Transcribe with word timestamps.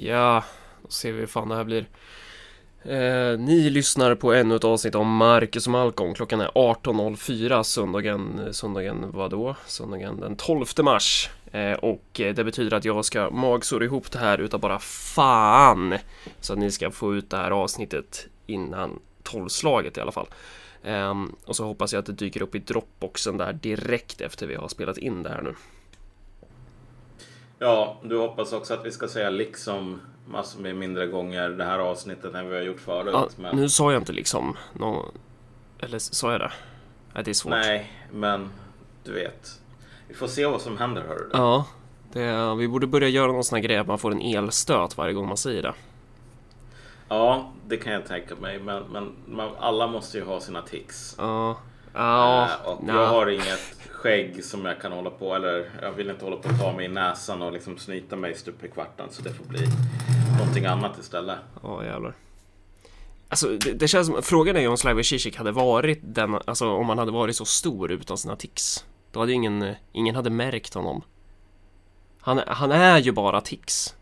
Ja, 0.00 0.44
då 0.82 0.88
ser 0.88 1.12
vi 1.12 1.20
hur 1.20 1.26
fan 1.26 1.48
det 1.48 1.56
här 1.56 1.64
blir. 1.64 1.86
Eh, 2.82 3.38
ni 3.38 3.70
lyssnar 3.70 4.14
på 4.14 4.32
ännu 4.32 4.56
ett 4.56 4.64
avsnitt 4.64 4.94
om 4.94 5.16
Marcus 5.16 5.66
och 5.66 5.72
Malcolm. 5.72 6.14
Klockan 6.14 6.40
är 6.40 6.48
18.04 6.48 7.62
söndagen, 7.62 8.48
söndagen 8.54 9.10
vadå? 9.10 9.56
Söndagen 9.66 10.20
den 10.20 10.36
12 10.36 10.66
mars. 10.82 11.30
Eh, 11.52 11.72
och 11.72 12.20
eh, 12.20 12.34
det 12.34 12.44
betyder 12.44 12.76
att 12.76 12.84
jag 12.84 13.04
ska 13.04 13.30
magsåra 13.30 13.84
ihop 13.84 14.10
det 14.10 14.18
här 14.18 14.38
utav 14.38 14.60
bara 14.60 14.78
fan. 14.78 15.94
Så 16.40 16.52
att 16.52 16.58
ni 16.58 16.70
ska 16.70 16.90
få 16.90 17.14
ut 17.14 17.30
det 17.30 17.36
här 17.36 17.50
avsnittet 17.50 18.26
innan 18.46 18.98
tolvslaget 19.22 19.96
i 19.96 20.00
alla 20.00 20.12
fall. 20.12 20.28
Eh, 20.82 21.14
och 21.44 21.56
så 21.56 21.64
hoppas 21.64 21.92
jag 21.92 22.00
att 22.00 22.06
det 22.06 22.12
dyker 22.12 22.42
upp 22.42 22.54
i 22.54 22.58
Dropboxen 22.58 23.36
där 23.36 23.52
direkt 23.52 24.20
efter 24.20 24.46
vi 24.46 24.54
har 24.54 24.68
spelat 24.68 24.98
in 24.98 25.22
det 25.22 25.30
här 25.30 25.42
nu. 25.42 25.54
Ja, 27.58 27.96
du 28.02 28.18
hoppas 28.18 28.52
också 28.52 28.74
att 28.74 28.86
vi 28.86 28.90
ska 28.90 29.08
säga 29.08 29.30
liksom 29.30 30.00
massor 30.26 30.60
med 30.60 30.76
mindre 30.76 31.06
gånger 31.06 31.48
det 31.48 31.64
här 31.64 31.78
avsnittet 31.78 32.34
än 32.34 32.48
vi 32.48 32.56
har 32.56 32.62
gjort 32.62 32.80
förut. 32.80 33.10
Ja, 33.12 33.28
men... 33.36 33.56
Nu 33.56 33.68
sa 33.68 33.92
jag 33.92 34.00
inte 34.02 34.12
liksom. 34.12 34.56
Nå... 34.72 35.04
Eller 35.78 35.98
sa 35.98 36.32
jag 36.32 36.40
det? 36.40 36.52
Nej, 37.14 37.24
det 37.24 37.30
är 37.30 37.34
svårt. 37.34 37.50
Nej, 37.50 37.92
men 38.12 38.50
du 39.04 39.12
vet. 39.12 39.60
Vi 40.08 40.14
får 40.14 40.26
se 40.26 40.46
vad 40.46 40.60
som 40.60 40.78
händer, 40.78 41.02
hör 41.08 41.16
du. 41.16 41.28
Ja, 41.32 41.66
det, 42.12 42.54
vi 42.54 42.68
borde 42.68 42.86
börja 42.86 43.08
göra 43.08 43.32
någon 43.32 43.44
sån 43.44 43.56
här 43.56 43.62
grej 43.62 43.76
att 43.76 43.86
man 43.86 43.98
får 43.98 44.12
en 44.12 44.20
elstöt 44.20 44.96
varje 44.96 45.14
gång 45.14 45.28
man 45.28 45.36
säger 45.36 45.62
det. 45.62 45.74
Ja, 47.08 47.52
det 47.66 47.76
kan 47.76 47.92
jag 47.92 48.06
tänka 48.06 48.34
mig. 48.36 48.58
Men, 48.58 48.82
men 48.92 49.12
man, 49.26 49.50
alla 49.58 49.86
måste 49.86 50.18
ju 50.18 50.24
ha 50.24 50.40
sina 50.40 50.62
tics. 50.62 51.14
Ja. 51.18 51.56
Ja, 51.94 52.44
äh, 52.44 52.68
och 52.68 52.80
jag 52.86 53.06
har 53.06 53.26
inget 53.26 53.77
skägg 53.98 54.44
som 54.44 54.64
jag 54.64 54.80
kan 54.80 54.92
hålla 54.92 55.10
på, 55.10 55.34
eller 55.34 55.70
jag 55.82 55.92
vill 55.92 56.10
inte 56.10 56.24
hålla 56.24 56.36
på 56.36 56.48
att 56.48 56.60
ta 56.60 56.72
mig 56.72 56.84
i 56.84 56.88
näsan 56.88 57.42
och 57.42 57.52
liksom 57.52 57.78
snyta 57.78 58.16
mig 58.16 58.34
stup 58.34 58.64
i 58.64 58.68
kvarten. 58.68 59.06
Så 59.10 59.22
det 59.22 59.32
får 59.32 59.44
bli 59.44 59.66
någonting 60.38 60.66
annat 60.66 60.98
istället. 60.98 61.38
Ja, 61.62 61.84
jävlar. 61.84 62.14
Alltså 63.28 63.48
det, 63.48 63.72
det 63.72 63.88
känns 63.88 64.06
som, 64.06 64.22
frågan 64.22 64.56
är 64.56 64.60
ju 64.60 64.68
om 64.68 64.76
Slavoj 64.76 65.04
Zizek 65.04 65.36
hade 65.36 65.52
varit 65.52 66.00
den, 66.02 66.34
alltså 66.44 66.68
om 66.68 66.88
han 66.88 66.98
hade 66.98 67.12
varit 67.12 67.36
så 67.36 67.44
stor 67.44 67.92
utan 67.92 68.18
sina 68.18 68.36
tics. 68.36 68.84
Då 69.12 69.20
hade 69.20 69.32
ingen, 69.32 69.74
ingen 69.92 70.14
hade 70.14 70.30
märkt 70.30 70.74
honom. 70.74 71.02
Han, 72.20 72.40
han 72.46 72.72
är 72.72 72.98
ju 72.98 73.12
bara 73.12 73.40
tics. 73.40 73.94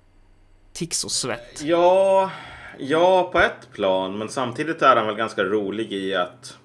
Tics 0.72 1.04
och 1.04 1.10
svett. 1.10 1.62
Ja, 1.62 2.30
ja 2.78 3.30
på 3.32 3.38
ett 3.38 3.72
plan. 3.72 4.18
Men 4.18 4.28
samtidigt 4.28 4.82
är 4.82 4.96
han 4.96 5.06
väl 5.06 5.16
ganska 5.16 5.44
rolig 5.44 5.92
i 5.92 6.14
att 6.14 6.58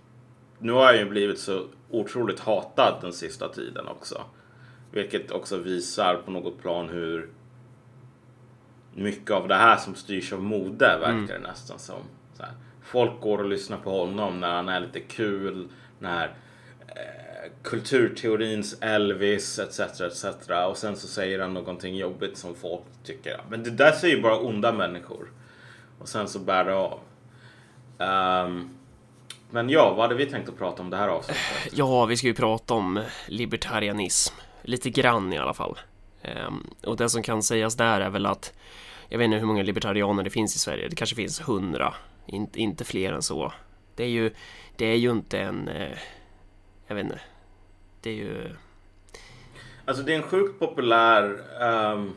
nu 0.60 0.72
har 0.72 0.86
han 0.86 0.98
ju 0.98 1.10
blivit 1.10 1.40
så 1.40 1.64
otroligt 1.92 2.40
hatad 2.40 2.98
den 3.02 3.14
sista 3.14 3.50
tiden 3.50 3.88
också. 3.88 4.22
Vilket 4.92 5.32
också 5.32 5.58
visar 5.58 6.16
på 6.16 6.32
något 6.32 6.62
plan 6.62 6.90
hur 6.90 7.30
mycket 8.94 9.32
av 9.32 9.48
det 9.48 9.56
här 9.56 9.78
som 9.78 9.96
styrs 9.96 10.34
av 10.34 10.44
mode 10.44 10.98
verkar 10.98 11.12
mm. 11.12 11.28
det 11.28 11.40
nästan 11.40 11.80
som. 11.80 12.02
Här. 12.40 12.52
Folk 12.82 13.22
går 13.22 13.38
och 13.38 13.50
lyssnar 13.50 13.78
på 13.78 14.00
honom 14.00 14.40
när 14.40 14.54
han 14.56 14.70
är 14.70 14.80
lite 14.80 15.00
kul, 15.00 15.68
när 16.00 16.26
eh, 16.88 17.52
kulturteorins 17.64 18.78
Elvis 18.82 19.60
etc. 19.60 19.80
etc. 20.02 20.26
Och 20.70 20.78
sen 20.78 20.96
så 20.96 21.08
säger 21.08 21.40
han 21.40 21.54
någonting 21.54 21.96
jobbigt 21.96 22.38
som 22.38 22.56
folk 22.56 22.84
tycker. 23.04 23.42
Men 23.50 23.64
det 23.64 23.70
där 23.70 23.92
säger 23.92 24.22
bara 24.22 24.38
onda 24.38 24.72
människor. 24.72 25.32
Och 26.00 26.10
sen 26.10 26.28
så 26.28 26.40
bär 26.40 26.66
det 26.66 26.76
av. 26.76 27.00
Um, 27.98 28.70
men 29.52 29.70
ja, 29.70 29.94
vad 29.94 30.00
hade 30.00 30.16
vi 30.16 30.26
tänkt 30.26 30.50
att 30.50 30.58
prata 30.58 30.82
om 30.82 30.90
det 30.90 30.98
här 30.98 31.08
avsnittet? 31.08 31.44
Ja, 31.72 32.06
vi 32.06 32.18
ska 32.18 32.28
ju 32.28 32.34
prata 32.34 32.74
om 32.74 33.04
libertarianism. 33.28 34.36
Lite 34.62 34.90
grann 34.90 35.34
i 35.34 35.38
alla 35.38 35.54
fall. 35.54 35.80
Um, 36.48 36.70
och 36.84 36.98
det 36.98 37.10
som 37.10 37.24
kan 37.24 37.44
sägas 37.44 37.76
där 37.76 38.02
är 38.02 38.10
väl 38.10 38.26
att 38.26 38.54
jag 39.10 39.18
vet 39.18 39.26
inte 39.26 39.38
hur 39.38 39.46
många 39.46 39.64
libertarianer 39.64 40.24
det 40.24 40.30
finns 40.30 40.56
i 40.56 40.60
Sverige. 40.60 40.88
Det 40.88 40.96
kanske 40.96 41.16
finns 41.16 41.42
hundra, 41.42 41.94
inte, 42.26 42.60
inte 42.60 42.84
fler 42.86 43.14
än 43.14 43.22
så. 43.22 43.54
Det 43.96 44.04
är 44.04 44.08
ju, 44.08 44.34
det 44.76 44.86
är 44.86 44.96
ju 44.96 45.12
inte 45.12 45.40
en, 45.40 45.68
eh, 45.68 45.98
jag 46.88 46.96
vet 46.96 47.04
inte, 47.04 47.20
det 48.02 48.10
är 48.10 48.14
ju... 48.14 48.56
Alltså 49.86 50.04
det 50.04 50.14
är 50.14 50.18
en 50.18 50.24
sjukt 50.24 50.60
populär 50.60 51.42
um, 51.94 52.14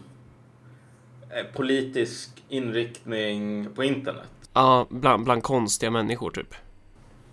politisk 1.55 2.45
inriktning 2.49 3.69
på 3.75 3.85
internet. 3.85 4.29
Ja, 4.53 4.87
bland, 4.91 5.25
bland 5.25 5.43
konstiga 5.43 5.91
människor 5.91 6.31
typ. 6.31 6.55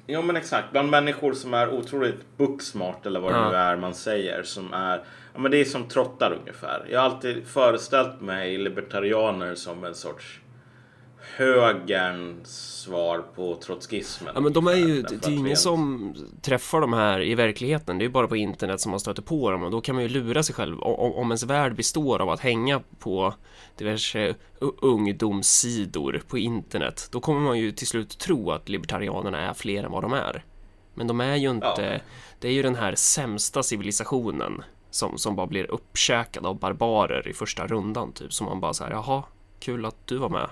Ja 0.05 0.21
men 0.21 0.35
exakt, 0.35 0.71
bland 0.71 0.89
människor 0.89 1.33
som 1.33 1.53
är 1.53 1.69
otroligt 1.69 2.37
booksmart 2.37 3.05
eller 3.05 3.19
vad 3.19 3.33
det 3.33 3.49
nu 3.49 3.55
är 3.55 3.75
man 3.77 3.93
säger. 3.93 4.43
Som 4.43 4.73
är, 4.73 5.03
ja 5.33 5.39
men 5.39 5.51
det 5.51 5.57
är 5.57 5.65
som 5.65 5.87
trottar 5.87 6.37
ungefär. 6.41 6.85
Jag 6.89 6.99
har 6.99 7.09
alltid 7.09 7.47
föreställt 7.47 8.21
mig 8.21 8.57
libertarianer 8.57 9.55
som 9.55 9.83
en 9.83 9.95
sorts 9.95 10.40
högerns 11.35 12.81
svar 12.81 13.23
på 13.35 13.55
trotskismen. 13.55 14.31
Ja 14.35 14.41
men 14.41 14.53
de 14.53 14.67
är 14.67 14.75
ju, 14.75 15.01
det 15.01 15.25
är 15.25 15.29
ju 15.29 15.37
ingen 15.37 15.57
som 15.57 16.13
träffar 16.41 16.81
de 16.81 16.93
här 16.93 17.21
i 17.21 17.35
verkligheten. 17.35 17.97
Det 17.97 18.03
är 18.03 18.05
ju 18.05 18.11
bara 18.11 18.27
på 18.27 18.35
internet 18.35 18.81
som 18.81 18.89
man 18.89 18.99
stöter 18.99 19.21
på 19.21 19.51
dem 19.51 19.63
och 19.63 19.71
då 19.71 19.81
kan 19.81 19.95
man 19.95 20.03
ju 20.03 20.09
lura 20.09 20.43
sig 20.43 20.55
själv. 20.55 20.79
Om, 20.79 21.13
om 21.13 21.27
ens 21.27 21.43
värld 21.43 21.75
består 21.75 22.21
av 22.21 22.29
att 22.29 22.39
hänga 22.39 22.81
på 22.99 23.33
diverse 23.77 24.35
ungdomssidor 24.81 26.21
på 26.27 26.37
internet, 26.37 27.09
då 27.11 27.19
kommer 27.19 27.41
man 27.41 27.59
ju 27.59 27.71
till 27.71 27.87
slut 27.87 28.17
tro 28.17 28.51
att 28.51 28.69
libertarianerna 28.69 29.49
är 29.49 29.53
fler 29.53 29.83
än 29.83 29.91
vad 29.91 30.03
de 30.03 30.13
är. 30.13 30.43
Men 30.93 31.07
de 31.07 31.21
är 31.21 31.35
ju 31.35 31.49
inte, 31.49 31.65
ja. 31.65 31.99
det 32.39 32.47
är 32.47 32.51
ju 32.51 32.61
den 32.61 32.75
här 32.75 32.95
sämsta 32.95 33.63
civilisationen 33.63 34.63
som, 34.89 35.17
som 35.17 35.35
bara 35.35 35.47
blir 35.47 35.71
uppkäkad 35.71 36.45
av 36.45 36.59
barbarer 36.59 37.27
i 37.27 37.33
första 37.33 37.67
rundan 37.67 38.11
typ. 38.11 38.33
Som 38.33 38.45
man 38.45 38.59
bara 38.59 38.73
säger 38.73 38.91
jaha, 38.91 39.23
kul 39.59 39.85
att 39.85 40.07
du 40.07 40.17
var 40.17 40.29
med. 40.29 40.49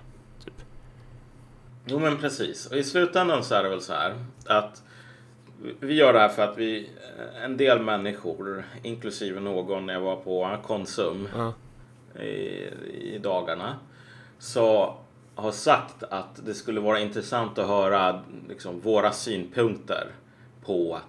Jo 1.91 1.99
men 1.99 2.17
precis. 2.17 2.65
Och 2.65 2.77
i 2.77 2.83
slutändan 2.83 3.43
så 3.43 3.55
är 3.55 3.63
det 3.63 3.69
väl 3.69 3.81
så 3.81 3.93
här 3.93 4.15
att 4.45 4.83
vi 5.79 5.93
gör 5.93 6.13
det 6.13 6.19
här 6.19 6.29
för 6.29 6.41
att 6.41 6.57
vi, 6.57 6.89
en 7.43 7.57
del 7.57 7.81
människor, 7.81 8.65
inklusive 8.83 9.39
någon 9.39 9.85
när 9.85 9.93
jag 9.93 10.01
var 10.01 10.15
på 10.15 10.57
Konsum 10.63 11.27
uh. 11.35 11.51
i, 12.25 12.69
i 13.01 13.19
dagarna, 13.23 13.75
så 14.39 14.97
har 15.35 15.51
sagt 15.51 16.03
att 16.03 16.45
det 16.45 16.53
skulle 16.53 16.79
vara 16.79 16.99
intressant 16.99 17.57
att 17.57 17.67
höra 17.67 18.23
liksom, 18.49 18.79
våra 18.79 19.11
synpunkter 19.11 20.07
på 20.65 20.99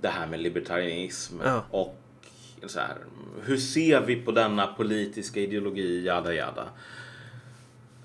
det 0.00 0.08
här 0.08 0.26
med 0.26 0.40
libertarianism 0.40 1.40
uh. 1.40 1.60
och 1.70 1.96
så 2.66 2.80
här, 2.80 2.96
hur 3.42 3.56
ser 3.56 4.00
vi 4.00 4.16
på 4.16 4.32
denna 4.32 4.66
politiska 4.66 5.40
ideologi, 5.40 6.06
jada 6.06 6.34
jada. 6.34 6.68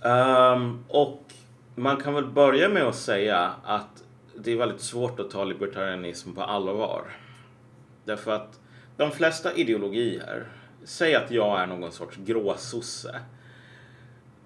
Um, 0.05 0.85
och 0.87 1.24
man 1.75 1.97
kan 1.97 2.13
väl 2.13 2.25
börja 2.25 2.69
med 2.69 2.83
att 2.83 2.95
säga 2.95 3.53
att 3.63 4.03
det 4.35 4.51
är 4.51 4.57
väldigt 4.57 4.81
svårt 4.81 5.19
att 5.19 5.29
ta 5.29 5.43
libertarianism 5.43 6.33
på 6.33 6.41
allvar. 6.41 7.03
Därför 8.05 8.31
att 8.31 8.59
de 8.97 9.11
flesta 9.11 9.53
ideologier, 9.53 10.47
säg 10.83 11.15
att 11.15 11.31
jag 11.31 11.61
är 11.61 11.67
någon 11.67 11.91
sorts 11.91 12.17
gråsosse. 12.17 13.19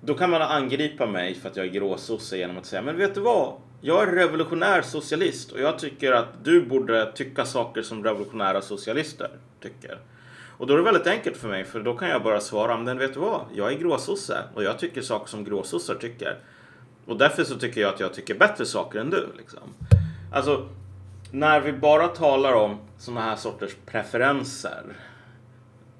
Då 0.01 0.13
kan 0.13 0.29
man 0.29 0.41
angripa 0.41 1.05
mig 1.05 1.35
för 1.35 1.49
att 1.49 1.55
jag 1.55 1.65
är 1.65 1.69
gråsosse 1.69 2.37
genom 2.37 2.57
att 2.57 2.65
säga, 2.65 2.81
men 2.81 2.97
vet 2.97 3.15
du 3.15 3.21
vad? 3.21 3.53
Jag 3.81 4.03
är 4.03 4.11
revolutionär 4.11 4.81
socialist 4.81 5.51
och 5.51 5.59
jag 5.59 5.79
tycker 5.79 6.11
att 6.11 6.43
du 6.43 6.65
borde 6.65 7.11
tycka 7.11 7.45
saker 7.45 7.81
som 7.81 8.03
revolutionära 8.03 8.61
socialister 8.61 9.29
tycker. 9.61 9.99
Och 10.57 10.67
då 10.67 10.73
är 10.73 10.77
det 10.77 10.83
väldigt 10.83 11.07
enkelt 11.07 11.37
för 11.37 11.47
mig, 11.47 11.63
för 11.63 11.79
då 11.79 11.95
kan 11.95 12.09
jag 12.09 12.23
bara 12.23 12.39
svara, 12.39 12.77
men 12.77 12.97
vet 12.97 13.13
du 13.13 13.19
vad? 13.19 13.41
Jag 13.53 13.73
är 13.73 13.77
gråsosse 13.77 14.43
och 14.53 14.63
jag 14.63 14.79
tycker 14.79 15.01
saker 15.01 15.27
som 15.27 15.43
gråsossar 15.43 15.95
tycker. 15.95 16.37
Och 17.09 17.17
därför 17.17 17.43
så 17.43 17.55
tycker 17.55 17.81
jag 17.81 17.93
att 17.93 17.99
jag 17.99 18.13
tycker 18.13 18.35
bättre 18.35 18.65
saker 18.65 18.99
än 18.99 19.09
du. 19.09 19.33
Liksom. 19.37 19.75
Alltså, 20.33 20.69
när 21.31 21.61
vi 21.61 21.73
bara 21.73 22.07
talar 22.07 22.53
om 22.53 22.77
sådana 22.97 23.21
här 23.21 23.35
sorters 23.35 23.75
preferenser, 23.85 24.83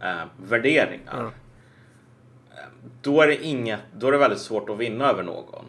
eh, 0.02 0.24
värderingar. 0.38 1.19
Mm. 1.19 1.31
Då 3.02 3.22
är 3.22 3.28
det 3.28 3.44
inget, 3.46 3.80
då 3.98 4.07
är 4.07 4.12
det 4.12 4.18
väldigt 4.18 4.39
svårt 4.39 4.69
att 4.69 4.78
vinna 4.78 5.06
över 5.06 5.24
någon. 5.24 5.66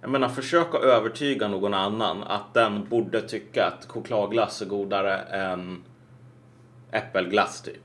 Jag 0.00 0.10
menar, 0.10 0.28
försök 0.28 0.74
att 0.74 0.82
övertyga 0.82 1.48
någon 1.48 1.74
annan 1.74 2.22
att 2.22 2.54
den 2.54 2.88
borde 2.88 3.20
tycka 3.20 3.66
att 3.66 3.86
chokladglass 3.86 4.62
är 4.62 4.66
godare 4.66 5.16
än 5.18 5.82
äppelglass 6.90 7.62
typ. 7.62 7.82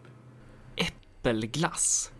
Äppelglass? 0.76 2.12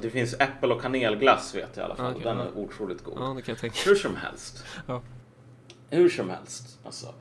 Det 0.00 0.10
finns 0.10 0.34
äppel 0.34 0.72
och 0.72 0.82
kanelglass 0.82 1.54
vet 1.54 1.68
jag 1.74 1.82
i 1.82 1.84
alla 1.84 1.96
fall. 1.96 2.12
Okay, 2.12 2.24
Den 2.24 2.40
är 2.40 2.58
otroligt 2.58 3.04
god. 3.04 3.14
Ja, 3.16 3.32
det 3.36 3.42
kan 3.42 3.52
jag 3.52 3.60
tänka. 3.60 3.78
Hur 3.84 3.94
som 3.94 4.16
helst. 4.16 4.64
Ja. 4.86 5.02
Hur 5.90 6.08
som 6.08 6.30
helst. 6.30 6.78
Alltså. 6.84 7.14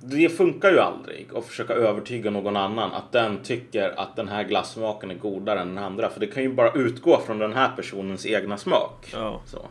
Det 0.00 0.28
funkar 0.28 0.70
ju 0.70 0.78
aldrig 0.78 1.28
att 1.34 1.44
försöka 1.44 1.72
övertyga 1.72 2.30
någon 2.30 2.56
annan 2.56 2.92
att 2.92 3.12
den 3.12 3.42
tycker 3.42 4.00
att 4.00 4.16
den 4.16 4.28
här 4.28 4.44
glassmaken 4.44 5.10
är 5.10 5.14
godare 5.14 5.60
än 5.60 5.74
den 5.74 5.84
andra. 5.84 6.10
För 6.10 6.20
det 6.20 6.26
kan 6.26 6.42
ju 6.42 6.52
bara 6.52 6.72
utgå 6.72 7.20
från 7.20 7.38
den 7.38 7.52
här 7.52 7.76
personens 7.76 8.26
egna 8.26 8.58
smak. 8.58 9.10
Ja. 9.12 9.40
Så. 9.46 9.66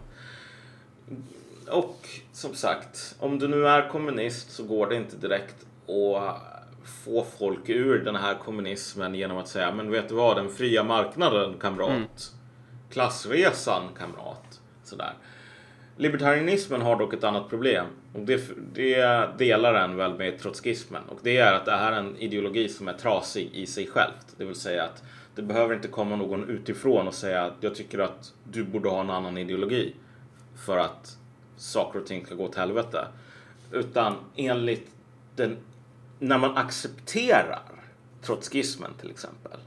Och 1.71 2.09
som 2.33 2.55
sagt, 2.55 3.15
om 3.19 3.39
du 3.39 3.47
nu 3.47 3.67
är 3.67 3.89
kommunist 3.89 4.51
så 4.51 4.63
går 4.63 4.87
det 4.87 4.95
inte 4.95 5.17
direkt 5.17 5.55
att 5.87 6.56
få 6.87 7.25
folk 7.39 7.69
ur 7.69 8.03
den 8.05 8.15
här 8.15 8.35
kommunismen 8.35 9.15
genom 9.15 9.37
att 9.37 9.47
säga 9.47 9.71
men 9.71 9.91
vet 9.91 10.09
du 10.09 10.15
vad, 10.15 10.37
den 10.37 10.49
fria 10.49 10.83
marknaden 10.83 11.53
kamrat. 11.59 11.89
Mm. 11.89 12.07
klassresan 12.89 13.83
kamrat. 13.97 14.61
Sådär. 14.83 15.13
Libertarianismen 15.97 16.81
har 16.81 16.95
dock 16.95 17.13
ett 17.13 17.23
annat 17.23 17.49
problem. 17.49 17.85
Och 18.13 18.19
det, 18.19 18.41
det 18.73 19.29
delar 19.37 19.73
den 19.73 19.95
väl 19.95 20.13
med 20.13 20.39
trotskismen. 20.39 21.03
Och 21.09 21.19
det 21.23 21.37
är 21.37 21.53
att 21.53 21.65
det 21.65 21.71
här 21.71 21.91
är 21.91 21.97
en 21.97 22.17
ideologi 22.17 22.69
som 22.69 22.87
är 22.87 22.93
trasig 22.93 23.49
i 23.53 23.65
sig 23.65 23.87
självt. 23.87 24.35
Det 24.37 24.45
vill 24.45 24.55
säga 24.55 24.83
att 24.83 25.03
det 25.35 25.41
behöver 25.41 25.75
inte 25.75 25.87
komma 25.87 26.15
någon 26.15 26.49
utifrån 26.49 27.07
och 27.07 27.13
säga 27.13 27.43
att 27.43 27.53
jag 27.59 27.75
tycker 27.75 27.99
att 27.99 28.33
du 28.43 28.63
borde 28.63 28.89
ha 28.89 29.01
en 29.01 29.09
annan 29.09 29.37
ideologi. 29.37 29.95
För 30.65 30.77
att 30.77 31.17
saker 31.57 31.99
och 31.99 32.05
ting 32.05 32.25
ska 32.25 32.35
gå 32.35 32.43
åt 32.43 32.55
helvete. 32.55 33.07
Utan 33.71 34.15
enligt 34.35 34.91
den, 35.35 35.57
när 36.19 36.37
man 36.37 36.57
accepterar 36.57 37.61
trotskismen 38.21 38.91
till 38.99 39.11
exempel. 39.11 39.59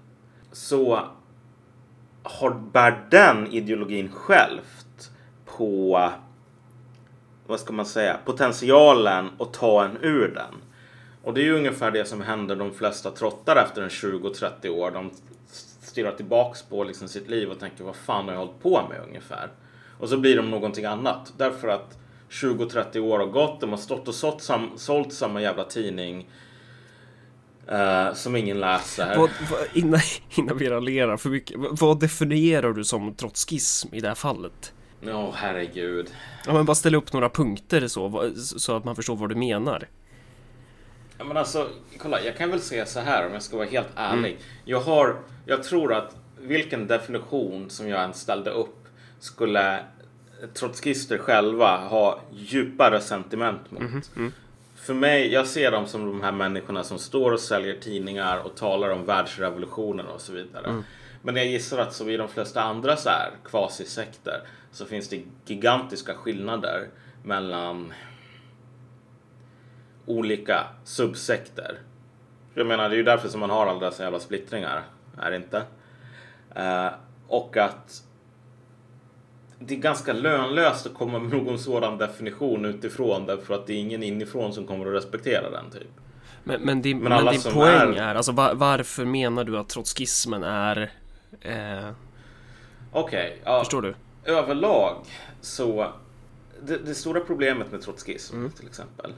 Så 0.52 1.06
har, 2.23 2.50
bär 2.50 3.06
den 3.11 3.47
ideologin 3.47 4.12
självt 4.12 5.11
på, 5.47 6.11
vad 7.47 7.61
ska 7.61 7.73
man 7.73 7.87
säga, 7.87 8.19
potentialen 8.25 9.29
att 9.38 9.52
ta 9.52 9.85
en 9.85 9.99
ur 10.00 10.29
den. 10.35 10.55
Och 11.23 11.35
det 11.35 11.41
är 11.41 11.44
ju 11.44 11.56
ungefär 11.56 11.91
det 11.91 12.05
som 12.05 12.20
händer 12.20 12.56
de 12.56 12.75
flesta 12.75 13.11
trottar 13.11 13.56
efter 13.56 13.82
en 13.82 13.88
20-30 13.88 14.69
år. 14.69 14.91
De 14.91 15.11
stirrar 15.81 16.12
tillbaks 16.12 16.62
på 16.62 16.85
liksom 16.85 17.08
sitt 17.08 17.29
liv 17.29 17.50
och 17.50 17.61
tänker 17.61 17.85
vad 17.85 17.96
fan 17.96 18.25
har 18.25 18.32
jag 18.32 18.38
hållit 18.38 18.62
på 18.62 18.87
med 18.88 19.00
ungefär. 19.08 19.49
Och 19.99 20.08
så 20.08 20.19
blir 20.19 20.37
de 20.37 20.50
någonting 20.50 20.85
annat. 20.85 21.32
Därför 21.37 21.69
att 21.69 21.99
20-30 22.31 22.99
år 22.99 23.19
har 23.19 23.27
gått, 23.27 23.61
de 23.61 23.71
har 23.71 23.77
stått 23.77 24.09
och 24.09 24.15
sålt, 24.15 24.43
sam, 24.43 24.71
sålt 24.77 25.12
samma 25.12 25.43
jävla 25.43 25.65
tidning. 25.65 26.29
Uh, 27.73 28.15
som 28.15 28.37
ingen 28.37 28.61
läser. 28.61 29.17
Vad, 29.17 29.31
vad, 29.50 29.61
innan, 29.73 30.00
innan 30.37 30.59
vi 30.59 30.69
raljerar 30.69 31.17
för 31.17 31.31
mycket, 31.31 31.56
vad 31.59 32.00
definierar 32.00 32.73
du 32.73 32.85
som 32.85 33.15
trotskism 33.15 33.94
i 33.94 34.00
det 34.00 34.09
här 34.09 34.15
fallet? 34.15 34.73
Ja, 35.00 35.29
oh, 35.29 35.35
herregud. 35.35 36.11
Ja, 36.47 36.53
men 36.53 36.65
bara 36.65 36.75
ställa 36.75 36.99
upp 36.99 37.12
några 37.12 37.29
punkter 37.29 37.88
så, 37.88 38.31
så 38.37 38.77
att 38.77 38.85
man 38.85 38.97
förstår 38.97 39.17
vad 39.17 39.29
du 39.29 39.35
menar. 39.35 39.88
Ja, 41.19 41.25
men 41.25 41.37
alltså, 41.37 41.69
kolla, 41.99 42.21
jag 42.21 42.37
kan 42.37 42.50
väl 42.50 42.61
säga 42.61 42.87
så 42.87 43.00
här 43.00 43.27
om 43.27 43.32
jag 43.32 43.43
ska 43.43 43.56
vara 43.56 43.69
helt 43.69 43.88
ärlig. 43.94 44.31
Mm. 44.31 44.43
Jag 44.65 44.81
har, 44.81 45.17
jag 45.47 45.62
tror 45.62 45.94
att 45.94 46.17
vilken 46.38 46.87
definition 46.87 47.71
som 47.71 47.88
jag 47.88 48.05
än 48.05 48.15
ställde 48.15 48.50
upp 48.50 48.88
skulle 49.19 49.85
trotskister 50.54 51.19
själva 51.19 51.76
ha 51.76 52.20
djupare 52.32 53.00
sentiment 53.00 53.70
mot. 53.70 53.81
Mm. 53.81 54.02
Mm. 54.16 54.32
För 54.75 54.94
mig, 54.94 55.32
jag 55.32 55.46
ser 55.46 55.70
dem 55.70 55.87
som 55.87 56.06
de 56.06 56.20
här 56.20 56.32
människorna 56.32 56.84
som 56.84 56.98
står 56.98 57.32
och 57.32 57.40
säljer 57.40 57.81
tidningar 57.81 58.38
och 58.38 58.56
talar 58.56 58.90
om 58.90 59.04
världsrevolutionen 59.04 60.06
och 60.06 60.20
så 60.20 60.32
vidare. 60.32 60.66
Mm. 60.66 60.84
Men 61.22 61.37
jag 61.37 61.46
gissar 61.46 61.78
att 61.78 61.94
som 61.94 62.10
i 62.10 62.16
de 62.16 62.28
flesta 62.28 62.62
andra 62.62 62.96
så 62.96 63.08
här 63.08 63.31
kvasisekter 63.44 64.42
så 64.72 64.84
finns 64.84 65.08
det 65.08 65.22
gigantiska 65.46 66.14
skillnader 66.14 66.88
mellan 67.25 67.93
olika 70.06 70.66
subsekter. 70.84 71.78
Jag 72.54 72.66
menar, 72.66 72.88
det 72.88 72.94
är 72.94 72.96
ju 72.98 73.02
därför 73.02 73.28
som 73.28 73.40
man 73.40 73.50
har 73.50 73.66
alla 73.66 73.90
dessa 73.90 74.02
jävla 74.02 74.20
splittringar, 74.20 74.82
är 75.19 75.31
det 75.31 75.36
inte? 75.36 75.62
Uh, 76.56 76.93
och 77.28 77.56
att 77.56 78.02
det 79.60 79.74
är 79.74 79.78
ganska 79.78 80.12
lönlöst 80.12 80.86
att 80.86 80.94
komma 80.94 81.18
med 81.18 81.30
någon 81.32 81.58
sådan 81.58 81.98
definition 81.98 82.64
utifrån 82.64 83.26
därför 83.26 83.54
att 83.54 83.66
det 83.66 83.72
är 83.72 83.76
ingen 83.76 84.02
inifrån 84.02 84.52
som 84.52 84.66
kommer 84.66 84.86
att 84.86 84.94
respektera 84.94 85.50
den 85.50 85.70
typ. 85.70 85.88
Men, 86.44 86.60
men 86.60 86.82
din, 86.82 86.98
men 86.98 87.24
men 87.24 87.34
din 87.34 87.52
poäng 87.52 87.96
är, 87.96 88.02
är 88.02 88.14
alltså 88.14 88.32
var, 88.32 88.54
varför 88.54 89.04
menar 89.04 89.44
du 89.44 89.58
att 89.58 89.68
trotskismen 89.68 90.42
är... 90.42 90.92
Eh... 91.40 91.90
Okej, 92.92 93.26
okay, 93.26 93.30
ja, 93.44 93.58
Förstår 93.58 93.82
du? 93.82 93.94
Överlag 94.24 94.96
så... 95.40 95.92
Det, 96.62 96.78
det 96.78 96.94
stora 96.94 97.20
problemet 97.20 97.72
med 97.72 97.82
trotskism 97.82 98.36
mm. 98.36 98.50
till 98.50 98.66
exempel 98.66 99.12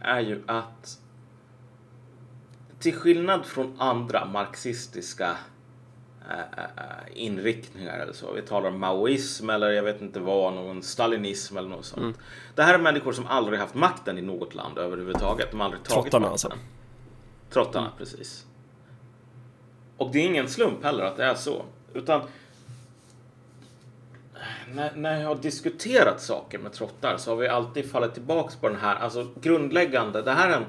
är 0.00 0.20
ju 0.20 0.42
att 0.46 0.98
till 2.78 2.94
skillnad 2.94 3.46
från 3.46 3.80
andra 3.80 4.24
marxistiska 4.24 5.36
inriktningar 7.14 7.98
eller 7.98 8.12
så. 8.12 8.32
Vi 8.32 8.42
talar 8.42 8.68
om 8.68 8.78
maoism 8.78 9.50
eller 9.50 9.70
jag 9.70 9.82
vet 9.82 10.00
inte 10.00 10.20
vad, 10.20 10.52
någon 10.52 10.82
stalinism 10.82 11.56
eller 11.56 11.68
något 11.68 11.84
sånt. 11.84 12.02
Mm. 12.02 12.14
Det 12.54 12.62
här 12.62 12.74
är 12.74 12.78
människor 12.78 13.12
som 13.12 13.26
aldrig 13.26 13.58
haft 13.58 13.74
makten 13.74 14.18
i 14.18 14.22
något 14.22 14.54
land 14.54 14.78
överhuvudtaget. 14.78 15.50
De 15.50 15.60
har 15.60 15.64
aldrig 15.64 15.82
tagit 15.82 16.12
Trottarna 16.12 16.28
alltså. 16.28 16.52
Trottarna, 17.50 17.86
mm. 17.86 17.98
precis. 17.98 18.46
Och 19.96 20.10
det 20.12 20.18
är 20.18 20.26
ingen 20.26 20.48
slump 20.48 20.84
heller 20.84 21.04
att 21.04 21.16
det 21.16 21.24
är 21.24 21.34
så. 21.34 21.62
Utan 21.94 22.20
när, 24.74 24.92
när 24.96 25.20
jag 25.20 25.28
har 25.28 25.34
diskuterat 25.34 26.20
saker 26.20 26.58
med 26.58 26.72
trottar 26.72 27.16
så 27.16 27.30
har 27.30 27.36
vi 27.36 27.48
alltid 27.48 27.90
fallit 27.90 28.14
tillbaks 28.14 28.56
på 28.56 28.68
den 28.68 28.78
här, 28.78 28.96
alltså 28.96 29.28
grundläggande, 29.40 30.22
det 30.22 30.32
här 30.32 30.50
är 30.50 30.56
en, 30.56 30.64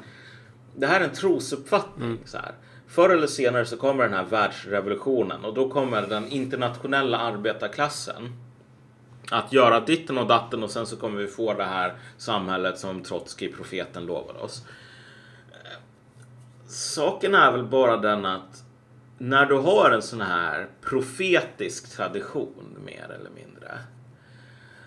det 0.76 0.88
här 0.88 1.02
är 1.02 1.04
en 1.04 1.14
trosuppfattning. 1.16 2.10
Mm. 2.10 2.20
Så 2.26 2.38
här. 2.38 2.52
Förr 2.88 3.10
eller 3.10 3.28
senare 3.28 3.66
så 3.66 3.78
kommer 3.78 4.04
den 4.04 4.14
här 4.14 4.26
världsrevolutionen 4.26 5.46
och 5.46 5.54
då 5.54 5.70
kommer 5.70 6.02
den 6.02 6.28
internationella 6.28 7.18
arbetarklassen 7.18 8.34
att 9.32 9.54
göra 9.54 9.80
ditten 9.80 10.18
och 10.18 10.28
datten 10.28 10.64
och 10.64 10.72
sen 10.72 10.86
så 10.86 10.98
kommer 10.98 11.22
vi 11.22 11.28
få 11.28 11.54
det 11.54 11.64
här 11.64 11.94
samhället 12.18 12.80
som 12.80 13.04
Trotskij, 13.04 13.54
profeten, 13.54 14.06
lovade 14.06 14.40
oss. 14.40 14.66
Saken 16.68 17.36
är 17.36 17.52
väl 17.52 17.64
bara 17.64 17.98
den 17.98 18.26
att 18.26 18.64
när 19.18 19.46
du 19.46 19.56
har 19.56 19.92
en 19.92 20.02
sån 20.02 20.22
här 20.22 20.68
profetisk 20.82 21.96
tradition 21.96 22.78
mer 22.86 23.18
eller 23.20 23.30
mindre 23.30 23.78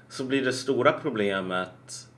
så 0.08 0.24
blir 0.24 0.44
det 0.44 0.52
stora 0.52 0.92
problemet 0.92 2.08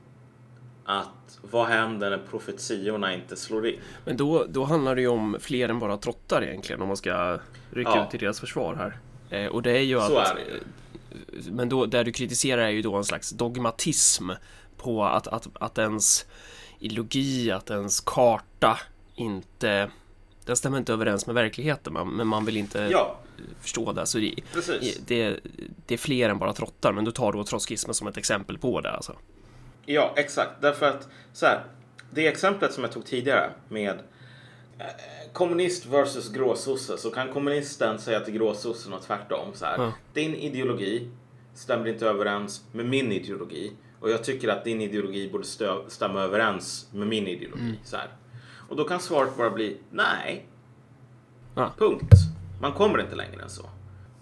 att 0.86 1.38
vad 1.50 1.66
händer 1.66 2.10
när 2.10 2.18
profetiorna 2.18 3.14
inte 3.14 3.36
slår 3.36 3.66
in? 3.66 3.80
Men 4.04 4.16
då, 4.16 4.46
då 4.48 4.64
handlar 4.64 4.94
det 4.94 5.00
ju 5.00 5.08
om 5.08 5.36
fler 5.40 5.68
än 5.68 5.78
bara 5.78 5.96
trottar 5.96 6.42
egentligen 6.42 6.82
om 6.82 6.88
man 6.88 6.96
ska 6.96 7.38
rycka 7.70 7.90
ja. 7.94 8.06
ut 8.08 8.14
i 8.14 8.18
deras 8.18 8.40
försvar 8.40 8.74
här. 8.74 8.98
Eh, 9.30 9.46
och 9.46 9.62
det 9.62 9.70
är 9.70 9.82
ju 9.82 10.00
så 10.00 10.18
att... 10.18 10.30
Är 10.30 10.34
det. 10.34 11.50
Men 11.50 11.68
då, 11.68 11.86
där 11.86 12.04
du 12.04 12.12
kritiserar 12.12 12.62
är 12.62 12.70
ju 12.70 12.82
då 12.82 12.94
en 12.94 13.04
slags 13.04 13.30
dogmatism 13.30 14.30
på 14.76 15.04
att, 15.04 15.26
att, 15.26 15.48
att 15.54 15.78
ens 15.78 16.26
ideologi, 16.78 17.50
att 17.50 17.70
ens 17.70 18.00
karta 18.00 18.78
inte 19.14 19.90
den 20.46 20.56
stämmer 20.56 20.78
inte 20.78 20.92
överens 20.92 21.26
med 21.26 21.34
verkligheten, 21.34 21.92
men 21.92 22.26
man 22.26 22.44
vill 22.44 22.56
inte 22.56 22.88
ja. 22.92 23.18
förstå 23.60 23.92
det. 23.92 24.06
Så 24.06 24.18
det, 24.18 24.34
det, 25.06 25.40
det, 25.86 25.94
är 25.94 25.98
fler 25.98 26.28
än 26.28 26.38
bara 26.38 26.52
trottar, 26.52 26.92
men 26.92 27.04
du 27.04 27.10
tar 27.10 27.32
då 27.32 27.44
trotskismen 27.44 27.94
som 27.94 28.06
ett 28.06 28.16
exempel 28.16 28.58
på 28.58 28.80
det. 28.80 28.90
Alltså. 28.90 29.16
Ja, 29.86 30.14
exakt. 30.16 30.50
Därför 30.60 30.86
att 30.86 31.08
så 31.32 31.46
här, 31.46 31.64
det 32.10 32.26
exemplet 32.26 32.72
som 32.72 32.84
jag 32.84 32.92
tog 32.92 33.04
tidigare 33.04 33.50
med 33.68 33.98
eh, 34.78 35.32
kommunist 35.32 35.86
versus 35.86 36.32
gråsosse 36.32 36.98
så 36.98 37.10
kan 37.10 37.32
kommunisten 37.32 37.98
säga 37.98 38.20
till 38.20 38.34
gråsossen 38.34 38.92
och 38.92 39.02
tvärtom. 39.02 39.54
Så 39.54 39.64
här, 39.64 39.78
ja. 39.78 39.92
Din 40.12 40.34
ideologi 40.34 41.10
stämmer 41.54 41.88
inte 41.88 42.06
överens 42.06 42.64
med 42.72 42.86
min 42.86 43.12
ideologi 43.12 43.72
och 44.00 44.10
jag 44.10 44.24
tycker 44.24 44.48
att 44.48 44.64
din 44.64 44.80
ideologi 44.80 45.30
borde 45.30 45.44
stämma 45.88 46.22
överens 46.22 46.88
med 46.92 47.08
min 47.08 47.26
ideologi. 47.26 47.62
Mm. 47.62 47.76
Så 47.84 47.96
här. 47.96 48.08
Och 48.68 48.76
då 48.76 48.84
kan 48.84 49.00
svaret 49.00 49.36
bara 49.36 49.50
bli 49.50 49.76
nej. 49.90 50.46
Ja. 51.54 51.72
Punkt. 51.78 52.12
Man 52.60 52.72
kommer 52.72 53.00
inte 53.00 53.14
längre 53.14 53.42
än 53.42 53.50
så. 53.50 53.62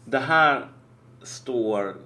Det 0.05 0.19
här 0.19 0.67
står 1.23 1.97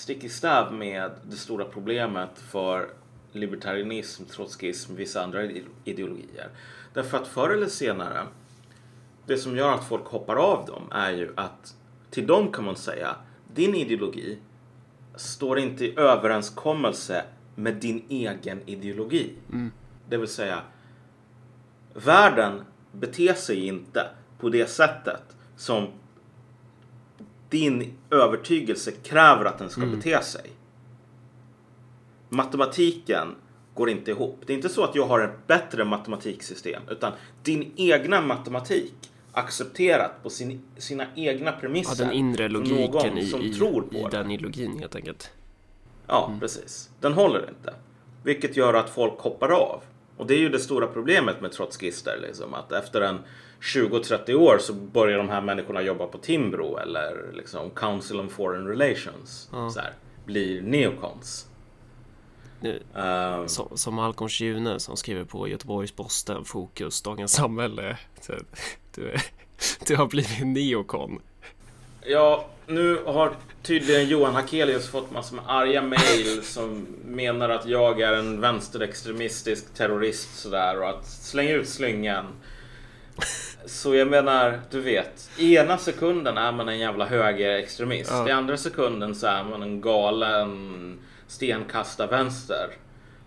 stick 0.00 0.24
i 0.24 0.28
stäv 0.28 0.72
med 0.72 1.10
det 1.22 1.36
stora 1.36 1.64
problemet 1.64 2.38
för 2.38 2.90
libertarianism, 3.32 4.24
trotskism, 4.24 4.94
vissa 4.94 5.22
andra 5.22 5.42
ideologier. 5.84 6.48
Därför 6.94 7.18
att 7.18 7.26
förr 7.28 7.50
eller 7.50 7.66
senare, 7.66 8.26
det 9.26 9.38
som 9.38 9.56
gör 9.56 9.74
att 9.74 9.84
folk 9.84 10.06
hoppar 10.06 10.36
av 10.36 10.66
dem 10.66 10.82
är 10.92 11.10
ju 11.10 11.32
att 11.36 11.74
till 12.10 12.26
dem 12.26 12.52
kan 12.52 12.64
man 12.64 12.76
säga, 12.76 13.16
din 13.54 13.74
ideologi 13.74 14.38
står 15.16 15.58
inte 15.58 15.84
i 15.84 15.98
överenskommelse 15.98 17.24
med 17.54 17.74
din 17.74 18.04
egen 18.08 18.60
ideologi. 18.66 19.32
Mm. 19.52 19.72
Det 20.08 20.16
vill 20.16 20.28
säga, 20.28 20.60
världen 21.94 22.64
beter 22.92 23.34
sig 23.34 23.66
inte 23.66 24.08
på 24.38 24.48
det 24.48 24.70
sättet 24.70 25.36
som 25.56 25.86
din 27.50 27.92
övertygelse 28.10 28.92
kräver 28.92 29.44
att 29.44 29.58
den 29.58 29.70
ska 29.70 29.82
mm. 29.82 29.96
bete 29.96 30.22
sig. 30.22 30.50
Matematiken 32.28 33.34
går 33.74 33.90
inte 33.90 34.10
ihop. 34.10 34.42
Det 34.46 34.52
är 34.52 34.56
inte 34.56 34.68
så 34.68 34.84
att 34.84 34.94
jag 34.94 35.06
har 35.06 35.20
ett 35.20 35.46
bättre 35.46 35.84
matematiksystem 35.84 36.82
utan 36.90 37.12
din 37.42 37.72
egna 37.76 38.20
matematik 38.20 38.94
accepterat 39.32 40.22
på 40.22 40.30
sin, 40.30 40.62
sina 40.76 41.06
egna 41.16 41.52
premisser. 41.52 42.04
Ja, 42.04 42.04
den 42.04 42.14
inre 42.14 42.48
logiken 42.48 43.18
i, 43.18 43.26
som 43.26 43.40
i, 43.40 43.54
tror 43.54 43.82
på 43.82 43.96
i 43.96 44.06
den 44.10 44.30
ideologin 44.30 44.78
helt 44.78 44.96
enkelt. 44.96 45.30
Ja, 46.06 46.26
mm. 46.26 46.40
precis. 46.40 46.90
Den 47.00 47.12
håller 47.12 47.48
inte. 47.48 47.74
Vilket 48.22 48.56
gör 48.56 48.74
att 48.74 48.90
folk 48.90 49.18
hoppar 49.18 49.48
av. 49.48 49.82
Och 50.16 50.26
det 50.26 50.34
är 50.34 50.38
ju 50.38 50.48
det 50.48 50.58
stora 50.58 50.86
problemet 50.86 51.40
med 51.40 51.52
trotskister. 51.52 52.18
Liksom, 52.22 52.54
att 52.54 52.72
efter 52.72 53.00
en 53.00 53.18
20-30 53.60 54.34
år 54.34 54.58
så 54.58 54.72
börjar 54.74 55.18
de 55.18 55.28
här 55.28 55.40
människorna 55.40 55.82
jobba 55.82 56.06
på 56.06 56.18
Timbro 56.18 56.78
eller 56.78 57.32
liksom 57.32 57.70
Council 57.70 58.20
on 58.20 58.28
Foreign 58.28 58.66
Relations. 58.66 59.48
Ja. 59.52 59.70
Så 59.70 59.80
här, 59.80 59.92
blir 60.24 60.62
neocons. 60.62 61.46
Nu, 62.60 62.82
Ehm, 62.96 63.48
som, 63.48 63.68
som 63.74 63.94
Malcolm 63.94 64.28
Schune 64.28 64.80
som 64.80 64.96
skriver 64.96 65.24
på 65.24 65.48
Göteborgs-Posten, 65.48 66.44
Fokus, 66.44 67.02
Dagens 67.02 67.32
Samhälle. 67.32 67.98
Så, 68.20 68.32
du, 68.94 69.14
du 69.86 69.96
har 69.96 70.06
blivit 70.06 70.46
neokon. 70.46 71.20
Ja, 72.02 72.46
nu 72.66 73.02
har 73.04 73.36
tydligen 73.62 74.08
Johan 74.08 74.34
Hakelius 74.34 74.88
fått 74.88 75.10
massor 75.10 75.36
med 75.36 75.44
arga 75.48 75.82
mejl 75.82 76.42
som 76.42 76.86
menar 77.04 77.48
att 77.48 77.66
jag 77.66 78.00
är 78.00 78.12
en 78.12 78.40
vänsterextremistisk 78.40 79.74
terrorist 79.74 80.38
sådär 80.38 80.80
och 80.82 80.88
att 80.88 81.06
släng 81.06 81.48
ut 81.48 81.68
slingan. 81.68 82.26
Så 83.66 83.94
jag 83.94 84.08
menar, 84.08 84.60
du 84.70 84.80
vet. 84.80 85.30
I 85.38 85.56
ena 85.56 85.78
sekunden 85.78 86.38
är 86.38 86.52
man 86.52 86.68
en 86.68 86.78
jävla 86.78 87.06
högerextremist. 87.06 88.10
Ja. 88.10 88.28
I 88.28 88.30
andra 88.30 88.56
sekunden 88.56 89.14
så 89.14 89.26
är 89.26 89.44
man 89.44 89.62
en 89.62 89.80
galen 89.80 90.98
stenkastarvänster. 91.26 92.66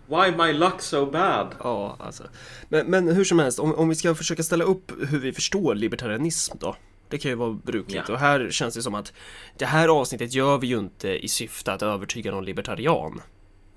Why 0.06 0.36
my 0.36 0.52
luck 0.52 0.80
so 0.82 1.06
bad? 1.06 1.54
Ja, 1.58 1.96
alltså. 2.00 2.22
Men, 2.68 2.86
men 2.86 3.08
hur 3.08 3.24
som 3.24 3.38
helst, 3.38 3.58
om, 3.58 3.74
om 3.74 3.88
vi 3.88 3.94
ska 3.94 4.14
försöka 4.14 4.42
ställa 4.42 4.64
upp 4.64 4.92
hur 5.08 5.18
vi 5.18 5.32
förstår 5.32 5.74
libertarianism 5.74 6.56
då. 6.60 6.76
Det 7.08 7.18
kan 7.18 7.30
ju 7.30 7.34
vara 7.34 7.50
brukligt 7.52 8.08
Ja. 8.08 8.14
och 8.14 8.20
här 8.20 8.50
känns 8.50 8.74
det 8.74 8.82
som 8.82 8.94
att 8.94 9.12
det 9.58 9.66
här 9.66 9.88
avsnittet 9.88 10.34
gör 10.34 10.58
vi 10.58 10.66
ju 10.66 10.78
inte 10.78 11.08
i 11.24 11.28
syfte 11.28 11.72
att 11.72 11.82
övertyga 11.82 12.30
någon 12.30 12.44
libertarian. 12.44 13.20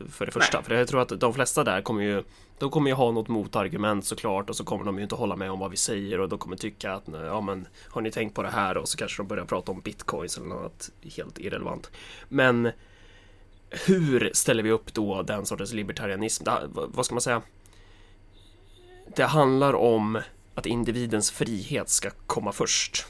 För 0.09 0.25
det 0.25 0.31
första, 0.31 0.57
Nej. 0.57 0.65
för 0.65 0.75
jag 0.75 0.87
tror 0.87 1.01
att 1.01 1.19
de 1.19 1.33
flesta 1.33 1.63
där 1.63 1.81
kommer 1.81 2.03
ju 2.03 2.23
De 2.57 2.69
kommer 2.69 2.89
ju 2.89 2.93
ha 2.93 3.11
något 3.11 3.27
motargument 3.27 4.05
såklart 4.05 4.49
och 4.49 4.55
så 4.55 4.63
kommer 4.63 4.85
de 4.85 4.97
ju 4.97 5.03
inte 5.03 5.15
hålla 5.15 5.35
med 5.35 5.51
om 5.51 5.59
vad 5.59 5.71
vi 5.71 5.77
säger 5.77 6.19
och 6.19 6.29
de 6.29 6.39
kommer 6.39 6.55
tycka 6.55 6.93
att 6.93 7.03
ja 7.07 7.41
men 7.41 7.67
har 7.89 8.01
ni 8.01 8.11
tänkt 8.11 8.33
på 8.33 8.43
det 8.43 8.49
här 8.49 8.77
och 8.77 8.89
så 8.89 8.97
kanske 8.97 9.23
de 9.23 9.27
börjar 9.27 9.45
prata 9.45 9.71
om 9.71 9.81
bitcoins 9.81 10.37
eller 10.37 10.47
något 10.47 10.59
annat 10.59 10.91
helt 11.15 11.39
irrelevant. 11.39 11.91
Men 12.27 12.71
hur 13.69 14.31
ställer 14.33 14.63
vi 14.63 14.71
upp 14.71 14.93
då 14.93 15.21
den 15.21 15.45
sortens 15.45 15.73
libertarianism? 15.73 16.43
Det, 16.43 16.69
vad 16.73 17.05
ska 17.05 17.15
man 17.15 17.21
säga? 17.21 17.41
Det 19.15 19.23
handlar 19.23 19.73
om 19.73 20.21
att 20.55 20.65
individens 20.65 21.31
frihet 21.31 21.89
ska 21.89 22.09
komma 22.25 22.51
först. 22.51 23.05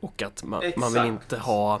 Och 0.00 0.22
att 0.22 0.44
man, 0.44 0.72
man 0.76 0.92
vill 0.92 1.04
inte 1.04 1.38
ha 1.38 1.80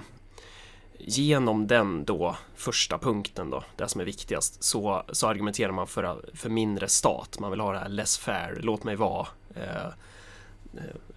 genom 1.04 1.66
den 1.66 2.04
då 2.04 2.36
första 2.54 2.98
punkten 2.98 3.50
då, 3.50 3.64
det 3.76 3.88
som 3.88 4.00
är 4.00 4.04
viktigast, 4.04 4.62
så, 4.62 5.02
så 5.12 5.28
argumenterar 5.28 5.72
man 5.72 5.86
för, 5.86 6.20
för 6.34 6.50
mindre 6.50 6.88
stat. 6.88 7.38
Man 7.40 7.50
vill 7.50 7.60
ha 7.60 7.72
det 7.72 7.78
här 7.78 7.88
less 7.88 8.18
fair, 8.18 8.58
låt 8.62 8.84
mig 8.84 8.96
vara. 8.96 9.26
Eh, 9.54 9.92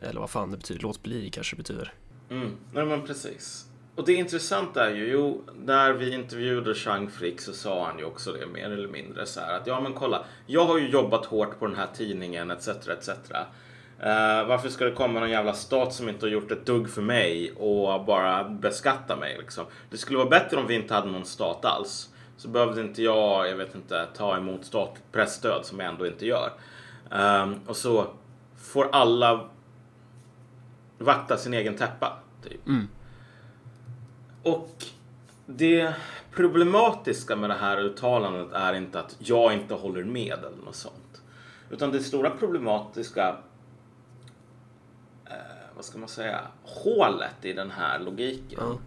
eller 0.02 0.20
vad 0.20 0.30
fan 0.30 0.52
det 0.52 0.58
betyder, 0.58 0.82
låt 0.82 1.04
bli 1.04 1.30
kanske 1.30 1.56
det 1.56 1.58
betyder. 1.58 1.94
Mm, 2.30 2.58
nej 2.74 2.86
men 2.86 3.02
precis. 3.02 3.66
Och 3.96 4.06
det 4.06 4.14
intressanta 4.14 4.90
är 4.90 4.96
ju, 4.96 5.08
jo, 5.12 5.44
när 5.66 5.94
vi 5.94 6.14
intervjuade 6.14 6.76
Chang 6.76 7.10
Frick 7.10 7.42
så 7.42 7.54
sa 7.54 7.86
han 7.86 8.00
ju 8.00 8.06
också 8.06 8.32
det 8.32 8.48
mer 8.48 8.72
eller 8.72 8.88
mindre 8.88 9.26
så 9.26 9.40
här 9.40 9.58
att 9.58 9.68
ja 9.68 9.80
men 9.82 9.94
kolla, 9.94 10.26
jag 10.46 10.66
har 10.66 10.78
ju 10.78 10.90
jobbat 10.90 11.26
hårt 11.26 11.60
på 11.60 11.68
den 11.68 11.76
här 11.76 11.88
tidningen 11.96 12.52
etc 12.52 12.68
etc. 12.68 13.10
Eh, 14.06 14.48
varför 14.48 14.70
ska 14.70 14.86
det 14.86 14.92
komma 14.92 15.20
någon 15.20 15.30
jävla 15.30 15.54
stat 15.54 15.94
som 15.94 16.10
inte 16.10 16.26
har 16.26 16.32
gjort 16.32 16.52
ett 16.52 16.66
dugg 16.66 16.90
för 16.90 17.02
mig 17.02 17.52
och 17.52 18.06
bara 18.06 18.44
beskatta 18.44 19.16
mig 19.16 19.38
liksom? 19.40 19.66
Det 19.90 19.98
skulle 19.98 20.18
vara 20.18 20.30
bättre 20.30 20.58
om 20.58 20.68
vi 20.68 20.76
inte 20.76 20.94
hade 20.94 21.12
någon 21.12 21.26
stat 21.26 21.66
alls. 21.66 22.10
Så 22.38 22.48
behövde 22.48 22.82
inte 22.82 23.04
jag, 23.04 23.50
jag 23.50 23.56
vet 23.56 23.76
inte, 23.76 24.08
ta 24.18 24.38
emot 24.38 24.66
statligt 24.66 25.12
pressstöd 25.12 25.66
som 25.66 25.80
jag 25.80 25.90
ändå 25.90 26.08
inte 26.08 26.26
gör. 26.26 26.52
Ehm, 27.12 27.60
och 27.68 27.78
så 27.78 28.08
får 28.58 28.90
alla 28.92 29.50
vakta 30.98 31.38
sin 31.38 31.54
egen 31.54 31.78
täppa. 31.78 32.18
Typ. 32.44 32.68
Mm. 32.68 32.88
Och 34.44 34.86
det 35.46 35.94
problematiska 36.32 37.36
med 37.36 37.50
det 37.50 37.58
här 37.60 37.78
uttalandet 37.78 38.54
är 38.54 38.74
inte 38.74 39.00
att 39.00 39.16
jag 39.20 39.54
inte 39.54 39.74
håller 39.74 40.04
med 40.04 40.38
eller 40.40 40.66
något 40.66 40.76
sånt. 40.76 41.22
Utan 41.70 41.92
det 41.92 42.00
stora 42.00 42.30
problematiska, 42.30 43.36
vad 45.76 45.86
ska 45.86 45.98
man 45.98 46.10
säga, 46.10 46.42
hålet 46.64 47.46
i 47.46 47.54
den 47.54 47.72
här 47.72 48.00
logiken 48.00 48.60
Ja. 48.62 48.78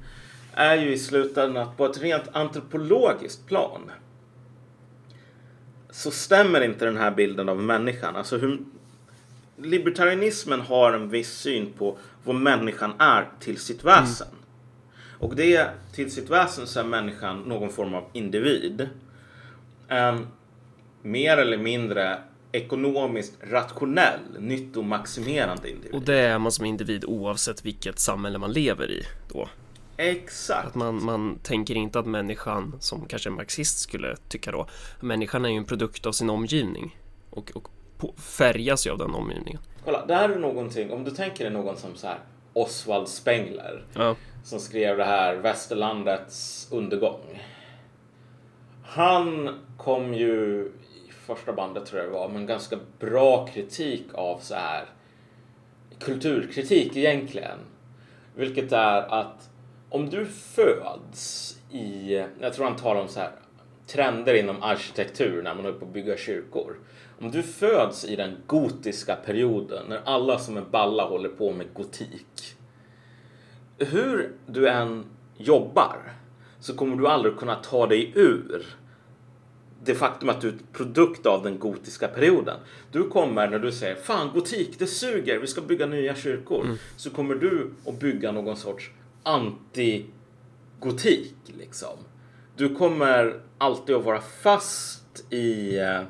är 0.55 0.77
ju 0.77 0.93
i 0.93 0.99
slutändan 0.99 1.63
att 1.69 1.77
på 1.77 1.87
ett 1.87 2.03
rent 2.03 2.29
antropologiskt 2.33 3.47
plan 3.47 3.91
så 5.91 6.11
stämmer 6.11 6.61
inte 6.61 6.85
den 6.85 6.97
här 6.97 7.11
bilden 7.11 7.49
av 7.49 7.63
människan. 7.63 8.17
Alltså 8.17 8.37
hur, 8.37 8.59
libertarianismen 9.57 10.61
har 10.61 10.93
en 10.93 11.09
viss 11.09 11.39
syn 11.39 11.73
på 11.79 11.99
vad 12.25 12.37
människan 12.37 12.93
är 12.99 13.29
till 13.41 13.59
sitt 13.59 13.85
väsen. 13.85 14.29
Och 15.19 15.37
det 15.37 15.71
till 15.93 16.11
sitt 16.11 16.31
väsen 16.31 16.67
så 16.67 16.81
är 16.81 16.85
människan 16.85 17.41
någon 17.41 17.71
form 17.71 17.95
av 17.95 18.05
individ. 18.13 18.89
En 19.89 20.27
mer 21.03 21.37
eller 21.37 21.59
mindre 21.59 22.19
ekonomiskt 22.53 23.33
rationell, 23.41 24.21
nyttomaximerande 24.39 25.71
individ. 25.71 25.95
Och 25.95 26.03
det 26.03 26.19
är 26.19 26.39
man 26.39 26.53
som 26.53 26.65
individ 26.65 27.05
oavsett 27.05 27.65
vilket 27.65 27.99
samhälle 27.99 28.39
man 28.39 28.53
lever 28.53 28.91
i 28.91 29.03
då. 29.33 29.49
Exakt. 29.97 30.67
Att 30.67 30.75
man, 30.75 31.05
man 31.05 31.39
tänker 31.43 31.75
inte 31.75 31.99
att 31.99 32.07
människan, 32.07 32.77
som 32.81 33.07
kanske 33.07 33.29
en 33.29 33.35
marxist 33.35 33.79
skulle 33.79 34.17
tycka 34.29 34.53
då, 34.53 34.67
människan 35.01 35.45
är 35.45 35.49
ju 35.49 35.57
en 35.57 35.65
produkt 35.65 36.07
av 36.07 36.13
sin 36.13 36.31
omgivning 36.31 36.99
och, 37.31 37.51
och 37.55 37.69
på, 37.99 38.15
färgas 38.19 38.87
ju 38.87 38.91
av 38.91 38.99
den 38.99 39.15
omgivningen. 39.15 39.61
Kolla, 39.85 40.07
det 40.07 40.15
här 40.15 40.29
är 40.29 40.39
någonting, 40.39 40.91
om 40.91 41.05
du 41.05 41.11
tänker 41.11 41.45
dig 41.45 41.53
någon 41.53 41.77
som 41.77 41.95
så 41.95 42.07
här 42.07 42.19
Oswald 42.53 43.09
Spengler 43.09 43.85
Ja. 43.95 44.17
som 44.45 44.61
skrev 44.61 44.97
det 44.97 45.05
här 45.05 45.37
Västerlandets 45.37 46.69
undergång. 46.71 47.43
Han 48.85 49.59
kom 49.77 50.15
ju 50.15 50.69
första 51.37 51.53
bandet 51.53 51.87
tror 51.87 52.01
jag 52.01 52.11
det 52.11 52.15
var, 52.15 52.29
med 52.29 52.47
ganska 52.47 52.79
bra 52.99 53.47
kritik 53.47 54.05
av 54.15 54.39
så 54.39 54.55
här 54.55 54.85
kulturkritik 55.99 56.97
egentligen. 56.97 57.59
Vilket 58.35 58.73
är 58.73 59.21
att 59.21 59.51
om 59.89 60.11
du 60.11 60.27
föds 60.27 61.57
i, 61.71 62.15
jag 62.41 62.53
tror 62.53 62.65
han 62.65 62.77
talar 62.77 63.01
om 63.01 63.09
så 63.09 63.21
här 63.21 63.33
trender 63.87 64.35
inom 64.35 64.63
arkitektur 64.63 65.43
när 65.43 65.55
man 65.55 65.65
håller 65.65 65.79
på 65.79 65.85
att 65.85 65.93
bygga 65.93 66.17
kyrkor. 66.17 66.77
Om 67.21 67.31
du 67.31 67.43
föds 67.43 68.05
i 68.05 68.17
den 68.17 68.37
gotiska 68.47 69.17
perioden 69.17 69.87
när 69.89 70.01
alla 70.05 70.39
som 70.39 70.57
är 70.57 70.65
balla 70.71 71.05
håller 71.05 71.29
på 71.29 71.53
med 71.53 71.67
gotik 71.75 72.59
hur 73.79 74.33
du 74.47 74.69
än 74.69 75.05
jobbar 75.37 76.13
så 76.61 76.75
kommer 76.75 76.97
du 76.97 77.09
aldrig 77.09 77.37
kunna 77.37 77.55
ta 77.55 77.87
dig 77.87 78.13
ur 78.15 78.67
det 79.85 79.95
faktum 79.95 80.29
att 80.29 80.41
du 80.41 80.49
är 80.49 80.53
ett 80.53 80.73
produkt 80.73 81.27
av 81.27 81.43
den 81.43 81.59
gotiska 81.59 82.09
perioden. 82.09 82.61
Du 82.93 83.09
kommer 83.09 83.49
när 83.49 83.59
du 83.59 83.73
säger 83.73 83.95
fan 83.95 84.31
gotik, 84.35 84.79
det 84.79 84.87
suger, 84.87 85.39
vi 85.39 85.47
ska 85.47 85.61
bygga 85.61 85.87
nya 85.87 86.15
kyrkor. 86.15 86.79
Så 86.97 87.11
kommer 87.11 87.35
du 87.35 87.71
att 87.87 88.01
bygga 88.01 88.33
någon 88.33 88.57
sorts 88.57 88.91
anti-gotik 89.23 90.15
liksom. 91.59 91.99
Du 92.57 92.75
kommer 92.75 93.41
alltid 93.59 93.95
att 93.95 94.05
vara 94.05 94.21
fast 94.21 95.25
i 95.31 95.79
eh, 95.79 96.03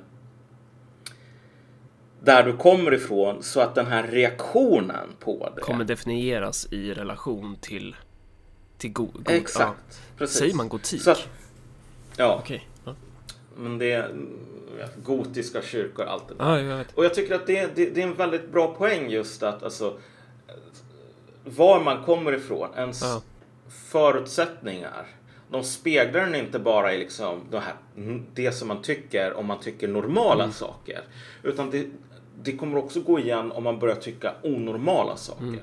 där 2.20 2.42
du 2.42 2.56
kommer 2.56 2.94
ifrån 2.94 3.42
så 3.42 3.60
att 3.60 3.74
den 3.74 3.86
här 3.86 4.02
reaktionen 4.02 5.08
på 5.20 5.52
det 5.56 5.60
Kommer 5.60 5.84
definieras 5.84 6.72
i 6.72 6.94
relation 6.94 7.56
till, 7.60 7.96
till 8.78 8.92
go, 8.92 9.08
go, 9.12 9.32
Exakt. 9.32 9.80
Ja. 9.88 9.94
Precis. 10.18 10.38
Säger 10.38 10.54
man 10.54 10.68
gotik? 10.68 11.06
Att, 11.06 11.28
ja, 12.16 12.40
Okej. 12.42 12.68
Ja. 12.74 12.77
Men 13.58 13.78
det 13.78 13.92
är 13.92 14.04
mm, 14.04 14.28
gotiska 15.04 15.62
kyrkor, 15.62 16.04
allt 16.04 16.28
det 16.28 16.34
där. 16.34 16.44
ja, 16.58 16.60
jag. 16.76 16.86
Och 16.94 17.04
jag 17.04 17.14
tycker 17.14 17.34
att 17.34 17.46
det, 17.46 17.76
det, 17.76 17.90
det 17.90 18.02
är 18.02 18.06
en 18.06 18.14
väldigt 18.14 18.52
bra 18.52 18.74
poäng 18.74 19.10
just 19.10 19.42
att 19.42 19.62
alltså 19.62 19.98
var 21.44 21.80
man 21.80 22.04
kommer 22.04 22.32
ifrån, 22.34 22.68
ens 22.76 23.02
Ja. 23.02 23.22
förutsättningar. 23.68 25.06
De 25.50 25.64
speglar 25.64 26.20
den 26.20 26.34
inte 26.34 26.58
bara 26.58 26.94
i 26.94 26.98
liksom 26.98 27.40
det, 27.50 27.60
här, 27.60 27.74
det 28.34 28.52
som 28.52 28.68
man 28.68 28.82
tycker 28.82 29.32
om 29.34 29.46
man 29.46 29.60
tycker 29.60 29.88
normala 29.88 30.44
Mm. 30.44 30.52
saker. 30.52 31.00
Utan 31.42 31.70
det, 31.70 31.86
det 32.42 32.56
kommer 32.56 32.78
också 32.78 33.00
gå 33.00 33.18
igen 33.18 33.52
om 33.52 33.64
man 33.64 33.78
börjar 33.78 33.96
tycka 33.96 34.34
onormala 34.42 35.16
saker. 35.16 35.42
Mm. 35.44 35.60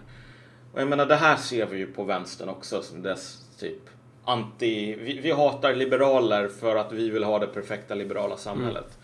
Och 0.73 0.81
jag 0.81 0.87
menar 0.87 1.05
det 1.05 1.15
här 1.15 1.35
ser 1.37 1.65
vi 1.65 1.77
ju 1.77 1.87
på 1.87 2.03
vänstern 2.03 2.49
också 2.49 2.81
som 2.81 3.01
dess 3.01 3.41
typ 3.59 3.81
anti... 4.25 4.96
Vi, 4.96 5.20
vi 5.20 5.32
hatar 5.32 5.75
liberaler 5.75 6.48
för 6.48 6.75
att 6.75 6.91
vi 6.91 7.10
vill 7.10 7.24
ha 7.24 7.39
det 7.39 7.48
perfekta 7.48 7.96
liberala 7.96 8.38
samhället. 8.38 8.98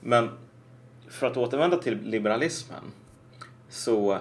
Men 0.00 0.30
för 1.08 1.26
att 1.26 1.36
återvända 1.36 1.76
till 1.76 2.02
liberalismen 2.02 2.92
så 3.68 4.18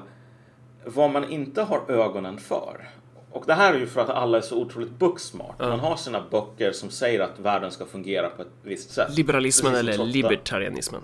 vad 0.85 1.09
man 1.09 1.31
inte 1.31 1.61
har 1.61 1.91
ögonen 1.91 2.37
för 2.37 2.89
och 3.31 3.43
det 3.47 3.53
här 3.53 3.73
är 3.73 3.79
ju 3.79 3.87
för 3.87 4.01
att 4.01 4.09
alla 4.09 4.37
är 4.37 4.41
så 4.41 4.57
otroligt 4.57 4.91
booksmart. 4.91 5.59
Man 5.59 5.79
har 5.79 5.95
sina 5.95 6.23
böcker 6.31 6.71
som 6.71 6.89
säger 6.89 7.19
att 7.19 7.39
världen 7.39 7.71
ska 7.71 7.85
fungera 7.85 8.29
på 8.29 8.41
ett 8.41 8.47
visst 8.63 8.91
sätt. 8.91 9.17
Liberalismen 9.17 9.75
eller 9.75 10.05
libertarianismen? 10.05 11.01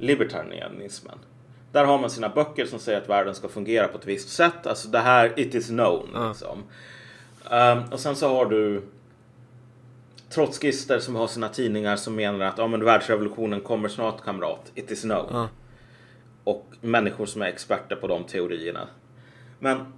libertarianismen. 0.00 1.18
Där 1.72 1.84
har 1.84 1.98
man 1.98 2.10
sina 2.10 2.28
böcker 2.28 2.66
som 2.66 2.78
säger 2.78 3.00
att 3.00 3.08
världen 3.08 3.34
ska 3.34 3.48
fungera 3.48 3.88
på 3.88 3.98
ett 3.98 4.06
visst 4.06 4.28
sätt. 4.28 4.66
Alltså 4.66 4.88
det 4.88 4.98
här, 4.98 5.40
it 5.40 5.54
is 5.54 5.66
known. 5.66 6.08
Ja. 6.14 6.28
Liksom. 6.28 6.62
Um, 7.44 7.92
och 7.92 8.00
sen 8.00 8.16
så 8.16 8.28
har 8.28 8.46
du 8.46 8.82
trotskister 10.28 10.98
som 10.98 11.14
har 11.14 11.26
sina 11.26 11.48
tidningar 11.48 11.96
som 11.96 12.14
menar 12.14 12.46
att 12.46 12.58
ja, 12.58 12.66
men 12.66 12.84
världsrevolutionen 12.84 13.60
kommer 13.60 13.88
snart 13.88 14.24
kamrat. 14.24 14.72
It 14.74 14.90
is 14.90 15.02
known. 15.02 15.26
Ja. 15.30 15.48
Och 16.44 16.66
människor 16.80 17.26
som 17.26 17.42
är 17.42 17.46
experter 17.46 17.96
på 17.96 18.06
de 18.06 18.24
teorierna. 18.24 18.88
Men 19.58 19.92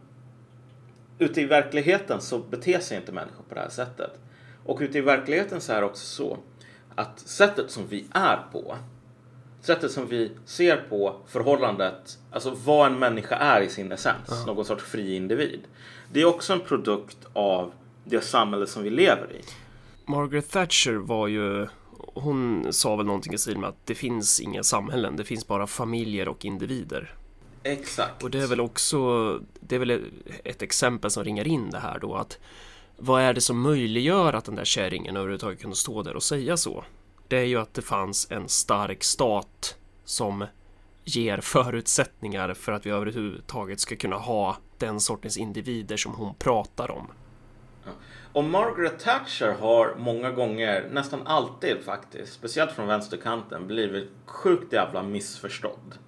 ute 1.19 1.41
i 1.41 1.45
verkligheten 1.45 2.21
så 2.21 2.39
beter 2.39 2.79
sig 2.79 2.97
inte 2.97 3.13
människor 3.13 3.45
på 3.49 3.55
det 3.55 3.61
här 3.61 3.69
sättet. 3.69 4.21
Och 4.65 4.79
ute 4.81 4.99
i 4.99 5.01
verkligheten 5.01 5.61
så 5.61 5.73
är 5.73 5.81
det 5.81 5.87
också 5.87 6.07
så 6.07 6.39
att 6.95 7.19
sättet 7.19 7.71
som 7.71 7.87
vi 7.87 8.07
är 8.13 8.39
på, 8.53 8.77
sättet 9.63 9.91
som 9.91 10.07
vi 10.07 10.31
ser 10.45 10.77
på 10.77 11.17
förhållandet, 11.27 12.19
alltså 12.31 12.57
vad 12.65 12.93
en 12.93 12.99
människa 12.99 13.37
är 13.37 13.61
i 13.61 13.69
sin 13.69 13.93
essens, 13.93 14.47
någon 14.47 14.65
sorts 14.65 14.85
fri 14.85 15.17
individ. 15.17 15.61
Det 16.13 16.21
är 16.21 16.25
också 16.25 16.53
en 16.53 16.61
produkt 16.61 17.19
av 17.33 17.73
det 18.05 18.21
samhälle 18.21 18.67
som 18.67 18.83
vi 18.83 18.91
lever 18.91 19.33
i. 19.33 19.41
Margaret 20.05 20.51
Thatcher 20.51 20.95
var 20.95 21.29
ju 21.29 21.67
hon 22.15 22.73
sa 22.73 22.97
väl 22.97 23.07
någonting 23.07 23.35
i 23.35 23.39
stil 23.39 23.59
med 23.59 23.69
att 23.69 23.87
det 23.87 23.95
finns 23.95 24.41
inga 24.41 24.63
samhällen, 24.63 25.17
det 25.17 25.25
finns 25.25 25.47
bara 25.47 25.67
familjer 25.67 26.29
och 26.29 26.45
individer. 26.45 27.15
Exakt. 27.63 28.23
Och 28.23 28.31
det 28.31 28.39
är 28.39 28.47
väl 28.47 28.61
också, 28.61 29.41
det 29.61 29.75
är 29.75 29.79
väl 29.79 30.05
ett 30.45 30.63
exempel 30.63 31.11
som 31.11 31.25
ringar 31.25 31.47
in 31.47 31.71
det 31.71 31.79
här 31.79 31.99
då 31.99 32.15
att 32.15 32.39
vad 32.97 33.23
är 33.23 33.35
det 33.35 33.41
som 33.41 33.61
möjliggör 33.61 34.33
att 34.33 34.45
den 34.45 34.55
där 34.55 34.65
kärringen 34.65 35.17
överhuvudtaget 35.17 35.61
kunde 35.61 35.77
stå 35.77 36.03
där 36.03 36.17
och 36.17 36.23
säga 36.23 36.57
så? 36.57 36.85
Det 37.33 37.39
är 37.39 37.45
ju 37.45 37.59
att 37.59 37.75
det 37.75 37.83
fanns 37.83 38.31
en 38.31 38.49
stark 38.49 39.05
stat 39.05 39.77
som 40.05 40.47
ger 41.05 41.39
förutsättningar 41.39 42.55
för 42.55 42.73
att 42.73 42.87
vi 42.87 42.91
överhuvudtaget 42.91 43.81
ska 43.81 43.97
kunna 43.97 44.17
ha 44.17 44.57
den 44.79 45.01
sortens 45.01 45.37
individer 45.37 45.97
som 45.97 46.15
hon 46.15 46.35
pratar 46.35 46.91
om. 46.91 47.07
Och 48.33 48.45
Margaret 48.45 48.99
Thatcher 48.99 49.57
har 49.61 49.95
många 49.99 50.31
gånger, 50.31 50.89
nästan 50.91 51.27
alltid 51.27 51.77
faktiskt, 51.85 52.33
speciellt 52.33 52.73
från 52.73 52.87
vänsterkanten, 52.87 53.67
blivit 53.67 54.11
sjukt 54.27 54.73
jävla 54.73 55.03
missförstådd 55.03 55.99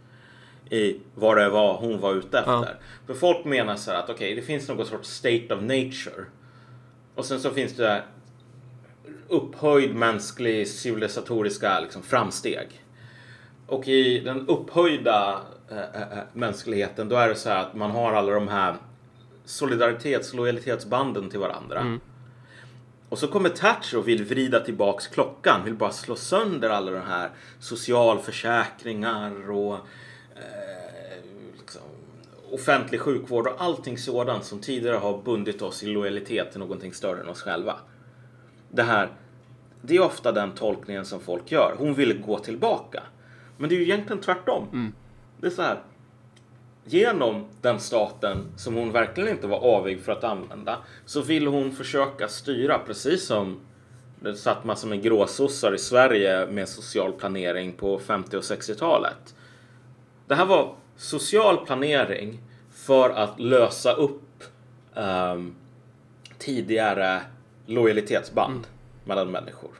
i 0.70 1.00
vad 1.14 1.36
det 1.36 1.48
var 1.48 1.76
hon 1.78 2.00
var 2.00 2.14
ute 2.14 2.38
efter. 2.38 2.52
Ja. 2.52 2.66
För 3.06 3.14
folk 3.14 3.44
menar 3.44 3.76
så 3.76 3.90
här 3.90 3.98
att 3.98 4.10
okej, 4.10 4.14
okay, 4.14 4.34
det 4.34 4.46
finns 4.46 4.68
någon 4.68 4.86
sorts 4.86 5.08
state 5.08 5.54
of 5.54 5.60
nature. 5.60 6.24
Och 7.14 7.24
sen 7.24 7.40
så 7.40 7.50
finns 7.50 7.76
det 7.76 8.02
upphöjd 9.34 9.94
mänsklig 9.94 10.68
civilisatoriska 10.68 11.80
liksom, 11.80 12.02
framsteg. 12.02 12.84
Och 13.66 13.88
i 13.88 14.20
den 14.20 14.48
upphöjda 14.48 15.40
äh, 15.70 16.18
mänskligheten 16.32 17.08
då 17.08 17.16
är 17.16 17.28
det 17.28 17.34
så 17.34 17.48
här 17.48 17.62
att 17.62 17.74
man 17.74 17.90
har 17.90 18.12
alla 18.12 18.32
de 18.32 18.48
här 18.48 18.76
solidaritets 19.44 20.34
lojalitetsbanden 20.34 21.30
till 21.30 21.38
varandra. 21.38 21.98
Och 23.08 23.18
så 23.18 23.28
kommer 23.28 23.48
Thatcher 23.48 23.98
och 23.98 24.08
vill 24.08 24.24
vrida 24.24 24.60
tillbaks 24.60 25.06
klockan, 25.06 25.64
vill 25.64 25.74
bara 25.74 25.90
slå 25.90 26.16
sönder 26.16 26.70
alla 26.70 26.90
de 26.90 27.02
här 27.02 27.30
socialförsäkringar 27.58 29.50
och 29.50 29.74
eh, 30.34 31.24
liksom, 31.58 31.82
offentlig 32.50 33.00
sjukvård 33.00 33.46
och 33.46 33.62
allting 33.62 33.98
sådant 33.98 34.44
som 34.44 34.60
tidigare 34.60 34.96
har 34.96 35.22
bundit 35.22 35.62
oss 35.62 35.82
i 35.82 35.86
lojalitet 35.86 36.50
till 36.50 36.60
någonting 36.60 36.92
större 36.92 37.20
än 37.20 37.28
oss 37.28 37.42
själva. 37.42 37.76
Det 38.70 38.82
här, 38.82 39.10
det 39.86 39.96
är 39.96 40.02
ofta 40.02 40.32
den 40.32 40.52
tolkningen 40.52 41.04
som 41.04 41.20
folk 41.20 41.52
gör. 41.52 41.74
Hon 41.78 41.94
ville 41.94 42.14
gå 42.14 42.38
tillbaka. 42.38 43.02
Men 43.56 43.68
det 43.68 43.74
är 43.74 43.76
ju 43.76 43.82
egentligen 43.82 44.22
tvärtom. 44.22 44.92
Det 45.40 45.46
är 45.46 45.50
så 45.50 45.62
här. 45.62 45.82
Genom 46.84 47.44
den 47.60 47.80
staten 47.80 48.46
som 48.56 48.74
hon 48.74 48.92
verkligen 48.92 49.30
inte 49.30 49.46
var 49.46 49.58
avig 49.58 50.00
för 50.00 50.12
att 50.12 50.24
använda 50.24 50.78
så 51.04 51.22
vill 51.22 51.46
hon 51.46 51.72
försöka 51.72 52.28
styra 52.28 52.78
precis 52.78 53.26
som 53.26 53.60
det 54.20 54.36
satt 54.36 54.64
massor 54.64 54.88
med 54.88 55.02
gråsossar 55.02 55.74
i 55.74 55.78
Sverige 55.78 56.46
med 56.46 56.68
social 56.68 57.12
planering 57.12 57.72
på 57.72 57.98
50 57.98 58.36
och 58.36 58.42
60-talet. 58.42 59.34
Det 60.26 60.34
här 60.34 60.46
var 60.46 60.74
social 60.96 61.66
planering 61.66 62.40
för 62.70 63.10
att 63.10 63.40
lösa 63.40 63.92
upp 63.92 64.44
ehm, 64.94 65.54
tidigare 66.38 67.20
lojalitetsband 67.66 68.66
mellan 69.04 69.30
människor. 69.30 69.70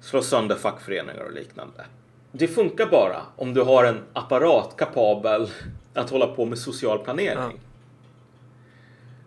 Slå 0.00 0.22
sönder 0.22 0.56
fackföreningar 0.56 1.22
och 1.24 1.32
liknande. 1.32 1.84
Det 2.32 2.48
funkar 2.48 2.86
bara 2.86 3.22
om 3.36 3.54
du 3.54 3.60
har 3.60 3.84
en 3.84 4.00
apparat 4.12 4.76
kapabel 4.76 5.50
att 5.94 6.10
hålla 6.10 6.26
på 6.26 6.44
med 6.44 6.58
social 6.58 6.98
planering. 6.98 7.38
Ja. 7.38 7.52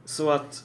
Så 0.06 0.30
att 0.30 0.64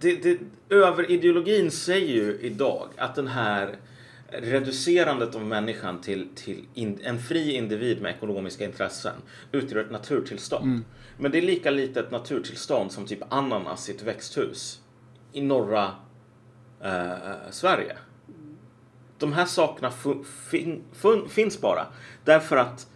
det, 0.00 0.22
det, 0.22 0.38
överideologin 0.68 1.70
säger 1.70 2.14
ju 2.14 2.38
idag 2.40 2.88
att 2.96 3.14
den 3.14 3.26
här 3.26 3.76
reducerandet 4.28 5.34
av 5.34 5.44
människan 5.44 6.00
till, 6.00 6.28
till 6.34 6.64
in, 6.74 7.00
en 7.02 7.18
fri 7.18 7.52
individ 7.52 8.02
med 8.02 8.14
ekonomiska 8.14 8.64
intressen 8.64 9.14
utgör 9.52 9.80
ett 9.80 9.90
naturtillstånd. 9.90 10.80
Men 11.18 11.30
det 11.30 11.38
är 11.38 11.42
lika 11.42 11.70
lite 11.70 12.00
ett 12.00 12.10
naturtillstånd 12.10 12.92
som 12.92 13.06
typ 13.06 13.22
ananas 13.28 13.88
i 13.88 13.92
ett 13.92 14.02
växthus 14.02 14.80
i 15.32 15.40
norra 15.40 15.94
eh, 16.84 17.50
Sverige. 17.50 17.96
De 19.18 19.32
här 19.32 19.44
sakerna 19.46 19.90
fu- 19.90 20.24
fin- 20.24 20.82
fun- 20.94 21.28
finns 21.28 21.60
bara 21.60 21.86
därför 22.24 22.56
att 22.56 22.86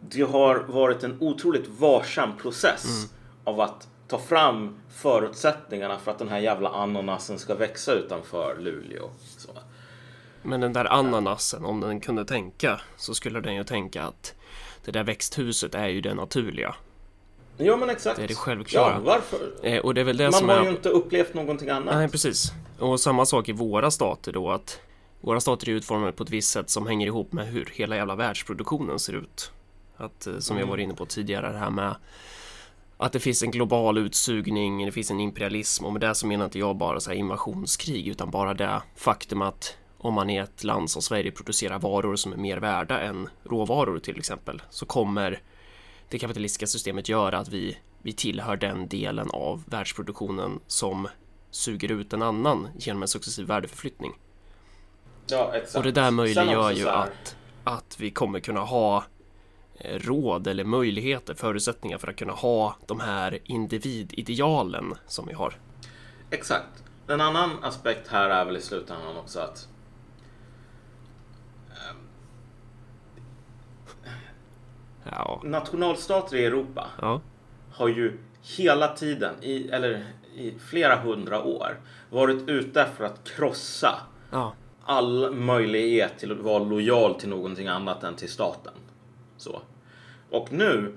det 0.00 0.22
har 0.22 0.58
varit 0.58 1.04
en 1.04 1.16
otroligt 1.20 1.68
varsam 1.68 2.36
process 2.36 3.06
av 3.44 3.60
att 3.60 3.88
ta 4.08 4.18
fram 4.18 4.76
förutsättningarna 4.90 5.98
för 5.98 6.10
att 6.10 6.18
den 6.18 6.28
här 6.28 6.38
jävla 6.38 6.68
ananasen 6.68 7.38
ska 7.38 7.54
växa 7.54 7.92
utanför 7.92 8.56
Luleå. 8.60 9.10
Så. 9.38 9.48
Men 10.42 10.60
den 10.60 10.72
där 10.72 10.84
ananasen, 10.92 11.64
om 11.64 11.80
den 11.80 12.00
kunde 12.00 12.24
tänka 12.24 12.80
så 12.96 13.14
skulle 13.14 13.40
den 13.40 13.54
ju 13.54 13.64
tänka 13.64 14.02
att 14.02 14.34
det 14.84 14.90
där 14.90 15.04
växthuset 15.04 15.74
är 15.74 15.86
ju 15.88 16.00
det 16.00 16.14
naturliga. 16.14 16.74
Ja 17.58 17.76
men 17.76 17.90
exakt. 17.90 18.16
Det 18.16 18.22
är 18.24 18.28
det 18.28 18.34
självklara. 18.34 18.92
Ja, 18.94 19.00
varför? 19.00 19.38
Eh, 19.62 19.78
och 19.78 19.94
det 19.94 20.00
är 20.00 20.04
väl 20.04 20.16
det 20.16 20.24
Man 20.24 20.32
som 20.32 20.48
har 20.48 20.56
är... 20.56 20.64
ju 20.64 20.70
inte 20.70 20.88
upplevt 20.88 21.34
någonting 21.34 21.68
annat. 21.70 21.94
Nej, 21.94 22.08
precis. 22.08 22.52
Och 22.78 23.00
samma 23.00 23.26
sak 23.26 23.48
i 23.48 23.52
våra 23.52 23.90
stater 23.90 24.32
då 24.32 24.50
att 24.50 24.80
våra 25.20 25.40
stater 25.40 25.68
är 25.68 25.72
utformade 25.72 26.12
på 26.12 26.22
ett 26.22 26.30
visst 26.30 26.50
sätt 26.52 26.70
som 26.70 26.86
hänger 26.86 27.06
ihop 27.06 27.32
med 27.32 27.46
hur 27.46 27.68
hela 27.72 27.96
jävla 27.96 28.14
världsproduktionen 28.14 28.98
ser 28.98 29.12
ut. 29.12 29.52
Att, 29.96 30.26
eh, 30.26 30.38
som 30.38 30.56
vi 30.56 30.62
Mm. 30.62 30.70
var 30.70 30.78
inne 30.78 30.94
på 30.94 31.06
tidigare, 31.06 31.52
det 31.52 31.58
här 31.58 31.70
med 31.70 31.94
att 32.96 33.12
det 33.12 33.20
finns 33.20 33.42
en 33.42 33.50
global 33.50 33.98
utsugning, 33.98 34.86
det 34.86 34.92
finns 34.92 35.10
en 35.10 35.20
imperialism 35.20 35.84
och 35.84 35.92
med 35.92 36.00
det 36.00 36.14
så 36.14 36.26
menar 36.26 36.44
inte 36.44 36.58
jag 36.58 36.76
bara 36.76 37.00
så 37.00 37.10
här 37.10 37.16
invasionskrig 37.18 38.06
utan 38.08 38.30
bara 38.30 38.54
det 38.54 38.82
faktum 38.96 39.42
att 39.42 39.76
om 39.98 40.14
man 40.14 40.30
i 40.30 40.36
ett 40.36 40.64
land 40.64 40.90
som 40.90 41.02
Sverige 41.02 41.30
producerar 41.30 41.78
varor 41.78 42.16
som 42.16 42.32
är 42.32 42.36
mer 42.36 42.56
värda 42.56 43.00
än 43.00 43.28
råvaror 43.44 43.98
till 43.98 44.18
exempel 44.18 44.62
så 44.70 44.86
kommer 44.86 45.40
det 46.08 46.18
kapitalistiska 46.18 46.66
systemet 46.66 47.08
göra 47.08 47.38
att 47.38 47.48
vi, 47.48 47.78
vi 48.02 48.12
tillhör 48.12 48.56
den 48.56 48.88
delen 48.88 49.30
av 49.30 49.64
världsproduktionen 49.66 50.60
som 50.66 51.08
suger 51.50 51.90
ut 51.90 52.12
en 52.12 52.22
annan 52.22 52.68
genom 52.78 53.02
en 53.02 53.08
successiv 53.08 53.46
värdeförflyttning. 53.46 54.12
Ja, 55.26 55.52
exakt. 55.54 55.76
Och 55.76 55.82
det 55.82 55.92
där 55.92 56.10
möjliggör 56.10 56.70
ju 56.70 56.88
att, 56.88 57.36
att 57.64 57.96
vi 58.00 58.10
kommer 58.10 58.40
kunna 58.40 58.60
ha 58.60 59.04
eh, 59.74 59.98
råd 59.98 60.46
eller 60.46 60.64
möjligheter, 60.64 61.34
förutsättningar 61.34 61.98
för 61.98 62.08
att 62.08 62.16
kunna 62.16 62.32
ha 62.32 62.76
de 62.86 63.00
här 63.00 63.38
individidealen 63.44 64.94
som 65.06 65.26
vi 65.26 65.34
har. 65.34 65.58
Exakt. 66.30 66.84
En 67.08 67.20
annan 67.20 67.64
aspekt 67.64 68.08
här 68.08 68.30
är 68.30 68.44
väl 68.44 68.56
i 68.56 68.60
slutändan 68.60 69.16
också 69.16 69.40
att 69.40 69.68
Ja, 75.10 75.40
nationalstater 75.44 76.36
i 76.36 76.44
Europa 76.44 76.86
ja, 77.00 77.20
har 77.72 77.88
ju 77.88 78.18
hela 78.56 78.88
tiden, 78.88 79.34
i, 79.42 79.68
eller 79.68 80.04
i 80.34 80.54
flera 80.58 80.96
hundra 80.96 81.42
år, 81.42 81.80
varit 82.10 82.48
ute 82.48 82.86
för 82.96 83.04
att 83.04 83.24
krossa 83.24 83.94
ja, 84.30 84.54
all 84.84 85.34
möjlighet 85.34 86.18
till 86.18 86.32
att 86.32 86.38
vara 86.38 86.58
lojal 86.58 87.14
till 87.14 87.28
någonting 87.28 87.68
annat 87.68 88.04
än 88.04 88.16
till 88.16 88.30
staten. 88.30 88.72
Så. 89.36 89.60
Och 90.30 90.52
nu, 90.52 90.94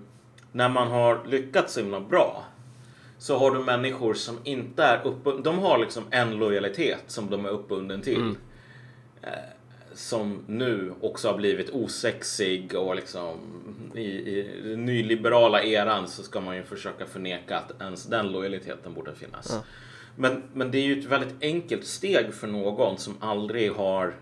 när 0.52 0.69
man 0.69 0.91
har 0.91 1.21
lyckats 1.26 1.74
så 1.74 1.80
himla 1.80 2.00
bra, 2.00 2.43
så 3.17 3.38
har 3.38 3.52
du 3.52 3.60
människor 3.60 4.13
som 4.13 4.38
inte 4.43 4.84
är 4.84 5.08
uppbundna. 5.08 5.41
De 5.41 5.60
har 5.60 5.78
liksom 5.78 6.04
en 6.10 6.32
lojalitet 6.32 7.04
som 7.08 7.30
de 7.30 7.45
är 7.45 7.50
uppbunden 7.50 8.02
till. 8.02 8.36
Eh, 9.21 9.30
som 9.94 10.44
nu 10.48 10.94
också 11.02 11.28
har 11.28 11.38
blivit 11.38 11.70
osexig 11.70 12.76
och 12.76 12.96
liksom 12.96 13.38
i, 13.96 14.02
i 14.02 14.62
den 14.64 14.86
nyliberala 14.86 15.64
eran 15.64 16.08
så 16.08 16.24
ska 16.24 16.42
man 16.42 16.56
ju 16.56 16.64
försöka 16.64 17.06
förneka 17.06 17.58
att 17.58 17.82
ens 17.82 18.06
den 18.06 18.32
lojaliteten 18.32 18.94
borde 18.94 19.16
finnas. 19.16 19.60
Men, 20.16 20.44
men 20.54 20.72
det 20.72 20.78
är 20.78 20.84
ju 20.84 21.00
ett 21.00 21.06
väldigt 21.06 21.36
enkelt 21.42 21.86
steg 21.86 22.34
för 22.34 22.48
någon 22.48 22.98
som 22.98 23.18
aldrig 23.20 23.72
har 23.72 24.16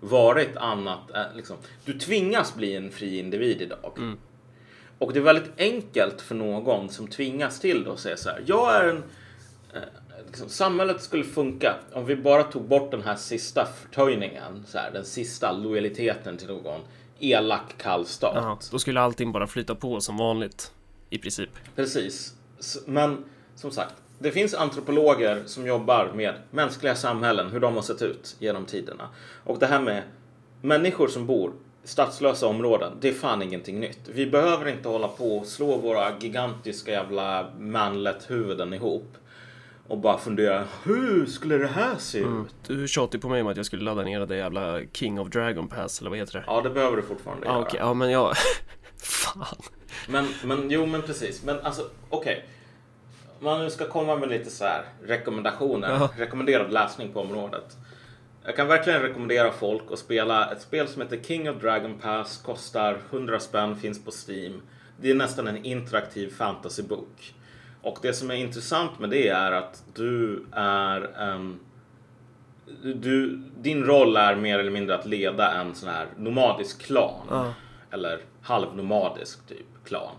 varit 0.00 0.56
annat 0.56 1.10
liksom, 1.34 1.56
du 1.84 1.98
tvingas 1.98 2.54
bli 2.54 2.76
en 2.76 2.90
fri 2.90 3.18
individ 3.18 3.62
idag. 3.62 3.92
Och 4.98 5.12
det 5.12 5.18
är 5.18 5.22
väldigt 5.22 5.60
enkelt 5.60 6.20
för 6.20 6.34
någon 6.34 6.88
som 6.88 7.08
tvingas 7.08 7.60
till 7.60 7.84
det 7.84 7.92
att 7.92 7.98
säga 7.98 8.16
så 8.16 8.28
här. 8.28 8.42
Jag 8.46 8.76
är 8.76 8.88
en 8.88 9.02
eh, 9.74 9.80
liksom, 10.34 10.48
samhället 10.48 11.02
skulle 11.02 11.24
funka 11.24 11.74
om 11.92 12.06
vi 12.06 12.16
bara 12.16 12.42
tog 12.42 12.62
bort 12.68 12.90
den 12.90 13.02
här 13.02 13.16
sista 13.16 13.66
förtöjningen, 13.66 14.64
så 14.66 14.78
här, 14.78 14.90
den 14.90 15.04
sista 15.04 15.52
lojaliteten 15.52 16.36
till 16.36 16.48
någon 16.48 16.80
elak 17.18 17.78
kall 17.78 18.06
stat. 18.06 18.32
Ja, 18.34 18.58
då 18.70 18.78
skulle 18.78 19.00
allting 19.00 19.32
bara 19.32 19.46
flyta 19.46 19.74
på 19.74 20.00
som 20.00 20.16
vanligt 20.16 20.72
i 21.10 21.18
princip. 21.18 21.50
Precis. 21.76 22.34
Men 22.86 23.24
som 23.54 23.70
sagt, 23.70 23.94
det 24.18 24.30
finns 24.30 24.54
antropologer 24.54 25.42
som 25.46 25.66
jobbar 25.66 26.12
med 26.14 26.34
mänskliga 26.50 26.94
samhällen, 26.94 27.50
hur 27.50 27.60
de 27.60 27.74
har 27.74 27.82
sett 27.82 28.02
ut 28.02 28.36
genom 28.38 28.64
tiderna. 28.64 29.08
Och 29.44 29.58
det 29.58 29.66
här 29.66 29.80
med 29.80 30.02
människor 30.60 31.08
som 31.08 31.26
bor 31.26 31.52
i 31.84 31.88
stadslösa 31.88 32.46
områden, 32.46 32.92
det 33.00 33.08
är 33.08 33.12
fan 33.12 33.42
ingenting 33.42 33.80
nytt. 33.80 34.00
Vi 34.08 34.26
behöver 34.26 34.68
inte 34.68 34.88
hålla 34.88 35.08
på 35.08 35.38
och 35.38 35.46
slå 35.46 35.76
våra 35.76 36.18
gigantiska 36.18 36.90
jävla 36.90 37.50
manlet-huvuden 37.58 38.72
ihop 38.72 39.16
och 39.88 39.98
bara 39.98 40.18
fundera, 40.18 40.64
hur 40.84 41.26
skulle 41.26 41.58
det 41.58 41.66
här 41.66 41.96
se 41.98 42.18
ut? 42.18 42.54
Du 42.66 42.88
tjatar 42.88 43.18
på 43.18 43.28
mig 43.28 43.42
om 43.42 43.48
att 43.48 43.56
jag 43.56 43.66
skulle 43.66 43.82
ladda 43.84 44.02
ner 44.02 44.26
det 44.26 44.36
jävla 44.36 44.80
King 44.92 45.20
of 45.20 45.28
Dragon 45.28 45.68
Pass 45.68 46.00
eller 46.00 46.10
vad 46.10 46.18
heter 46.18 46.32
det? 46.32 46.44
Ja, 46.46 46.60
det 46.60 46.70
behöver 46.70 46.96
du 46.96 47.02
fortfarande 47.02 47.46
Ja, 47.46 47.52
göra. 47.52 47.62
okej, 47.62 47.80
ja 47.80 47.94
men 47.94 48.10
jag... 48.10 48.34
Fan. 49.02 49.56
Men, 50.08 50.28
men 50.44 50.70
jo, 50.70 50.86
men 50.86 51.02
precis. 51.02 51.44
Men 51.44 51.60
alltså, 51.60 51.82
okej. 52.10 52.44
Om 53.38 53.44
man 53.44 53.60
nu 53.60 53.70
ska 53.70 53.88
komma 53.88 54.16
med 54.16 54.28
lite 54.28 54.50
så 54.50 54.64
här 54.64 54.84
rekommendationer, 55.02 55.90
Ja. 55.90 56.10
rekommenderad 56.16 56.72
läsning 56.72 57.12
på 57.12 57.20
området. 57.20 57.76
Jag 58.44 58.56
kan 58.56 58.68
verkligen 58.68 59.02
rekommendera 59.02 59.52
folk 59.52 59.82
att 59.92 59.98
spela 59.98 60.52
ett 60.52 60.62
spel 60.62 60.88
som 60.88 61.02
heter 61.02 61.18
King 61.22 61.50
of 61.50 61.56
Dragon 61.60 61.98
Pass, 61.98 62.42
kostar 62.44 62.98
100 63.10 63.40
spänn, 63.40 63.76
finns 63.76 64.04
på 64.04 64.10
Steam. 64.28 64.62
Det 65.00 65.10
är 65.10 65.14
nästan 65.14 65.46
en 65.48 65.64
interaktiv 65.64 66.28
fantasybok. 66.36 67.34
Och 67.84 67.98
det 68.02 68.12
som 68.12 68.30
är 68.30 68.34
intressant 68.34 68.98
med 68.98 69.10
det 69.10 69.28
är 69.28 69.52
att 69.52 69.82
du 69.94 70.44
är 70.52 71.00
en 71.18 71.60
du, 72.82 73.42
din 73.60 73.84
roll 73.84 74.16
är 74.16 74.36
mer 74.36 74.58
eller 74.58 74.70
mindre 74.70 74.94
att 74.94 75.06
leda 75.06 75.52
en 75.52 75.74
sån 75.74 75.88
här 75.88 76.06
nomadisk 76.16 76.82
klan. 76.82 77.26
Ja. 77.30 77.54
Eller 77.90 78.20
halvnomadisk 78.42 79.46
typ 79.46 79.66
klan. 79.84 80.12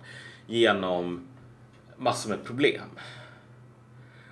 Genom 0.47 1.28
massor 1.97 2.30
med 2.30 2.43
problem. 2.43 2.89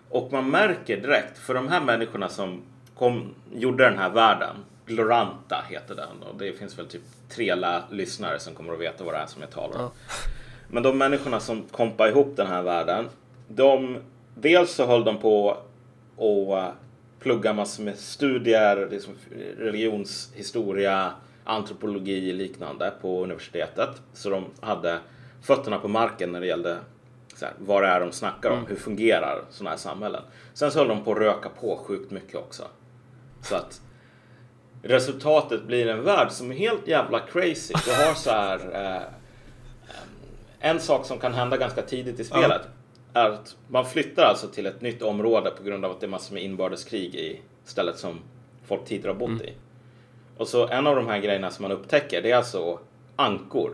Och 0.10 0.32
man 0.32 0.50
märker 0.50 1.02
direkt, 1.02 1.38
för 1.38 1.54
de 1.54 1.67
här 1.67 1.82
människorna 1.82 2.30
som 2.30 2.62
kom, 2.96 3.36
gjorde 3.54 3.89
den 3.89 3.98
här 3.98 4.10
världen, 4.10 4.56
Gloranta 4.86 5.65
heter 5.69 5.96
den 5.96 6.24
och 6.30 6.38
det 6.38 6.54
finns 6.54 6.80
väl 6.80 6.88
typ 6.88 7.02
tre 7.30 7.56
lyssnare 7.89 8.39
som 8.39 8.54
kommer 8.56 8.74
att 8.74 8.80
veta 8.80 9.04
vad 9.04 9.13
det 9.13 9.17
är 9.17 9.26
som 9.26 9.41
jag 9.41 9.52
talar 9.52 9.76
om. 9.76 9.82
Ja. 9.82 9.91
Men 10.67 10.84
de 10.84 10.98
människorna 10.98 11.39
som 11.39 11.63
kompade 11.72 12.10
ihop 12.10 12.34
den 12.36 12.48
här 12.48 12.62
världen, 12.62 13.10
de, 13.47 13.97
dels 14.36 14.71
så 14.71 14.86
höll 14.86 15.03
de 15.03 15.17
på 15.17 15.58
att 16.17 16.73
plugga 17.19 17.53
massor 17.53 17.84
med 17.84 17.97
studier, 17.97 18.88
liksom 18.91 19.13
religionshistoria, 19.58 21.12
antropologi 21.43 22.32
och 22.32 22.36
liknande 22.36 22.93
på 23.01 23.23
universitetet. 23.23 23.89
Så 24.13 24.29
de 24.29 24.45
hade 24.62 24.99
fötterna 25.41 25.79
på 25.79 25.88
marken 25.88 26.32
när 26.32 26.39
det 26.39 26.47
gällde 26.47 26.77
så 27.36 27.45
här, 27.45 27.53
vad 27.58 27.84
det 27.84 27.88
är 27.88 27.99
de 27.99 28.12
snackar 28.12 28.49
om, 28.49 28.65
hur 28.67 28.75
fungerar 28.75 29.41
sådana 29.49 29.69
här 29.69 29.77
samhällen. 29.77 30.21
Sen 30.53 30.71
så 30.71 30.79
höll 30.79 30.88
de 30.88 31.03
på 31.03 31.12
att 31.12 31.17
röka 31.17 31.49
på 31.49 31.77
sjukt 31.77 32.12
mycket 32.12 32.36
också. 32.36 32.63
Så 33.41 33.56
att 33.56 33.82
resultatet 34.84 35.63
blir 35.63 35.88
en 35.88 36.03
värld 36.03 36.32
som 36.32 36.51
är 36.51 36.56
helt 36.56 36.88
jävla 36.88 37.19
crazy. 37.19 37.73
Du 37.86 37.91
har 37.91 38.13
så 38.13 38.29
här 38.29 38.60
eh, 38.73 39.01
en 40.60 40.79
sak 40.79 41.06
som 41.06 41.19
kan 41.19 41.34
hända 41.34 41.58
ganska 41.58 41.82
tidigt 41.82 42.19
i 42.19 42.23
spelet 42.23 42.62
är 43.13 43.30
att 43.30 43.56
man 43.67 43.86
flyttar 43.86 44.23
alltså 44.23 44.47
till 44.47 44.65
ett 44.65 44.82
nytt 44.82 45.02
område 45.02 45.52
på 45.52 45.63
grund 45.63 45.86
av 45.86 45.91
att 45.91 45.99
det 45.99 46.06
är 46.06 46.10
massor 46.10 46.34
med 46.34 46.43
inbördeskrig 46.43 47.15
i 47.15 47.41
stället 47.65 47.97
som 47.97 48.19
folk 48.65 48.86
tidigare 48.86 49.10
har 49.13 49.19
bott 49.19 49.41
i. 49.41 49.54
Och 50.38 50.47
så 50.47 50.67
en 50.67 50.88
av 50.88 50.95
de 50.95 51.08
här 51.08 51.19
grejerna 51.19 51.52
som 51.52 51.63
man 51.63 51.71
upptäcker 51.71 52.21
det 52.21 52.32
är 52.32 52.36
alltså 52.38 52.80
ankor. 53.15 53.71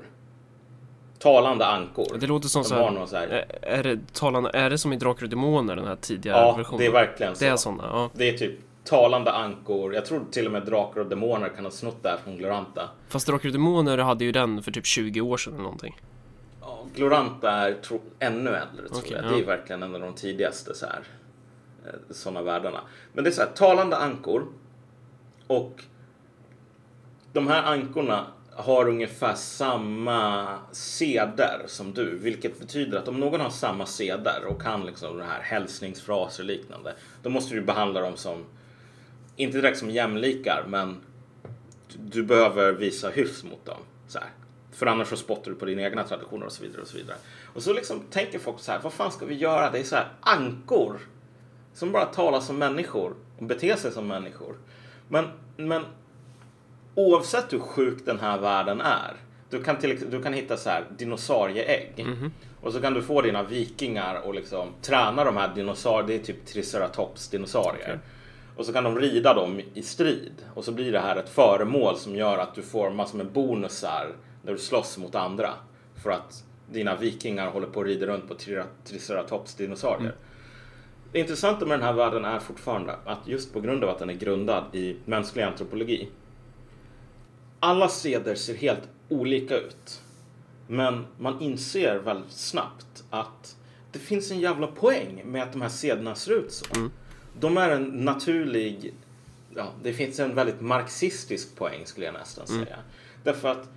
Talande 1.20 1.66
ankor. 1.66 2.18
Det 2.20 2.28
låter 2.28 2.48
som 2.48 2.62
De 2.64 2.68
så 2.68 2.76
här, 2.76 3.06
så 3.06 3.16
här- 3.16 3.46
Är, 3.62 3.84
det 3.84 4.14
talande, 4.14 4.50
är 4.54 4.70
det 4.70 4.78
som 4.78 4.94
i 4.94 4.96
Drakar 4.96 5.24
och 5.24 5.30
Demoner 5.30 5.76
den 5.76 5.88
här 5.88 5.96
tidiga 5.96 6.34
Ja, 6.34 6.56
versionen? 6.56 6.80
det 6.80 6.86
är 6.86 6.92
verkligen 6.92 7.36
så. 7.36 7.44
Det 7.46 7.50
är 7.52 7.56
sådana, 7.56 7.84
ja. 7.92 8.10
Det 8.14 8.30
är 8.30 8.38
typ 8.38 8.60
talande 8.84 9.32
ankor. 9.32 9.94
Jag 9.94 10.06
tror 10.06 10.22
till 10.32 10.46
och 10.46 10.52
med 10.52 10.66
drakar 10.66 11.02
och 11.02 11.08
demoner 11.08 11.50
kan 11.50 11.64
ha 11.66 11.72
snott 11.72 12.04
det 12.04 12.10
här 12.10 12.18
från 12.24 12.38
Gloranta. 12.38 12.90
Fast 13.10 13.28
Drakar 13.28 13.50
och 13.50 13.54
Demoner 13.54 13.98
hade 13.98 14.26
ju 14.26 14.32
den 14.32 14.64
för 14.64 14.72
typ 14.72 14.86
20 14.86 15.22
år 15.22 15.38
sedan 15.38 15.54
eller 15.54 15.64
någonting. 15.64 15.98
Ja, 17.00 17.08
Gloranta 17.08 17.52
är 17.52 17.74
tro, 17.74 18.02
ännu 18.20 18.50
äldre 18.50 18.88
tror 18.88 19.00
Okej, 19.00 19.12
jag. 19.12 19.26
ja. 19.26 19.30
Det 19.30 19.40
är 19.40 19.46
verkligen 19.46 19.84
en 19.84 19.96
av 19.96 20.02
de 20.02 20.14
tidigaste 20.14 20.74
så 20.76 20.86
här, 20.86 21.04
eh, 21.86 22.00
sådana 22.10 22.42
världarna. 22.42 22.82
Men 23.14 23.24
det 23.24 23.30
är 23.30 23.32
så 23.32 23.42
här, 23.42 23.50
talande 23.50 23.98
ankor. 23.98 24.48
Och 25.48 25.84
de 27.34 27.48
här 27.48 27.64
ankorna 27.64 28.26
har 28.52 28.90
ungefär 28.90 29.36
samma 29.36 30.48
seder 30.72 31.62
som 31.68 31.94
du. 31.94 32.18
Vilket 32.18 32.60
betyder 32.60 32.98
att 32.98 33.08
om 33.08 33.20
någon 33.20 33.40
har 33.40 33.50
samma 33.50 33.86
seder 33.86 34.46
och 34.48 34.62
kan 34.62 34.86
liksom 34.86 35.18
den 35.18 35.28
här 35.28 35.42
hälsningsfraser 35.42 36.44
och 36.44 36.48
liknande. 36.48 36.96
Då 37.24 37.30
måste 37.30 37.56
du 37.56 37.62
behandla 37.62 38.02
dem 38.02 38.18
som, 38.18 38.46
inte 39.36 39.58
direkt 39.58 39.78
som 39.78 39.90
jämlikar, 39.90 40.66
men 40.68 40.98
du 41.98 42.24
behöver 42.24 42.72
visa 42.72 43.10
hyfs 43.10 43.44
mot 43.44 43.66
dem. 43.66 43.80
Så 44.08 44.20
här. 44.20 44.30
För 44.80 44.86
annars 44.86 45.08
så 45.08 45.16
spottar 45.16 45.52
du 45.52 45.58
på 45.58 45.66
dina 45.66 45.82
egna 45.82 46.04
traditioner 46.04 46.46
och 46.46 46.52
så 46.52 46.64
vidare. 46.64 46.82
Och 46.82 46.88
så 46.88 46.98
vidare. 46.98 47.18
Och 47.54 47.64
så 47.64 47.74
liksom 47.74 48.00
tänker 48.00 48.40
folk 48.40 48.60
så 48.60 48.72
här, 48.72 48.80
vad 48.84 48.94
fan 48.94 49.12
ska 49.12 49.26
vi 49.26 49.36
göra? 49.36 49.70
Det 49.70 49.80
är 49.80 49.84
så 49.84 49.96
här 49.96 50.08
ankor 50.22 51.00
som 51.74 51.92
bara 51.92 52.06
talar 52.06 52.40
som 52.40 52.58
människor 52.58 53.16
och 53.38 53.46
beter 53.46 53.76
sig 53.76 53.92
som 53.92 54.08
människor. 54.08 54.56
Men, 55.08 55.26
men 55.58 55.86
oavsett 56.96 57.54
hur 57.54 57.60
sjuk 57.60 58.06
den 58.06 58.20
här 58.20 58.38
världen 58.38 58.82
är. 58.82 59.14
Du 59.50 59.64
kan, 59.64 59.78
till, 59.78 60.10
du 60.12 60.22
kan 60.22 60.34
hitta 60.34 60.58
så 60.58 60.70
här 60.70 60.86
dinosaurieägg. 60.98 62.08
Och 62.62 62.74
så 62.74 62.82
kan 62.82 62.94
du 62.94 63.02
få 63.02 63.22
dina 63.22 63.44
vikingar 63.44 64.22
och 64.26 64.34
liksom 64.34 64.68
träna 64.82 65.24
de 65.24 65.38
här 65.38 65.56
dinosaurierna. 65.56 66.08
Det 66.08 66.16
är 66.16 66.20
typ 66.20 66.46
triceratops 66.46 67.30
dinosaurier. 67.30 67.84
Okej. 67.84 68.00
Och 68.56 68.66
så 68.66 68.74
kan 68.74 68.84
de 68.84 69.00
rida 69.00 69.34
dem 69.34 69.62
i 69.74 69.82
strid. 69.82 70.34
Och 70.54 70.64
så 70.64 70.72
blir 70.72 70.92
det 70.92 71.00
här 71.00 71.16
ett 71.16 71.30
föremål 71.30 71.98
som 71.98 72.16
gör 72.16 72.38
att 72.38 72.56
du 72.56 72.62
får 72.62 72.90
massor 72.90 73.18
med 73.18 73.32
bonusar 73.32 74.08
när 74.44 74.52
du 74.52 74.58
slåss 74.58 74.98
mot 74.98 75.16
andra. 75.16 75.54
För 76.04 76.10
att 76.12 76.44
dina 76.72 76.96
vikingar 76.96 77.52
håller 77.52 77.68
på 77.68 77.82
att 77.82 77.88
rida 77.88 78.06
runt 78.06 78.28
på 78.28 78.34
tri- 78.34 78.66
triceratops 78.86 79.56
dinosaurier. 79.56 80.16
Det 81.12 81.20
intressanta 81.20 81.66
med 81.66 81.80
den 81.80 81.86
här 81.86 81.94
världen 81.94 82.26
är 82.26 82.40
fortfarande 82.40 82.96
att 83.06 83.28
just 83.28 83.54
på 83.54 83.62
grund 83.62 83.84
av 83.84 83.90
att 83.90 84.00
den 84.00 84.10
är 84.10 84.14
grundad 84.14 84.64
i 84.76 84.98
mänsklig 85.06 85.44
antropologi. 85.44 86.10
Alla 87.60 87.88
seder 87.90 88.36
ser 88.36 88.56
helt 88.56 88.90
olika 89.10 89.58
ut. 89.58 90.02
Men 90.68 91.06
man 91.18 91.42
inser 91.42 91.96
väldigt 91.96 92.32
snabbt 92.32 93.04
att 93.10 93.56
det 93.92 94.00
finns 94.00 94.32
en 94.32 94.40
jävla 94.40 94.68
poäng 94.68 95.22
med 95.26 95.44
att 95.44 95.52
de 95.52 95.62
här 95.62 95.70
sederna 95.70 96.16
ser 96.16 96.32
ut 96.32 96.52
så. 96.52 96.66
De 97.40 97.58
är 97.58 97.70
en 97.70 97.84
naturlig, 97.84 98.94
ja, 99.56 99.72
det 99.84 99.94
finns 99.94 100.20
en 100.20 100.36
väldigt 100.36 100.62
marxistisk 100.62 101.56
poäng 101.56 101.86
skulle 101.86 102.06
jag 102.06 102.14
nästan 102.14 102.48
säga. 102.48 102.78
Därför 103.24 103.48
att 103.52 103.70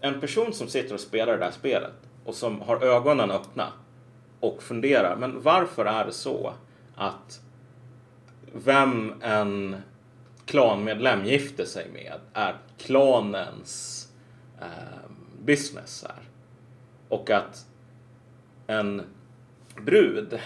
en 0.00 0.20
person 0.20 0.52
som 0.52 0.68
sitter 0.68 0.94
och 0.94 1.00
spelar 1.00 1.32
det 1.32 1.44
där 1.44 1.50
spelet 1.50 1.92
och 2.24 2.34
som 2.34 2.60
har 2.60 2.84
ögonen 2.84 3.30
öppna 3.30 3.72
och 4.40 4.62
funderar, 4.62 5.16
men 5.16 5.42
varför 5.42 5.84
är 5.84 6.04
det 6.04 6.12
så 6.12 6.52
att 6.96 7.40
vem 8.52 9.14
en 9.22 9.76
klanmedlem 10.46 11.24
gifter 11.24 11.64
sig 11.64 11.90
med 11.92 12.14
är 12.32 12.56
klanens 12.78 14.08
eh, 14.60 15.10
business 15.44 16.04
här. 16.08 16.22
Och 17.08 17.30
att 17.30 17.66
en 18.66 19.02
brud, 19.76 20.38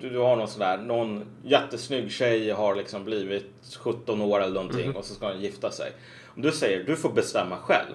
du, 0.00 0.18
har 0.18 0.36
någon 0.36 0.48
sådär, 0.48 0.78
någon 0.78 1.24
jättesnygg 1.42 2.10
tjej 2.10 2.50
har 2.50 2.74
liksom 2.74 3.04
blivit 3.04 3.52
17 3.78 4.20
år 4.20 4.42
eller 4.42 4.54
någonting 4.54 4.96
och 4.96 5.04
så 5.04 5.14
ska 5.14 5.32
hon 5.32 5.40
gifta 5.40 5.70
sig. 5.70 5.92
Om 6.26 6.42
du 6.42 6.52
säger 6.52 6.84
du 6.84 6.96
får 6.96 7.12
bestämma 7.12 7.56
själv 7.56 7.94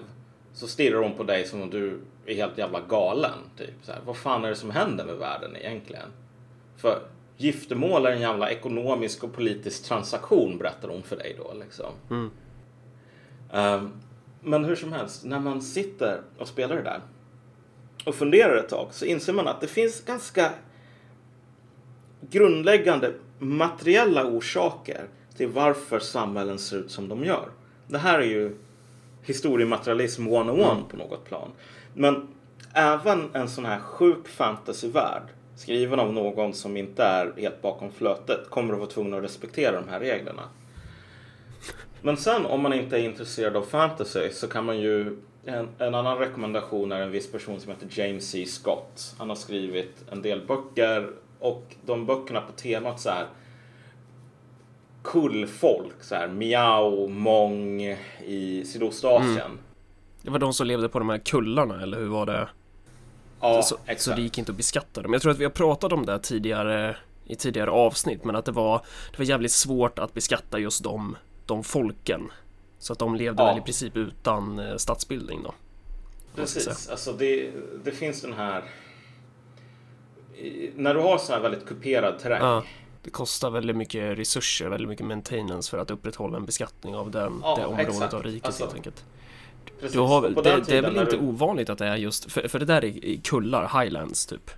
så 0.56 0.66
stirrar 0.68 1.02
hon 1.02 1.14
på 1.14 1.22
dig 1.22 1.44
som 1.44 1.62
om 1.62 1.70
du 1.70 2.00
är 2.26 2.34
helt 2.34 2.58
jävla 2.58 2.80
galen. 2.80 3.38
Typ. 3.56 3.74
Så 3.82 3.92
här, 3.92 4.00
vad 4.06 4.16
fan 4.16 4.44
är 4.44 4.48
det 4.48 4.56
som 4.56 4.70
händer 4.70 5.04
med 5.04 5.16
världen 5.16 5.56
egentligen? 5.56 6.08
För 6.76 7.00
giftermål 7.36 8.06
är 8.06 8.10
en 8.10 8.20
jävla 8.20 8.50
ekonomisk 8.50 9.24
och 9.24 9.32
politisk 9.32 9.84
transaktion 9.84 10.58
berättar 10.58 10.88
hon 10.88 11.02
för 11.02 11.16
dig 11.16 11.36
då. 11.38 11.54
Liksom. 11.60 11.92
Mm. 12.10 12.30
Ehm, 13.52 13.92
men 14.40 14.64
hur 14.64 14.76
som 14.76 14.92
helst, 14.92 15.24
när 15.24 15.40
man 15.40 15.62
sitter 15.62 16.20
och 16.38 16.48
spelar 16.48 16.76
det 16.76 16.82
där 16.82 17.00
och 18.04 18.14
funderar 18.14 18.56
ett 18.56 18.68
tag 18.68 18.88
så 18.90 19.04
inser 19.04 19.32
man 19.32 19.48
att 19.48 19.60
det 19.60 19.66
finns 19.66 20.04
ganska 20.04 20.50
grundläggande 22.20 23.12
materiella 23.38 24.26
orsaker 24.26 25.08
till 25.36 25.48
varför 25.48 25.98
samhällen 25.98 26.58
ser 26.58 26.76
ut 26.76 26.90
som 26.90 27.08
de 27.08 27.24
gör. 27.24 27.48
Det 27.88 27.98
här 27.98 28.18
är 28.18 28.26
ju 28.26 28.56
historiematerialism 29.26 30.26
101 30.26 30.72
mm. 30.72 30.84
på 30.88 30.96
något 30.96 31.24
plan. 31.24 31.50
Men 31.94 32.28
även 32.72 33.30
en 33.32 33.48
sån 33.48 33.64
här 33.64 33.78
sjuk 33.78 34.28
fantasyvärld 34.28 35.22
skriven 35.56 36.00
av 36.00 36.12
någon 36.12 36.54
som 36.54 36.76
inte 36.76 37.04
är 37.04 37.32
helt 37.36 37.62
bakom 37.62 37.92
flötet 37.92 38.50
kommer 38.50 38.72
att 38.72 38.78
vara 38.78 38.90
tvungen 38.90 39.14
att 39.14 39.24
respektera 39.24 39.80
de 39.80 39.88
här 39.88 40.00
reglerna. 40.00 40.42
Men 42.02 42.16
sen 42.16 42.46
om 42.46 42.62
man 42.62 42.72
inte 42.72 42.96
är 42.96 43.00
intresserad 43.00 43.56
av 43.56 43.62
fantasy 43.62 44.30
så 44.32 44.48
kan 44.48 44.64
man 44.64 44.78
ju 44.78 45.16
en, 45.44 45.68
en, 45.78 45.94
annan 45.94 46.18
rekommendation 46.18 46.92
är 46.92 47.00
en 47.00 47.10
viss 47.10 47.32
person 47.32 47.60
som 47.60 47.72
heter 47.72 48.00
James 48.00 48.30
C. 48.30 48.46
Scott. 48.46 49.14
Han 49.18 49.28
har 49.28 49.36
skrivit 49.36 50.04
en 50.10 50.22
del 50.22 50.46
böcker 50.46 51.10
och 51.38 51.74
de 51.86 52.06
böckerna 52.06 52.40
på 52.40 52.52
temat 52.52 53.00
så 53.00 53.10
här 53.10 53.26
kullfolk, 55.06 56.02
så 56.02 56.14
här 56.14 56.28
miao, 56.28 57.08
mong 57.08 57.82
i 58.26 58.64
Sydostasien. 58.66 59.36
Mm. 59.36 59.58
Det 60.22 60.30
var 60.30 60.38
de 60.38 60.52
som 60.52 60.66
levde 60.66 60.88
på 60.88 60.98
de 60.98 61.08
här 61.08 61.18
kullarna, 61.18 61.82
eller 61.82 61.98
hur 61.98 62.08
var 62.08 62.26
det? 62.26 62.48
Ja, 63.40 63.62
så, 63.62 63.74
exakt. 63.74 64.00
så 64.00 64.10
det 64.10 64.22
gick 64.22 64.38
inte 64.38 64.52
att 64.52 64.56
beskatta 64.56 65.02
dem. 65.02 65.12
Jag 65.12 65.22
tror 65.22 65.32
att 65.32 65.38
vi 65.38 65.44
har 65.44 65.50
pratat 65.50 65.92
om 65.92 66.06
det 66.06 66.18
tidigare 66.18 66.96
i 67.24 67.36
tidigare 67.36 67.70
avsnitt, 67.70 68.24
men 68.24 68.36
att 68.36 68.44
det 68.44 68.52
var, 68.52 68.82
det 69.10 69.18
var 69.18 69.24
jävligt 69.24 69.52
svårt 69.52 69.98
att 69.98 70.14
beskatta 70.14 70.58
just 70.58 70.84
de, 70.84 71.16
de 71.46 71.64
folken. 71.64 72.30
Så 72.78 72.92
att 72.92 72.98
de 72.98 73.14
levde 73.14 73.42
ja. 73.42 73.46
väl 73.46 73.58
i 73.58 73.60
princip 73.60 73.96
utan 73.96 74.58
eh, 74.58 74.76
stadsbildning 74.76 75.42
då. 75.42 75.54
Precis, 76.34 76.88
alltså 76.88 77.12
det, 77.12 77.50
det 77.84 77.92
finns 77.92 78.22
den 78.22 78.32
här... 78.32 78.64
När 80.74 80.94
du 80.94 81.00
har 81.00 81.18
så 81.18 81.32
här 81.32 81.40
väldigt 81.40 81.66
kuperad 81.66 82.18
terräng. 82.18 82.42
Ja, 82.42 82.64
det 83.06 83.10
kostar 83.10 83.50
väldigt 83.50 83.76
mycket 83.76 84.18
resurser, 84.18 84.68
väldigt 84.68 84.88
mycket 84.88 85.06
maintenance 85.06 85.70
för 85.70 85.78
att 85.78 85.90
upprätthålla 85.90 86.36
en 86.36 86.46
beskattning 86.46 86.96
av 86.96 87.10
den, 87.10 87.40
ja, 87.42 87.56
det 87.56 87.66
området 87.66 87.88
exakt. 87.88 88.14
av 88.14 88.22
riket 88.22 88.46
alltså, 88.46 88.62
helt 88.62 88.74
enkelt. 88.74 89.04
Du 89.92 89.98
har 89.98 90.20
väl, 90.20 90.34
det, 90.34 90.62
det, 90.66 90.76
är 90.76 90.82
väl 90.82 90.96
inte 90.96 91.16
du... 91.16 91.22
ovanligt 91.22 91.70
att 91.70 91.78
det 91.78 91.86
är 91.86 91.96
just, 91.96 92.32
för, 92.32 92.48
för 92.48 92.58
det 92.58 92.64
där 92.64 92.84
är 92.84 93.20
kullar, 93.20 93.80
highlands 93.80 94.26
typ. 94.26 94.50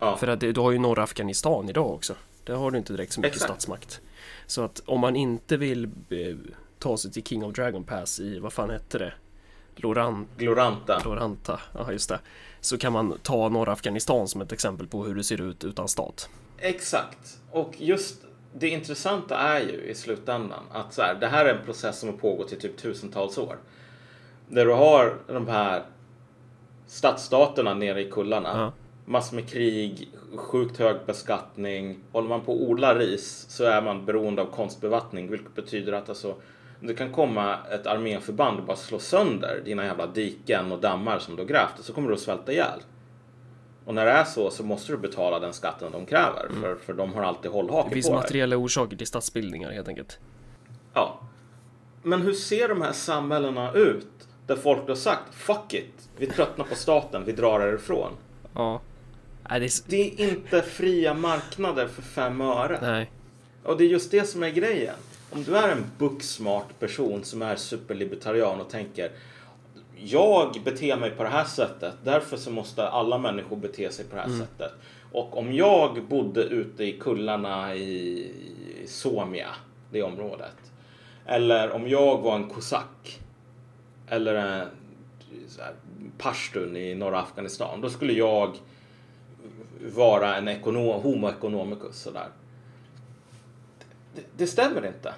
Ja. 0.00 0.16
För 0.16 0.26
att 0.26 0.40
du 0.40 0.54
har 0.56 0.70
ju 0.70 0.78
norra 0.78 1.02
Afghanistan 1.02 1.68
idag 1.68 1.90
också. 1.90 2.14
Där 2.44 2.54
har 2.54 2.70
du 2.70 2.78
inte 2.78 2.92
direkt 2.92 3.12
så 3.12 3.20
mycket 3.20 3.34
Exakt. 3.34 3.52
statsmakt. 3.52 4.00
Så 4.46 4.62
att 4.62 4.82
om 4.86 5.00
man 5.00 5.16
inte 5.16 5.56
vill 5.56 5.84
eh, 5.84 6.36
ta 6.78 6.96
sig 6.96 7.12
till 7.12 7.24
King 7.24 7.44
of 7.44 7.54
Dragon 7.54 7.84
Pass 7.84 8.20
i, 8.20 8.38
vad 8.38 8.52
fan 8.52 8.70
hette 8.70 8.98
det? 8.98 9.12
Lorant 9.76 10.28
Gloranta. 10.36 11.00
Gloranta, 11.02 11.60
ja 11.72 11.92
just 11.92 12.08
det. 12.08 12.20
Så 12.60 12.78
kan 12.78 12.92
man 12.92 13.18
ta 13.22 13.48
norra 13.48 13.72
Afghanistan 13.72 14.28
som 14.28 14.40
ett 14.40 14.52
exempel 14.52 14.86
på 14.86 15.04
hur 15.04 15.14
det 15.14 15.24
ser 15.24 15.40
ut 15.40 15.64
utan 15.64 15.88
stat. 15.88 16.28
Exakt. 16.64 17.40
Och 17.50 17.74
just 17.78 18.24
det 18.54 18.68
intressanta 18.68 19.36
är 19.36 19.60
ju 19.60 19.80
i 19.80 19.94
slutändan 19.94 20.62
att 20.72 20.94
så 20.94 21.02
här, 21.02 21.14
det 21.14 21.26
här 21.26 21.44
är 21.44 21.54
en 21.54 21.64
process 21.64 21.98
som 21.98 22.08
har 22.08 22.16
pågått 22.16 22.52
i 22.52 22.56
typ 22.56 22.76
tusentals 22.76 23.38
år. 23.38 23.56
Där 24.48 24.66
du 24.66 24.72
har 24.72 25.16
de 25.26 25.48
här 25.48 25.82
stadsstaterna 26.86 27.74
nere 27.74 28.00
i 28.00 28.10
kullarna. 28.10 28.48
Ja. 28.54 28.72
Massor 29.04 29.36
med 29.36 29.48
krig, 29.48 30.08
sjukt 30.36 30.78
hög 30.78 30.96
beskattning. 31.06 31.98
Håller 32.12 32.28
man 32.28 32.40
på 32.40 32.52
att 32.52 32.60
odla 32.60 32.94
ris 32.94 33.46
så 33.48 33.64
är 33.64 33.82
man 33.82 34.06
beroende 34.06 34.42
av 34.42 34.46
konstbevattning, 34.46 35.30
vilket 35.30 35.54
betyder 35.54 35.92
att 35.92 36.08
alltså 36.08 36.34
det 36.80 36.94
kan 36.94 37.12
komma 37.12 37.58
ett 37.70 37.86
arméförband 37.86 38.58
och 38.58 38.64
bara 38.64 38.76
slå 38.76 38.98
sönder 38.98 39.62
dina 39.64 39.84
jävla 39.84 40.06
diken 40.06 40.72
och 40.72 40.80
dammar 40.80 41.18
som 41.18 41.36
du 41.36 41.42
har 41.42 41.48
grävt 41.48 41.78
och 41.78 41.84
så 41.84 41.92
kommer 41.92 42.08
du 42.08 42.14
att 42.14 42.20
svälta 42.20 42.52
ihjäl. 42.52 42.80
Och 43.84 43.94
när 43.94 44.04
det 44.04 44.10
är 44.10 44.24
så 44.24 44.50
så 44.50 44.62
måste 44.62 44.92
du 44.92 44.98
betala 44.98 45.38
den 45.38 45.52
skatten 45.52 45.92
de 45.92 46.06
kräver 46.06 46.46
mm. 46.46 46.62
för, 46.62 46.76
för 46.76 46.92
de 46.92 47.14
har 47.14 47.22
alltid 47.22 47.50
hållhake 47.50 47.82
på 47.82 47.88
Det 47.88 47.94
finns 47.94 48.10
materiella 48.10 48.56
orsaker 48.56 48.96
till 48.96 49.06
stadsbildningar 49.06 49.70
helt 49.70 49.88
enkelt. 49.88 50.18
Ja. 50.94 51.20
Men 52.02 52.22
hur 52.22 52.32
ser 52.32 52.68
de 52.68 52.82
här 52.82 52.92
samhällena 52.92 53.72
ut? 53.72 54.06
Där 54.46 54.56
folk 54.56 54.88
har 54.88 54.94
sagt 54.94 55.34
fuck 55.34 55.74
it, 55.74 56.08
vi 56.16 56.26
tröttnar 56.26 56.64
på 56.64 56.74
staten, 56.74 57.24
vi 57.24 57.32
drar 57.32 57.60
härifrån. 57.60 58.12
Ja. 58.54 58.80
Nej, 59.50 59.60
det, 59.60 59.66
är... 59.66 59.70
det 59.86 60.22
är 60.22 60.28
inte 60.28 60.62
fria 60.62 61.14
marknader 61.14 61.86
för 61.86 62.02
fem 62.02 62.40
öre. 62.40 62.78
Nej. 62.82 63.10
Och 63.62 63.76
det 63.76 63.84
är 63.84 63.88
just 63.88 64.10
det 64.10 64.24
som 64.24 64.42
är 64.42 64.50
grejen 64.50 64.94
om 65.34 65.44
du 65.44 65.56
är 65.56 65.68
en 65.68 65.84
booksmart 65.98 66.78
person 66.78 67.24
som 67.24 67.42
är 67.42 67.56
superlibertarian 67.56 68.60
och 68.60 68.70
tänker 68.70 69.10
jag 69.96 70.60
beter 70.64 70.96
mig 70.96 71.10
på 71.10 71.22
det 71.22 71.28
här 71.28 71.44
sättet, 71.44 71.94
därför 72.04 72.36
så 72.36 72.50
måste 72.50 72.88
alla 72.88 73.18
människor 73.18 73.56
bete 73.56 73.90
sig 73.90 74.04
på 74.04 74.16
det 74.16 74.22
här 74.22 74.28
mm. 74.28 74.40
sättet. 74.40 74.72
Och 75.12 75.38
om 75.38 75.52
jag 75.52 76.04
bodde 76.08 76.42
ute 76.42 76.84
i 76.84 76.92
kullarna 76.92 77.74
i 77.74 78.32
Somia, 78.86 79.48
det 79.90 80.02
området, 80.02 80.72
eller 81.26 81.70
om 81.70 81.88
jag 81.88 82.18
var 82.18 82.36
en 82.36 82.48
kosack 82.48 83.20
eller 84.08 84.34
en 84.34 84.68
här, 85.58 85.74
pashtun 86.18 86.76
i 86.76 86.94
norra 86.94 87.20
Afghanistan, 87.20 87.80
då 87.80 87.90
skulle 87.90 88.12
jag 88.12 88.56
vara 89.94 90.36
en 90.36 90.48
ekonom, 90.48 91.02
homo 91.02 91.28
economicus 91.28 91.96
sådär 91.96 92.28
det, 94.14 94.22
det 94.36 94.46
stämmer 94.46 94.86
inte. 94.86 95.14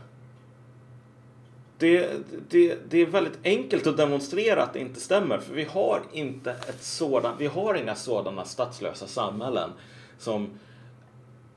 Det, 1.78 2.10
det, 2.48 2.78
det 2.88 3.02
är 3.02 3.06
väldigt 3.06 3.38
enkelt 3.44 3.86
att 3.86 3.96
demonstrera 3.96 4.62
att 4.62 4.72
det 4.72 4.78
inte 4.78 5.00
stämmer 5.00 5.38
för 5.38 5.54
vi 5.54 5.64
har 5.64 6.02
inte 6.12 6.50
ett 6.50 6.82
sådant, 6.82 7.40
vi 7.40 7.46
har 7.46 7.74
inga 7.74 7.94
sådana 7.94 8.44
statslösa 8.44 9.06
samhällen 9.06 9.70
som 10.18 10.50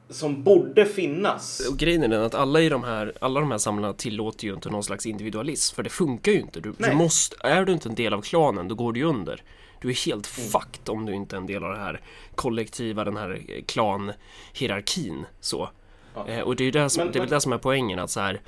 som 0.09 0.43
borde 0.43 0.85
finnas. 0.85 1.67
Och 1.71 1.77
grejen 1.77 2.03
är 2.03 2.07
den 2.07 2.23
att 2.23 2.35
alla 2.35 2.61
i 2.61 2.69
de 2.69 2.83
här, 2.83 3.13
alla 3.21 3.39
de 3.39 3.51
här 3.51 3.57
samhällena 3.57 3.93
tillåter 3.93 4.45
ju 4.47 4.53
inte 4.53 4.69
någon 4.69 4.83
slags 4.83 5.05
individualism, 5.05 5.75
för 5.75 5.83
det 5.83 5.89
funkar 5.89 6.31
ju 6.31 6.39
inte. 6.39 6.59
Du, 6.59 6.73
du, 6.77 6.93
måste, 6.93 7.35
är 7.39 7.65
du 7.65 7.73
inte 7.73 7.89
en 7.89 7.95
del 7.95 8.13
av 8.13 8.21
klanen, 8.21 8.67
då 8.67 8.75
går 8.75 8.93
du 8.93 8.99
ju 8.99 9.05
under. 9.05 9.43
Du 9.81 9.89
är 9.89 10.05
helt 10.05 10.37
mm. 10.37 10.49
fucked 10.49 10.89
om 10.89 11.05
du 11.05 11.13
inte 11.13 11.35
är 11.35 11.37
en 11.37 11.45
del 11.45 11.63
av 11.63 11.71
det 11.71 11.79
här 11.79 12.01
kollektiva, 12.35 13.03
den 13.03 13.17
här 13.17 13.43
klanhierarkin 13.65 15.25
så. 15.39 15.69
Ja. 16.15 16.27
Eh, 16.27 16.41
och 16.41 16.55
det 16.55 16.63
är, 16.63 16.71
det, 16.71 16.89
som, 16.89 17.03
men, 17.03 17.13
det 17.13 17.19
är 17.19 17.21
väl 17.21 17.29
det 17.29 17.41
som 17.41 17.53
är 17.53 17.57
poängen 17.57 17.99
att 17.99 18.09
så 18.09 18.19
här 18.19 18.41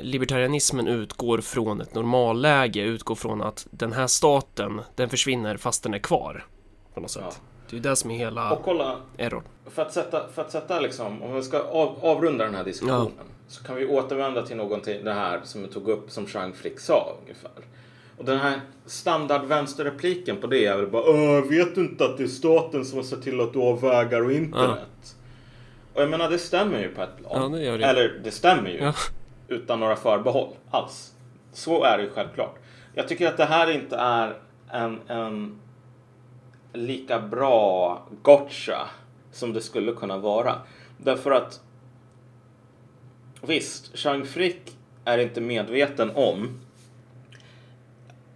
libertarianismen 0.00 0.88
utgår 0.88 1.38
från 1.38 1.80
ett 1.80 1.94
normalläge, 1.94 2.80
utgår 2.80 3.14
från 3.14 3.42
att 3.42 3.66
den 3.70 3.92
här 3.92 4.06
staten, 4.06 4.80
den 4.94 5.08
försvinner 5.08 5.56
fast 5.56 5.82
den 5.82 5.94
är 5.94 5.98
kvar. 5.98 6.44
På 6.94 7.00
något 7.00 7.10
sätt. 7.10 7.22
Ja. 7.26 7.36
Det 7.70 7.76
är 7.76 7.80
det 7.80 7.96
som 7.96 8.10
är 8.10 8.18
hela 8.18 8.52
och 8.52 8.64
kolla, 8.64 8.96
error. 9.16 9.42
För 9.66 9.82
att 9.82 9.92
sätta, 9.92 10.28
för 10.28 10.42
att 10.42 10.50
sätta 10.50 10.80
liksom, 10.80 11.22
om 11.22 11.34
vi 11.34 11.42
ska 11.42 11.58
av, 11.58 11.98
avrunda 12.00 12.44
den 12.44 12.54
här 12.54 12.64
diskussionen 12.64 13.12
ja. 13.18 13.24
så 13.48 13.64
kan 13.64 13.76
vi 13.76 13.86
återvända 13.86 14.46
till 14.46 14.56
någonting, 14.56 15.04
det 15.04 15.12
här 15.12 15.40
som 15.44 15.62
vi 15.62 15.68
tog 15.68 15.88
upp 15.88 16.10
som 16.10 16.26
Jean 16.34 16.52
Frick 16.52 16.80
sa 16.80 17.16
ungefär. 17.22 17.50
Och 18.18 18.24
den 18.24 18.38
här 18.38 18.60
standardvänsterrepliken 18.86 20.36
på 20.36 20.46
det 20.46 20.66
är 20.66 20.76
väl 20.76 20.86
bara 20.86 21.40
vet 21.40 21.74
du 21.74 21.80
inte 21.80 22.04
att 22.04 22.16
det 22.16 22.22
är 22.22 22.28
staten 22.28 22.84
som 22.84 22.98
har 22.98 23.04
sett 23.04 23.22
till 23.22 23.40
att 23.40 23.52
du 23.52 23.58
har 23.58 23.76
vägar 23.76 24.24
och 24.24 24.32
internet? 24.32 24.78
Ja. 25.02 25.08
Och 25.94 26.02
jag 26.02 26.10
menar 26.10 26.30
det 26.30 26.38
stämmer 26.38 26.80
ju 26.80 26.88
på 26.88 27.02
ett 27.02 27.16
plan. 27.16 27.52
Ja, 27.52 27.58
det 27.58 27.76
det. 27.78 27.84
Eller 27.84 28.20
det 28.24 28.30
stämmer 28.30 28.70
ju. 28.70 28.92
Utan 29.48 29.80
några 29.80 29.96
förbehåll 29.96 30.54
alls. 30.70 31.14
Så 31.52 31.84
är 31.84 31.98
det 31.98 32.04
ju 32.04 32.10
självklart. 32.10 32.54
Jag 32.94 33.08
tycker 33.08 33.28
att 33.28 33.36
det 33.36 33.44
här 33.44 33.70
inte 33.70 33.96
är 33.96 34.34
en, 34.70 35.00
en 35.08 35.60
lika 36.72 37.20
bra 37.20 38.02
gotcha 38.22 38.88
som 39.32 39.52
det 39.52 39.60
skulle 39.60 39.92
kunna 39.92 40.18
vara. 40.18 40.54
Därför 40.98 41.30
att 41.30 41.60
visst, 43.42 43.98
Chang 43.98 44.24
Frick 44.24 44.76
är 45.04 45.18
inte 45.18 45.40
medveten 45.40 46.10
om 46.14 46.60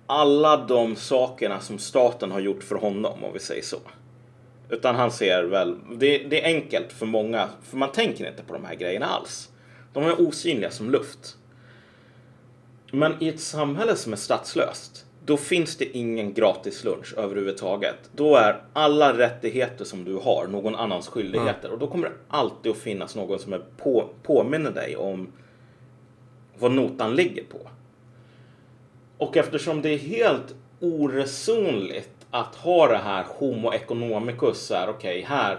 alla 0.07 0.57
de 0.57 0.97
sakerna 0.97 1.61
som 1.61 1.79
staten 1.79 2.31
har 2.31 2.41
gjort 2.41 2.63
för 2.63 2.77
honom, 2.77 3.25
om 3.25 3.33
vi 3.33 3.39
säger 3.39 3.63
så. 3.63 3.77
Utan 4.69 4.95
han 4.95 5.11
ser 5.11 5.45
väl, 5.45 5.77
det, 5.97 6.19
det, 6.19 6.45
är 6.45 6.55
enkelt 6.55 6.93
för 6.93 7.07
många, 7.07 7.49
för 7.63 7.77
man 7.77 7.93
tänker 7.93 8.29
inte 8.29 8.43
på 8.43 8.53
de 8.53 8.65
här 8.65 8.75
grejerna 8.75 9.07
alls. 9.07 9.51
De 9.93 10.05
är 10.05 10.21
osynliga 10.21 10.71
som 10.71 10.91
luft. 10.91 11.37
Men 12.93 13.23
i 13.23 13.29
ett 13.29 13.41
samhälle 13.41 13.97
som 13.97 14.13
är 14.13 14.17
statslöst, 14.17 15.07
då 15.25 15.37
finns 15.37 15.77
det 15.77 15.97
ingen 15.97 16.35
gratis 16.35 16.85
lunch 16.85 17.15
överhuvudtaget. 17.17 18.11
Då 18.17 18.37
är 18.37 18.63
alla 18.73 19.19
rättigheter 19.19 19.85
som 19.85 20.05
du 20.05 20.15
har 20.15 20.47
någon 20.47 20.75
annans 20.75 21.09
skyldigheter. 21.09 21.69
Mm. 21.69 21.73
Och 21.73 21.79
då 21.79 21.87
kommer 21.87 22.09
det 22.09 22.15
alltid 22.29 22.73
att 22.73 22.79
finnas 22.79 23.17
någon 23.17 23.39
som 23.39 23.53
är 23.53 23.63
på, 23.77 24.09
påminner 24.23 24.71
dig 24.71 24.97
om 24.97 25.33
vad 26.59 26.73
notan 26.73 27.15
ligger 27.15 27.45
på. 27.45 27.59
Och 29.19 29.37
eftersom 29.37 29.83
det 29.83 29.89
är 29.89 29.99
helt 29.99 30.55
oresonligt 30.81 32.11
att 32.31 32.55
ha 32.55 32.89
det 32.89 32.99
här 32.99 33.27
homo 33.29 33.73
economicus, 33.73 34.71
okej, 34.71 34.89
okay, 34.89 35.23
här, 35.23 35.59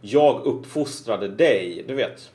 jag 0.00 0.42
uppfostrade 0.44 1.28
dig, 1.28 1.84
du 1.88 1.94
vet. 1.94 2.31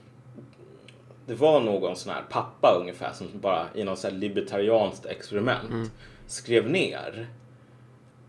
Det 1.28 1.36
var 1.36 1.60
någon 1.60 1.96
sån 1.96 2.14
här 2.14 2.24
pappa 2.30 2.78
ungefär 2.82 3.14
som 3.14 3.28
bara 3.34 3.68
i 3.74 3.84
här 3.84 4.12
libertarianskt 4.12 5.06
experiment 5.06 5.70
mm. 5.70 5.90
skrev 6.28 6.70
ner 6.70 7.28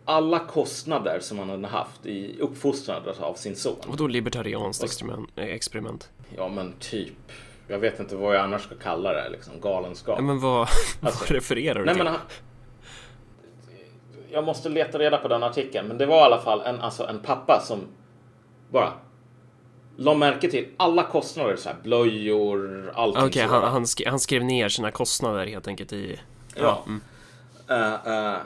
alla 0.04 0.38
kostnader 0.38 1.20
som 1.20 1.38
han 1.38 1.50
hade 1.50 1.68
haft 1.68 2.06
i 2.06 2.40
uppfostrandet 2.40 3.20
av 3.20 3.34
sin 3.34 3.56
son. 3.56 3.76
Och 3.88 3.96
då 3.96 4.06
libertarianskt 4.06 4.84
experiment, 4.84 5.30
experiment? 5.36 6.10
Ja, 6.36 6.48
men 6.48 6.72
typ 6.78 7.32
Jag 7.68 7.78
vet 7.78 8.00
inte 8.00 8.16
vad 8.16 8.34
jag 8.34 8.44
annars 8.44 8.62
ska 8.62 8.74
kalla 8.74 9.12
det, 9.12 9.28
liksom 9.30 9.60
galenskap. 9.60 10.20
Men 10.20 10.40
vad, 10.40 10.60
Alltså, 11.00 11.24
vad 11.24 11.30
refererar 11.30 11.78
du 11.78 11.84
Nej, 11.84 11.94
till? 11.94 12.04
men 12.04 12.12
han, 12.12 12.20
jag 14.30 14.44
måste 14.44 14.68
leta 14.68 14.98
reda 14.98 15.16
på 15.16 15.28
den 15.28 15.42
artikeln, 15.42 15.88
men 15.88 15.98
det 15.98 16.06
var 16.06 16.16
i 16.16 16.24
alla 16.24 16.40
fall 16.40 16.60
en, 16.60 16.80
alltså 16.80 17.06
en 17.06 17.20
pappa 17.20 17.60
som 17.60 17.80
bara 18.70 18.92
la 20.00 20.14
märke 20.14 20.50
till 20.50 20.68
alla 20.76 21.02
kostnader, 21.02 21.56
så 21.56 21.68
här, 21.68 21.76
blöjor, 21.82 22.92
allting 22.94 23.22
Okej, 23.22 23.46
sådär. 23.46 23.60
han, 23.60 23.72
han, 23.72 23.84
sk- 23.84 24.08
han 24.08 24.20
skrev 24.20 24.44
ner 24.44 24.68
sina 24.68 24.90
kostnader 24.90 25.46
helt 25.46 25.68
enkelt 25.68 25.92
i... 25.92 26.20
Ja. 26.54 26.84
mm. 26.86 27.00
Eh, 27.68 28.34
eh, 28.34 28.38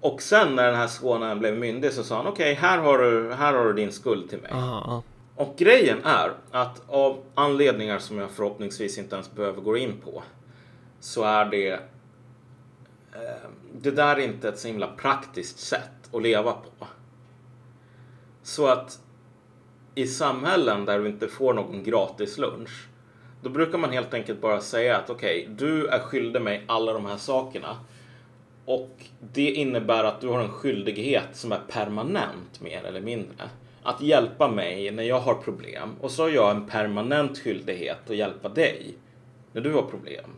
och 0.00 0.22
sen 0.22 0.54
när 0.56 0.66
den 0.66 0.74
här 0.74 0.86
sonen 0.86 1.38
blev 1.38 1.58
myndig 1.58 1.92
så 1.92 2.04
sa 2.04 2.16
han 2.16 2.26
okej, 2.26 2.54
här, 2.54 2.78
har 2.78 2.98
du, 2.98 3.32
här 3.34 3.54
har 3.54 3.64
du 3.64 3.72
din 3.72 3.92
skuld 3.92 4.30
till 4.30 4.38
mig. 4.40 4.50
Aha, 4.52 4.84
ja. 4.86 5.02
Och 5.44 5.54
grejen 5.56 6.04
är 6.04 6.32
att 6.50 6.82
av 6.88 7.22
anledningar 7.34 7.98
som 7.98 8.18
jag 8.18 8.30
förhoppningsvis 8.30 8.98
inte 8.98 9.14
ens 9.14 9.32
behöver 9.32 9.60
gå 9.60 9.76
in 9.76 9.94
på 10.04 10.22
så 11.00 11.24
är 11.24 11.44
det 11.44 11.70
eh, 11.70 13.48
det 13.72 13.90
där 13.90 14.16
är 14.16 14.20
inte 14.20 14.48
ett 14.48 14.58
så 14.58 14.68
himla 14.68 14.86
praktiskt 14.86 15.58
sätt 15.58 16.14
att 16.14 16.22
leva 16.22 16.52
på. 16.52 16.86
Så 18.42 18.66
att 18.66 18.98
i 19.96 20.06
samhällen 20.06 20.84
där 20.84 20.98
du 20.98 21.08
inte 21.08 21.28
får 21.28 21.54
någon 21.54 21.82
gratis 21.82 22.38
lunch 22.38 22.88
då 23.42 23.50
brukar 23.50 23.78
man 23.78 23.92
helt 23.92 24.14
enkelt 24.14 24.40
bara 24.40 24.60
säga 24.60 24.96
att 24.96 25.10
okej, 25.10 25.48
du 25.58 25.86
är 25.86 25.98
skyldig 25.98 26.42
mig 26.42 26.64
alla 26.66 26.92
de 26.92 27.06
här 27.06 27.16
sakerna 27.16 27.76
och 28.64 28.90
det 29.32 29.50
innebär 29.50 30.04
att 30.04 30.20
du 30.20 30.28
har 30.28 30.40
en 30.40 30.48
skyldighet 30.48 31.28
som 31.32 31.52
är 31.52 31.60
permanent 31.68 32.60
mer 32.60 32.84
eller 32.84 33.00
mindre. 33.00 33.50
Att 33.82 34.00
hjälpa 34.00 34.48
mig 34.48 34.90
när 34.90 35.02
jag 35.02 35.20
har 35.20 35.34
problem. 35.34 35.90
Och 36.00 36.10
så 36.10 36.22
har 36.22 36.30
jag 36.30 36.50
en 36.50 36.66
permanent 36.66 37.38
skyldighet 37.38 38.10
att 38.10 38.16
hjälpa 38.16 38.48
dig 38.48 38.94
när 39.52 39.60
du 39.60 39.72
har 39.72 39.82
problem. 39.82 40.30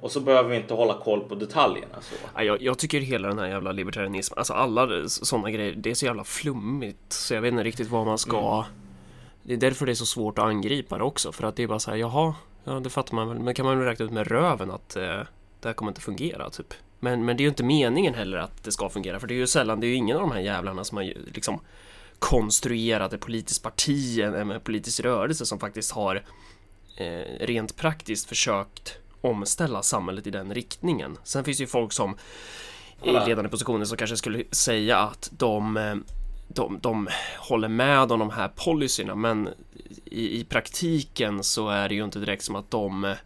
Och 0.00 0.12
så 0.12 0.20
behöver 0.20 0.50
vi 0.50 0.56
inte 0.56 0.74
hålla 0.74 0.94
koll 0.94 1.20
på 1.20 1.34
detaljerna 1.34 2.00
så. 2.00 2.14
Ja, 2.34 2.42
Jag, 2.42 2.62
jag 2.62 2.78
tycker 2.78 3.00
hela 3.00 3.28
den 3.28 3.38
här 3.38 3.46
jävla 3.46 3.72
libertarianismen, 3.72 4.38
alltså 4.38 4.52
alla 4.52 5.08
sådana 5.08 5.50
grejer, 5.50 5.74
det 5.74 5.90
är 5.90 5.94
så 5.94 6.06
jävla 6.06 6.24
flummigt 6.24 7.12
så 7.12 7.34
jag 7.34 7.40
vet 7.40 7.52
inte 7.52 7.64
riktigt 7.64 7.90
vad 7.90 8.06
man 8.06 8.18
ska... 8.18 8.64
Det 9.42 9.52
är 9.52 9.56
därför 9.56 9.86
det 9.86 9.92
är 9.92 9.94
så 9.94 10.06
svårt 10.06 10.38
att 10.38 10.44
angripa 10.44 10.98
det 10.98 11.04
också, 11.04 11.32
för 11.32 11.44
att 11.44 11.56
det 11.56 11.62
är 11.62 11.66
bara 11.66 11.78
så 11.78 11.90
här, 11.90 11.98
jaha, 11.98 12.34
ja 12.64 12.72
det 12.80 12.90
fattar 12.90 13.14
man 13.14 13.28
väl, 13.28 13.38
men 13.38 13.54
kan 13.54 13.66
man 13.66 13.78
väl 13.78 13.86
räkna 13.86 14.04
ut 14.04 14.10
med 14.10 14.26
röven 14.26 14.70
att 14.70 14.96
eh, 14.96 15.02
det 15.60 15.68
här 15.68 15.72
kommer 15.72 15.90
inte 15.90 16.00
fungera, 16.00 16.50
typ. 16.50 16.74
Men, 17.00 17.24
men 17.24 17.36
det 17.36 17.40
är 17.40 17.44
ju 17.44 17.48
inte 17.48 17.64
meningen 17.64 18.14
heller 18.14 18.38
att 18.38 18.64
det 18.64 18.72
ska 18.72 18.88
fungera, 18.88 19.20
för 19.20 19.26
det 19.26 19.34
är 19.34 19.36
ju 19.36 19.46
sällan, 19.46 19.80
det 19.80 19.86
är 19.86 19.88
ju 19.88 19.94
ingen 19.94 20.16
av 20.16 20.22
de 20.22 20.32
här 20.32 20.40
jävlarna 20.40 20.84
som 20.84 20.96
har 20.96 21.12
liksom 21.34 21.60
konstruerat 22.18 23.12
ett 23.12 23.20
politiskt 23.20 23.62
parti, 23.62 24.18
en, 24.20 24.34
en 24.34 24.60
politisk 24.60 25.00
rörelse 25.00 25.46
som 25.46 25.58
faktiskt 25.58 25.92
har 25.92 26.24
eh, 26.96 27.46
rent 27.46 27.76
praktiskt 27.76 28.28
försökt 28.28 28.98
omställa 29.20 29.82
samhället 29.82 30.26
i 30.26 30.30
den 30.30 30.54
riktningen. 30.54 31.18
Sen 31.24 31.44
finns 31.44 31.58
det 31.58 31.62
ju 31.62 31.68
folk 31.68 31.92
som 31.92 32.16
i 33.02 33.12
ledande 33.12 33.48
positioner 33.48 33.84
som 33.84 33.96
kanske 33.96 34.16
skulle 34.16 34.44
säga 34.50 34.98
att 34.98 35.30
de, 35.32 35.76
eh, 35.76 35.94
de, 36.48 36.78
de 36.80 37.08
håller 37.38 37.68
med 37.68 38.12
om 38.12 38.18
de 38.18 38.30
här 38.30 38.48
policyerna 38.48 39.14
men 39.14 39.48
i, 40.04 40.40
i 40.40 40.44
praktiken 40.44 41.44
så 41.44 41.68
är 41.68 41.88
det 41.88 41.94
ju 41.94 42.04
inte 42.04 42.18
direkt 42.18 42.44
som 42.44 42.56
att 42.56 42.70
de 42.70 43.04
eh, 43.04 43.16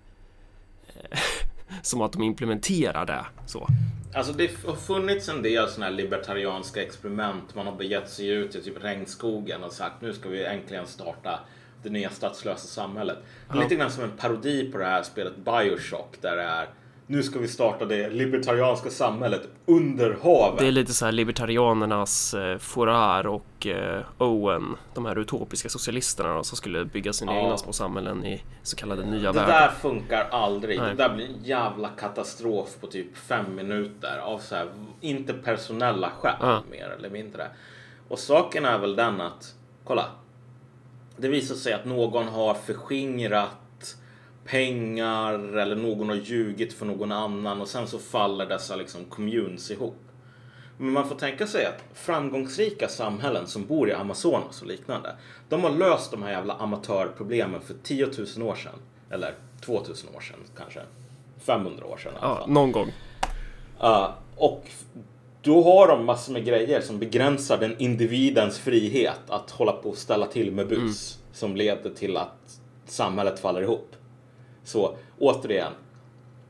som 1.82 2.00
att 2.00 2.12
de 2.12 2.22
implementerar 2.22 3.06
det 3.06 3.26
så. 3.46 3.68
Alltså 4.14 4.32
det 4.32 4.50
har 4.66 4.76
funnits 4.76 5.28
en 5.28 5.42
del 5.42 5.68
sådana 5.68 5.86
här 5.86 5.92
libertarianska 5.92 6.82
experiment. 6.82 7.54
Man 7.54 7.66
har 7.66 7.76
begett 7.76 8.10
sig 8.10 8.28
ut 8.28 8.54
i 8.54 8.62
typ 8.62 8.84
regnskogen 8.84 9.64
och 9.64 9.72
sagt 9.72 10.00
nu 10.00 10.12
ska 10.12 10.28
vi 10.28 10.44
äntligen 10.44 10.86
starta 10.86 11.40
det 11.82 11.90
nya 11.90 12.10
statslösa 12.10 12.66
samhället. 12.66 13.18
Det 13.50 13.56
Ja. 13.58 13.62
Lite 13.62 13.74
grann 13.74 13.90
som 13.90 14.04
en 14.04 14.10
parodi 14.10 14.72
på 14.72 14.78
det 14.78 14.84
här 14.84 15.02
spelet 15.02 15.36
Bioshock 15.36 16.16
där 16.20 16.36
det 16.36 16.42
är 16.42 16.68
nu 17.06 17.22
ska 17.22 17.38
vi 17.38 17.48
starta 17.48 17.84
det 17.84 18.08
libertarianska 18.10 18.90
samhället 18.90 19.48
under 19.66 20.16
havet. 20.22 20.58
Det 20.58 20.66
är 20.66 20.72
lite 20.72 20.92
så 20.94 21.04
här 21.04 21.12
libertarianernas 21.12 22.34
eh, 22.34 22.58
Forar 22.58 23.26
och 23.26 23.66
eh, 23.66 24.02
Owen, 24.18 24.76
de 24.94 25.06
här 25.06 25.18
utopiska 25.18 25.68
socialisterna 25.68 26.34
då, 26.34 26.42
som 26.42 26.56
skulle 26.56 26.84
bygga 26.84 27.12
sina 27.12 27.34
Ja. 27.34 27.40
egna 27.40 27.56
små 27.56 27.72
samhällen 27.72 28.24
i 28.24 28.42
så 28.62 28.76
kallade 28.76 29.04
nya 29.06 29.32
Det 29.32 29.38
världar. 29.38 29.60
där 29.60 29.68
funkar 29.68 30.28
aldrig. 30.30 30.78
Nej. 30.78 30.88
Det 30.90 30.96
där 31.08 31.14
blir 31.14 31.26
en 31.26 31.44
jävla 31.44 31.88
katastrof 31.88 32.68
på 32.80 32.86
typ 32.86 33.16
fem 33.16 33.54
minuter 33.54 34.18
av 34.18 34.38
så 34.38 34.54
här 34.54 34.68
interpersonella 35.00 36.10
skäl 36.20 36.34
Ja. 36.40 36.62
mer 36.70 36.88
eller 36.98 37.10
mindre. 37.10 37.46
Och 38.08 38.18
saken 38.18 38.64
är 38.64 38.78
väl 38.78 38.96
den 38.96 39.20
att, 39.20 39.54
kolla. 39.84 40.06
Det 41.16 41.28
visar 41.28 41.54
sig 41.54 41.72
att 41.72 41.84
någon 41.84 42.28
har 42.28 42.54
förskingrat 42.54 43.96
pengar 44.44 45.56
eller 45.58 45.76
någon 45.76 46.08
har 46.08 46.16
ljugit 46.16 46.72
för 46.72 46.86
någon 46.86 47.12
annan 47.12 47.60
och 47.60 47.68
sen 47.68 47.86
så 47.86 47.98
faller 47.98 48.46
dessa 48.46 48.76
liksom 48.76 49.04
communes 49.04 49.70
ihop. 49.70 49.96
Men 50.78 50.92
man 50.92 51.08
får 51.08 51.14
tänka 51.16 51.46
sig 51.46 51.66
att 51.66 51.84
framgångsrika 51.94 52.88
samhällen 52.88 53.46
som 53.46 53.66
bor 53.66 53.88
i 53.88 53.92
Amazonas 53.92 54.62
och 54.62 54.68
liknande. 54.68 55.16
De 55.48 55.64
har 55.64 55.70
löst 55.70 56.10
de 56.10 56.22
här 56.22 56.30
jävla 56.30 56.54
amatörproblemen 56.54 57.60
för 57.60 57.74
10 57.82 58.06
000 58.36 58.48
år 58.48 58.54
sedan. 58.54 58.74
Eller 59.10 59.34
2000 59.64 60.14
år 60.16 60.20
sedan 60.20 60.36
kanske. 60.58 60.80
500 61.38 61.86
år 61.86 61.96
sedan 61.96 62.12
i 62.14 62.16
alla 62.20 62.28
Ja, 62.34 62.40
fall. 62.40 62.50
någon 62.50 62.72
gång. 62.72 62.92
Ja, 63.80 64.14
och 64.36 64.64
då 65.42 65.62
har 65.62 65.88
de 65.88 66.04
massor 66.06 66.32
med 66.32 66.44
grejer 66.44 66.80
som 66.80 66.98
begränsar 66.98 67.58
den 67.58 67.74
individens 67.78 68.58
frihet 68.58 69.20
att 69.28 69.50
hålla 69.50 69.72
på 69.72 69.88
och 69.88 69.96
ställa 69.96 70.26
till 70.26 70.52
med 70.52 70.68
bus. 70.68 71.18
Som 71.32 71.56
leder 71.56 71.90
till 71.90 72.16
att 72.16 72.60
samhället 72.86 73.40
faller 73.40 73.62
ihop. 73.62 73.96
Så 74.64 74.96
återigen, 75.18 75.72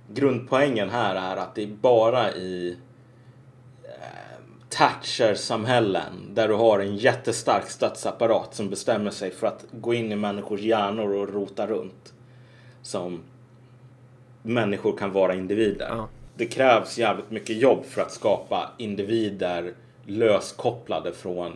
grundpoängen 0.09 0.90
här 0.90 1.14
är 1.14 1.37
att 1.37 1.55
det 1.55 1.62
är 1.62 1.66
bara 1.66 2.33
i 2.33 2.76
eh, 3.85 4.44
Thatcher-samhällen 4.68 6.35
där 6.35 6.48
du 6.48 6.55
har 6.55 6.81
en 6.81 6.96
jättestark 6.96 7.70
statsapparat 7.70 8.55
som 8.55 8.70
bestämmer 8.70 9.11
sig 9.11 9.31
för 9.31 9.46
att 9.46 9.64
gå 9.72 9.94
in 9.94 10.12
i 10.12 10.16
människors 10.16 10.61
hjärnor 10.61 11.14
och 11.14 11.35
rota 11.35 11.66
runt. 11.66 12.12
Som 12.83 13.22
människor 14.42 14.96
kan 14.96 15.12
vara 15.12 15.35
individer. 15.35 15.88
Ja. 15.88 16.09
Det 16.37 16.47
krävs 16.47 16.99
jävligt 16.99 17.31
mycket 17.31 17.57
jobb 17.57 17.85
för 17.85 18.03
att 18.03 18.12
skapa 18.12 18.71
individer 18.79 19.75
löskopplade 20.07 21.12
från 21.12 21.53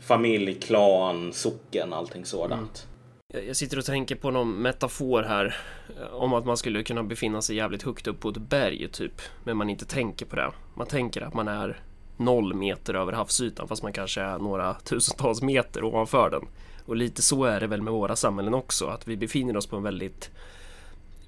familj, 0.00 0.54
klan, 0.54 1.32
socken, 1.32 1.92
allting 1.92 2.24
sådant. 2.24 2.86
Mm. 2.86 2.92
Jag 3.34 3.48
jag 3.48 3.56
sitter 3.56 3.78
och 3.78 3.84
tänker 3.84 4.14
på 4.16 4.30
någon 4.30 4.62
metafor 4.62 5.22
här 5.22 5.56
eh, 6.00 6.14
om 6.14 6.34
att 6.34 6.46
man 6.46 6.56
skulle 6.56 6.82
kunna 6.82 7.02
befinna 7.02 7.42
sig 7.42 7.56
jävligt 7.56 7.82
högt 7.82 8.06
upp 8.06 8.20
på 8.20 8.28
ett 8.28 8.36
berg 8.36 8.88
typ, 8.88 9.20
men 9.44 9.56
man 9.56 9.70
inte 9.70 9.84
tänker 9.84 10.26
på 10.26 10.36
det. 10.36 10.50
Man 10.74 10.86
tänker 10.86 11.20
att 11.20 11.34
man 11.34 11.48
är 11.48 11.80
noll 12.16 12.54
meter 12.54 12.94
över 12.94 13.12
havsytan 13.12 13.68
fast 13.68 13.82
man 13.82 13.92
kanske 13.92 14.20
är 14.20 14.38
några 14.38 14.74
tusentals 14.74 15.42
meter 15.42 15.84
ovanför 15.84 16.30
den. 16.30 16.42
Och 16.86 16.96
lite 16.96 17.22
så 17.22 17.44
är 17.44 17.60
det 17.60 17.66
väl 17.66 17.82
med 17.82 17.92
våra 17.92 18.16
samhällen 18.16 18.54
också, 18.54 18.86
att 18.86 19.08
vi 19.08 19.16
befinner 19.16 19.56
oss 19.56 19.66
på 19.66 19.76
en 19.76 19.82
väldigt... 19.82 20.30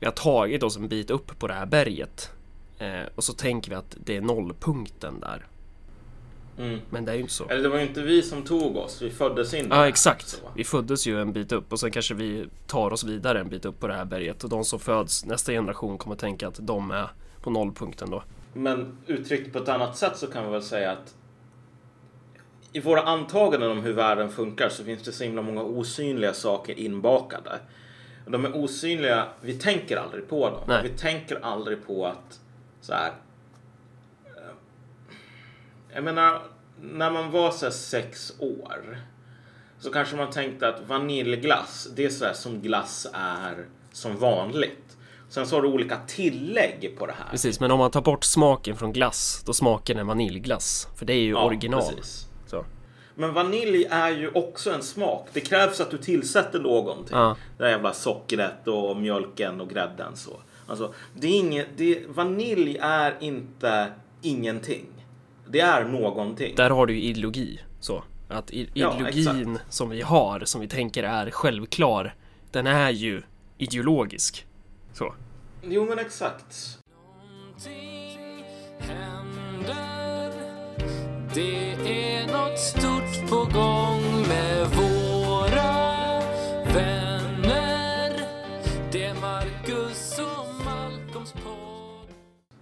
Vi 0.00 0.06
har 0.06 0.12
tagit 0.12 0.62
oss 0.62 0.76
en 0.76 0.88
bit 0.88 1.10
upp 1.10 1.38
på 1.38 1.46
det 1.46 1.54
här 1.54 1.66
berget 1.66 2.30
eh, 2.78 3.02
och 3.14 3.24
så 3.24 3.32
tänker 3.32 3.70
vi 3.70 3.76
att 3.76 3.96
det 4.04 4.16
är 4.16 4.20
nollpunkten 4.20 5.20
där. 5.20 5.46
Mm. 6.58 6.80
Men 6.90 7.04
det 7.04 7.12
är 7.12 7.16
ju 7.16 7.20
inte 7.20 7.32
så. 7.32 7.48
Eller 7.48 7.62
det 7.62 7.68
var 7.68 7.76
ju 7.76 7.86
inte 7.86 8.02
vi 8.02 8.22
som 8.22 8.42
tog 8.42 8.76
oss, 8.76 9.02
vi 9.02 9.10
föddes 9.10 9.54
in 9.54 9.66
Ja 9.70 9.76
där, 9.76 9.86
exakt. 9.86 10.28
så. 10.28 10.38
Vi 10.54 10.64
föddes 10.64 11.06
ju 11.06 11.20
en 11.20 11.32
bit 11.32 11.52
upp 11.52 11.72
och 11.72 11.80
sen 11.80 11.90
kanske 11.90 12.14
vi 12.14 12.46
tar 12.66 12.92
oss 12.92 13.04
vidare 13.04 13.40
en 13.40 13.48
bit 13.48 13.64
upp 13.64 13.80
på 13.80 13.86
det 13.86 13.94
här 13.94 14.04
berget 14.04 14.44
och 14.44 14.50
de 14.50 14.64
som 14.64 14.80
föds 14.80 15.24
nästa 15.24 15.52
generation 15.52 15.98
kommer 15.98 16.16
tänka 16.16 16.48
att 16.48 16.58
de 16.62 16.90
är 16.90 17.08
på 17.42 17.50
nollpunkten 17.50 18.10
då. 18.10 18.22
Men 18.52 18.98
uttryckt 19.06 19.52
på 19.52 19.58
ett 19.58 19.68
annat 19.68 19.96
sätt 19.96 20.16
så 20.16 20.26
kan 20.26 20.44
vi 20.44 20.50
väl 20.50 20.62
säga 20.62 20.92
att 20.92 21.14
i 22.72 22.80
våra 22.80 23.02
antaganden 23.02 23.70
om 23.70 23.82
hur 23.82 23.92
världen 23.92 24.30
funkar 24.30 24.68
så 24.68 24.84
finns 24.84 25.02
det 25.02 25.12
så 25.12 25.24
himla 25.24 25.42
många 25.42 25.62
osynliga 25.62 26.32
saker 26.32 26.78
inbakade. 26.78 27.58
De 28.26 28.44
är 28.44 28.56
osynliga, 28.56 29.26
vi 29.40 29.54
tänker 29.54 29.96
aldrig 29.96 30.28
på 30.28 30.50
dem. 30.50 30.60
Nej. 30.66 30.82
Vi 30.82 30.88
tänker 30.88 31.38
aldrig 31.42 31.86
på 31.86 32.06
att 32.06 32.40
så 32.84 32.92
här. 32.94 33.12
eh, 34.26 34.42
Jag 35.94 36.04
menar, 36.04 36.42
när 36.82 37.10
man 37.10 37.30
var 37.30 37.50
så 37.50 37.70
sex 37.70 38.32
år 38.38 38.98
så 39.78 39.90
kanske 39.92 40.16
man 40.16 40.30
tänkte 40.30 40.68
att 40.68 40.80
vaniljglass, 40.88 41.88
det 41.96 42.04
är 42.04 42.08
så 42.10 42.24
här 42.24 42.32
som 42.32 42.60
glass 42.60 43.06
är 43.12 43.66
som 43.92 44.16
vanligt. 44.16 44.96
Sen 45.28 45.46
så 45.46 45.56
har 45.56 45.62
du 45.62 45.68
olika 45.68 45.98
tillägg 46.06 46.94
på 46.98 47.06
det 47.06 47.12
här. 47.12 47.30
Precis, 47.30 47.60
men 47.60 47.70
om 47.70 47.78
man 47.78 47.90
tar 47.90 48.02
bort 48.02 48.24
smaken 48.24 48.76
från 48.76 48.92
glass, 48.92 49.42
då 49.46 49.52
smakar 49.52 49.94
den 49.94 50.06
vaniljglass. 50.06 50.88
För 50.96 51.06
det 51.06 51.12
är 51.12 51.18
ju 51.22 51.30
Ja, 51.32 51.44
original. 51.44 51.82
precis. 51.94 52.26
Så. 52.46 52.64
Men 53.14 53.34
vanilj 53.34 53.84
är 53.90 54.10
ju 54.10 54.30
också 54.30 54.72
en 54.72 54.82
smak. 54.82 55.28
Det 55.32 55.40
krävs 55.40 55.80
att 55.80 55.90
du 55.90 55.98
tillsätter 55.98 56.58
någonting. 56.60 57.16
Ja. 57.16 57.36
Det 57.58 57.64
där 57.64 57.70
jävla 57.70 57.92
sockret 57.92 58.68
och 58.68 58.96
mjölken 58.96 59.60
och 59.60 59.70
grädden 59.70 60.16
så. 60.16 60.30
Alltså, 60.66 60.94
det 61.14 61.26
är 61.26 61.38
inget, 61.38 61.66
det, 61.76 62.02
vanilj 62.08 62.76
är 62.80 63.16
inte 63.20 63.92
ingenting. 64.22 64.86
Det 65.48 65.60
är 65.60 65.84
någonting. 65.84 66.54
Där 66.56 66.70
har 66.70 66.86
du 66.86 66.94
ju 66.94 67.00
ideologi. 67.02 67.60
Så. 67.80 68.04
Att 68.28 68.50
i- 68.50 68.70
Ja, 68.74 68.94
ideologin 68.94 69.58
som 69.68 69.90
vi 69.90 70.00
har, 70.02 70.40
som 70.44 70.60
vi 70.60 70.68
tänker 70.68 71.02
är 71.04 71.30
självklar, 71.30 72.14
den 72.50 72.66
är 72.66 72.90
ju 72.90 73.22
ideologisk. 73.58 74.46
Så. 74.92 75.14
Jo, 75.62 75.86
men 75.88 75.98
exakt. 75.98 76.78
Det 81.34 81.72
är 81.72 82.26
något 82.32 82.58
stort 82.58 83.30
på 83.30 83.36
gång 83.36 84.28
med 84.28 84.66
våra 84.68 85.72
vänner. 86.74 87.03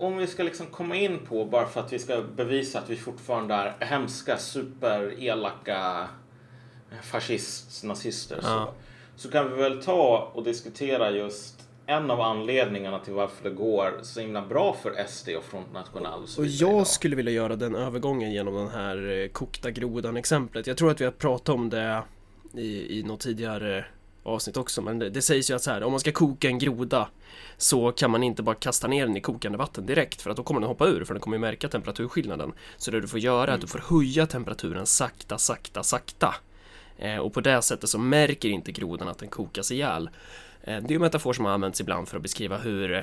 Om 0.02 0.16
vi 0.16 0.26
ska 0.26 0.42
liksom 0.42 0.66
komma 0.66 0.96
in 0.96 1.18
på, 1.28 1.44
bara 1.44 1.66
för 1.66 1.80
att 1.80 1.92
vi 1.92 1.98
ska 1.98 2.22
bevisa 2.36 2.78
att 2.78 2.90
vi 2.90 2.96
fortfarande 2.96 3.54
är 3.54 3.86
hemska, 3.86 4.36
superelaka 4.38 6.08
fascist, 7.02 7.84
nazister. 7.84 8.38
Ja. 8.42 8.74
Så, 9.16 9.22
så 9.22 9.30
kan 9.30 9.50
vi 9.50 9.62
väl 9.62 9.82
ta 9.82 10.30
och 10.34 10.44
diskutera 10.44 11.10
just 11.10 11.68
en 11.86 12.10
av 12.10 12.20
anledningarna 12.20 12.98
till 12.98 13.12
varför 13.12 13.48
det 13.48 13.54
går 13.54 14.00
så 14.02 14.20
himla 14.20 14.42
bra 14.42 14.76
för 14.82 15.04
SD 15.08 15.28
och 15.28 15.44
Front 15.44 15.72
National. 15.72 16.22
och 16.22 16.38
Och 16.38 16.46
jag 16.46 16.86
skulle 16.86 17.16
vilja 17.16 17.32
göra 17.32 17.56
den 17.56 17.74
övergången 17.74 18.32
genom 18.32 18.54
den 18.54 18.68
här 18.68 19.22
eh, 19.22 19.28
kokta 19.28 19.70
grodan 19.70 20.16
exemplet. 20.16 20.66
Jag 20.66 20.76
tror 20.76 20.90
att 20.90 21.00
vi 21.00 21.04
har 21.04 21.12
pratat 21.12 21.48
om 21.48 21.70
det 21.70 22.02
i, 22.54 22.98
i 22.98 23.02
något 23.02 23.20
tidigare 23.20 23.84
avsnitt 24.22 24.56
också, 24.56 24.82
men 24.82 24.98
det, 24.98 25.10
det 25.10 25.22
sägs 25.22 25.50
ju 25.50 25.54
att 25.54 25.62
så 25.62 25.70
här, 25.70 25.82
om 25.82 25.90
man 25.90 26.00
ska 26.00 26.12
koka 26.12 26.48
en 26.48 26.58
groda 26.58 27.08
så 27.56 27.92
kan 27.92 28.10
man 28.10 28.22
inte 28.22 28.42
bara 28.42 28.54
kasta 28.54 28.88
ner 28.88 29.06
den 29.06 29.16
i 29.16 29.20
kokande 29.20 29.58
vatten 29.58 29.86
direkt 29.86 30.22
för 30.22 30.30
att 30.30 30.36
då 30.36 30.42
kommer 30.42 30.60
den 30.60 30.68
hoppa 30.68 30.86
ur 30.86 31.04
för 31.04 31.14
den 31.14 31.20
kommer 31.20 31.38
märka 31.38 31.68
temperaturskillnaden. 31.68 32.52
Så 32.76 32.90
det 32.90 33.00
du 33.00 33.08
får 33.08 33.18
göra 33.20 33.50
är 33.50 33.54
att 33.54 33.60
du 33.60 33.66
får 33.66 33.82
höja 33.96 34.26
temperaturen 34.26 34.86
sakta, 34.86 35.38
sakta, 35.38 35.82
sakta. 35.82 36.34
Eh, 36.98 37.16
och 37.16 37.32
på 37.34 37.40
det 37.40 37.62
sättet 37.62 37.88
så 37.90 37.98
märker 37.98 38.48
inte 38.48 38.72
grodan 38.72 39.08
att 39.08 39.18
den 39.18 39.28
kokas 39.28 39.70
ihjäl. 39.72 40.10
Eh, 40.64 40.76
det 40.76 40.86
är 40.86 40.90
ju 40.90 40.94
en 40.96 41.00
metafor 41.02 41.32
som 41.32 41.44
har 41.44 41.52
använts 41.52 41.80
ibland 41.80 42.08
för 42.08 42.16
att 42.16 42.22
beskriva 42.22 42.58
hur 42.58 42.92
eh, 42.94 43.02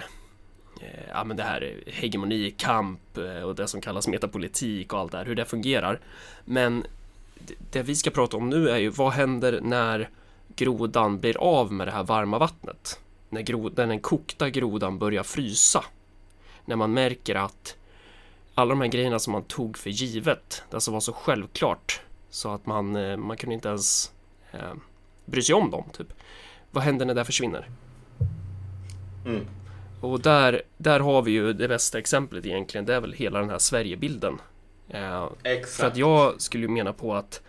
ja, 1.10 1.24
men 1.24 1.38
det 1.38 1.44
här 1.44 1.74
hegemoni, 1.88 2.52
kamp 2.58 3.18
och 3.46 3.56
det 3.56 3.68
som 3.68 3.82
kallas 3.82 4.08
metapolitik 4.08 4.94
och 4.94 5.00
allt 5.00 5.12
det 5.12 5.18
här, 5.18 5.26
hur 5.26 5.36
det 5.36 5.46
fungerar. 5.46 6.00
Men 6.46 6.86
det- 7.40 7.56
det 7.72 7.82
vi 7.84 7.96
ska 7.96 8.10
prata 8.10 8.38
om 8.38 8.50
nu 8.50 8.70
är 8.70 8.78
ju 8.78 8.90
vad 8.90 9.12
händer 9.14 9.60
när 9.64 10.10
grodan 10.56 11.20
blir 11.20 11.38
av 11.38 11.72
med 11.74 11.88
det 11.88 11.92
här 11.92 12.04
varma 12.04 12.40
vattnet? 12.40 13.00
När, 13.30 13.42
gro- 13.42 13.74
när 13.76 13.88
den 13.88 14.00
kokta 14.00 14.50
grodan 14.50 15.00
börjar 15.00 15.24
frysa. 15.24 15.84
När 16.66 16.76
man 16.76 16.94
märker 16.94 17.36
att 17.36 17.76
alla 18.54 18.70
de 18.70 18.82
här 18.82 18.88
grejerna 18.88 19.20
som 19.20 19.34
man 19.34 19.44
tog 19.44 19.78
för 19.78 19.90
givet, 19.90 20.64
det 20.70 20.82
som 20.82 20.94
var 20.94 21.02
så 21.02 21.14
självklart 21.14 22.02
så 22.30 22.50
att 22.54 22.66
man, 22.66 22.96
eh, 22.96 23.18
man 23.18 23.38
kunde 23.38 23.54
inte 23.54 23.70
ens 23.70 24.12
eh, 24.52 24.74
bry 25.26 25.42
sig 25.42 25.56
om 25.56 25.72
dem, 25.72 25.84
typ. 25.94 26.14
Vad 26.72 26.84
händer 26.84 27.06
när 27.06 27.14
det 27.14 27.26
försvinner? 27.26 27.70
Mm. 29.26 29.48
Och 30.02 30.20
där, 30.20 30.62
där 30.78 31.00
har 31.00 31.22
vi 31.22 31.32
ju 31.32 31.54
det 31.54 31.68
bästa 31.68 32.00
exemplet 32.00 32.46
egentligen, 32.46 32.86
det 32.86 32.96
är 32.96 33.02
väl 33.02 33.14
hela 33.14 33.40
den 33.40 33.50
här 33.50 33.58
Sverigebilden. 33.60 34.40
Eh, 34.90 35.28
Exakt. 35.44 35.76
för 35.76 35.88
att 35.88 35.98
jag 35.98 36.42
skulle 36.42 36.64
ju 36.64 36.70
mena 36.70 36.94
på 36.94 37.16
att 37.16 37.42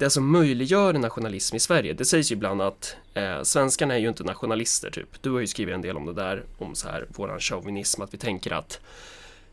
det 0.00 0.10
som 0.10 0.32
möjliggör 0.32 0.92
nationalism 0.92 1.56
i 1.56 1.60
Sverige, 1.60 1.92
det 1.92 2.04
sägs 2.04 2.30
ju 2.32 2.34
ibland 2.34 2.62
att 2.62 2.96
eh, 3.14 3.42
svenskarna 3.42 3.94
är 3.94 3.98
ju 3.98 4.08
inte 4.08 4.24
nationalister 4.24 4.90
typ. 4.90 5.22
Du 5.22 5.30
har 5.30 5.40
ju 5.40 5.46
skrivit 5.46 5.74
en 5.74 5.82
del 5.82 5.96
om 5.96 6.06
det 6.06 6.12
där, 6.12 6.44
om 6.58 6.74
så 6.74 6.88
här 6.88 7.06
våran 7.08 7.40
chauvinism, 7.40 8.02
att 8.02 8.14
vi 8.14 8.18
tänker 8.18 8.52
att 8.52 8.80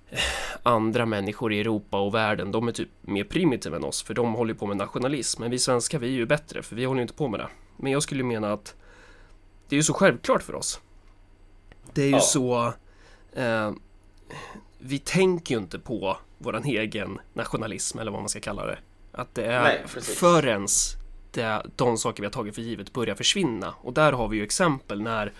eh, 0.09 0.19
andra 0.63 1.05
människor 1.05 1.53
i 1.53 1.59
Europa 1.59 1.99
och 1.99 2.13
världen, 2.13 2.51
de 2.51 2.67
är 2.67 2.71
typ 2.71 2.89
mer 3.01 3.23
primitiva 3.23 3.75
än 3.77 3.83
oss, 3.83 4.03
för 4.03 4.13
de 4.13 4.33
håller 4.33 4.53
ju 4.53 4.59
på 4.59 4.67
med 4.67 4.77
nationalism. 4.77 5.41
Men 5.41 5.51
vi 5.51 5.59
svenskar, 5.59 5.99
vi 5.99 6.07
är 6.07 6.11
ju 6.11 6.25
bättre, 6.25 6.61
för 6.61 6.75
vi 6.75 6.85
håller 6.85 6.99
ju 6.99 7.01
inte 7.03 7.13
på 7.13 7.27
med 7.27 7.39
det. 7.39 7.47
Men 7.77 7.91
jag 7.91 8.03
skulle 8.03 8.23
mena 8.23 8.53
att 8.53 8.75
det 9.69 9.75
är 9.75 9.77
ju 9.77 9.83
så 9.83 9.93
självklart 9.93 10.43
för 10.43 10.55
oss. 10.55 10.79
Det 11.93 12.01
är 12.01 12.07
ju 12.07 12.11
Ja. 12.11 12.19
så... 12.19 12.73
Eh, 13.33 13.71
vi 14.79 14.99
tänker 14.99 15.55
ju 15.55 15.61
inte 15.61 15.79
på 15.79 16.17
våran 16.37 16.65
egen 16.65 17.19
nationalism, 17.33 17.99
eller 17.99 18.11
vad 18.11 18.21
man 18.21 18.29
ska 18.29 18.39
kalla 18.39 18.65
det. 18.65 18.77
Att 19.17 19.35
det 19.35 19.45
är 19.45 19.63
Nej, 19.63 19.83
förrän 19.87 20.67
det, 21.31 21.61
de 21.75 21.97
saker 21.97 22.21
vi 22.21 22.25
har 22.25 22.31
tagit 22.31 22.55
för 22.55 22.61
givet 22.61 22.93
börjar 22.93 23.15
försvinna. 23.15 23.73
Och 23.81 23.93
där 23.93 24.11
har 24.11 24.27
vi 24.27 24.37
ju 24.37 24.43
exempel 24.43 25.01
när 25.01 25.33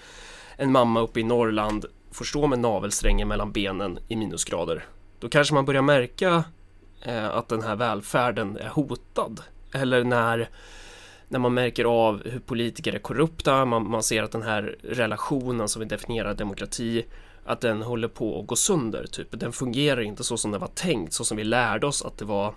en 0.56 0.72
mamma 0.72 1.02
uppe 1.02 1.20
i 1.20 1.24
Norrland 1.24 1.86
får 2.12 2.26
stå 2.26 2.48
med 2.48 2.60
navelsträngen 2.60 3.28
mellan 3.28 3.52
benen 3.52 4.00
i 4.08 4.16
minusgrader. 4.16 4.86
Då 5.20 5.30
kanske 5.30 5.54
man 5.54 5.66
börjar 5.66 5.82
märka 5.82 6.44
eh, 7.02 7.30
att 7.30 7.48
den 7.48 7.62
här 7.62 7.76
välfärden 7.76 8.58
är 8.58 8.70
hotad. 8.70 9.42
Eller 9.74 10.04
när, 10.04 10.50
när 11.28 11.40
man 11.40 11.54
märker 11.54 11.86
av 11.86 12.30
hur 12.30 12.40
politiker 12.40 12.94
är 12.94 13.00
korrupta, 13.00 13.66
man, 13.66 13.90
man 13.90 14.04
ser 14.04 14.24
att 14.24 14.32
den 14.32 14.44
här 14.44 14.78
relationen 14.84 15.70
som 15.70 15.80
vi 15.80 15.86
definierar 15.86 16.34
demokrati, 16.34 17.06
att 17.46 17.62
den 17.62 17.82
håller 17.82 18.08
på 18.08 18.40
att 18.40 18.48
gå 18.48 18.56
sönder. 18.56 19.06
Typ. 19.12 19.28
Den 19.32 19.52
fungerar 19.52 20.02
inte 20.02 20.24
så 20.24 20.38
som 20.38 20.52
det 20.52 20.58
var 20.58 20.68
tänkt, 20.68 21.14
så 21.14 21.26
som 21.26 21.38
vi 21.38 21.44
lärde 21.44 21.88
oss 21.88 22.06
att 22.06 22.18
det 22.18 22.26
var 22.26 22.54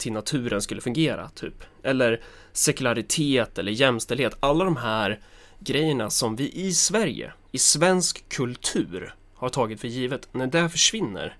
till 0.00 0.12
naturen 0.12 0.62
skulle 0.62 0.80
fungera. 0.80 1.28
Typ. 1.28 1.64
Eller 1.82 2.20
sekularitet 2.52 3.58
eller 3.58 3.72
jämställdhet. 3.72 4.36
Alla 4.40 4.64
de 4.64 4.76
här 4.76 5.20
grejerna 5.58 6.10
som 6.10 6.36
vi 6.36 6.52
i 6.52 6.72
Sverige, 6.72 7.32
i 7.52 7.58
svensk 7.58 8.28
kultur, 8.28 9.14
har 9.34 9.48
tagit 9.48 9.80
för 9.80 9.88
givet. 9.88 10.28
När 10.32 10.46
det 10.46 10.68
försvinner, 10.68 11.36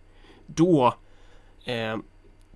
då 0.46 0.94
eh, 1.64 1.96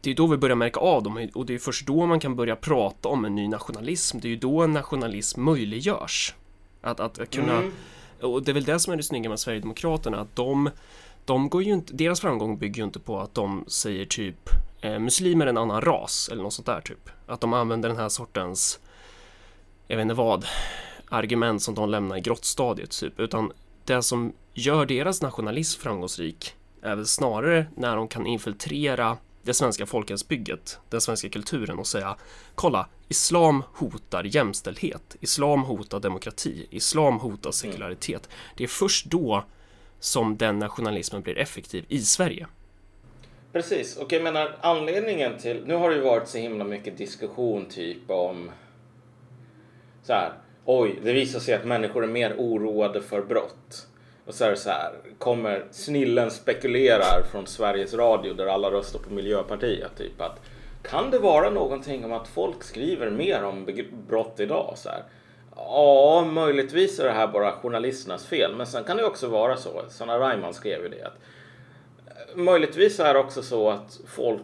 det 0.01 0.11
är 0.11 0.15
då 0.15 0.27
vi 0.27 0.37
börjar 0.37 0.57
märka 0.57 0.81
av 0.81 1.03
dem 1.03 1.29
och 1.35 1.47
det 1.47 1.55
är 1.55 1.59
först 1.59 1.87
då 1.87 2.07
man 2.07 2.21
kan 2.21 2.37
börja 2.37 2.57
prata 2.57 3.09
om 3.09 3.25
en 3.25 3.35
ny 3.35 3.49
nationalism. 3.49 4.19
Det 4.21 4.29
är 4.29 4.31
ju 4.31 4.37
då 4.37 4.63
en 4.63 4.73
nationalism 4.73 5.43
möjliggörs. 5.43 6.35
Att, 6.81 7.01
att 7.01 7.31
kunna, 7.31 7.59
Mm. 7.59 7.73
och 8.21 8.43
det 8.43 8.53
är 8.53 8.55
väl 8.55 8.65
det 8.65 8.81
som 8.81 8.93
är 8.93 8.97
det 8.97 9.03
snygga 9.03 9.31
med 9.31 9.41
Sverigedemokraterna, 9.41 10.21
att 10.21 10.37
de, 10.37 10.71
de 11.25 11.49
går 11.49 11.63
ju 11.63 11.73
inte, 11.73 11.93
deras 11.95 12.21
framgång 12.21 12.59
bygger 12.59 12.79
ju 12.79 12.85
inte 12.85 13.01
på 13.01 13.21
att 13.21 13.35
de 13.35 13.65
säger 13.67 14.05
typ 14.05 14.51
eh, 14.81 14.99
muslimer 14.99 15.47
är 15.47 15.51
en 15.51 15.59
annan 15.59 15.81
ras 15.81 16.29
eller 16.33 16.43
något 16.43 16.53
sånt 16.53 16.67
där 16.67 16.81
typ. 16.81 17.11
Att 17.27 17.41
de 17.41 17.53
använder 17.53 17.89
den 17.89 17.99
här 17.99 18.09
sortens, 18.09 18.81
jag 19.87 19.97
vet 19.97 20.03
inte 20.03 20.15
vad, 20.15 20.47
argument 21.09 21.63
som 21.63 21.75
de 21.75 21.91
lämnar 21.91 22.17
i 22.17 22.21
grottstadiet 22.21 22.91
typ, 22.91 23.21
utan 23.21 23.53
det 23.85 24.03
som 24.03 24.33
gör 24.55 24.87
deras 24.87 25.23
nationalism 25.23 25.81
framgångsrik 25.81 26.55
är 26.83 26.97
väl 26.97 27.07
snarare 27.07 27.67
när 27.77 27.97
de 27.97 28.09
kan 28.09 28.27
infiltrera 28.27 29.17
det 29.43 29.55
svenska 29.55 29.87
folkhemsbygget, 29.87 30.79
den 30.89 31.01
svenska 31.01 31.29
kulturen 31.29 31.79
och 31.79 31.87
säga 31.87 32.17
kolla, 32.55 32.89
islam 33.09 33.63
hotar 33.73 34.25
jämställdhet, 34.25 35.17
islam 35.21 35.63
hotar 35.63 36.01
demokrati, 36.01 36.67
islam 36.71 37.19
hotar 37.19 37.51
sekularitet. 37.51 38.29
Det 38.57 38.65
är 38.65 38.69
först 38.69 39.07
då 39.07 39.45
som 40.05 40.37
den 40.37 40.59
nationalismen 40.59 41.23
blir 41.23 41.39
effektiv 41.39 41.85
i 41.89 41.99
Sverige. 41.99 42.47
Precis, 43.53 43.97
och 43.97 44.13
jag 44.13 44.23
menar 44.23 44.57
anledningen 44.61 45.39
till, 45.39 45.63
nu 45.67 45.75
har 45.75 45.91
det 45.91 45.97
ju 45.97 46.03
varit 46.03 46.29
så 46.29 46.39
himla 46.39 46.65
mycket 46.65 46.99
diskussion 46.99 47.67
typ 47.67 48.11
om 48.11 48.51
så 50.03 50.13
här, 50.13 50.33
oj, 50.65 50.99
det 51.03 51.13
visar 51.13 51.41
sig 51.41 51.55
att 51.55 51.65
människor 51.65 52.05
är 52.05 52.09
mer 52.09 52.35
oroade 52.39 53.03
för 53.03 53.23
brott. 53.23 53.87
Och 54.27 54.35
så 54.35 54.45
är 54.45 54.51
det 54.51 54.57
så 54.57 54.71
här, 54.71 54.93
kommer 55.19 55.65
snillen 55.71 56.31
spekulerar 56.31 57.23
från 57.31 57.47
Sveriges 57.47 57.95
Radio 57.95 58.35
där 58.35 58.47
alla 58.47 58.71
röstar 58.71 58.99
på 58.99 59.11
Miljöpartiet 59.11 59.97
typ 59.97 60.21
att 60.21 60.41
kan 60.83 61.11
det 61.11 61.19
vara 61.19 61.51
någonting 61.51 62.05
om 62.05 62.13
att 62.13 62.29
folk 62.29 62.63
skriver 62.63 63.11
mer 63.11 63.45
om 63.45 63.69
brott 64.09 64.41
idag? 64.41 64.75
Så 64.77 64.89
här? 64.89 65.03
Ja, 65.57 66.25
möjligtvis 66.33 66.99
är 66.99 67.05
det 67.05 67.13
här 67.13 67.27
bara 67.27 67.53
journalisternas 67.53 68.27
fel, 68.27 68.57
men 68.57 68.67
sen 68.67 68.85
kan 68.85 68.97
det 68.97 69.05
också 69.05 69.29
vara 69.29 69.57
så. 69.57 69.83
Sanna 69.89 70.19
Reimann 70.19 70.55
skrev 70.55 70.83
ju 70.83 70.89
det 70.89 71.03
att 71.03 71.19
möjligtvis 72.35 73.01
är 73.01 73.15
det 73.15 73.21
också 73.21 73.43
så 73.43 73.71
att 73.71 74.01
folk 74.07 74.43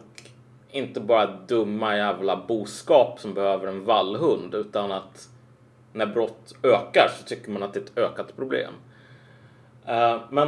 inte 0.71 0.99
bara 0.99 1.25
dumma 1.47 1.97
jävla 1.97 2.37
boskap 2.47 3.19
som 3.19 3.33
behöver 3.33 3.67
en 3.67 3.85
vallhund 3.85 4.55
utan 4.55 4.91
att 4.91 5.29
när 5.93 6.05
brott 6.05 6.55
ökar 6.63 7.11
så 7.19 7.23
tycker 7.25 7.51
man 7.51 7.63
att 7.63 7.73
det 7.73 7.79
är 7.79 7.83
ett 7.83 7.97
ökat 7.97 8.35
problem. 8.35 8.73
Eh, 9.85 10.21
men 10.29 10.47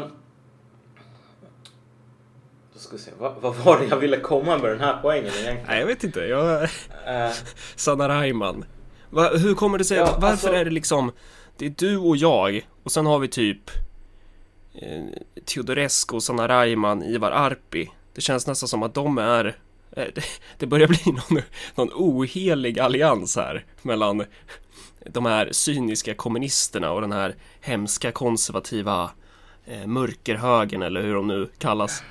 då 2.74 2.80
ska 2.80 2.95
vi 2.95 3.01
se, 3.01 3.11
vad, 3.18 3.34
vad 3.41 3.55
var 3.55 3.80
det 3.80 3.86
jag 3.86 3.97
ville 3.97 4.18
komma 4.20 4.57
med 4.57 4.72
den 4.72 4.80
här 4.80 4.99
poängen 5.01 5.26
egentligen? 5.26 5.68
Nej, 5.68 5.80
jag 5.80 5.88
vet 5.88 6.03
inte. 6.03 6.20
Jag... 6.20 6.64
Eh, 6.64 7.32
Sanna 7.76 8.22
Reimann. 8.22 8.66
Va, 9.14 9.30
hur 9.30 9.53
kommer 9.55 9.78
det 9.78 9.84
sig? 9.84 9.97
Ja, 9.97 10.05
Varför 10.05 10.28
alltså- 10.28 10.53
är 10.53 10.66
det 10.66 10.72
liksom 10.72 11.11
Det 11.57 11.66
är 11.66 11.74
du 11.78 11.97
och 11.97 12.18
jag 12.18 12.68
och 12.84 12.91
sen 12.91 13.05
har 13.05 13.20
vi 13.20 13.28
typ 13.28 13.72
eh, 14.74 15.03
Teodorescu, 15.45 16.20
Sanna 16.20 16.47
Reimann, 16.47 17.03
Ivar 17.03 17.32
Arpi. 17.32 17.89
Det 18.14 18.22
känns 18.22 18.47
nästan 18.47 18.70
som 18.70 18.84
att 18.84 18.93
de 18.93 19.18
är 19.18 19.45
eh, 19.91 20.05
det, 20.16 20.24
det 20.57 20.66
börjar 20.66 20.88
bli 20.88 20.99
någon, 21.05 21.43
någon 21.76 21.89
ohelig 21.93 22.80
allians 22.80 23.36
här 23.36 23.66
mellan 23.82 24.24
de 25.05 25.26
här 25.26 25.49
cyniska 25.51 26.14
kommunisterna 26.14 26.91
och 26.91 27.01
den 27.01 27.11
här 27.11 27.36
hemska 27.61 28.11
konservativa 28.11 29.11
eh, 29.66 29.88
mörkerhögern 29.88 30.82
eller 30.82 31.01
hur 31.01 31.16
de 31.16 31.28
nu 31.28 31.49
kallas. 31.57 32.03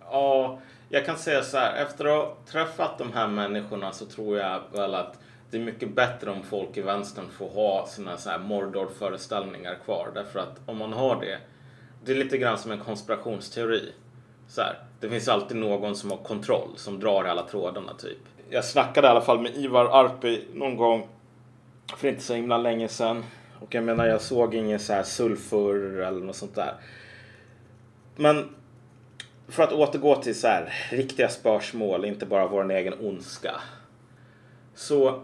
Ja, 0.00 0.60
jag 0.88 1.06
kan 1.06 1.18
säga 1.18 1.42
så 1.42 1.56
här. 1.56 1.82
Efter 1.82 2.04
att 2.04 2.12
ha 2.12 2.36
träffat 2.50 2.98
de 2.98 3.12
här 3.12 3.28
människorna 3.28 3.92
så 3.92 4.06
tror 4.06 4.38
jag 4.38 4.60
väl 4.72 4.94
att 4.94 5.18
det 5.50 5.56
är 5.56 5.60
mycket 5.60 5.94
bättre 5.94 6.30
om 6.30 6.42
folk 6.42 6.76
i 6.76 6.80
vänstern 6.80 7.28
får 7.38 7.48
ha 7.48 7.86
sina 7.86 8.16
så 8.16 8.30
här 8.30 8.38
Mordor-föreställningar 8.38 9.78
kvar. 9.84 10.10
Därför 10.14 10.38
att 10.38 10.60
om 10.66 10.78
man 10.78 10.92
har 10.92 11.20
det, 11.20 11.38
det 12.04 12.12
är 12.12 12.16
lite 12.16 12.38
grann 12.38 12.58
som 12.58 12.70
en 12.70 12.78
konspirationsteori. 12.78 13.92
Så 14.48 14.60
här, 14.60 14.78
det 15.00 15.08
finns 15.08 15.28
alltid 15.28 15.56
någon 15.56 15.96
som 15.96 16.10
har 16.10 16.18
kontroll, 16.18 16.68
som 16.76 17.00
drar 17.00 17.24
i 17.24 17.28
alla 17.28 17.42
trådarna 17.42 17.94
typ. 17.94 18.18
Jag 18.50 18.64
snackade 18.64 19.06
i 19.06 19.10
alla 19.10 19.20
fall 19.20 19.40
med 19.40 19.56
Ivar 19.56 20.04
Arpi 20.04 20.44
någon 20.54 20.76
gång 20.76 21.08
för 21.96 22.08
inte 22.08 22.22
så 22.22 22.34
himla 22.34 22.58
länge 22.58 22.88
sedan. 22.88 23.24
Och 23.60 23.74
jag 23.74 23.84
menar, 23.84 24.06
jag 24.06 24.20
såg 24.20 24.54
ingen 24.54 24.78
så 24.78 24.92
här 24.92 25.02
sulfur 25.02 26.00
eller 26.00 26.20
något 26.20 26.36
sånt 26.36 26.54
där. 26.54 26.74
Men 28.16 28.48
för 29.48 29.62
att 29.62 29.72
återgå 29.72 30.16
till 30.16 30.40
så 30.40 30.46
här 30.46 30.72
riktiga 30.90 31.28
spörsmål, 31.28 32.04
inte 32.04 32.26
bara 32.26 32.46
vår 32.46 32.72
egen 32.72 32.94
ondska. 33.00 33.60
Så 34.74 35.22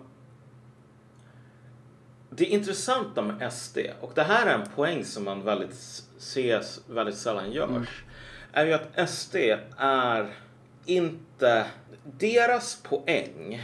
det 2.37 2.45
intressanta 2.45 3.23
med 3.23 3.53
SD, 3.53 3.79
och 4.01 4.13
det 4.15 4.23
här 4.23 4.47
är 4.47 4.55
en 4.55 4.69
poäng 4.77 5.05
som 5.05 5.25
man 5.25 5.45
väldigt 5.45 6.03
ses 6.19 6.81
väldigt 6.87 7.17
sällan 7.17 7.53
görs, 7.53 7.71
mm. 7.71 7.85
är 8.53 8.67
ju 8.67 8.73
att 8.73 9.11
SD 9.11 9.37
är 9.79 10.35
inte 10.87 11.67
deras 12.19 12.83
poäng. 12.83 13.63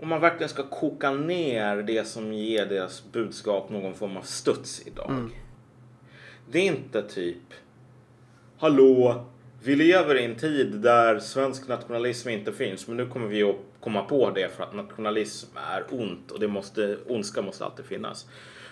Om 0.00 0.08
man 0.08 0.20
verkligen 0.20 0.48
ska 0.48 0.62
koka 0.62 1.10
ner 1.10 1.76
det 1.76 2.04
som 2.04 2.32
ger 2.32 2.66
deras 2.66 3.04
budskap 3.12 3.70
någon 3.70 3.94
form 3.94 4.16
av 4.16 4.22
studs 4.22 4.86
idag. 4.86 5.10
Mm. 5.10 5.30
Det 6.50 6.58
är 6.58 6.66
inte 6.66 7.02
typ 7.02 7.54
Hallå, 8.58 9.24
vi 9.62 9.76
lever 9.76 10.14
i 10.18 10.24
en 10.24 10.36
tid 10.36 10.72
där 10.72 11.18
svensk 11.18 11.68
nationalism 11.68 12.28
inte 12.28 12.52
finns 12.52 12.88
men 12.88 12.96
nu 12.96 13.06
kommer 13.06 13.26
vi 13.26 13.42
att 13.42 13.56
komma 13.80 14.02
på 14.02 14.30
det 14.30 14.56
för 14.56 14.62
att 14.62 14.74
nationalism 14.74 15.56
är 15.56 15.84
ont 15.90 16.30
och 16.30 16.40
det 16.40 16.48
måste, 16.48 16.98
ondska 17.06 17.42
måste 17.42 17.64
alltid 17.64 17.84
finnas. 17.84 18.26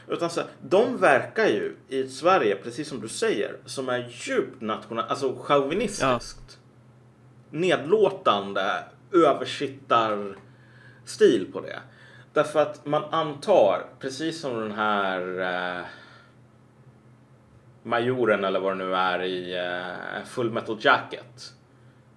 Utan 0.09 0.30
så, 0.30 0.40
de 0.61 0.96
verkar 0.96 1.46
ju 1.46 1.76
i 1.88 2.09
Sverige, 2.09 2.56
precis 2.56 2.88
som 2.88 3.00
du 3.00 3.09
säger, 3.09 3.56
som 3.64 3.88
är 3.88 4.09
djupt 4.11 4.61
national, 4.61 5.04
alltså 5.09 5.36
chauvinistiskt. 5.38 6.40
Ja. 6.48 7.59
Nedlåtande, 7.59 8.84
översittar 9.12 10.36
stil 11.04 11.52
på 11.52 11.61
det. 11.61 11.78
Därför 12.32 12.61
att 12.61 12.86
man 12.86 13.04
antar, 13.04 13.86
precis 13.98 14.40
som 14.40 14.61
den 14.61 14.72
här 14.72 15.40
eh, 15.40 15.84
majoren 17.82 18.44
eller 18.44 18.61
vad 18.61 18.72
det 18.72 18.84
nu 18.84 18.94
är 18.94 19.22
i 19.22 19.61
uh, 19.61 20.24
Full 20.24 20.50
Metal 20.50 20.78
Jacket. 20.80 21.54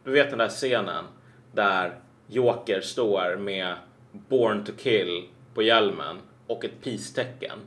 Du 0.04 0.12
vet 0.12 0.30
den 0.30 0.40
där 0.40 0.50
scenen 0.50 1.06
där 1.52 2.00
Joker 2.32 2.82
står 2.82 3.36
med 3.36 3.76
Born 4.12 4.64
to 4.64 4.72
Kill 4.78 5.24
på 5.54 5.62
hjälmen 5.62 6.18
och 6.48 6.66
ett 6.66 6.82
peace-tecken. 6.84 7.60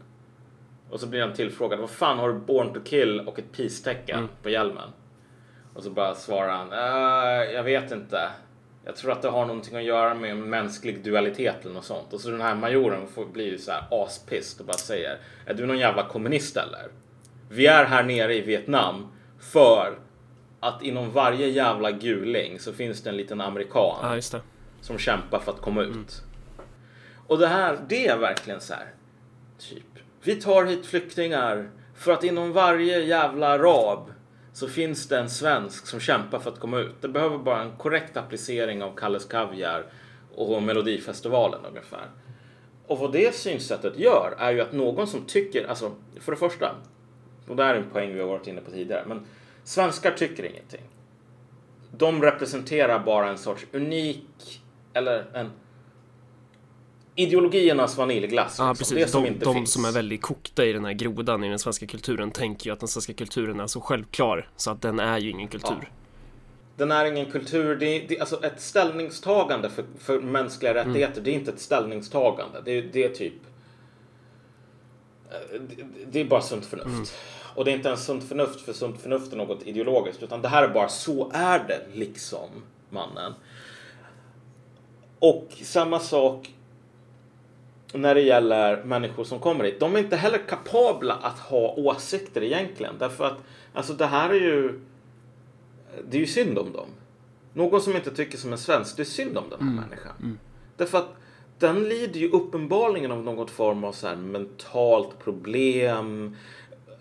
Och 0.91 1.01
så 1.01 1.07
blir 1.07 1.21
han 1.21 1.33
tillfrågad, 1.33 1.81
vad 1.81 1.91
fan 1.91 2.19
har 2.19 2.29
du 2.29 2.39
Born 2.39 2.75
to 2.75 2.81
Kill 2.85 3.21
och 3.21 3.39
ett 3.39 3.53
peace-tecken 3.53 4.19
mm. 4.19 4.31
på 4.43 4.51
hjälmen? 4.51 4.89
Och 5.75 5.83
så 5.83 5.91
bara 5.91 6.15
svarar 6.15 6.49
han, 6.49 6.73
uh, 6.73 7.55
jag 7.55 7.63
vet 7.63 7.93
inte. 7.93 8.29
Jag 8.85 8.97
tror 8.97 9.13
att 9.13 9.23
det 9.23 9.29
har 9.29 9.47
någonting 9.47 9.77
att 9.77 9.85
göra 9.85 10.15
med 10.15 10.37
mänsklig 10.37 11.05
dualitet 11.05 11.65
eller 11.65 11.75
något 11.75 11.85
sånt. 11.85 12.13
Och 12.13 12.21
så 12.21 12.31
den 12.31 12.41
här 12.41 12.55
majoren 12.55 13.07
får, 13.07 13.27
blir 13.27 13.47
ju 13.47 13.59
så 13.59 13.73
här 13.73 13.85
aspist 13.91 14.61
och 14.61 14.67
bara 14.67 14.77
säger, 14.77 15.19
är 15.47 15.55
du 15.55 15.67
någon 15.67 15.79
jävla 15.79 16.09
kommunist 16.09 16.57
eller? 16.57 16.89
Vi 17.49 17.67
är 17.67 17.85
här 17.85 18.03
nere 18.03 18.35
i 18.35 18.41
Vietnam 18.41 19.13
för 19.41 19.99
att 20.61 20.83
inom 20.83 21.11
varje 21.11 21.49
jävla 21.49 21.91
guling 21.91 22.59
så 22.59 22.73
finns 22.73 23.03
det 23.03 23.11
en 23.11 23.17
liten 23.17 23.41
amerikan 23.41 23.97
ja, 24.03 24.21
som 24.85 24.99
kämpar 24.99 25.39
för 25.39 25.53
att 25.53 25.61
komma 25.61 25.83
ut. 25.83 25.93
Mm. 25.93 26.07
Och 27.27 27.39
det 27.39 27.47
här, 27.47 27.79
det 27.89 28.07
är 28.07 28.19
verkligen 28.19 28.61
så 28.61 28.75
här. 28.75 28.95
Typ, 29.59 29.87
vi 30.23 30.37
tar 30.37 30.65
hit 30.65 30.87
flyktingar 30.87 31.71
för 31.95 32.13
att 32.13 32.25
inom 32.25 32.53
varje 32.53 33.01
jävla 33.01 33.49
arab 33.49 34.13
så 34.53 34.69
finns 34.69 35.09
det 35.09 35.19
en 35.19 35.31
svensk 35.31 35.87
som 35.87 36.01
kämpar 36.01 36.39
för 36.39 36.51
att 36.51 36.61
komma 36.61 36.79
ut. 36.79 36.95
Det 37.01 37.09
behöver 37.09 37.39
bara 37.39 37.63
en 37.63 37.77
korrekt 37.77 38.17
applicering 38.17 38.83
av 38.83 38.95
Kalles 38.97 39.25
Kaviar 39.25 39.87
och 40.35 40.63
Melodifestivalen 40.63 41.65
ungefär. 41.65 42.11
Och 42.87 42.99
vad 42.99 43.13
det 43.13 43.35
synsättet 43.35 43.99
gör 43.99 44.35
är 44.39 44.53
ju 44.53 44.61
att 44.61 44.73
någon 44.73 45.07
som 45.07 45.25
tycker, 45.25 45.69
alltså 45.69 45.93
för 46.21 46.33
det 46.33 46.39
första, 46.39 46.75
och 47.49 47.57
det 47.57 47.65
är 47.65 47.75
en 47.75 47.91
poäng 47.91 48.15
vi 48.15 48.21
har 48.21 48.29
varit 48.29 48.47
inne 48.47 48.61
på 48.61 48.71
tidigare. 48.71 49.05
Men 49.07 49.27
svenskar 49.65 50.11
tycker 50.11 50.45
ingenting. 50.45 50.85
De 51.91 52.23
representerar 52.23 52.99
bara 52.99 53.29
en 53.29 53.39
sorts 53.39 53.67
unik, 53.73 54.61
eller 54.95 55.25
en 55.35 55.51
ideologiernas 57.15 57.97
vaniljglass. 57.97 58.57
Ja, 58.59 58.69
liksom. 58.69 58.97
precis. 58.97 59.13
Som 59.13 59.25
de, 59.25 59.31
de 59.31 59.55
finns. 59.55 59.73
som 59.73 59.85
är 59.85 59.93
väldigt 59.93 60.23
kokta 60.23 60.65
i 60.65 60.73
den 60.73 60.85
här 60.85 60.93
grodan 60.93 61.45
i 61.45 61.49
den 61.49 61.59
svenska 61.59 61.87
kulturen 61.87 62.31
tänker 62.31 62.67
ju 62.67 62.73
att 62.73 62.81
den 62.81 62.89
svenska 62.89 63.13
kulturen 63.13 63.61
är 63.61 63.67
så 63.67 63.81
självklar 63.81 64.49
så 64.57 64.71
att 64.71 64.83
den 64.83 65.01
är 65.01 65.19
ju 65.19 65.31
ingen 65.31 65.49
kultur. 65.49 65.79
Ja. 65.81 65.89
Den 66.77 66.93
är 66.93 67.05
ingen 67.05 67.31
kultur. 67.31 67.77
Det 67.77 67.87
är, 67.87 68.09
det, 68.09 68.21
alltså 68.21 68.45
ett 68.45 68.61
ställningstagande 68.61 69.71
för, 69.71 69.85
för 69.99 70.21
mänskliga 70.21 70.71
mm. 70.71 70.87
rättigheter. 70.87 71.13
Mm. 71.13 71.25
Det 71.25 71.31
är 71.31 71.35
inte 71.35 71.51
ett 71.51 71.61
ställningstagande. 71.61 72.63
Det, 72.65 72.81
det 72.81 73.05
är 73.05 73.09
typ 73.09 73.35
Eh, 75.35 75.61
det 76.07 76.21
är 76.21 76.25
bara 76.25 76.43
sunt 76.43 76.67
förnuft. 76.67 76.89
Mm. 76.89 77.05
Och 77.55 77.65
det 77.65 77.71
är 77.71 77.77
inte 77.77 77.89
ens 77.89 78.05
sunt 78.05 78.25
förnuft 78.25 78.61
för 78.61 78.73
sunt 78.73 79.01
förnuft 79.01 79.33
är 79.33 79.37
något 79.37 79.63
ideologiskt 79.63 80.23
utan 80.23 80.43
det 80.43 80.49
här 80.49 80.63
är 80.63 80.69
bara 80.69 80.89
så 80.89 81.31
är 81.35 81.59
det 81.59 81.81
liksom 81.93 82.49
mannen. 82.91 83.35
Och 85.25 85.49
samma 85.63 86.01
sak 86.01 86.55
när 87.93 88.15
det 88.15 88.21
gäller 88.21 88.85
människor 88.85 89.25
som 89.25 89.39
kommer 89.39 89.65
hit. 89.65 89.81
De 89.81 89.95
är 89.95 89.99
inte 89.99 90.17
heller 90.17 90.39
kapabla 90.39 91.15
att 91.15 91.39
ha 91.39 91.75
åsikter 91.77 92.43
egentligen 92.43 92.95
därför 92.99 93.25
att 93.25 93.39
alltså 93.75 93.93
det 93.93 94.07
här 94.07 94.31
är 94.31 94.41
ju 94.41 94.81
det 96.09 96.17
är 96.17 96.21
ju 96.21 96.27
synd 96.27 96.59
om 96.59 96.73
dem. 96.73 96.89
Någon 97.53 97.81
som 97.81 97.97
inte 97.97 98.11
tycker 98.11 98.39
som 98.39 98.53
en 98.53 98.59
svensk, 98.59 98.97
det 98.97 99.03
är 99.03 99.05
synd 99.05 99.39
om 99.39 99.45
den 99.51 99.61
här 99.61 99.73
mm. 99.73 99.85
människan. 99.85 100.13
Mm. 100.23 100.39
Därför 100.77 100.99
att 100.99 101.17
den 101.59 101.85
lider 101.89 102.21
ju 102.21 102.31
uppenbarligen 102.31 103.13
av 103.13 103.23
någon 103.23 103.49
form 103.49 103.85
av 103.85 103.93
så 103.93 104.07
här 104.07 104.17
mentalt 104.17 105.19
problem. 105.25 106.37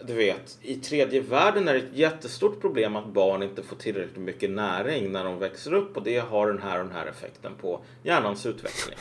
Du 0.07 0.13
vet, 0.13 0.57
i 0.61 0.75
tredje 0.75 1.21
världen 1.21 1.67
är 1.67 1.73
det 1.73 1.79
ett 1.79 1.93
jättestort 1.93 2.61
problem 2.61 2.95
att 2.95 3.07
barn 3.07 3.43
inte 3.43 3.63
får 3.63 3.75
tillräckligt 3.75 4.17
mycket 4.17 4.49
näring 4.49 5.11
när 5.11 5.23
de 5.23 5.39
växer 5.39 5.73
upp 5.73 5.97
och 5.97 6.03
det 6.03 6.19
har 6.19 6.47
den 6.47 6.61
här 6.61 6.79
och 6.79 6.85
den 6.85 6.95
här 6.95 7.05
effekten 7.05 7.51
på 7.61 7.81
hjärnans 8.03 8.45
utveckling. 8.45 8.97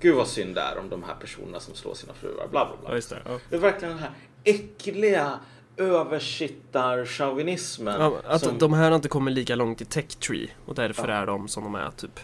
Gud 0.00 0.14
vad 0.14 0.28
synd 0.28 0.54
det 0.54 0.60
är 0.60 0.78
om 0.78 0.88
de 0.88 1.02
här 1.02 1.14
personerna 1.14 1.60
som 1.60 1.74
slår 1.74 1.94
sina 1.94 2.12
fruar, 2.12 2.48
bla 2.48 2.66
bla 2.66 2.76
bla. 2.80 2.90
Det. 2.94 3.02
Ja. 3.24 3.38
det 3.50 3.56
är 3.56 3.60
verkligen 3.60 3.94
den 3.94 4.02
här 4.02 4.12
äckliga 4.44 5.38
översittar-chauvinismen. 5.76 8.00
Ja, 8.00 8.20
att 8.24 8.42
som... 8.42 8.58
de 8.58 8.72
här 8.72 8.94
inte 8.94 9.08
kommer 9.08 9.30
lika 9.30 9.54
långt 9.54 9.80
i 9.80 9.84
tech 9.84 10.08
tree 10.08 10.50
och 10.66 10.74
därför 10.74 11.08
ja. 11.08 11.14
är 11.14 11.26
de 11.26 11.48
som 11.48 11.64
de 11.64 11.74
är 11.74 11.90
typ. 11.90 12.20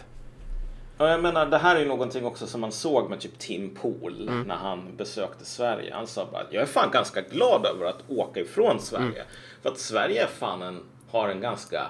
Ja, 1.01 1.09
jag 1.09 1.21
menar, 1.21 1.45
det 1.45 1.57
här 1.57 1.75
är 1.75 1.79
ju 1.79 1.87
någonting 1.87 2.25
också 2.25 2.47
som 2.47 2.61
man 2.61 2.71
såg 2.71 3.09
med 3.09 3.19
typ 3.19 3.39
Tim 3.39 3.75
Pool 3.75 4.27
mm. 4.29 4.41
när 4.41 4.55
han 4.55 4.95
besökte 4.97 5.45
Sverige. 5.45 5.93
Han 5.93 6.07
sa 6.07 6.27
bara 6.31 6.43
jag 6.49 6.61
är 6.61 6.67
fan 6.67 6.91
ganska 6.91 7.21
glad 7.21 7.65
över 7.65 7.85
att 7.85 8.03
åka 8.07 8.39
ifrån 8.39 8.79
Sverige. 8.79 9.05
Mm. 9.05 9.27
För 9.61 9.69
att 9.69 9.77
Sverige 9.77 10.27
fan 10.27 10.61
en, 10.61 10.79
har 11.09 11.29
en 11.29 11.41
ganska 11.41 11.85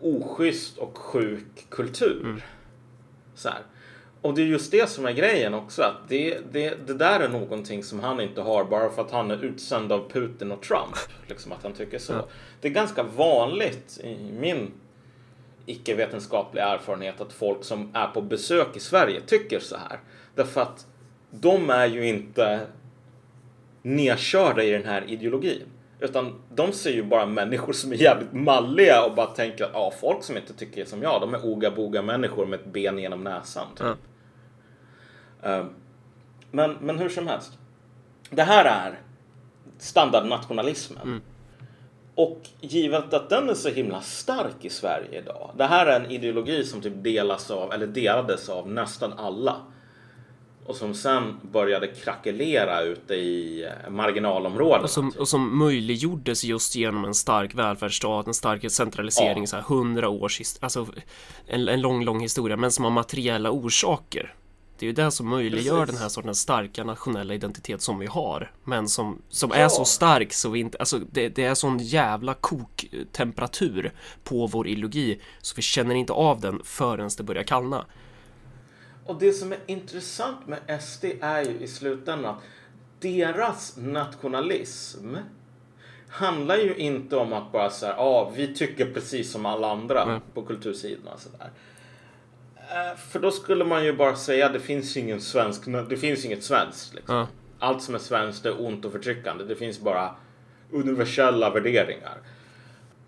oschysst 0.00 0.78
och 0.78 0.98
sjuk 0.98 1.66
kultur. 1.68 2.20
Mm. 2.24 2.40
Så 3.34 3.48
här. 3.48 3.62
Och 4.22 4.34
det 4.34 4.42
är 4.42 4.46
just 4.46 4.70
det 4.70 4.90
som 4.90 5.06
är 5.06 5.12
grejen 5.12 5.54
också. 5.54 5.82
Att 5.82 6.08
det, 6.08 6.38
det, 6.52 6.86
det 6.86 6.94
där 6.94 7.20
är 7.20 7.28
någonting 7.28 7.84
som 7.84 8.00
han 8.00 8.20
inte 8.20 8.40
har 8.40 8.64
bara 8.64 8.90
för 8.90 9.02
att 9.02 9.10
han 9.10 9.30
är 9.30 9.44
utsänd 9.44 9.92
av 9.92 10.10
Putin 10.10 10.52
och 10.52 10.62
Trump. 10.62 10.96
Liksom 11.26 11.52
att 11.52 11.62
han 11.62 11.72
tycker 11.72 11.98
så. 11.98 12.28
Det 12.60 12.68
är 12.68 12.72
ganska 12.72 13.02
vanligt 13.02 14.00
i 14.04 14.32
min 14.40 14.72
icke-vetenskaplig 15.66 16.62
erfarenhet 16.62 17.20
att 17.20 17.32
folk 17.32 17.64
som 17.64 17.90
är 17.94 18.06
på 18.06 18.20
besök 18.20 18.76
i 18.76 18.80
Sverige 18.80 19.20
tycker 19.20 19.60
så 19.60 19.76
här. 19.76 20.00
Därför 20.34 20.60
att 20.60 20.86
de 21.30 21.70
är 21.70 21.86
ju 21.86 22.06
inte 22.06 22.66
nedkörda 23.82 24.62
i 24.62 24.70
den 24.70 24.84
här 24.84 25.04
ideologin. 25.08 25.66
Utan 26.00 26.34
de 26.54 26.72
ser 26.72 26.90
ju 26.90 27.02
bara 27.02 27.26
människor 27.26 27.72
som 27.72 27.92
är 27.92 27.96
jävligt 27.96 28.32
malliga 28.32 29.04
och 29.04 29.14
bara 29.14 29.26
tänker 29.26 29.64
att 29.64 29.70
ja, 29.72 29.92
folk 30.00 30.24
som 30.24 30.36
inte 30.36 30.54
tycker 30.54 30.84
som 30.84 31.02
jag, 31.02 31.20
de 31.20 31.34
är 31.34 31.46
oga-boga 31.46 32.02
människor 32.02 32.46
med 32.46 32.60
ett 32.60 32.66
ben 32.66 32.98
genom 32.98 33.24
näsan. 33.24 33.66
Typ. 33.76 33.86
Mm. 35.42 35.66
men, 36.50 36.76
men 36.80 36.98
hur 36.98 37.08
som 37.08 37.26
helst. 37.26 37.58
Det 38.30 38.42
här 38.42 38.64
är 38.64 39.00
standardnationalismen. 39.78 41.02
Mm. 41.02 41.20
Och 42.14 42.40
givet 42.60 43.14
att 43.14 43.30
den 43.30 43.48
är 43.48 43.54
så 43.54 43.68
himla 43.68 44.00
stark 44.00 44.64
i 44.64 44.70
Sverige 44.70 45.18
idag. 45.18 45.50
Det 45.56 45.64
här 45.64 45.86
är 45.86 46.00
en 46.00 46.10
ideologi 46.10 46.64
som 46.64 46.80
typ 46.80 46.92
delas 46.96 47.50
av, 47.50 47.72
eller 47.72 47.86
delades 47.86 48.48
av 48.48 48.68
nästan 48.70 49.12
alla. 49.12 49.56
Och 50.66 50.76
som 50.76 50.94
sen 50.94 51.40
började 51.52 51.86
krackelera 51.86 52.82
ute 52.82 53.14
i 53.14 53.64
eh, 53.64 53.90
marginalområden. 53.90 54.82
Och 54.82 54.90
som, 54.90 55.12
och 55.18 55.28
som 55.28 55.58
möjliggjordes 55.58 56.44
just 56.44 56.76
genom 56.76 57.04
en 57.04 57.14
stark 57.14 57.54
välfärdsstat, 57.54 58.26
en 58.26 58.34
stark 58.34 58.70
centralisering, 58.70 59.42
ja. 59.42 59.46
så 59.46 59.56
här 59.56 59.62
hundra 59.62 60.08
års, 60.08 60.40
alltså 60.60 60.86
en, 61.46 61.68
en 61.68 61.80
lång, 61.80 62.04
lång 62.04 62.20
historia, 62.20 62.56
men 62.56 62.70
som 62.70 62.84
har 62.84 62.90
materiella 62.90 63.50
orsaker. 63.50 64.34
Det 64.82 64.86
är 64.86 64.88
ju 64.88 64.92
det 64.92 65.10
som 65.10 65.28
möjliggör 65.28 65.80
Precis. 65.80 65.94
den 65.94 66.02
här 66.02 66.08
sortens 66.08 66.40
starka 66.40 66.84
nationella 66.84 67.34
identitet 67.34 67.82
som 67.82 67.98
vi 67.98 68.06
har. 68.06 68.52
Men 68.64 68.88
som, 68.88 69.22
som 69.28 69.50
Ja. 69.50 69.56
är 69.56 69.68
så 69.68 69.84
stark 69.84 70.32
så 70.32 70.50
vi 70.50 70.60
inte, 70.60 70.78
alltså 70.78 70.98
det, 70.98 71.28
det 71.28 71.44
är 71.44 71.54
sån 71.54 71.78
jävla 71.78 72.34
koktemperatur 72.34 73.92
på 74.24 74.46
vår 74.46 74.68
ideologi 74.68 75.20
så 75.40 75.52
vi 75.56 75.62
känner 75.62 75.94
inte 75.94 76.12
av 76.12 76.40
den 76.40 76.60
förrän 76.64 77.10
det 77.16 77.22
börjar 77.22 77.42
kallna. 77.42 77.84
Och 79.06 79.18
det 79.18 79.32
som 79.32 79.52
är 79.52 79.58
intressant 79.66 80.46
med 80.46 80.82
SD 80.82 81.04
är 81.20 81.44
ju 81.44 81.58
i 81.58 81.68
slutändan 81.68 82.34
att 82.36 82.42
deras 83.00 83.76
nationalism 83.76 85.14
handlar 86.08 86.56
ju 86.56 86.76
inte 86.76 87.16
om 87.16 87.32
att 87.32 87.52
bara 87.52 87.70
säga 87.70 87.94
ja, 87.96 88.32
vi 88.36 88.54
tycker 88.54 88.92
precis 88.92 89.32
som 89.32 89.46
alla 89.46 89.70
andra 89.70 90.04
Nej. 90.04 90.20
på 90.34 90.42
kultursidan 90.42 91.12
och 91.14 91.20
sådär. 91.20 91.50
Eh, 92.70 92.96
För 92.96 93.18
då 93.18 93.30
skulle 93.30 93.64
man 93.64 93.84
ju 93.84 93.92
bara 93.92 94.16
säga 94.16 94.48
det 94.48 94.60
finns 94.60 94.96
ingen 94.96 95.20
svensk, 95.20 95.62
det 95.88 95.96
finns 95.96 96.24
inget 96.24 96.44
svenskt. 96.44 96.94
Liksom. 96.94 97.16
Ja. 97.16 97.26
Allt 97.58 97.82
som 97.82 97.94
är 97.94 97.98
svenskt 97.98 98.46
är 98.46 98.66
ont 98.66 98.84
och 98.84 98.92
förtryckande. 98.92 99.44
Det 99.44 99.56
finns 99.56 99.80
bara 99.80 100.10
universella 100.70 101.50
värderingar. 101.50 102.18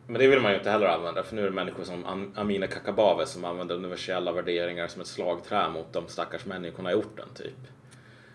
Men 0.06 0.20
det 0.20 0.26
vill 0.28 0.40
man 0.40 0.52
ju 0.52 0.58
inte 0.58 0.70
heller 0.70 0.86
använda 0.86 1.22
för 1.22 1.36
nu 1.36 1.42
är 1.42 1.46
det 1.46 1.50
människor 1.50 1.84
som 1.84 2.04
Am- 2.06 2.32
Amina 2.36 2.66
Kakabaveh 2.66 3.26
som 3.26 3.44
använder 3.44 3.74
universella 3.74 4.32
värderingar 4.32 4.88
som 4.88 5.00
ett 5.00 5.06
slagträ 5.06 5.68
mot 5.68 5.92
de 5.92 6.08
stackars 6.08 6.44
människorna 6.46 6.92
i 6.92 6.94
orten 6.94 7.28
typ. 7.34 7.54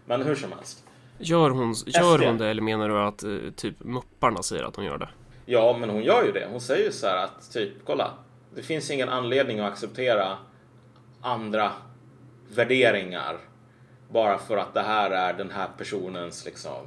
Men 0.05 0.22
hur 0.22 0.36
som 0.36 0.51
helst. 0.51 0.84
Gör 1.17 1.49
hon, 1.49 1.74
gör 1.86 2.17
SD. 2.17 2.26
hon 2.26 2.38
det 2.38 2.47
eller 2.47 2.61
menar 2.61 2.89
du 2.89 2.97
att 2.99 3.24
eh, 3.24 3.51
typ 3.55 3.76
mupparna 3.80 4.43
säger 4.43 4.63
att 4.63 4.76
hon 4.76 4.86
gör 4.86 4.97
det? 4.97 5.09
Ja, 5.45 5.78
men 5.80 5.89
hon 5.89 6.03
gör 6.03 6.24
ju 6.26 6.32
det. 6.32 6.47
Hon 6.51 6.61
säger 6.61 6.86
ju 6.86 6.91
så 6.91 7.07
här 7.07 7.24
att 7.24 7.53
typ, 7.53 7.74
kolla. 7.86 8.13
Det 8.55 8.61
finns 8.63 8.91
ingen 8.91 9.09
anledning 9.09 9.59
att 9.59 9.72
acceptera 9.72 10.38
andra 11.22 11.72
värderingar 12.51 13.38
bara 14.09 14.38
för 14.38 14.57
att 14.57 14.74
det 14.74 14.82
här 14.82 15.11
är 15.11 15.34
den 15.34 15.51
här 15.51 15.67
personens 15.78 16.45
liksom 16.45 16.86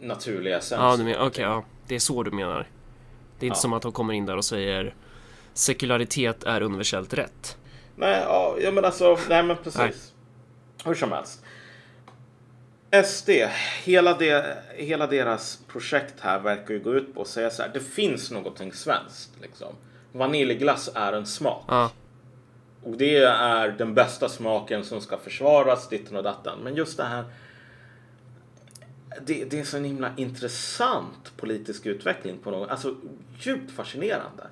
naturliga 0.00 0.58
essens. 0.58 0.80
Ja, 0.80 0.96
du 0.96 1.04
menar, 1.04 1.26
okej, 1.26 1.44
ja. 1.44 1.64
Det 1.86 1.94
är 1.94 1.98
så 1.98 2.22
du 2.22 2.30
menar. 2.30 2.68
Det 3.38 3.46
är 3.46 3.48
inte 3.48 3.56
Ja. 3.56 3.60
som 3.62 3.72
att 3.72 3.84
hon 3.84 3.92
kommer 3.92 4.14
in 4.14 4.26
där 4.26 4.36
och 4.36 4.44
säger 4.44 4.94
sekularitet 5.54 6.44
är 6.44 6.60
universellt 6.62 7.14
rätt. 7.14 7.56
Nej, 7.96 8.22
ja, 8.62 8.70
men 8.72 8.84
alltså, 8.84 9.18
nej 9.28 9.42
men 9.42 9.56
precis. 9.56 9.78
Nej. 9.78 9.92
Hur 10.84 10.94
som 10.94 11.12
helst. 11.12 11.42
SD, 13.04 13.30
hela, 13.84 14.14
det, 14.18 14.58
hela 14.76 15.06
deras 15.06 15.58
projekt 15.68 16.14
här 16.20 16.38
verkar 16.40 16.74
ju 16.74 16.80
gå 16.80 16.94
ut 16.94 17.14
på 17.14 17.22
att 17.22 17.28
säga 17.28 17.50
så 17.50 17.62
här. 17.62 17.70
Det 17.74 17.80
finns 17.80 18.30
någonting 18.30 18.72
svenskt 18.72 19.30
liksom. 19.42 19.74
Vaniljglass 20.12 20.90
är 20.94 21.12
en 21.12 21.26
smak. 21.26 21.64
Ja, 21.68 21.90
och 22.84 22.96
det 22.96 23.16
är 23.16 23.68
den 23.68 23.94
bästa 23.94 24.28
smaken 24.28 24.84
som 24.84 25.00
ska 25.00 25.18
försvaras, 25.18 25.88
ditten 25.88 26.16
och 26.16 26.22
datten. 26.22 26.58
Men 26.62 26.74
just 26.74 26.96
det 26.96 27.04
här. 27.04 27.24
Det, 29.26 29.44
det 29.44 29.60
är 29.60 29.64
så 29.64 29.76
en 29.76 29.84
himla 29.84 30.12
intressant 30.16 31.32
politisk 31.36 31.86
utveckling 31.86 32.38
på 32.38 32.50
något, 32.50 32.70
alltså 32.70 32.94
djupt 33.38 33.70
fascinerande. 33.70 34.46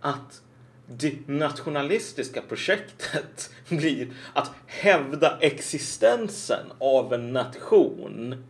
Att 0.00 0.42
det 0.86 1.28
nationalistiska 1.28 2.42
projektet 2.42 3.50
blir 3.68 4.08
att 4.32 4.50
hävda 4.66 5.38
existensen 5.40 6.66
av 6.78 7.14
en 7.14 7.32
nation 7.32 8.44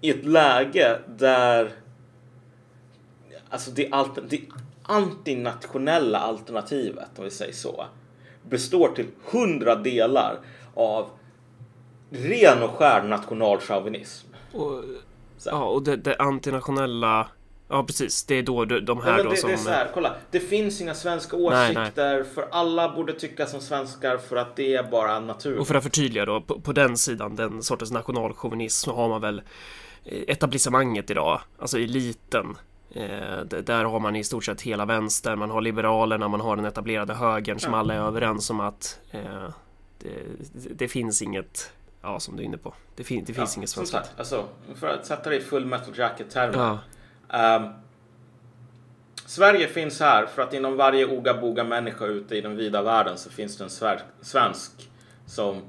i 0.00 0.10
ett 0.10 0.24
läge 0.24 1.00
där 1.06 1.72
alltså 3.50 3.70
det, 3.70 3.88
alter, 3.90 4.24
det 4.28 4.40
antinationella 4.82 6.18
alternativet, 6.18 7.18
om 7.18 7.24
vi 7.24 7.30
säger 7.30 7.52
så, 7.52 7.86
består 8.50 8.88
till 8.88 9.06
hundra 9.24 9.74
delar 9.74 10.38
av 10.74 11.10
ren 12.10 12.62
och 12.62 12.70
skär 12.70 13.02
nationalchauvinism. 13.02 14.28
och, 14.52 14.84
ja, 15.44 15.64
och 15.64 15.82
det, 15.82 15.96
det 15.96 16.16
antinationella... 16.16 17.28
Ja, 17.70 17.84
precis. 17.84 18.24
Det 18.24 18.34
är 18.34 18.42
då 18.42 18.64
de, 18.64 18.98
här 19.00 19.06
Nej, 19.06 19.16
men 19.16 19.24
då 19.24 19.30
det, 19.30 19.36
som... 19.36 19.48
det 19.48 19.54
är 19.54 19.58
så 19.58 19.70
här, 19.70 19.90
kolla. 19.94 20.14
Det 20.30 20.40
finns 20.40 20.80
inga 20.80 20.94
svenska 20.94 21.36
Nej, 21.36 21.74
nej. 21.74 21.82
åsikter 21.82 22.24
för 22.24 22.48
alla 22.50 22.94
borde 22.94 23.12
tycka 23.12 23.46
som 23.46 23.60
svenskar 23.60 24.16
för 24.16 24.36
att 24.36 24.56
det 24.56 24.74
är 24.74 24.82
bara 24.82 25.20
natur. 25.20 25.58
Och 25.58 25.68
för 25.68 25.74
att 25.74 25.82
förtydliga 25.82 26.26
då, 26.26 26.40
på, 26.40 26.60
på 26.60 26.72
den 26.72 26.96
sidan, 26.96 27.36
den 27.36 27.62
sortens 27.62 27.90
nationalchauvinism, 27.90 28.90
har 28.90 29.08
man 29.08 29.20
väl 29.20 29.42
eh, 30.04 30.22
etablissemanget 30.28 31.10
idag, 31.10 31.40
alltså 31.58 31.78
eliten. 31.78 32.56
Eh, 32.98 33.40
där 33.44 33.84
har 33.84 34.00
man 34.00 34.16
i 34.16 34.24
stort 34.24 34.44
sett 34.44 34.60
hela 34.60 34.84
vänster, 34.84 35.36
man 35.36 35.50
har 35.50 35.60
liberalerna, 35.60 36.28
man 36.28 36.40
har 36.40 36.56
den 36.56 36.64
etablerade 36.64 37.14
högern 37.14 37.58
som 37.60 37.74
alla 37.74 37.94
är 37.94 38.00
överens 38.00 38.50
om 38.50 38.60
att 38.60 39.00
eh, 39.10 39.48
det, 39.98 40.22
det 40.52 40.88
finns 40.88 41.22
inget, 41.22 41.72
ja 42.02 42.20
som 42.20 42.36
du 42.36 42.42
är 42.42 42.46
inne 42.46 42.58
på, 42.58 42.74
det, 42.96 43.04
fin, 43.04 43.24
det 43.26 43.32
finns 43.32 43.56
ja, 43.56 43.60
inget 43.60 43.70
svenskt. 43.70 43.92
sagt, 43.92 44.10
alltså, 44.18 44.44
för 44.74 44.86
att 44.88 45.06
sätta 45.06 45.30
det 45.30 45.36
i 45.36 45.40
full 45.40 45.66
metal 45.66 45.98
jacket-termer. 45.98 46.58
Ja, 46.58 46.78
Ehm, 47.28 47.68
Sverige 49.26 49.68
finns 49.68 50.00
här 50.00 50.26
för 50.26 50.42
att 50.42 50.54
inom 50.54 50.76
varje 50.76 51.06
oga-boga 51.06 51.64
människa 51.64 52.06
ute 52.06 52.36
i 52.36 52.40
den 52.40 52.56
vida 52.56 52.82
världen 52.82 53.18
så 53.18 53.30
finns 53.30 53.56
det 53.56 53.64
en 53.64 53.98
svensk 54.20 54.90
som 55.26 55.62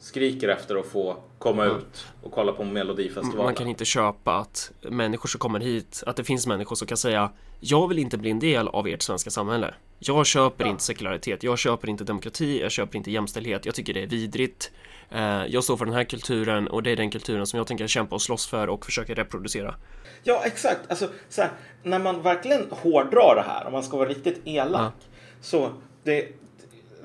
skriker 0.00 0.48
efter 0.48 0.76
att 0.76 0.86
få 0.86 1.16
komma 1.38 1.64
Ja. 1.66 1.70
ut 1.76 2.06
och 2.22 2.32
kolla 2.32 2.52
på 2.52 2.64
Melodifestivalen. 2.64 3.44
man 3.44 3.54
kan 3.54 3.66
inte 3.68 3.84
köpa 3.84 4.36
att 4.36 4.70
människor 4.82 5.28
som 5.28 5.38
kommer 5.38 5.60
hit, 5.60 6.02
att 6.06 6.16
det 6.16 6.24
finns 6.24 6.46
människor 6.46 6.76
som 6.76 6.86
kan 6.88 6.96
säga 6.96 7.30
Jag 7.60 7.88
vill 7.88 7.98
inte 7.98 8.18
bli 8.18 8.30
en 8.30 8.38
del 8.38 8.68
av 8.68 8.88
ert 8.88 9.02
svenska 9.02 9.30
samhälle. 9.30 9.74
Jag 9.98 10.26
köper 10.26 10.64
Ja. 10.64 10.70
inte 10.70 10.82
sekularitet, 10.82 11.42
jag 11.42 11.58
köper 11.58 11.88
inte 11.88 12.04
demokrati, 12.04 12.60
jag 12.60 12.70
köper 12.72 12.96
inte 12.96 13.10
jämställdhet, 13.10 13.66
jag 13.66 13.74
tycker 13.74 13.94
det 13.94 14.02
är 14.02 14.06
vidrigt. 14.06 14.70
Eh, 15.10 15.44
Jag 15.46 15.64
står 15.64 15.76
för 15.76 15.84
den 15.84 15.94
här 15.94 16.04
kulturen 16.04 16.68
och 16.68 16.82
det 16.82 16.90
är 16.90 16.96
den 16.96 17.10
kulturen 17.10 17.46
som 17.46 17.56
jag 17.56 17.66
tänker 17.66 17.86
kämpa 17.86 18.14
och 18.14 18.22
slåss 18.22 18.46
för 18.46 18.68
och 18.68 18.84
försöka 18.84 19.14
reproducera. 19.14 19.74
Ja, 20.22 20.42
exakt. 20.44 20.80
Alltså, 20.90 21.08
så 21.28 21.42
här, 21.42 21.50
när 21.82 21.98
man 21.98 22.22
verkligen 22.22 22.66
hårdrar 22.70 23.34
det 23.34 23.44
här, 23.48 23.66
om 23.66 23.72
man 23.72 23.82
ska 23.82 23.96
vara 23.96 24.08
riktigt 24.08 24.40
elak, 24.44 24.92
så 25.40 25.70
det, 26.04 26.28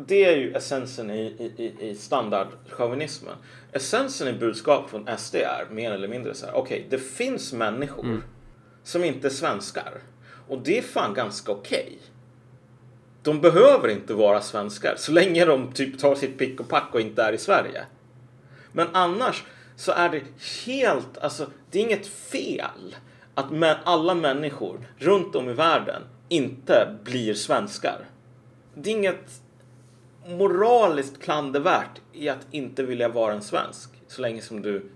det 0.08 0.26
är 0.26 0.36
ju 0.38 0.54
essensen 0.54 1.12
i, 1.12 1.22
i, 1.58 1.74
i- 1.90 1.96
standardchauvinismen. 1.96 3.36
Essensen 3.72 4.28
i 4.28 4.34
budskap 4.34 4.90
från 4.90 5.08
SD 5.18 5.36
är 5.36 5.66
mer 5.72 5.92
eller 5.92 6.08
mindre 6.08 6.34
så 6.34 6.46
här, 6.46 6.54
okej, 6.56 6.88
det 6.90 6.98
finns 7.00 7.54
människor 7.54 8.06
som 8.84 9.04
inte 9.04 9.28
är 9.28 9.32
svenskar. 9.32 10.02
Och 10.48 10.60
det 10.64 10.78
är 10.78 10.82
fan 10.82 11.14
ganska 11.14 11.52
okej. 11.52 11.98
De 13.24 13.42
behöver 13.42 13.88
inte 13.90 14.14
vara 14.14 14.42
svenskar 14.42 14.94
så 14.98 15.12
länge 15.12 15.46
de 15.46 15.72
typ 15.72 16.00
tar 16.00 16.16
sitt 16.16 16.38
pick 16.38 16.60
och 16.60 16.70
pack 16.70 16.90
och 16.94 17.02
inte 17.02 17.24
är 17.24 17.34
i 17.34 17.38
Sverige. 17.38 17.86
Men 18.72 18.88
annars 18.94 19.44
så 19.76 19.92
är 19.92 20.10
det 20.10 20.22
helt, 20.66 21.18
alltså 21.18 21.48
det 21.72 21.80
är 21.80 21.84
inget 21.84 22.08
fel 22.08 22.96
att 23.36 23.46
alla 23.84 24.14
människor 24.16 24.88
runt 24.98 25.36
om 25.36 25.50
i 25.50 25.54
världen 25.54 26.02
inte 26.30 26.96
blir 27.04 27.34
svenskar. 27.34 28.06
Det 28.76 28.90
är 28.90 28.94
inget 28.96 29.42
moraliskt 30.28 31.22
klandervärt 31.22 32.02
i 32.14 32.30
att 32.30 32.48
inte 32.52 32.84
vilja 32.84 33.10
vara 33.10 33.34
en 33.34 33.42
svensk 33.42 33.90
så 34.08 34.22
länge 34.22 34.42
som 34.42 34.62
du 34.62 34.92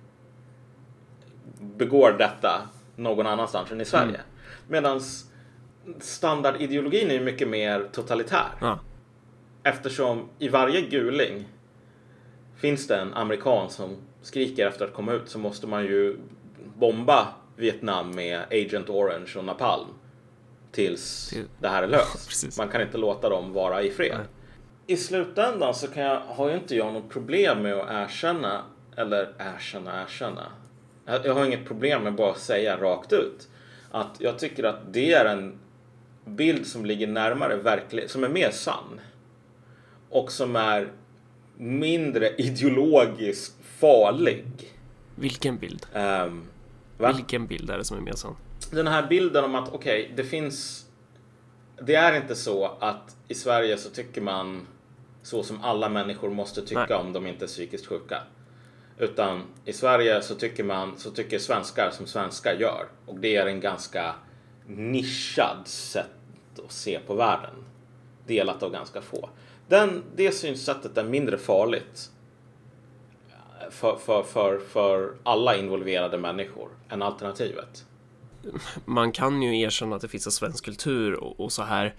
begår 1.62 2.16
detta 2.18 2.70
någon 2.96 3.28
annanstans 3.28 3.72
än 3.72 3.82
i 3.82 3.86
Sverige. 3.86 4.08
Mm. 4.08 4.22
Medan 4.68 5.02
standardideologin 6.00 7.12
är 7.12 7.20
mycket 7.20 7.48
mer 7.48 7.90
totalitär. 7.92 8.48
Ja, 8.62 8.80
Eftersom 9.64 10.30
i 10.40 10.50
varje 10.50 10.82
guling 10.82 11.46
finns 12.56 12.88
det 12.88 12.96
en 12.98 13.14
amerikan 13.14 13.70
som 13.70 13.96
skriker 14.22 14.68
efter 14.68 14.86
att 14.86 14.94
komma 14.94 15.12
ut 15.14 15.30
så 15.30 15.40
måste 15.40 15.68
man 15.68 15.84
ju 15.86 16.18
bomba 16.78 17.28
Vietnam 17.56 18.12
med 18.12 18.42
Agent 18.52 18.90
Orange 18.90 19.34
och 19.38 19.46
Napalm 19.46 19.88
tills 20.72 21.30
Till- 21.30 21.46
det 21.60 21.68
här 21.68 21.84
är 21.84 21.88
löst. 21.88 22.58
Man 22.58 22.70
kan 22.70 22.82
inte 22.82 22.98
låta 22.98 23.30
dem 23.30 23.54
vara 23.54 23.82
i 23.84 23.92
fred. 23.92 24.16
Nej. 24.18 24.28
I 24.90 24.98
slutändan 24.98 25.76
så 25.76 25.88
kan 25.88 26.04
jag, 26.04 26.20
har 26.20 26.50
ju 26.50 26.56
inte 26.56 26.76
jag 26.76 26.94
något 26.94 27.10
problem 27.10 27.62
med 27.62 27.74
att 27.74 27.90
erkänna, 27.90 28.64
eller 28.96 29.34
erkänna, 29.38 30.02
erkänna. 30.04 30.52
Jag, 31.06 31.26
jag 31.26 31.34
har 31.34 31.46
inget 31.46 31.66
problem 31.66 32.04
med 32.04 32.16
bara 32.16 32.32
att 32.32 32.40
säga 32.40 32.78
rakt 32.78 33.14
ut 33.14 33.48
att 33.92 34.16
jag 34.20 34.40
tycker 34.40 34.64
att 34.64 34.94
det 34.94 35.14
är 35.14 35.26
en 35.26 35.60
bild 36.26 36.68
som 36.68 36.86
ligger 36.86 37.08
närmare 37.08 37.56
verklighet, 37.56 38.12
som 38.12 38.24
är 38.24 38.30
mer 38.30 38.52
sann 38.52 39.02
och 40.10 40.32
som 40.32 40.56
är 40.56 40.92
mindre 41.58 42.30
ideologiskt 42.38 43.56
farlig. 43.80 44.46
vilken 45.16 45.58
bild? 45.58 45.86
Um? 45.94 46.44
Vilken 46.98 47.48
bild 47.48 47.70
är 47.70 47.78
det 47.78 47.84
som 47.84 47.98
är 47.98 48.02
mer 48.02 48.14
sann? 48.16 48.36
Den 48.72 48.88
här 48.88 49.08
bilden 49.08 49.44
om 49.44 49.56
att 49.56 49.70
okej, 49.74 50.14
det 50.16 50.24
finns... 50.24 50.86
Det 51.82 51.96
är 51.96 52.18
inte 52.22 52.36
så 52.36 52.78
att 52.80 53.16
i 53.28 53.34
Sverige 53.34 53.78
så 53.78 53.90
tycker 53.90 54.22
man 54.22 54.68
så 55.24 55.44
som 55.44 55.64
alla 55.64 55.90
människor 55.90 56.30
måste 56.30 56.62
tycka 56.62 56.86
Nej. 56.90 56.98
om 56.98 57.14
de 57.14 57.28
inte 57.28 57.46
är 57.46 57.48
psykiskt 57.48 57.86
sjuka. 57.86 58.22
Utan 58.98 59.44
i 59.66 59.74
Sverige 59.74 60.22
så 60.22 60.36
tycker 60.36 60.64
man, 60.64 60.98
så 60.98 61.12
tycker 61.12 61.40
svenskar 61.40 61.92
som 61.92 62.06
svenskar 62.06 62.54
gör. 62.54 62.88
Och 63.06 63.20
det 63.20 63.36
är 63.36 63.46
en 63.46 63.60
ganska 63.60 64.16
nischad 64.68 65.68
sätt 65.68 66.60
att 66.66 66.72
se 66.72 67.00
på 67.08 67.14
världen. 67.14 67.56
Delat 68.28 68.64
av 68.64 68.72
ganska 68.72 69.02
få. 69.02 69.30
Den, 69.68 70.04
det 70.16 70.32
synsättet 70.32 70.98
är 70.98 71.04
mindre 71.04 71.38
farligt 71.38 72.12
för, 73.70 73.96
för, 73.96 74.24
för, 74.24 74.60
för 74.60 75.14
alla 75.24 75.58
involverade 75.58 76.18
människor 76.18 76.70
än 76.90 77.02
alternativet. 77.02 77.86
Man 78.86 79.12
kan 79.12 79.42
ju 79.42 79.60
erkänna 79.62 79.96
att 79.96 80.02
det 80.02 80.08
finns 80.08 80.26
en 80.26 80.32
svensk 80.32 80.66
kultur 80.66 81.14
och, 81.14 81.40
och 81.40 81.52
så 81.52 81.64
här 81.64 81.96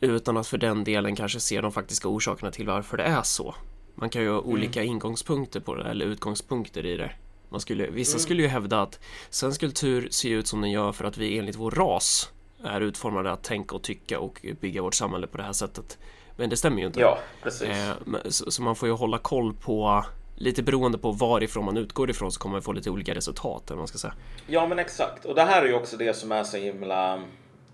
utan 0.00 0.36
att 0.36 0.46
för 0.46 0.58
den 0.58 0.84
delen 0.84 1.16
kanske 1.16 1.40
se 1.40 1.60
de 1.60 1.72
faktiska 1.72 2.08
orsakerna 2.08 2.50
till 2.50 2.66
varför 2.66 2.96
det 2.96 3.02
är 3.04 3.22
så. 3.22 3.54
Man 3.94 4.10
kan 4.10 4.22
ju 4.22 4.30
ha 4.30 4.40
olika 4.40 4.82
ingångspunkter 4.82 5.60
på 5.60 5.74
det 5.74 5.84
eller 5.90 6.06
utgångspunkter 6.06 6.86
i 6.86 6.96
det. 6.96 7.10
Man 7.48 7.60
skulle, 7.60 7.86
vissa 7.86 8.12
Mm. 8.16 8.20
skulle 8.20 8.42
ju 8.42 8.48
hävda 8.48 8.82
att 8.82 9.00
svensk 9.30 9.60
kultur 9.60 10.08
ser 10.10 10.30
ut 10.30 10.46
som 10.46 10.60
den 10.60 10.70
gör 10.70 10.92
för 10.92 11.04
att 11.04 11.16
vi 11.18 11.38
enligt 11.38 11.56
vår 11.56 11.70
ras 11.70 12.32
är 12.64 12.80
utformade 12.80 13.32
att 13.32 13.42
tänka 13.44 13.74
och 13.76 13.82
tycka 13.82 14.20
och 14.20 14.46
bygga 14.60 14.82
vårt 14.82 14.94
samhälle 14.94 15.26
på 15.26 15.36
det 15.36 15.42
här 15.42 15.52
sättet. 15.52 15.98
Men 16.36 16.50
det 16.50 16.56
stämmer 16.56 16.80
ju 16.80 16.86
inte. 16.86 17.00
Ja, 17.00 17.18
precis. 17.42 17.68
Eh, 17.68 17.92
så, 18.28 18.50
så 18.50 18.62
man 18.62 18.76
får 18.76 18.88
ju 18.88 18.94
hålla 18.94 19.18
koll 19.18 19.54
på 19.54 20.04
lite 20.36 20.62
beroende 20.62 20.98
på 20.98 21.12
varifrån 21.12 21.64
man 21.64 21.76
utgår 21.76 22.10
ifrån 22.10 22.32
så 22.32 22.40
kommer 22.40 22.52
man 22.52 22.62
få 22.62 22.72
lite 22.72 22.90
olika 22.90 23.14
resultat 23.14 23.70
eller 23.70 23.78
man 23.78 23.88
ska 23.88 23.98
säga. 23.98 24.14
Ja, 24.46 24.66
men 24.66 24.78
exakt. 24.78 25.24
Och 25.24 25.34
det 25.34 25.42
här 25.42 25.62
är 25.62 25.66
ju 25.66 25.74
också 25.74 25.96
det 25.96 26.16
som 26.16 26.32
är 26.32 26.44
så 26.44 26.56
himla 26.56 27.22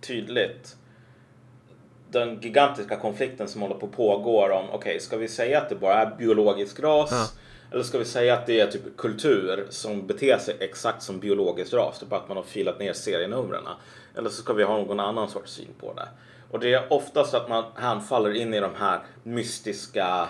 tydligt. 0.00 0.76
Den 2.14 2.40
gigantiska 2.40 2.96
konflikten 2.96 3.48
som 3.48 3.62
håller 3.62 3.74
på 3.74 3.86
att 3.86 3.92
pågå 3.92 4.44
om, 4.52 4.70
okej, 4.72 5.00
ska 5.00 5.16
vi 5.16 5.28
säga 5.28 5.58
att 5.60 5.68
det 5.68 5.74
bara 5.74 5.94
är 6.02 6.16
biologisk 6.16 6.80
ras? 6.80 7.08
Ja. 7.12 7.26
Eller 7.72 7.82
ska 7.84 7.98
vi 7.98 8.04
säga 8.04 8.34
att 8.34 8.46
det 8.46 8.60
är 8.60 8.66
typ 8.66 8.96
kultur 8.96 9.66
som 9.70 10.06
beter 10.06 10.38
sig 10.38 10.56
exakt 10.60 11.02
som 11.02 11.18
biologisk 11.20 11.72
ras? 11.72 11.98
Typ 11.98 12.12
att 12.12 12.28
man 12.28 12.36
har 12.36 12.44
filat 12.44 12.78
ner 12.78 12.92
serienumren. 12.92 13.62
Eller 14.16 14.30
så 14.30 14.42
ska 14.42 14.52
vi 14.52 14.62
ha 14.64 14.76
någon 14.76 15.00
annan 15.00 15.28
sorts 15.30 15.52
syn 15.52 15.68
på 15.80 15.92
det. 15.94 16.08
Och 16.50 16.60
det 16.60 16.74
är 16.74 16.92
oftast 16.92 17.34
att 17.34 17.48
man 17.48 17.64
hänfaller 17.76 18.34
in 18.36 18.54
i 18.54 18.60
de 18.60 18.70
här 18.78 19.00
mystiska, 19.22 20.28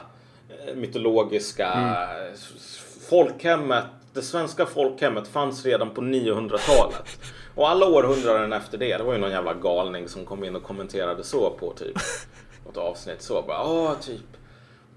eh, 0.66 0.74
mytologiska 0.74 1.96
s- 2.34 2.80
folkhemmet. 3.10 3.84
Det 4.12 4.22
svenska 4.22 4.66
folkhemmet 4.66 5.28
fanns 5.28 5.64
redan 5.66 5.90
på 5.90 6.00
900-talet. 6.00 7.18
Och 7.54 7.68
alla 7.68 7.86
århundraden 7.86 8.52
efter 8.52 8.78
det, 8.78 8.96
det 8.96 9.04
var 9.04 9.12
ju 9.12 9.18
någon 9.18 9.30
jävla 9.30 9.54
galning 9.54 10.08
som 10.08 10.24
kom 10.24 10.44
in 10.44 10.56
och 10.56 10.62
kommenterade 10.62 11.24
så 11.24 11.50
på 11.50 11.72
typ 11.72 11.96
något 12.66 12.76
avsnitt 12.76 13.22
så 13.22 13.42
bara, 13.42 13.64
åh 13.64 13.94
typ 14.00 14.20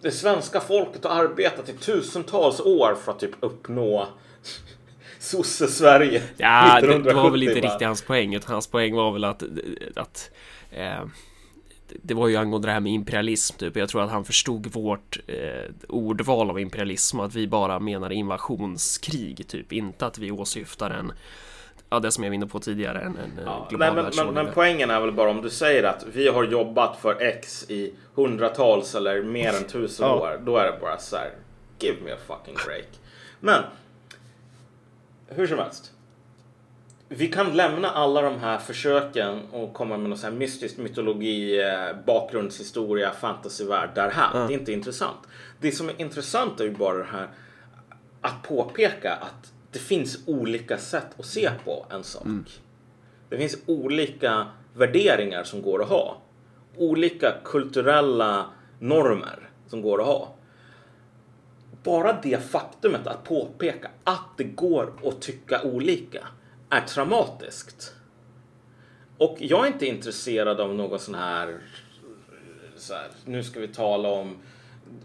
det 0.01 0.11
svenska 0.11 0.59
folket 0.59 1.03
har 1.03 1.11
arbetat 1.11 1.69
i 1.69 1.73
tusentals 1.73 2.59
år 2.59 2.95
för 2.95 3.11
att 3.11 3.19
typ 3.19 3.35
uppnå 3.39 4.07
sosse-Sverige. 5.19 6.23
Ja, 6.37 6.79
det, 6.81 6.87
var 6.87 6.95
1970 6.95 7.31
väl 7.31 7.43
inte 7.43 7.61
riktigt 7.61 7.87
hans 7.87 8.01
poäng, 8.01 8.35
utan 8.35 8.53
hans 8.53 8.67
poäng 8.67 8.95
var 8.95 9.11
väl 9.11 9.23
att, 9.23 9.43
att 9.95 10.31
eh, 10.71 11.05
det 11.87 12.13
var 12.13 12.27
ju 12.27 12.35
angående 12.35 12.67
det 12.67 12.71
här 12.71 12.79
med 12.79 12.91
imperialism 12.91 13.57
typ. 13.57 13.75
Jag 13.75 13.89
tror 13.89 14.03
att 14.03 14.11
han 14.11 14.25
förstod 14.25 14.67
vårt 14.67 15.19
eh, 15.27 15.71
ordval 15.89 16.49
av 16.49 16.59
imperialism 16.59 17.19
att 17.19 17.35
vi 17.35 17.47
bara 17.47 17.79
menar 17.79 18.11
invasionskrig 18.11 19.47
typ. 19.47 19.73
Inte 19.73 20.05
att 20.05 20.17
vi 20.17 20.31
åsyftar 20.31 20.91
en, 20.91 21.11
ja 21.89 21.99
det 21.99 22.11
som 22.11 22.23
jag 22.23 22.31
var 22.31 22.35
inne 22.35 22.47
på 22.47 22.59
tidigare, 22.59 22.99
en, 22.99 23.17
en 23.17 23.31
Ja, 23.45 23.67
global 23.69 23.95
nej, 23.95 24.03
men, 24.15 24.25
men, 24.25 24.33
men 24.45 24.53
poängen 24.53 24.89
är 24.89 24.99
väl 25.01 25.11
bara 25.11 25.29
om 25.29 25.41
du 25.41 25.49
säger 25.49 25.83
att 25.83 26.05
vi 26.13 26.27
har 26.27 26.43
jobbat 26.43 26.97
för 26.97 27.21
X 27.21 27.65
i 27.69 27.93
hundratals 28.15 28.95
eller 28.95 29.23
mer 29.23 29.53
än 29.53 29.63
tusen 29.63 30.07
Ja. 30.07 30.15
år. 30.15 30.41
Då 30.45 30.57
är 30.57 30.71
det 30.71 30.77
bara 30.81 30.97
så 30.97 31.15
här. 31.17 31.31
Give 31.79 31.97
me 32.05 32.11
a 32.11 32.17
fucking 32.27 32.55
break. 32.65 32.87
Men. 33.39 33.63
Hur 35.27 35.47
som 35.47 35.57
helst. 35.57 35.91
Vi 37.09 37.27
kan 37.27 37.55
lämna 37.57 37.89
alla 37.89 38.21
de 38.21 38.39
här 38.39 38.57
försöken 38.57 39.41
och 39.51 39.73
komma 39.73 39.97
med 39.97 40.09
någon 40.09 40.17
sån 40.17 40.31
här 40.31 40.37
mystisk 40.39 40.77
mytologi, 40.77 41.61
eh, 41.61 41.95
bakgrundshistoria, 42.05 43.11
fantasyvärld 43.11 43.89
därhän. 43.95 44.29
Ja. 44.33 44.39
Det 44.39 44.53
är 44.53 44.57
inte 44.59 44.71
intressant. 44.73 45.17
Det 45.59 45.71
som 45.71 45.89
är 45.89 46.01
intressant 46.01 46.59
är 46.59 46.63
ju 46.63 46.71
bara 46.71 46.97
det 46.97 47.03
här 47.11 47.27
att 48.21 48.43
påpeka 48.43 49.13
att 49.13 49.53
det 49.77 49.83
finns 49.83 50.27
olika 50.27 50.77
sätt 50.77 51.07
att 51.19 51.25
se 51.25 51.51
på 51.65 51.85
en 51.89 52.03
sak. 52.03 52.23
Det 53.29 53.37
finns 53.37 53.57
olika 53.65 54.47
värderingar 54.73 55.43
som 55.43 55.61
går 55.61 55.81
att 55.81 55.89
ha. 55.89 56.21
Olika 56.77 57.35
kulturella 57.43 58.45
normer 58.79 59.49
som 59.67 59.81
går 59.81 60.01
att 60.01 60.07
ha. 60.07 60.35
Bara 61.83 62.19
det 62.23 62.43
faktumet 62.49 63.07
att 63.07 63.23
påpeka 63.23 63.91
att 64.03 64.37
det 64.37 64.43
går 64.43 64.93
att 65.03 65.21
tycka 65.21 65.61
olika 65.63 66.27
är 66.69 66.81
traumatiskt. 66.81 67.93
Och 69.17 69.37
jag 69.39 69.67
är 69.67 69.71
inte 69.71 69.85
intresserad 69.85 70.59
av 70.59 70.75
någon 70.75 70.99
sån 70.99 71.15
här, 71.15 71.57
så 72.77 72.93
här 72.93 73.07
nu 73.25 73.43
ska 73.43 73.59
vi 73.59 73.67
tala 73.67 74.09
om 74.09 74.37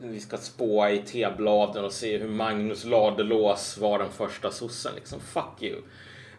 vi 0.00 0.20
ska 0.20 0.36
spåa 0.36 0.90
i 0.90 0.98
tebladen 0.98 1.84
och 1.84 1.92
se 1.92 2.18
hur 2.18 2.28
Magnus 2.28 2.84
Ladulås 2.84 3.78
var 3.78 3.98
den 3.98 4.10
första 4.10 4.50
sossen. 4.50 4.92
Liksom, 4.94 5.20
fuck 5.20 5.62
you. 5.62 5.80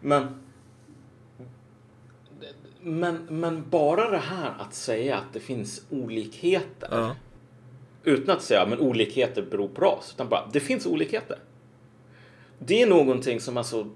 Men, 0.01 0.27
men, 2.81 3.27
men 3.29 3.69
bara 3.69 4.09
det 4.09 4.17
här 4.17 4.53
att 4.59 4.73
säga 4.73 5.17
att 5.17 5.33
det 5.33 5.39
finns 5.39 5.85
olikheter. 5.89 6.87
Ja. 6.91 7.15
Utan 8.03 8.35
att 8.37 8.43
säga 8.43 8.65
men 8.65 8.79
olikheter 8.79 9.41
beror 9.51 9.67
på 9.67 9.81
ras. 9.81 10.11
Utan 10.15 10.29
bara 10.29 10.49
det 10.53 10.59
finns 10.59 10.85
olikheter. 10.85 11.39
Det 12.59 12.81
är 12.81 12.87
någonting 12.87 13.39
som 13.41 13.57
alltså 13.57 13.89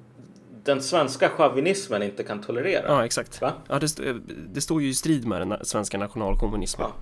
den 0.64 0.82
svenska 0.82 1.30
chauvinismen 1.30 2.04
inte 2.04 2.24
kan 2.24 2.42
tolerera. 2.42 2.86
Ja, 2.88 3.06
exakt. 3.06 3.42
Va? 3.42 3.54
Ja, 3.68 3.80
det, 3.80 3.86
st- 3.86 4.14
det 4.54 4.62
står 4.62 4.82
ju 4.82 4.90
i 4.90 4.94
strid 4.94 5.28
med 5.28 5.42
den 5.48 5.66
svenska 5.66 5.98
nationalkommunismen. 5.98 6.88
Ja. 6.90 7.02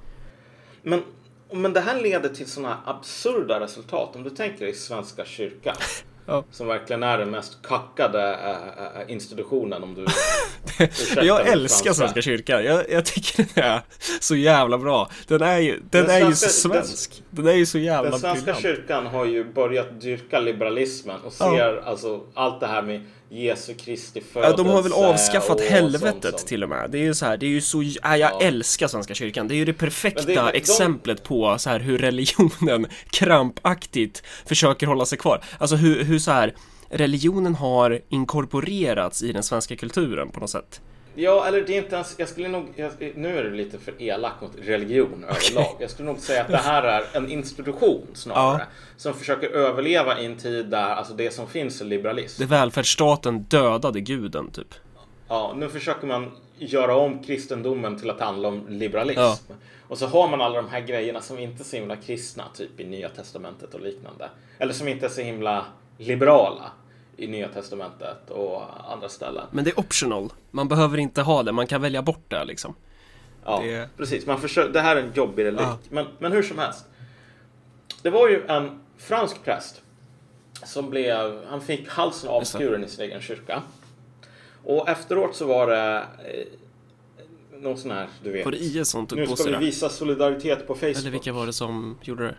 Men, 0.82 1.02
men 1.56 1.74
det 1.74 1.80
här 1.80 2.02
leder 2.02 2.30
till 2.30 2.46
sådana 2.48 2.78
absurda 2.86 3.60
resultat. 3.60 4.16
Om 4.16 4.24
du 4.24 4.30
tänker 4.30 4.66
i 4.66 4.74
Svenska 4.74 5.26
kyrkan. 5.26 5.76
Ja. 6.28 6.44
Som 6.52 6.68
verkligen 6.68 7.04
är 7.04 7.18
den 7.18 7.32
mest 7.32 7.58
kackade 7.62 8.34
äh, 8.96 9.12
institutionen 9.14 9.84
om 9.84 9.94
du 9.96 10.06
Jag 11.26 11.48
älskar. 11.48 11.94
Svenska 11.94 12.22
kyrkan. 12.22 12.64
Jag, 12.64 12.90
jag 12.92 13.06
tycker 13.06 13.46
den 13.56 13.64
är 13.64 13.82
så 14.20 14.36
jävla 14.36 14.78
bra. 14.78 15.10
Den 15.28 15.42
är 15.42 15.60
ju, 15.60 15.80
den 15.90 16.06
Den 16.06 16.10
är 16.10 16.18
ju 16.20 16.26
svenska- 16.36 16.48
så 16.50 16.70
svensk. 16.70 17.24
Den 17.30 17.48
är 17.48 17.54
ju 17.54 17.66
så 17.66 17.78
jävla 17.78 18.10
Den 18.10 18.20
svenska 18.20 18.54
briljant. 18.54 18.62
kyrkan 18.62 19.06
har 19.08 19.26
ju 19.26 19.44
börjat 19.54 20.02
dyrka 20.02 20.40
liberalismen 20.40 21.22
och 21.22 21.34
Ja. 21.40 21.52
ser 21.58 21.82
alltså 21.86 22.22
allt 22.34 22.60
det 22.60 22.68
här 22.68 22.82
med 22.82 23.02
Jesu 23.36 23.74
Kristi 23.74 24.22
födelse. 24.22 24.52
Ja, 24.52 24.64
de 24.64 24.68
har 24.68 24.82
väl 24.82 24.94
avskaffat 24.94 25.60
och 25.60 25.66
helvetet 25.66 26.24
sånt 26.24 26.40
som- 26.40 26.48
till 26.48 26.64
och 26.64 26.70
med. 26.70 26.92
Det 26.92 26.98
är 26.98 27.04
ju 27.04 27.14
så 27.14 27.26
här, 27.26 27.38
det 27.38 27.46
är 27.46 27.50
ju 27.50 27.62
så, 27.62 27.84
ja, 27.84 27.94
jag 28.04 28.20
Ja. 28.20 28.40
älskar 28.42 28.88
Svenska 28.88 29.14
kyrkan. 29.14 29.48
Det 29.48 29.54
är 29.54 29.58
ju 29.58 29.66
det 29.66 29.74
perfekta 29.74 30.22
det- 30.24 30.36
de- 30.36 30.52
exemplet 30.58 31.24
på 31.24 31.56
så 31.60 31.70
här 31.70 31.80
hur 31.80 31.98
religionen 31.98 32.88
krampaktigt 33.10 34.24
försöker 34.46 34.88
hålla 34.88 35.06
sig 35.06 35.18
kvar. 35.18 35.44
Alltså 35.58 35.76
hur, 35.76 36.04
hur 36.04 36.20
så 36.20 36.32
här 36.32 36.56
religionen 36.90 37.56
har 37.56 38.02
inkorporerats 38.10 39.24
i 39.24 39.32
den 39.32 39.44
svenska 39.44 39.76
kulturen 39.76 40.30
på 40.32 40.40
något 40.40 40.50
sätt. 40.50 40.82
Ja, 41.16 41.48
eller 41.48 41.62
det 41.62 41.74
är 41.74 41.78
inte 41.78 41.96
ens, 41.96 42.16
jag 42.18 42.30
skulle 42.30 42.48
nog, 42.48 42.68
jag, 42.76 42.92
nu 43.16 43.38
är 43.38 43.44
det 43.44 43.50
lite 43.50 43.78
för 43.78 44.02
elak 44.02 44.34
mot 44.42 44.52
religion 44.62 45.24
överlag. 45.24 45.78
Jag 45.80 45.90
skulle 45.90 46.06
nog 46.06 46.20
säga 46.20 46.42
att 46.42 46.48
det 46.48 46.58
här 46.58 46.84
är 46.84 47.04
en 47.14 47.32
institution 47.32 48.08
snarare. 48.14 48.60
Ja. 48.60 48.66
Som 48.98 49.14
försöker 49.14 49.50
överleva 49.50 50.20
i 50.20 50.26
en 50.26 50.38
tid 50.38 50.66
där 50.66 50.90
alltså 50.90 51.14
det 51.14 51.34
som 51.34 51.48
finns 51.48 51.82
är 51.82 51.86
liberalism. 51.86 52.42
Det 52.42 52.48
välfärdsstaten 52.48 53.40
dödade 53.40 54.02
guden 54.02 54.52
typ. 54.52 54.74
Ja, 55.28 55.54
nu 55.58 55.70
försöker 55.70 56.08
man 56.08 56.32
göra 56.58 56.96
om 56.96 57.24
kristendomen 57.24 58.00
till 58.00 58.10
att 58.10 58.20
handla 58.20 58.48
om 58.48 58.66
liberalism. 58.70 59.20
Ja. 59.20 59.38
Och 59.88 59.98
så 59.98 60.08
har 60.08 60.28
man 60.28 60.42
alla 60.42 60.62
de 60.62 60.70
här 60.70 60.80
grejerna 60.80 61.22
som 61.22 61.40
inte 61.40 61.62
är 61.62 61.66
så 61.66 61.76
himla 61.76 61.96
kristna, 61.96 62.44
typ 62.56 62.80
i 62.80 62.84
Nya 62.84 63.10
Testamentet 63.10 63.74
och 63.74 63.82
liknande. 63.82 64.30
Eller 64.58 64.74
som 64.74 64.88
inte 64.88 65.06
är 65.06 65.10
så 65.10 65.22
himla 65.22 65.66
liberala 65.98 66.72
i 67.18 67.28
Nya 67.28 67.48
Testamentet 67.50 68.30
och 68.30 68.64
andra 68.92 69.10
ställen. 69.10 69.48
Men 69.52 69.64
det 69.64 69.72
är 69.72 69.80
optional. 69.80 70.34
Man 70.52 70.68
behöver 70.68 70.98
inte 70.98 71.22
ha 71.22 71.44
det, 71.44 71.52
man 71.52 71.68
kan 71.68 71.82
välja 71.82 72.02
bort 72.02 72.26
det 72.28 72.46
liksom. 72.46 72.76
Ja, 73.46 73.62
Det- 73.62 73.90
precis. 73.98 74.26
Man 74.26 74.42
försöker, 74.42 74.74
det 74.74 74.82
här 74.82 74.96
är 74.96 75.04
en 75.04 75.12
jobbig 75.14 75.44
relikt. 75.46 75.62
Ja. 75.64 75.78
Men, 75.90 76.06
men 76.20 76.32
hur 76.32 76.44
som 76.44 76.60
helst. 76.60 76.86
Det 78.02 78.10
var 78.10 78.30
ju 78.30 78.46
en 78.48 78.80
fransk 78.98 79.44
präst 79.44 79.82
som 80.66 80.90
blev, 80.90 81.46
han 81.48 81.62
fick 81.62 81.90
halsen 81.90 82.30
avskuren 82.30 82.84
i 82.84 82.88
sin 82.88 83.06
egen 83.06 83.22
kyrka. 83.22 83.62
Och 84.64 84.90
efteråt 84.90 85.36
så 85.36 85.46
var 85.48 85.68
det 85.68 85.98
eh, 85.98 86.48
någon 87.62 87.78
sån 87.78 87.92
här, 87.92 88.08
du 88.24 88.32
vet. 88.32 88.46
Var 88.46 88.52
det 88.52 88.58
IS 88.58 88.90
som 88.90 89.08
tog 89.08 89.20
Nu 89.20 89.26
på 89.28 89.36
ska 89.36 89.44
sig 89.44 89.52
vi 89.54 89.60
det? 89.60 89.66
visa 89.66 89.90
solidaritet 89.90 90.68
på 90.68 90.76
Facebook. 90.76 90.98
Eller 90.98 91.12
vilka 91.12 91.34
var 91.34 91.46
det 91.46 91.54
som 91.54 91.98
gjorde 92.02 92.24
det? 92.24 92.36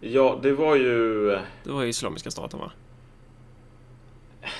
Ja, 0.00 0.38
det 0.42 0.52
var 0.52 0.76
ju 0.76 1.24
Det 1.64 1.70
var 1.72 1.82
ju 1.82 1.88
Islamiska 1.88 2.30
staten 2.30 2.58
va? 2.60 2.72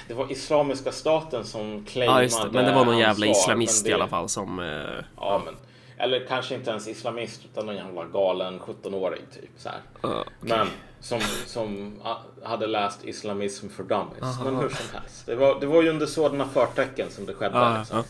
Det 0.09 0.15
var 0.15 0.33
Islamiska 0.33 0.93
staten 0.93 1.45
som 1.45 1.85
claimade 1.85 2.25
Ja 2.25 2.45
det, 2.45 2.51
men 2.53 2.65
det 2.65 2.73
var 2.75 2.85
någon 2.85 2.99
jävla 2.99 3.27
ansvar, 3.27 3.43
islamist 3.43 3.85
men 3.85 3.87
i 3.87 3.91
det- 3.91 3.95
alla 4.03 4.09
fall 4.09 4.29
som... 4.29 4.59
Eh, 4.61 5.05
Ja, 5.17 5.43
men, 5.45 5.55
eller 6.01 6.27
kanske 6.29 6.55
inte 6.55 6.71
ens 6.71 6.89
islamist 6.89 7.41
utan 7.45 7.67
någon 7.67 7.77
jävla 7.77 8.05
galen 8.05 8.61
17-åring 8.61 9.23
typ 9.35 9.51
så 9.57 9.69
här. 9.69 9.81
eh, 10.05 10.23
Men 10.41 10.67
som, 11.01 11.21
som 11.47 12.01
hade 12.45 12.67
läst 12.67 13.05
Islamism 13.05 13.69
for 13.69 13.83
Dummies. 13.83 14.23
Aha. 14.23 14.45
Men 14.45 14.57
hur 14.57 14.69
som 14.69 14.87
helst. 15.01 15.27
Det 15.27 15.35
var, 15.35 15.61
det 15.61 15.67
var 15.67 15.83
ju 15.83 15.89
under 15.89 16.07
sådana 16.07 16.45
förtecken 16.49 17.11
som 17.11 17.27
det 17.27 17.35
skedde. 17.35 17.59
ja, 17.59 17.79
liksom. 17.79 17.97
ja. 17.99 18.05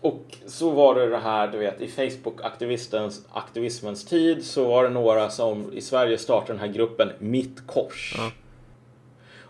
Och 0.00 0.26
så 0.46 0.70
var 0.70 0.94
det 0.94 1.08
det 1.10 1.18
här, 1.18 1.48
du 1.48 1.58
vet, 1.58 1.80
i 1.80 1.88
Facebook-aktivistens 1.90 3.20
aktivismens 3.32 4.04
tid 4.04 4.44
så 4.46 4.64
var 4.68 4.84
det 4.84 4.90
några 4.90 5.30
som 5.30 5.72
i 5.72 5.80
Sverige 5.80 6.18
startade 6.18 6.52
den 6.52 6.60
här 6.60 6.66
gruppen 6.76 7.12
Mitt 7.18 7.66
Kors. 7.66 8.14
Ja. 8.18 8.30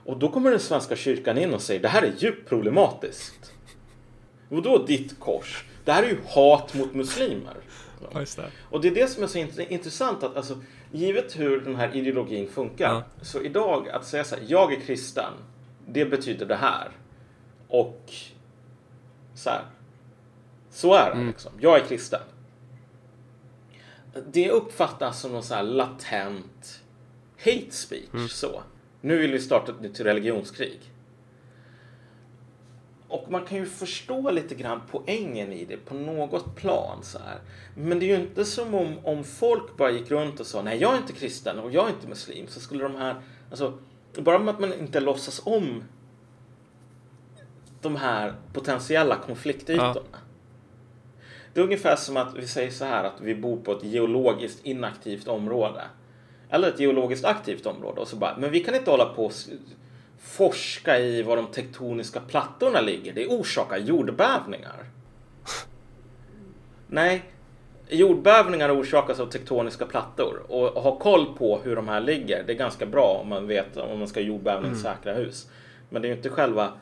Och 0.05 0.17
då 0.19 0.29
kommer 0.29 0.51
den 0.51 0.61
svenska 0.61 0.97
kyrkan 0.97 1.39
in 1.39 1.55
och 1.55 1.63
säger 1.63 1.81
det 1.81 1.89
här 1.89 2.03
är 2.03 2.13
djupt 2.19 2.49
problematiskt. 2.49 3.53
Vadå 4.49 4.79
ditt 4.79 5.21
kors? 5.21 5.65
Det 5.85 5.93
här 5.93 6.03
är 6.03 6.09
ju 6.09 6.19
hat 6.27 6.75
mot 6.75 6.95
muslimer. 6.95 7.57
Det. 8.13 8.51
Och 8.71 8.81
det 8.81 8.89
är 8.89 8.95
det 8.95 9.07
som 9.07 9.23
är 9.23 9.27
så 9.27 9.39
int- 9.39 9.69
intressant 9.69 10.23
att 10.23 10.37
alltså, 10.37 10.61
givet 10.93 11.39
hur 11.39 11.61
den 11.61 11.77
här 11.77 11.97
ideologin 11.97 12.49
funkar. 12.49 12.95
Ja. 12.95 13.05
Så 13.23 13.43
idag 13.43 13.89
att 13.89 14.07
säga 14.07 14.25
så 14.25 14.37
här, 14.37 14.45
jag 14.49 14.73
är 14.73 14.81
kristen. 14.81 15.33
Det 15.87 16.05
betyder 16.05 16.47
det 16.47 16.57
här. 16.57 16.91
Och 17.69 18.13
så 19.35 19.51
här. 19.51 19.65
Så 20.71 20.95
är 20.95 21.15
det 21.15 21.25
liksom. 21.25 21.53
Jag 21.61 21.81
är 21.81 21.85
kristen. 21.87 22.21
Det 24.33 24.51
uppfattas 24.51 25.21
som 25.21 25.33
någon 25.33 25.43
så 25.43 25.55
här 25.55 25.63
latent 25.63 26.81
hate 27.39 27.71
speech. 27.71 28.31
Så. 28.31 28.63
Nu 29.05 29.19
vill 29.19 29.33
vi 29.33 29.41
starta 29.41 29.73
ett 29.73 29.81
nytt 29.81 30.01
religionskrig. 30.01 30.81
Och 33.09 33.31
man 33.31 33.45
kan 33.45 33.59
ju 33.59 33.67
förstå 33.67 34.31
lite 34.31 34.55
grann 34.55 34.81
poängen 34.91 35.53
i 35.53 35.65
det 35.65 35.77
på 35.77 35.95
något 35.95 36.57
plan. 36.57 36.99
så 37.03 37.19
här. 37.19 37.39
Men 37.75 37.99
det 37.99 38.05
är 38.05 38.19
ju 38.19 38.25
inte 38.25 38.45
som 38.45 38.75
om, 38.75 38.99
om 39.05 39.25
folk 39.25 39.77
bara 39.77 39.91
gick 39.91 40.11
runt 40.11 40.41
och 40.41 40.47
sa 40.47 40.63
nej 40.63 40.79
jag 40.79 40.95
är 40.95 40.99
inte 40.99 41.13
kristen 41.13 41.59
och 41.59 41.73
jag 41.73 41.87
är 41.87 41.91
inte 41.91 42.09
muslim. 42.09 42.47
Så 42.49 42.61
skulle 42.61 42.83
de 42.83 42.95
här, 42.95 43.17
alltså 43.51 43.79
bara 44.19 44.39
med 44.39 44.55
att 44.55 44.61
man 44.61 44.73
inte 44.75 45.01
låtsas 45.01 45.43
om 45.45 45.85
de 47.81 47.97
här 47.97 48.35
potentiella 48.53 49.17
konfliktytorna. 49.17 50.19
Det 51.55 51.61
är 51.61 51.65
ungefär 51.65 51.97
som 51.97 52.17
att 52.17 52.35
vi 52.37 52.47
säger 52.47 52.71
så 52.71 52.85
här 52.85 53.05
att 53.05 53.21
vi 53.21 53.35
bor 53.35 53.57
på 53.57 53.73
ett 53.73 53.85
geologiskt 53.85 54.67
inaktivt 54.67 55.29
område. 55.29 55.83
Eller 56.53 56.69
ett 56.69 56.81
geologiskt 56.81 57.25
aktivt 57.25 57.67
område 57.67 58.01
och 58.01 58.09
så 58.09 58.17
bara, 58.17 58.37
men 58.37 58.51
vi 58.51 58.61
kan 58.61 58.75
inte 58.75 58.91
hålla 58.91 59.05
på 59.05 59.25
och 59.25 59.33
forska 60.19 60.99
i 60.99 61.23
var 61.23 61.37
de 61.37 61.47
tektoniska 61.47 62.21
plattorna 62.21 62.81
ligger. 62.81 63.13
Det 63.13 63.27
orsakar 63.27 63.79
jordbävningar. 63.79 64.85
Nej, 66.87 67.23
jordbävningar 67.89 68.81
orsakas 68.81 69.21
av 69.21 69.27
tektoniska 69.27 69.87
plattor 69.87 70.43
och 70.49 70.83
ha 70.83 70.99
koll 70.99 71.27
på 71.39 71.61
hur 71.65 71.77
de 71.77 71.89
här 71.89 72.01
ligger. 72.01 72.45
Det 72.47 72.53
är 72.53 72.57
ganska 72.57 72.87
bra 72.87 73.19
om 73.23 73.29
man 73.29 73.47
vet 73.47 73.77
om 73.77 73.99
man 73.99 74.09
ska 74.09 74.21
jordbävningssäkra 74.21 75.15
hus. 75.15 75.51
Men 75.91 76.03
det 76.03 76.09
är 76.09 76.11
ju 76.11 76.17
inte 76.17 76.29
själva 76.29 76.73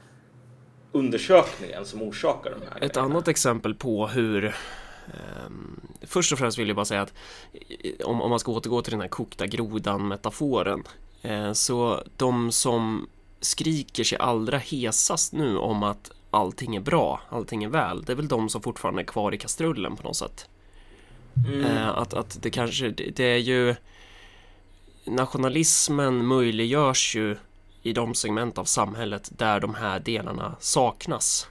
undersökningen 0.92 1.84
som 1.84 2.02
orsakar 2.02 2.50
de 2.50 2.66
här 2.72 2.86
Ett 2.86 2.96
annat 2.96 3.28
exempel 3.28 3.74
på 3.74 4.06
hur 4.06 4.44
ehm, 4.44 5.80
Först 6.02 6.32
och 6.32 6.38
främst 6.38 6.58
vill 6.58 6.68
jag 6.68 6.76
bara 6.76 6.84
säga 6.84 7.02
att 7.02 7.14
eh, 7.68 8.06
om, 8.06 8.22
om 8.22 8.30
man 8.30 8.40
ska 8.40 8.52
återgå 8.52 8.82
till 8.82 8.90
den 8.90 9.00
här 9.00 9.08
kokta 9.08 9.46
grodan-metaforen 9.46 10.82
eh, 11.22 11.52
så 11.52 12.02
de 12.16 12.52
som 12.52 13.08
skriker 13.40 14.04
sig 14.04 14.18
allra 14.18 14.58
hesast 14.58 15.32
nu 15.32 15.56
om 15.56 15.82
att 15.82 16.10
allting 16.30 16.76
är 16.76 16.80
bra, 16.80 17.20
allting 17.28 17.64
är 17.64 17.68
väl, 17.68 18.02
det 18.02 18.12
är 18.12 18.16
väl 18.16 18.28
de 18.28 18.48
som 18.48 18.62
fortfarande 18.62 19.02
är 19.02 19.06
kvar 19.06 19.34
i 19.34 19.38
kastrullen 19.38 19.96
på 19.96 20.02
något 20.02 20.16
sätt. 20.16 20.48
Eh, 21.64 21.88
att, 21.88 22.14
att 22.14 22.42
det 22.42 22.50
kanske, 22.50 22.88
det, 22.88 23.16
det 23.16 23.24
är 23.24 23.38
ju 23.38 23.74
Nationalismen 25.04 26.26
möjliggörs 26.26 27.16
ju 27.16 27.36
i 27.82 27.92
de 27.92 28.14
segment 28.14 28.58
av 28.58 28.64
samhället 28.64 29.30
där 29.38 29.60
de 29.60 29.74
här 29.74 30.00
delarna 30.00 30.56
saknas 30.60 31.48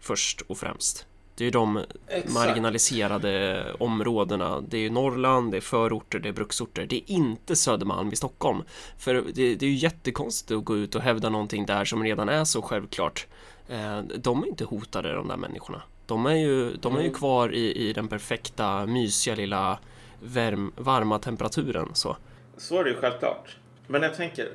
först 0.00 0.40
och 0.40 0.58
främst. 0.58 1.06
Det 1.34 1.44
är 1.44 1.46
ju 1.46 1.50
de 1.50 1.84
Exakt. 2.08 2.34
marginaliserade 2.34 3.64
områdena. 3.78 4.60
Det 4.60 4.76
är 4.76 4.80
ju 4.80 4.90
Norrland, 4.90 5.50
det 5.50 5.56
är 5.56 5.60
förorter, 5.60 6.18
det 6.18 6.28
är 6.28 6.32
bruksorter. 6.32 6.86
Det 6.86 6.96
är 6.96 7.10
inte 7.10 7.56
Södermalm 7.56 8.12
i 8.12 8.16
Stockholm. 8.16 8.62
För 8.98 9.14
det, 9.14 9.54
det 9.54 9.66
är 9.66 9.70
ju 9.70 9.76
jättekonstigt 9.76 10.58
att 10.58 10.64
gå 10.64 10.76
ut 10.76 10.94
och 10.94 11.02
hävda 11.02 11.28
någonting 11.28 11.66
där 11.66 11.84
som 11.84 12.04
redan 12.04 12.28
är 12.28 12.44
så 12.44 12.62
självklart. 12.62 13.26
Eh, 13.68 13.98
de 13.98 14.42
är 14.42 14.46
inte 14.46 14.64
hotade 14.64 15.14
de 15.14 15.28
där 15.28 15.36
människorna. 15.36 15.82
De 16.06 16.26
är 16.26 16.34
ju, 16.34 16.76
de 16.76 16.96
är 16.96 17.02
ju 17.02 17.10
kvar 17.10 17.54
i, 17.54 17.88
i 17.88 17.92
den 17.92 18.08
perfekta, 18.08 18.86
mysiga 18.86 19.34
lilla 19.34 19.78
värm, 20.20 20.72
varma 20.76 21.18
temperaturen. 21.18 21.88
Så. 21.94 22.16
Så 22.56 22.78
är 22.78 22.84
det 22.84 22.90
ju 22.90 22.96
självklart. 22.96 23.56
Men 23.86 24.02
jag 24.02 24.14
tänker 24.14 24.48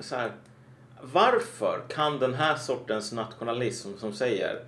så 0.00 0.16
här. 0.16 0.32
Varför 1.02 1.84
kan 1.88 2.18
den 2.18 2.34
här 2.34 2.56
sortens 2.56 3.12
nationalism 3.12 3.88
som 3.98 4.12
säger 4.12 4.64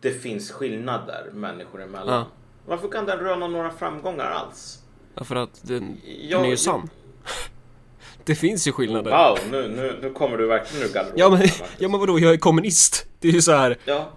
det 0.00 0.10
finns 0.10 0.50
skillnader 0.50 1.30
människor 1.32 1.82
emellan. 1.82 2.14
Ja. 2.14 2.26
Varför 2.66 2.88
kan 2.88 3.06
den 3.06 3.18
röna 3.18 3.48
några 3.48 3.70
framgångar 3.70 4.24
alls? 4.24 4.78
Ja, 5.14 5.24
för 5.24 5.36
att 5.36 5.60
den, 5.62 6.00
Jag- 6.20 6.38
den 6.40 6.46
är 6.46 6.50
ju 6.50 6.56
sann. 6.56 6.90
Det 8.24 8.34
finns 8.34 8.68
ju 8.68 8.72
skillnader. 8.72 9.10
Wow, 9.10 9.38
nu, 9.50 9.68
nu, 9.68 9.98
nu 10.02 10.10
kommer 10.12 10.36
du 10.38 10.46
verkligen 10.46 10.88
ur 10.88 10.92
garderoben. 10.94 11.18
Ja 11.18 11.30
men, 11.30 11.40
ja 11.78 11.88
men 11.88 12.00
vadå, 12.00 12.18
jag 12.18 12.32
är 12.32 12.36
kommunist. 12.36 13.06
Det 13.20 13.28
är 13.28 13.32
ju 13.32 13.42
så 13.42 13.52
här, 13.52 13.76
ja. 13.84 14.08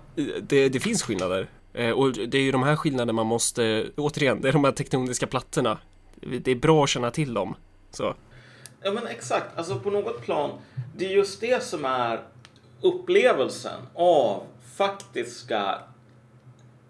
det, 0.41 0.69
det 0.69 0.79
finns 0.79 1.03
skillnader. 1.03 1.49
Eh, 1.73 1.89
Och 1.91 2.11
det 2.11 2.38
är 2.38 2.41
ju 2.41 2.51
de 2.51 2.63
här 2.63 2.75
skillnaderna 2.75 3.13
man 3.13 3.25
måste, 3.25 3.86
återigen, 3.97 4.41
det 4.41 4.47
är 4.49 4.53
de 4.53 4.63
här 4.63 4.71
tektoniska 4.71 5.27
plattorna. 5.27 5.77
Det 6.41 6.51
är 6.51 6.55
bra 6.55 6.84
att 6.84 6.89
känna 6.89 7.11
till 7.11 7.34
dem. 7.34 7.55
Så. 7.91 8.15
Ja 8.84 8.91
men 8.91 9.07
exakt, 9.07 9.57
alltså 9.57 9.79
på 9.79 9.89
något 9.89 10.21
plan. 10.21 10.49
Det 10.97 11.05
är 11.05 11.09
just 11.09 11.41
det 11.41 11.63
som 11.63 11.86
är 11.86 12.21
upplevelsen 12.82 13.79
av 13.93 14.43
faktiska 14.76 15.80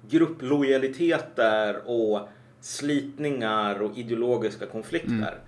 grupplojaliteter 0.09 1.81
och 1.85 2.29
slitningar 2.61 3.81
och 3.81 3.97
ideologiska 3.97 4.65
konflikter. 4.65 5.39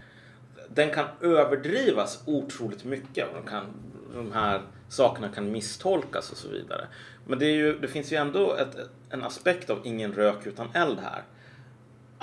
Den 0.69 0.89
kan 0.89 1.05
överdrivas 1.21 2.23
otroligt 2.25 2.85
mycket 2.85 3.27
och 3.27 3.33
de, 3.43 3.49
kan, 3.49 3.65
de 4.13 4.31
här 4.31 4.61
sakerna 4.89 5.29
kan 5.29 5.51
misstolkas 5.51 6.31
och 6.31 6.37
så 6.37 6.49
vidare. 6.49 6.87
Men 7.27 7.39
det, 7.39 7.45
är 7.45 7.55
ju, 7.55 7.79
det 7.79 7.87
finns 7.87 8.11
ju 8.11 8.17
ändå 8.17 8.55
ett, 8.55 8.77
en 9.09 9.23
aspekt 9.23 9.69
av 9.69 9.79
ingen 9.83 10.13
rök 10.13 10.45
utan 10.47 10.67
eld 10.73 10.99
här. 10.99 11.23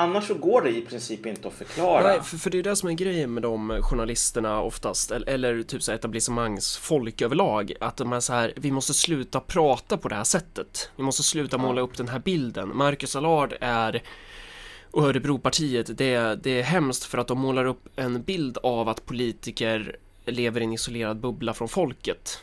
Annars 0.01 0.26
så 0.26 0.34
går 0.34 0.62
det 0.62 0.70
i 0.70 0.80
princip 0.80 1.26
inte 1.26 1.48
att 1.48 1.55
förklara. 1.55 2.03
Nej, 2.03 2.20
för, 2.22 2.36
för 2.36 2.51
det 2.51 2.59
är 2.59 2.62
det 2.62 2.76
som 2.76 2.88
är 2.88 2.92
grejen 2.92 3.34
med 3.34 3.42
de 3.42 3.78
journalisterna 3.82 4.61
oftast, 4.62 5.11
eller, 5.11 5.28
eller 5.28 5.62
typ 5.62 5.82
så 5.82 5.92
etablissemangsfolk 5.92 7.22
överlag, 7.22 7.72
att 7.80 7.96
de 7.96 8.12
är 8.12 8.20
så 8.20 8.32
här, 8.32 8.53
vi 8.57 8.70
måste 8.70 8.94
sluta 8.94 9.40
prata 9.40 9.96
på 9.96 10.09
det 10.09 10.14
här 10.14 10.24
sättet. 10.24 10.90
Vi 10.96 11.03
måste 11.03 11.22
sluta 11.22 11.59
måla 11.59 11.80
upp 11.80 11.96
den 11.96 12.09
här 12.09 12.18
bilden. 12.18 12.76
Marcus 12.76 13.16
Allard 13.16 13.55
är 13.61 14.03
och 14.90 15.03
Örebropartiet, 15.03 15.98
det, 15.98 16.14
är- 16.14 16.36
det 16.36 16.51
är 16.51 16.62
hemskt 16.62 17.05
för 17.05 17.18
att 17.18 17.28
de 17.28 17.38
målar 17.38 17.64
upp 17.64 17.84
en 17.96 18.22
bild 18.22 18.59
av 18.62 18.88
att 18.88 19.07
politiker 19.07 19.96
lever 20.24 20.61
i 20.61 20.64
en 20.64 20.72
isolerad 20.72 21.20
bubbla 21.20 21.55
från 21.55 21.68
folket. 21.68 22.42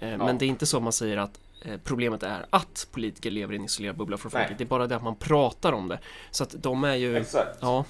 Eh, 0.00 0.18
Men 0.18 0.38
det 0.38 0.44
är 0.44 0.48
inte 0.48 0.66
så 0.66 0.80
man 0.80 0.92
säger 0.92 1.16
att 1.16 1.40
problemet 1.84 2.22
är 2.22 2.46
att 2.50 2.86
politiker 2.92 3.30
lever 3.30 3.52
i 3.52 3.56
en 3.56 3.64
isolerad 3.64 3.96
bubbla 3.96 4.16
från 4.16 4.30
folket. 4.30 4.58
Det 4.58 4.64
är 4.64 4.68
bara 4.68 4.86
det 4.86 4.96
att 4.96 5.02
man 5.02 5.16
pratar 5.16 5.72
om 5.72 5.88
det. 5.88 5.98
Så 6.30 6.42
att 6.42 6.54
de 6.58 6.84
är 6.84 6.94
ju... 6.94 7.16
Exakt. 7.16 7.58
Ja, 7.60 7.84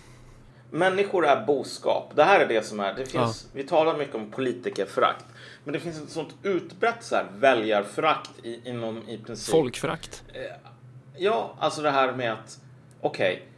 Människor 0.70 1.26
är 1.26 1.46
boskap. 1.46 2.12
Det 2.16 2.24
här 2.24 2.40
är 2.40 2.48
det 2.48 2.66
som 2.66 2.80
är. 2.80 2.94
Det 2.94 3.06
finns, 3.06 3.48
Vi 3.52 3.64
talar 3.64 3.96
mycket 3.96 4.14
om 4.14 4.30
politikerförakt. 4.30 5.24
Men 5.64 5.72
det 5.72 5.80
finns 5.80 6.02
ett 6.02 6.10
sånt 6.10 6.34
utbrett 6.42 7.02
så 7.04 7.16
här, 7.16 7.26
väljarförakt 7.36 8.30
i, 8.42 8.68
inom 8.68 9.08
i 9.08 9.18
princip. 9.18 9.52
folkförakt. 9.52 10.24
Ja, 11.16 11.54
alltså 11.58 11.82
det 11.82 11.90
här 11.90 12.12
med 12.12 12.32
att 12.32 12.60
okej. 13.00 13.48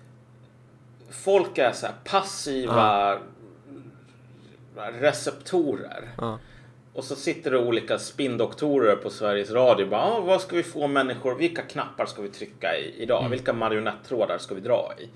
folk 1.11 1.59
är 1.59 1.73
så 1.73 1.87
här 1.87 1.95
passiva 2.05 3.19
receptorer. 5.01 6.09
Ja. 6.19 6.39
Och 6.97 7.05
så 7.05 7.17
sitter 7.17 7.51
det 7.51 7.59
olika 7.59 7.99
spindoktorer 7.99 8.97
på 8.97 9.11
Sveriges 9.11 9.51
Radio 9.51 9.85
och 9.85 9.91
bara, 9.91 10.03
ah, 10.03 10.21
vad 10.21 10.41
ska 10.41 10.57
vi 10.57 10.63
få 10.63 10.87
människor, 10.87 11.35
vilka 11.35 11.63
knappar 11.63 12.07
ska 12.07 12.23
vi 12.23 12.29
trycka 12.29 12.77
i 12.77 12.95
idag? 13.03 13.19
Mm. 13.21 13.31
Vilka 13.31 13.53
marionettrådar 13.53 14.39
ska 14.39 14.55
vi 14.55 14.61
dra 14.61 14.93
i? 14.99 15.09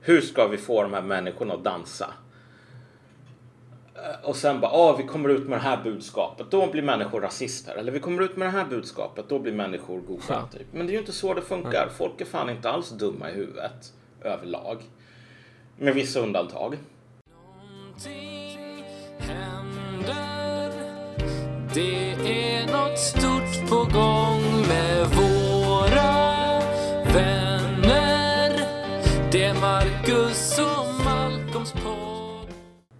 Hur 0.00 0.20
ska 0.20 0.46
vi 0.48 0.56
få 0.56 0.82
de 0.82 0.92
här 0.94 1.02
människorna 1.02 1.54
att 1.54 1.64
dansa? 1.64 2.14
Eh, 3.94 4.28
Och 4.28 4.36
sen 4.36 4.60
bara, 4.60 4.70
ah, 4.70 4.96
vi 4.96 5.04
kommer 5.04 5.28
ut 5.28 5.48
med 5.48 5.58
det 5.58 5.62
här 5.62 5.82
budskapet, 5.84 6.46
då 6.50 6.66
blir 6.66 6.82
människor 6.82 7.20
rasister. 7.20 7.74
Eller 7.76 7.92
vi 7.92 8.00
kommer 8.00 8.22
ut 8.22 8.36
med 8.36 8.48
det 8.48 8.52
här 8.52 8.64
budskapet, 8.64 9.28
då 9.28 9.38
blir 9.38 9.52
människor 9.52 10.00
goda. 10.00 10.22
Ja. 10.28 10.48
Typ. 10.52 10.66
Men 10.72 10.86
det 10.86 10.90
är 10.90 10.94
ju 10.94 11.00
inte 11.00 11.12
så 11.12 11.34
det 11.34 11.42
funkar. 11.42 11.88
Folk 11.98 12.20
är 12.20 12.24
fan 12.24 12.50
inte 12.50 12.70
alls 12.70 12.90
dumma 12.90 13.30
i 13.30 13.32
huvudet 13.34 13.92
överlag. 14.22 14.78
Med 15.76 15.94
vissa 15.94 16.20
undantag. 16.20 16.76
Någonting 17.86 18.84
det 21.74 22.12
är 22.12 22.66
något 22.66 22.98
stort 22.98 23.70
på 23.70 23.76
gång 23.76 24.68
med 24.68 25.06
våra 25.06 26.60
vänner 27.14 28.50
Det 29.32 29.44
är 29.44 29.60
Marcus 29.60 30.58
och 30.58 31.04
Malcolms 31.04 31.72
podd 31.72 32.46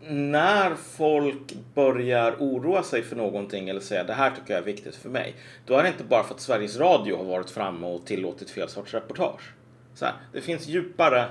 när 0.08 0.74
folk 0.74 1.54
börjar 1.74 2.36
oroa 2.38 2.82
sig 2.82 3.02
för 3.02 3.16
någonting 3.16 3.68
eller 3.68 3.80
säga 3.80 4.04
det 4.04 4.12
här 4.12 4.30
tycker 4.30 4.54
jag 4.54 4.62
är 4.62 4.66
viktigt 4.66 4.96
för 4.96 5.08
mig. 5.08 5.34
Då 5.66 5.74
är 5.74 5.82
det 5.82 5.88
inte 5.88 6.04
bara 6.04 6.24
för 6.24 6.34
att 6.34 6.40
Sveriges 6.40 6.76
Radio 6.76 7.16
har 7.16 7.24
varit 7.24 7.50
framme 7.50 7.86
och 7.86 8.06
tillåtit 8.06 8.50
fel 8.50 8.68
sorts 8.68 8.94
reportage. 8.94 9.54
Så 9.94 10.04
här, 10.04 10.14
det 10.32 10.40
finns 10.40 10.66
djupare 10.66 11.26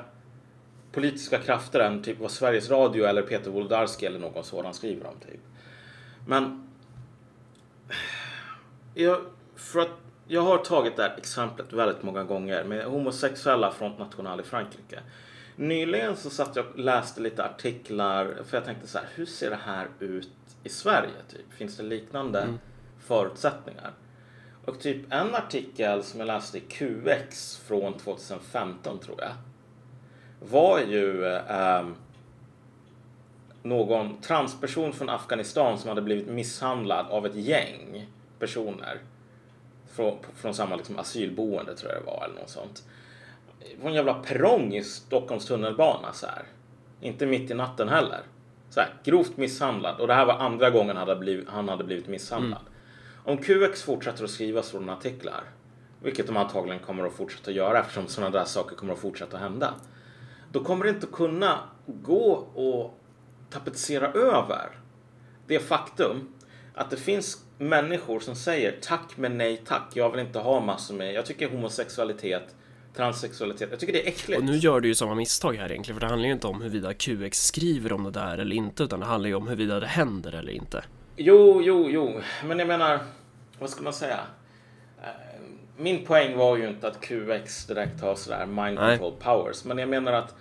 politiska 0.91 1.37
krafter 1.37 1.79
än 1.79 2.03
typ 2.03 2.19
vad 2.19 2.31
Sveriges 2.31 2.69
Radio 2.69 3.05
eller 3.05 3.21
Peter 3.21 3.51
Wolodarski 3.51 4.05
eller 4.05 4.19
någon 4.19 4.43
sådan 4.43 4.73
skriver 4.73 5.07
om. 5.07 5.15
Typ. 5.27 5.41
Men 6.27 6.68
jag, 9.03 9.19
för 9.55 9.79
att 9.79 9.91
jag 10.27 10.41
har 10.41 10.57
tagit 10.57 10.95
det 10.95 11.03
här 11.03 11.15
exemplet 11.17 11.73
väldigt 11.73 12.03
många 12.03 12.23
gånger 12.23 12.63
med 12.63 12.85
homosexuella 12.85 13.71
Front 13.71 13.99
National 13.99 14.39
i 14.39 14.43
Frankrike. 14.43 14.99
Nyligen 15.55 16.15
så 16.15 16.29
satt 16.29 16.55
jag 16.55 16.65
och 16.65 16.79
läste 16.79 17.21
lite 17.21 17.45
artiklar 17.45 18.37
för 18.45 18.57
jag 18.57 18.65
tänkte 18.65 18.87
så 18.87 18.97
här, 18.97 19.07
hur 19.15 19.25
ser 19.25 19.49
det 19.49 19.59
här 19.65 19.87
ut 19.99 20.31
i 20.63 20.69
Sverige? 20.69 21.09
Typ? 21.29 21.53
Finns 21.53 21.77
det 21.77 21.83
liknande 21.83 22.41
mm. 22.41 22.59
förutsättningar? 22.99 23.91
Och 24.65 24.79
typ 24.79 25.13
en 25.13 25.35
artikel 25.35 26.03
som 26.03 26.19
jag 26.19 26.27
läste 26.27 26.57
i 26.57 26.61
QX 26.61 27.57
från 27.57 27.93
2015 27.93 28.99
tror 28.99 29.17
jag 29.21 29.33
var 30.39 30.79
ju 30.79 31.25
eh, 31.25 31.87
någon 33.63 34.21
transperson 34.21 34.93
från 34.93 35.09
Afghanistan 35.09 35.77
som 35.77 35.89
hade 35.89 36.01
blivit 36.01 36.27
misshandlad 36.27 37.05
av 37.09 37.25
ett 37.25 37.35
gäng 37.35 38.07
personer 38.39 38.99
från, 39.91 40.17
från 40.35 40.53
samma 40.53 40.75
liksom, 40.75 40.99
asylboende 40.99 41.75
tror 41.75 41.91
jag 41.91 42.01
det 42.01 42.05
var 42.05 42.25
eller 42.25 42.41
något 42.41 42.49
sånt. 42.49 42.83
På 43.81 43.87
en 43.87 43.93
jävla 43.93 44.13
perrong 44.13 44.73
i 44.73 44.83
Stockholms 44.83 45.45
tunnelbana 45.45 46.13
så 46.13 46.27
här. 46.27 46.43
Inte 47.01 47.25
mitt 47.25 47.51
i 47.51 47.53
natten 47.53 47.89
heller. 47.89 48.21
Så 48.69 48.79
här, 48.79 48.93
grovt 49.03 49.37
misshandlad 49.37 49.99
och 49.99 50.07
det 50.07 50.13
här 50.13 50.25
var 50.25 50.33
andra 50.33 50.69
gången 50.69 50.97
han 50.97 51.07
hade 51.07 51.19
blivit, 51.19 51.49
han 51.49 51.69
hade 51.69 51.83
blivit 51.83 52.07
misshandlad. 52.07 52.61
Mm. 52.61 52.73
Om 53.23 53.37
QX 53.37 53.83
fortsätter 53.83 54.23
att 54.23 54.29
skriva 54.29 54.63
sådana 54.63 54.93
artiklar, 54.93 55.43
vilket 56.01 56.27
de 56.27 56.37
antagligen 56.37 56.79
kommer 56.79 57.07
att 57.07 57.13
fortsätta 57.13 57.51
göra 57.51 57.79
eftersom 57.79 58.07
sådana 58.07 58.39
där 58.39 58.45
saker 58.45 58.75
kommer 58.75 58.93
att 58.93 58.99
fortsätta 58.99 59.37
hända. 59.37 59.73
Då 60.51 60.63
kommer 60.63 60.83
det 60.83 60.89
inte 60.89 61.07
kunna 61.07 61.59
gå 61.85 62.31
och 62.53 62.99
tapetsera 63.49 64.11
över 64.11 64.69
det 65.47 65.59
faktum 65.59 66.33
att 66.73 66.89
det 66.89 66.97
finns 66.97 67.45
människor 67.59 68.19
som 68.19 68.35
säger 68.35 68.75
tack 68.81 69.17
men 69.17 69.37
nej 69.37 69.61
tack. 69.65 69.91
Jag 69.93 70.09
vill 70.09 70.19
inte 70.19 70.39
ha 70.39 70.59
massor 70.59 70.95
med. 70.95 71.13
Jag 71.13 71.25
tycker 71.25 71.49
homosexualitet, 71.49 72.55
transsexualitet. 72.95 73.67
Jag 73.71 73.79
tycker 73.79 73.93
det 73.93 74.03
är 74.03 74.07
äckligt. 74.07 74.39
Och 74.39 74.45
nu 74.45 74.57
gör 74.57 74.79
du 74.79 74.87
ju 74.87 74.95
samma 74.95 75.15
misstag 75.15 75.53
här 75.53 75.71
egentligen. 75.71 75.99
För 75.99 76.07
det 76.07 76.11
handlar 76.11 76.27
ju 76.27 76.33
inte 76.33 76.47
om 76.47 76.61
huruvida 76.61 76.93
QX 76.93 77.45
skriver 77.45 77.93
om 77.93 78.03
det 78.03 78.11
där 78.11 78.37
eller 78.37 78.55
inte. 78.55 78.83
Utan 78.83 78.99
det 78.99 79.05
handlar 79.05 79.27
ju 79.29 79.35
om 79.35 79.47
huruvida 79.47 79.79
det 79.79 79.87
händer 79.87 80.31
eller 80.31 80.51
inte. 80.51 80.83
Jo, 81.15 81.61
jo, 81.63 81.89
jo. 81.89 82.21
Men 82.45 82.59
jag 82.59 82.67
menar, 82.67 82.99
vad 83.59 83.69
ska 83.69 83.81
man 83.83 83.93
säga? 83.93 84.19
Eh, 85.03 85.09
min 85.77 86.05
poäng 86.05 86.37
var 86.37 86.57
ju 86.57 86.67
inte 86.67 86.87
att 86.87 87.01
QX 87.01 87.65
direkt 87.65 88.01
har 88.01 88.15
sådär 88.15 88.45
mind 88.45 88.77
control 88.77 89.13
nej. 89.13 89.21
powers. 89.23 89.63
Men 89.63 89.77
jag 89.77 89.89
menar 89.89 90.13
att 90.13 90.35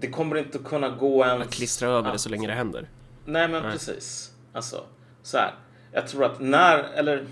det 0.00 0.06
kommer 0.06 0.36
inte 0.36 0.58
kunna 0.58 0.88
gå 0.88 1.24
ens... 1.24 1.46
Att 1.46 1.54
klistra 1.54 1.88
över 1.88 2.08
att... 2.08 2.14
det 2.14 2.18
så 2.18 2.28
länge 2.28 2.46
det 2.46 2.54
händer. 2.54 2.88
Nej, 3.24 3.48
men 3.48 3.62
nej. 3.62 3.72
precis. 3.72 4.32
Alltså, 4.52 4.84
så 5.22 5.38
här 5.38 5.54
jag 5.96 6.08
tror 6.08 6.24
att 6.24 6.40
när, 6.40 6.78
eller 6.94 7.26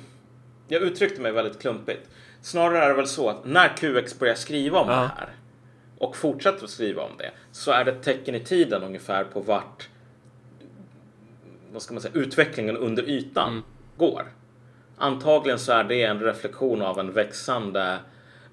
jag 0.68 0.82
uttryckte 0.82 1.20
mig 1.20 1.32
väldigt 1.32 1.60
klumpigt. 1.60 2.08
Snarare 2.42 2.84
är 2.84 2.88
det 2.88 2.94
väl 2.94 3.06
så 3.06 3.30
att 3.30 3.44
när 3.44 3.68
QX 3.68 4.18
börjar 4.18 4.34
skriva 4.34 4.78
om 4.78 4.88
ja. 4.88 4.94
det 4.94 5.10
här 5.16 5.28
och 5.98 6.16
fortsätter 6.16 6.64
att 6.64 6.70
skriva 6.70 7.02
om 7.02 7.10
det 7.18 7.30
så 7.52 7.70
är 7.70 7.84
det 7.84 7.90
ett 7.90 8.02
tecken 8.02 8.34
i 8.34 8.40
tiden 8.40 8.82
ungefär 8.82 9.24
på 9.24 9.40
vart 9.40 9.88
vad 11.72 11.82
ska 11.82 11.94
man 11.94 12.02
säga, 12.02 12.14
utvecklingen 12.14 12.76
under 12.76 13.02
ytan 13.02 13.52
mm. 13.52 13.62
går. 13.96 14.24
Antagligen 14.96 15.58
så 15.58 15.72
är 15.72 15.84
det 15.84 16.02
en 16.02 16.20
reflektion 16.20 16.82
av 16.82 16.98
en 17.00 17.12
växande 17.12 17.98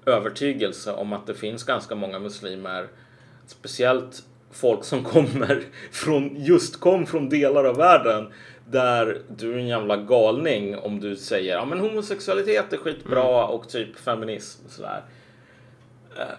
övertygelse 0.06 0.92
om 0.92 1.12
att 1.12 1.26
det 1.26 1.34
finns 1.34 1.64
ganska 1.64 1.94
många 1.94 2.18
muslimer, 2.18 2.88
speciellt 3.46 4.22
folk 4.50 4.84
som 4.84 5.04
kommer 5.04 5.62
från, 5.90 6.44
just 6.44 6.80
kom 6.80 7.06
från 7.06 7.28
delar 7.28 7.64
av 7.64 7.76
världen 7.76 8.32
där 8.72 9.22
du 9.28 9.54
är 9.54 9.58
en 9.58 9.66
jävla 9.66 9.96
galning 9.96 10.78
om 10.78 11.00
du 11.00 11.16
säger 11.16 11.54
ja 11.54 11.64
men 11.64 11.80
homosexualitet 11.80 12.72
är 12.72 12.76
skitbra 12.76 13.44
mm. 13.44 13.50
och 13.50 13.68
typ 13.68 13.96
feminism 13.96 14.66
och 14.66 14.70
sådär. 14.70 15.02
Eh, 16.18 16.34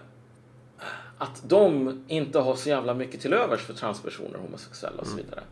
att 1.18 1.42
de 1.48 2.04
inte 2.08 2.38
har 2.38 2.54
så 2.54 2.68
jävla 2.68 2.94
mycket 2.94 3.20
till 3.20 3.32
övers 3.32 3.60
för 3.60 3.74
transpersoner, 3.74 4.38
homosexuella 4.38 5.00
och 5.00 5.06
så 5.06 5.12
mm. 5.12 5.24
vidare. 5.24 5.42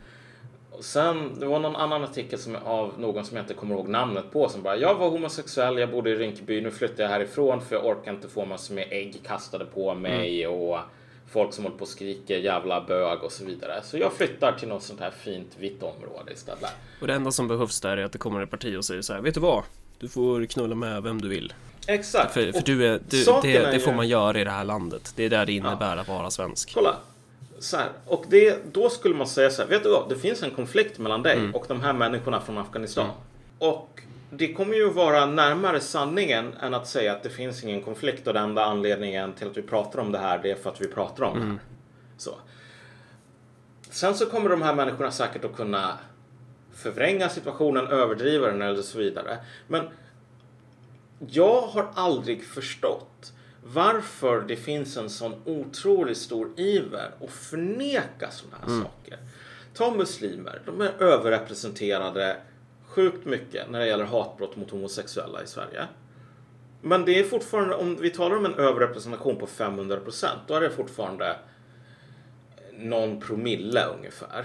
Och 0.70 0.84
sen, 0.84 1.40
det 1.40 1.46
var 1.46 1.58
någon 1.58 1.76
annan 1.76 2.04
artikel 2.04 2.38
som, 2.38 2.56
av 2.56 3.00
någon 3.00 3.24
som 3.24 3.36
jag 3.36 3.44
inte 3.44 3.54
kommer 3.54 3.74
ihåg 3.74 3.88
namnet 3.88 4.32
på 4.32 4.48
som 4.48 4.62
bara 4.62 4.76
jag 4.76 4.94
var 4.94 5.10
homosexuell, 5.10 5.78
jag 5.78 5.90
bodde 5.90 6.10
i 6.10 6.14
Rinkeby, 6.14 6.60
nu 6.60 6.70
flyttar 6.70 7.02
jag 7.02 7.10
härifrån 7.10 7.60
för 7.60 7.76
jag 7.76 7.86
orkar 7.86 8.12
inte 8.12 8.28
få 8.28 8.44
massor 8.44 8.74
med 8.74 8.86
ägg 8.90 9.20
kastade 9.26 9.64
på 9.64 9.94
mig 9.94 10.44
mm. 10.44 10.60
och 10.60 10.78
folk 11.32 11.52
som 11.52 11.64
håller 11.64 11.76
på 11.76 11.82
och 11.82 11.88
skriker 11.88 12.38
jävla 12.38 12.80
bög 12.80 13.22
och 13.22 13.32
så 13.32 13.44
vidare. 13.44 13.80
Så 13.84 13.98
jag 13.98 14.12
flyttar 14.12 14.52
till 14.52 14.68
något 14.68 14.82
sånt 14.82 15.00
här 15.00 15.10
fint 15.10 15.56
vitt 15.58 15.82
område 15.82 16.32
istället. 16.32 16.70
Och 17.00 17.06
det 17.06 17.14
enda 17.14 17.32
som 17.32 17.48
behövs 17.48 17.80
där 17.80 17.96
är 17.96 18.04
att 18.04 18.12
det 18.12 18.18
kommer 18.18 18.42
ett 18.42 18.50
parti 18.50 18.76
och 18.76 18.84
säger 18.84 19.02
så 19.02 19.12
här, 19.12 19.20
vet 19.20 19.34
du 19.34 19.40
vad? 19.40 19.62
Du 19.98 20.08
får 20.08 20.46
knulla 20.46 20.74
med 20.74 21.02
vem 21.02 21.20
du 21.20 21.28
vill. 21.28 21.52
Exakt. 21.86 22.34
För, 22.34 22.52
för 22.52 22.62
du 22.62 22.86
är, 22.86 23.00
du, 23.08 23.24
det, 23.42 23.70
det, 23.70 23.80
får 23.80 23.92
man 23.92 24.08
göra 24.08 24.40
i 24.40 24.44
det 24.44 24.50
här 24.50 24.64
landet. 24.64 25.12
Det 25.16 25.24
är 25.24 25.30
där 25.30 25.46
det 25.46 25.52
innebär 25.52 25.96
ja. 25.96 26.02
att 26.02 26.08
vara 26.08 26.30
svensk. 26.30 26.74
Kolla. 26.74 26.96
Så 27.58 27.76
här, 27.76 27.88
och 28.06 28.24
det, 28.28 28.72
då 28.72 28.90
skulle 28.90 29.14
man 29.14 29.26
säga 29.26 29.50
så 29.50 29.62
här, 29.62 29.68
vet 29.68 29.82
du 29.82 29.90
vad? 29.90 30.08
Det 30.08 30.16
finns 30.16 30.42
en 30.42 30.50
konflikt 30.50 30.98
mellan 30.98 31.22
dig 31.22 31.36
mm. 31.38 31.54
och 31.54 31.64
de 31.68 31.80
här 31.80 31.92
människorna 31.92 32.40
från 32.40 32.58
Afghanistan. 32.58 33.04
Mm. 33.04 33.16
Och 33.58 34.00
det 34.34 34.52
kommer 34.52 34.74
ju 34.74 34.90
vara 34.90 35.26
närmare 35.26 35.80
sanningen 35.80 36.54
än 36.60 36.74
att 36.74 36.88
säga 36.88 37.12
att 37.12 37.22
det 37.22 37.30
finns 37.30 37.64
ingen 37.64 37.82
konflikt 37.82 38.26
och 38.26 38.34
den 38.34 38.44
enda 38.44 38.64
anledningen 38.64 39.32
till 39.32 39.46
att 39.46 39.56
vi 39.56 39.62
pratar 39.62 39.98
om 39.98 40.12
det 40.12 40.18
här 40.18 40.38
det 40.42 40.50
är 40.50 40.54
för 40.54 40.70
att 40.70 40.80
vi 40.80 40.88
pratar 40.88 41.24
om 41.24 41.36
mm. 41.36 41.48
det 41.48 41.52
här. 41.52 41.60
Så. 42.16 42.34
Sen 43.90 44.14
så 44.14 44.26
kommer 44.26 44.50
de 44.50 44.62
här 44.62 44.74
människorna 44.74 45.10
säkert 45.10 45.44
att 45.44 45.56
kunna 45.56 45.98
förvränga 46.74 47.28
situationen, 47.28 47.86
överdriva 47.86 48.46
den 48.46 48.62
eller 48.62 48.82
så 48.82 48.98
vidare. 48.98 49.38
Men 49.68 49.88
jag 51.28 51.60
har 51.60 51.88
aldrig 51.94 52.44
förstått 52.44 53.32
varför 53.64 54.40
det 54.40 54.56
finns 54.56 54.96
en 54.96 55.10
sån 55.10 55.34
otroligt 55.44 56.18
stor 56.18 56.50
iver 56.56 57.10
att 57.20 57.30
förneka 57.30 58.30
sådana 58.30 58.56
här 58.60 58.66
mm. 58.66 58.82
saker. 58.82 59.18
Ta 59.74 59.90
muslimer, 59.90 60.62
de 60.66 60.80
är 60.80 61.02
överrepresenterade 61.02 62.36
sjukt 62.94 63.24
mycket 63.24 63.70
när 63.70 63.80
det 63.80 63.86
gäller 63.86 64.04
hatbrott 64.04 64.56
mot 64.56 64.70
homosexuella 64.70 65.42
i 65.42 65.46
Sverige. 65.46 65.86
Men 66.80 67.04
det 67.04 67.20
är 67.20 67.24
fortfarande, 67.24 67.74
om 67.74 67.96
vi 68.00 68.10
talar 68.10 68.36
om 68.36 68.44
en 68.44 68.54
överrepresentation 68.54 69.36
på 69.36 69.46
500 69.46 69.96
procent, 69.96 70.40
då 70.46 70.54
är 70.54 70.60
det 70.60 70.70
fortfarande 70.70 71.36
någon 72.72 73.20
promille 73.20 73.86
ungefär 73.98 74.44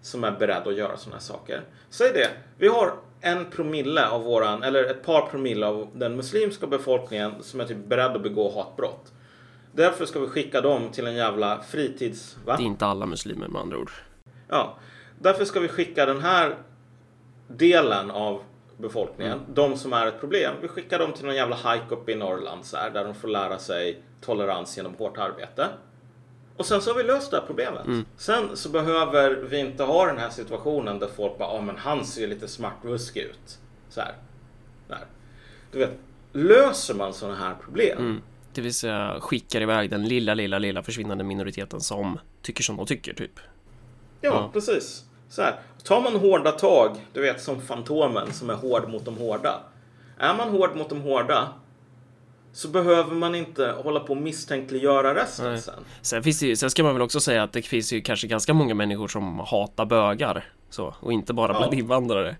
som 0.00 0.24
är 0.24 0.30
beredd 0.30 0.66
att 0.66 0.76
göra 0.76 0.96
sådana 0.96 1.16
här 1.16 1.22
saker. 1.22 1.62
Säg 1.90 2.12
det, 2.12 2.30
vi 2.58 2.68
har 2.68 2.94
en 3.20 3.44
promille 3.50 4.08
av 4.08 4.22
våran, 4.22 4.62
eller 4.62 4.84
ett 4.84 5.02
par 5.02 5.26
promille 5.26 5.66
av 5.66 5.88
den 5.94 6.16
muslimska 6.16 6.66
befolkningen 6.66 7.32
som 7.42 7.60
är 7.60 7.64
typ 7.64 7.86
beredd 7.86 8.16
att 8.16 8.22
begå 8.22 8.52
hatbrott. 8.54 9.12
Därför 9.72 10.06
ska 10.06 10.20
vi 10.20 10.26
skicka 10.26 10.60
dem 10.60 10.90
till 10.92 11.06
en 11.06 11.14
jävla 11.14 11.62
fritids... 11.62 12.36
Va? 12.44 12.56
Det 12.56 12.62
är 12.62 12.66
inte 12.66 12.86
alla 12.86 13.06
muslimer 13.06 13.48
med 13.48 13.60
andra 13.60 13.78
ord. 13.78 13.90
Ja, 14.48 14.78
därför 15.18 15.44
ska 15.44 15.60
vi 15.60 15.68
skicka 15.68 16.06
den 16.06 16.20
här 16.20 16.56
delen 17.48 18.10
av 18.10 18.42
befolkningen, 18.76 19.32
mm. 19.32 19.54
de 19.54 19.76
som 19.76 19.92
är 19.92 20.06
ett 20.06 20.20
problem, 20.20 20.54
vi 20.62 20.68
skickar 20.68 20.98
dem 20.98 21.12
till 21.12 21.24
någon 21.24 21.34
jävla 21.34 21.56
hike 21.56 21.94
uppe 21.94 22.12
i 22.12 22.14
Norrland 22.14 22.64
så 22.64 22.76
här, 22.76 22.90
där 22.90 23.04
de 23.04 23.14
får 23.14 23.28
lära 23.28 23.58
sig 23.58 24.02
tolerans 24.20 24.76
genom 24.76 24.94
hårt 24.94 25.18
arbete. 25.18 25.68
Och 26.56 26.66
sen 26.66 26.80
så 26.80 26.90
har 26.90 26.96
vi 26.96 27.02
löst 27.02 27.30
det 27.30 27.36
här 27.36 27.46
problemet. 27.46 27.86
Mm. 27.86 28.04
Sen 28.16 28.56
så 28.56 28.68
behöver 28.68 29.30
vi 29.30 29.58
inte 29.58 29.82
ha 29.82 30.06
den 30.06 30.18
här 30.18 30.30
situationen 30.30 30.98
där 30.98 31.08
folk 31.16 31.38
bara, 31.38 31.48
ja 31.48 31.58
ah, 31.58 31.62
men 31.62 31.76
han 31.76 32.04
ser 32.04 32.26
lite 32.26 32.48
smartvuskig 32.48 33.22
ut. 33.22 33.58
Så 33.88 34.00
här. 34.00 34.14
Där. 34.88 35.06
Du 35.72 35.78
vet, 35.78 35.90
löser 36.32 36.94
man 36.94 37.12
sådana 37.12 37.36
här 37.36 37.54
problem. 37.54 37.98
Mm. 37.98 38.22
Det 38.52 38.60
vill 38.60 38.74
säga 38.74 39.16
skickar 39.20 39.60
iväg 39.60 39.90
den 39.90 40.08
lilla, 40.08 40.34
lilla, 40.34 40.58
lilla 40.58 40.82
försvinnande 40.82 41.24
minoriteten 41.24 41.80
som 41.80 42.18
tycker 42.42 42.62
som 42.62 42.76
de 42.76 42.86
tycker 42.86 43.14
typ. 43.14 43.40
Ja, 44.20 44.30
ja. 44.30 44.50
precis. 44.52 45.04
Så 45.28 45.42
här, 45.42 45.54
tar 45.84 46.00
man 46.00 46.16
hårda 46.16 46.52
tag, 46.52 46.96
du 47.12 47.20
vet 47.20 47.42
som 47.42 47.60
Fantomen 47.60 48.32
som 48.32 48.50
är 48.50 48.54
hård 48.54 48.88
mot 48.88 49.04
de 49.04 49.16
hårda. 49.16 49.60
Är 50.18 50.34
man 50.34 50.48
hård 50.48 50.76
mot 50.76 50.88
de 50.88 51.00
hårda 51.00 51.48
så 52.52 52.68
behöver 52.68 53.14
man 53.14 53.34
inte 53.34 53.74
hålla 53.82 54.00
på 54.00 54.12
och 54.12 54.16
misstänkliggöra 54.16 55.14
resten 55.14 55.46
Nej. 55.46 55.60
sen. 55.60 55.74
Sen, 56.02 56.22
finns 56.22 56.40
det, 56.40 56.56
sen 56.56 56.70
ska 56.70 56.82
man 56.82 56.92
väl 56.92 57.02
också 57.02 57.20
säga 57.20 57.42
att 57.42 57.52
det 57.52 57.62
finns 57.62 57.92
ju 57.92 58.00
kanske 58.00 58.26
ganska 58.26 58.54
många 58.54 58.74
människor 58.74 59.08
som 59.08 59.38
hatar 59.38 59.86
bögar. 59.86 60.44
Så, 60.70 60.94
och 61.00 61.12
inte 61.12 61.32
bara 61.32 61.58
bland 61.58 61.74
ja. 61.74 61.78
invandrare. 61.78 62.36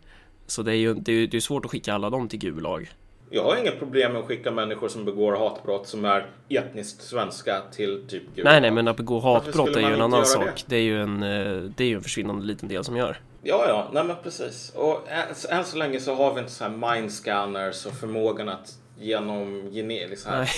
Så 0.46 0.62
det 0.62 0.72
är 0.72 0.76
ju 0.76 0.94
det 0.94 1.12
är, 1.12 1.26
det 1.26 1.36
är 1.36 1.40
svårt 1.40 1.64
att 1.64 1.70
skicka 1.70 1.94
alla 1.94 2.10
dem 2.10 2.28
till 2.28 2.38
Gulag. 2.38 2.90
Jag 3.30 3.44
har 3.44 3.56
inget 3.56 3.78
problem 3.78 4.12
med 4.12 4.20
att 4.20 4.26
skicka 4.26 4.50
människor 4.50 4.88
som 4.88 5.04
begår 5.04 5.36
hatbrott 5.36 5.86
som 5.86 6.04
är 6.04 6.26
etniskt 6.48 7.02
svenska 7.02 7.62
till 7.72 8.04
typ 8.08 8.22
Gud. 8.34 8.44
Nej, 8.44 8.60
nej, 8.60 8.70
men 8.70 8.88
att 8.88 8.96
begå 8.96 9.20
hatbrott 9.20 9.76
är 9.76 9.80
ju 9.80 9.94
en 9.94 10.00
annan 10.00 10.26
sak. 10.26 10.44
det? 10.44 10.62
Det 10.66 10.76
är 10.76 10.82
ju 10.82 11.02
en, 11.02 11.22
eh, 11.22 11.70
det 11.76 11.84
är 11.84 11.88
ju 11.88 11.96
en 11.96 12.02
försvinnande 12.02 12.46
liten 12.46 12.68
del 12.68 12.84
som 12.84 12.96
gör. 12.96 13.20
Ja, 13.42 13.64
ja, 13.68 13.88
nej 13.92 14.04
men 14.04 14.16
precis. 14.22 14.72
Och 14.74 15.08
än, 15.08 15.58
än 15.58 15.64
så 15.64 15.76
länge 15.76 16.00
så 16.00 16.14
har 16.14 16.34
vi 16.34 16.40
inte 16.40 16.52
så 16.52 16.64
här 16.64 16.94
mindscanners 16.94 17.86
och 17.86 17.92
förmågan 17.92 18.48
att 18.48 18.74
genom 18.98 19.70
genetiskt 19.72 20.22
så 20.22 20.30
här 20.30 20.38
Nej. 20.38 20.48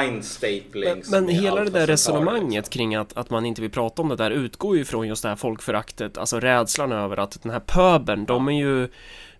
mind 0.00 0.24
stapling. 0.24 0.84
Men, 0.84 1.02
men 1.10 1.28
hela 1.28 1.64
det 1.64 1.70
där 1.70 1.86
resonemanget 1.86 2.64
liksom. 2.64 2.72
kring 2.72 2.94
att, 2.94 3.16
att 3.16 3.30
man 3.30 3.46
inte 3.46 3.62
vill 3.62 3.70
prata 3.70 4.02
om 4.02 4.08
det 4.08 4.16
där 4.16 4.30
utgår 4.30 4.76
ju 4.76 4.84
från 4.84 5.08
just 5.08 5.22
det 5.22 5.28
här 5.28 5.36
folkföraktet, 5.36 6.18
alltså 6.18 6.40
rädslan 6.40 6.92
över 6.92 7.16
att 7.16 7.42
den 7.42 7.52
här 7.52 7.60
pöbeln, 7.60 8.24
de 8.24 8.48
är 8.48 8.52
ju 8.52 8.88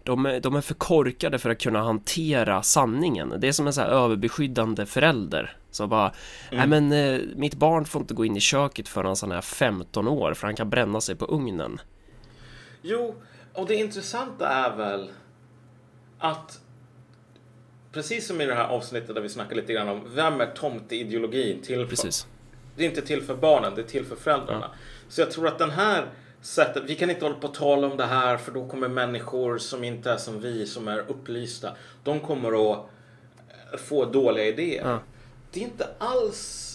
de 0.05 0.27
är, 0.27 0.41
de 0.41 0.57
är 0.57 0.61
för 0.61 0.75
korkade 0.75 1.39
för 1.39 1.51
att 1.51 1.61
kunna 1.61 1.83
hantera 1.83 2.63
sanningen. 2.63 3.35
Det 3.39 3.49
är 3.49 3.53
som 3.53 3.67
en 3.67 3.73
så 3.73 3.81
här 3.81 3.89
överbeskyddande 3.89 4.87
förälder. 4.87 5.57
Så 5.71 5.87
bara, 5.87 6.13
nej 6.51 6.67
men 6.67 6.93
eh, 6.93 7.21
mitt 7.37 7.55
barn 7.55 7.85
får 7.85 8.01
inte 8.01 8.15
gå 8.15 8.25
in 8.25 8.37
i 8.37 8.41
köket 8.41 8.89
förrän 8.89 9.17
han 9.21 9.33
är 9.33 9.41
15 9.41 10.09
år 10.09 10.35
för 10.35 10.47
han 10.47 10.57
kan 10.57 10.71
bränna 10.71 11.01
sig 11.01 11.15
på 11.15 11.25
ugnen. 11.25 11.81
Jo, 12.83 13.15
och 13.53 13.67
det 13.67 13.75
intressanta 13.75 14.49
är 14.49 14.77
väl 14.77 15.11
att 16.19 16.61
precis 17.93 18.27
som 18.27 18.41
i 18.41 18.47
det 18.47 18.55
här 18.55 18.69
avsnittet 18.69 19.15
där 19.15 19.23
vi 19.23 19.29
snackar 19.29 19.57
lite 19.57 19.73
grann 19.73 19.89
om 19.89 20.01
vem 20.15 20.41
är 20.41 20.47
tomteideologin 20.47 21.63
till 21.63 21.81
för? 21.81 21.87
Precis. 21.87 22.27
Det 22.77 22.85
är 22.85 22.89
inte 22.89 23.03
till 23.03 23.23
för 23.23 23.37
barnen, 23.37 23.75
det 23.75 23.83
är 23.83 23.87
till 23.87 24.05
för 24.05 24.17
föräldrarna. 24.17 24.71
Så 25.09 25.21
jag 25.21 25.31
tror 25.31 25.49
att 25.49 25.59
den 25.59 25.71
här 25.71 26.07
sättet, 26.43 26.83
vi 26.87 26.95
kan 26.95 27.11
inte 27.11 27.25
hålla 27.25 27.37
på 27.37 27.47
att 27.47 27.55
tala 27.55 27.87
om 27.87 27.97
det 27.97 28.07
här 28.07 28.37
för 28.37 28.53
då 28.53 28.69
kommer 28.69 28.89
människor 28.89 29.59
som 29.59 29.85
inte 29.85 30.11
är 30.11 30.17
som 30.17 30.41
vi, 30.41 30.67
som 30.67 30.89
är 30.89 30.99
upplysta, 30.99 31.77
de 32.05 32.21
kommer 32.21 32.73
att 32.73 32.79
eh, 33.73 33.79
få 33.79 34.05
dåliga 34.05 34.47
idéer. 34.47 34.89
Ja. 34.89 34.99
Det 35.53 35.61
är 35.61 35.65
inte 35.65 35.89
alls 35.99 36.69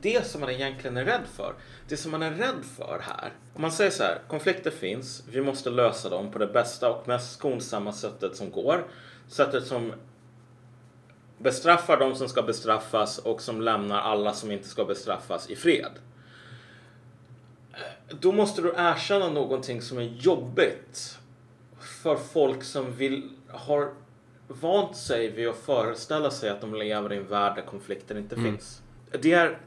det 0.00 0.26
som 0.26 0.40
man 0.40 0.50
egentligen 0.50 0.96
är 0.96 1.04
rädd 1.04 1.26
för. 1.36 1.54
Det 1.88 1.96
som 1.96 2.10
man 2.10 2.22
är 2.22 2.30
rädd 2.30 2.64
för 2.76 3.02
här, 3.02 3.32
om 3.54 3.62
man 3.62 3.72
säger 3.72 3.90
så 3.90 4.02
här, 4.02 4.18
konflikter 4.28 4.70
finns, 4.70 5.22
vi 5.30 5.40
måste 5.40 5.70
lösa 5.70 6.08
dem 6.08 6.30
på 6.30 6.38
det 6.38 6.46
bästa 6.46 6.90
och 6.90 7.08
mest 7.08 7.32
skonsamma 7.32 7.92
sättet 7.92 8.36
som 8.36 8.50
går. 8.50 8.86
Sättet 9.28 9.66
som 9.66 9.92
bestraffar 11.38 11.96
de 11.96 12.14
som 12.14 12.28
ska 12.28 12.42
bestraffas 12.42 13.18
och 13.18 13.42
som 13.42 13.60
lämnar 13.60 14.00
alla 14.00 14.32
som 14.32 14.50
inte 14.50 14.68
ska 14.68 14.84
bestraffas 14.84 15.50
i 15.50 15.56
fred. 15.56 15.92
Då 18.08 18.32
måste 18.32 18.62
du 18.62 18.74
erkänna 18.76 19.28
någonting 19.28 19.82
som 19.82 19.98
är 19.98 20.02
jobbigt 20.02 21.18
för 21.78 22.16
folk 22.16 22.64
som 22.64 22.92
vill, 22.92 23.30
har 23.48 23.92
vant 24.48 24.96
sig 24.96 25.30
vid 25.30 25.48
att 25.48 25.56
föreställa 25.56 26.30
sig 26.30 26.50
att 26.50 26.60
de 26.60 26.74
lever 26.74 27.12
i 27.12 27.16
en 27.16 27.28
värld 27.28 27.56
där 27.56 27.62
konflikter 27.62 28.18
inte 28.18 28.36
finns. 28.36 28.82
Det 29.20 29.32
är 29.32 29.58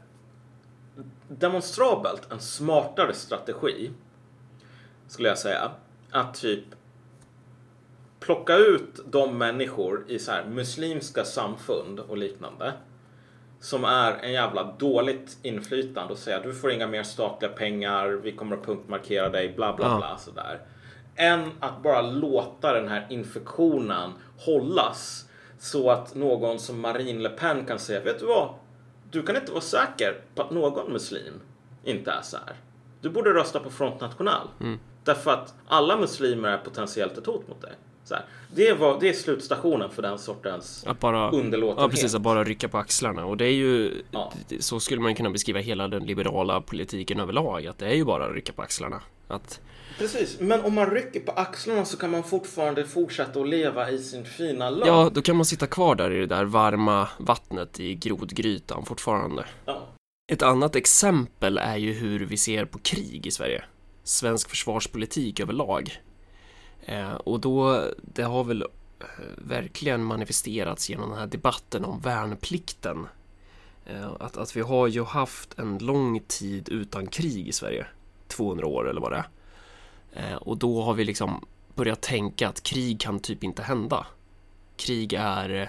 demonstrabelt 1.28 2.32
en 2.32 2.40
smartare 2.40 3.14
strategi, 3.14 3.90
skulle 5.06 5.28
jag 5.28 5.38
säga, 5.38 5.70
att 6.10 6.34
typ 6.34 6.64
plocka 8.20 8.56
ut 8.56 9.00
de 9.06 9.38
människor 9.38 10.04
i 10.08 10.18
så 10.18 10.32
här 10.32 10.44
muslimska 10.44 11.24
samfund 11.24 12.00
och 12.00 12.16
liknande 12.16 12.72
som 13.60 13.84
är 13.84 14.12
en 14.12 14.32
jävla 14.32 14.62
dåligt 14.78 15.38
inflytande 15.42 16.12
och 16.12 16.18
säga 16.18 16.40
du 16.40 16.54
får 16.54 16.70
inga 16.70 16.86
mer 16.86 17.02
statliga 17.02 17.52
pengar, 17.52 18.08
vi 18.08 18.32
kommer 18.32 18.56
att 18.56 18.64
punktmarkera 18.66 19.28
dig, 19.28 19.52
bla 19.56 19.72
bla 19.76 19.86
Ja. 19.86 19.96
bla 19.96 20.16
sådär. 20.18 20.60
Än 21.16 21.50
att 21.60 21.82
bara 21.82 22.02
låta 22.02 22.72
den 22.72 22.88
här 22.88 23.06
infektionen 23.10 24.12
hållas 24.38 25.28
så 25.58 25.90
att 25.90 26.14
någon 26.14 26.58
som 26.58 26.80
Marine 26.80 27.22
Le 27.22 27.28
Pen 27.28 27.64
kan 27.64 27.78
säga, 27.78 28.00
vet 28.00 28.20
du 28.20 28.26
vad? 28.26 28.48
Du 29.10 29.22
kan 29.22 29.36
inte 29.36 29.52
vara 29.52 29.60
säker 29.60 30.20
på 30.34 30.42
att 30.42 30.50
någon 30.50 30.92
muslim 30.92 31.34
inte 31.84 32.10
är 32.10 32.22
så 32.22 32.36
här. 32.36 32.56
Du 33.00 33.10
borde 33.10 33.30
rösta 33.32 33.60
på 33.60 33.70
Front 33.70 34.00
National. 34.00 34.48
Därför 35.08 35.30
att 35.30 35.54
alla 35.66 35.96
muslimer 35.96 36.48
är 36.48 36.58
potentiellt 36.58 37.18
ett 37.18 37.26
hot 37.26 37.48
mot 37.48 37.62
dig. 37.62 37.72
Det, 38.54 38.72
var, 38.72 39.00
det 39.00 39.08
är 39.08 39.12
slutstationen 39.12 39.90
för 39.90 40.02
den 40.02 40.18
sortens 40.18 40.84
Att 40.86 41.00
bara, 41.00 41.30
underlåtenhet. 41.30 41.82
ja 41.82 41.88
precis, 41.88 42.14
att 42.14 42.22
bara 42.22 42.44
rycka 42.44 42.68
på 42.68 42.78
axlarna. 42.78 43.24
Och 43.24 43.36
det 43.36 43.44
är 43.44 43.52
ju, 43.52 44.02
Ja. 44.10 44.32
så 44.60 44.80
skulle 44.80 45.00
man 45.00 45.14
kunna 45.14 45.30
beskriva 45.30 45.60
hela 45.60 45.88
den 45.88 46.02
liberala 46.06 46.60
politiken 46.60 47.20
överlag. 47.20 47.66
Att 47.66 47.78
det 47.78 47.86
är 47.86 47.94
ju 47.94 48.04
bara 48.04 48.24
att 48.26 48.34
rycka 48.34 48.52
på 48.52 48.62
axlarna. 48.62 49.00
Att, 49.28 49.60
Precis, 49.98 50.40
men 50.40 50.60
om 50.64 50.74
man 50.74 50.90
rycker 50.90 51.20
på 51.20 51.32
axlarna 51.32 51.84
så 51.84 51.96
kan 51.96 52.10
man 52.10 52.22
fortfarande 52.22 52.84
fortsätta 52.84 53.40
att 53.40 53.48
leva 53.48 53.90
i 53.90 53.98
sin 53.98 54.24
fina 54.24 54.70
lag. 54.70 54.88
ja, 54.88 55.10
då 55.14 55.22
kan 55.22 55.36
man 55.36 55.44
sitta 55.44 55.66
kvar 55.66 55.94
där 55.94 56.10
i 56.10 56.18
det 56.18 56.26
där 56.26 56.44
varma 56.44 57.08
vattnet 57.18 57.80
i 57.80 57.94
grodgrytan 57.94 58.84
fortfarande. 58.86 59.44
Ja. 59.64 59.86
Ett 60.32 60.42
annat 60.42 60.76
exempel 60.76 61.58
är 61.58 61.76
ju 61.76 61.92
hur 61.92 62.26
vi 62.26 62.36
ser 62.36 62.64
på 62.64 62.78
krig 62.78 63.26
i 63.26 63.30
Sverige. 63.30 63.64
Svensk 64.08 64.48
försvarspolitik 64.48 65.40
överlag. 65.40 66.02
Eh, 66.82 67.12
och 67.12 67.40
då, 67.40 67.84
det 68.02 68.22
har 68.22 68.44
väl 68.44 68.62
eh, 68.62 69.06
verkligen 69.36 70.04
manifesterats 70.04 70.90
genom 70.90 71.10
den 71.10 71.18
här 71.18 71.26
debatten 71.26 71.84
om 71.84 72.00
värnplikten. 72.00 73.06
Eh, 73.86 74.12
att, 74.20 74.36
att 74.36 74.56
vi 74.56 74.60
har 74.60 74.86
ju 74.86 75.04
haft 75.04 75.58
en 75.58 75.78
lång 75.78 76.20
tid 76.20 76.68
utan 76.68 77.06
krig 77.06 77.48
i 77.48 77.52
Sverige. 77.52 77.86
200 78.28 78.66
år 78.66 78.90
eller 78.90 79.00
vad 79.00 79.12
det 79.12 79.24
är. 80.12 80.32
Eh, 80.32 80.36
och 80.36 80.56
då 80.56 80.82
har 80.82 80.94
vi 80.94 81.04
liksom 81.04 81.46
börjat 81.74 82.02
tänka 82.02 82.48
att 82.48 82.62
krig 82.62 83.00
kan 83.00 83.20
typ 83.20 83.44
inte 83.44 83.62
hända. 83.62 84.06
Krig 84.76 85.12
är 85.12 85.54
eh, 85.54 85.68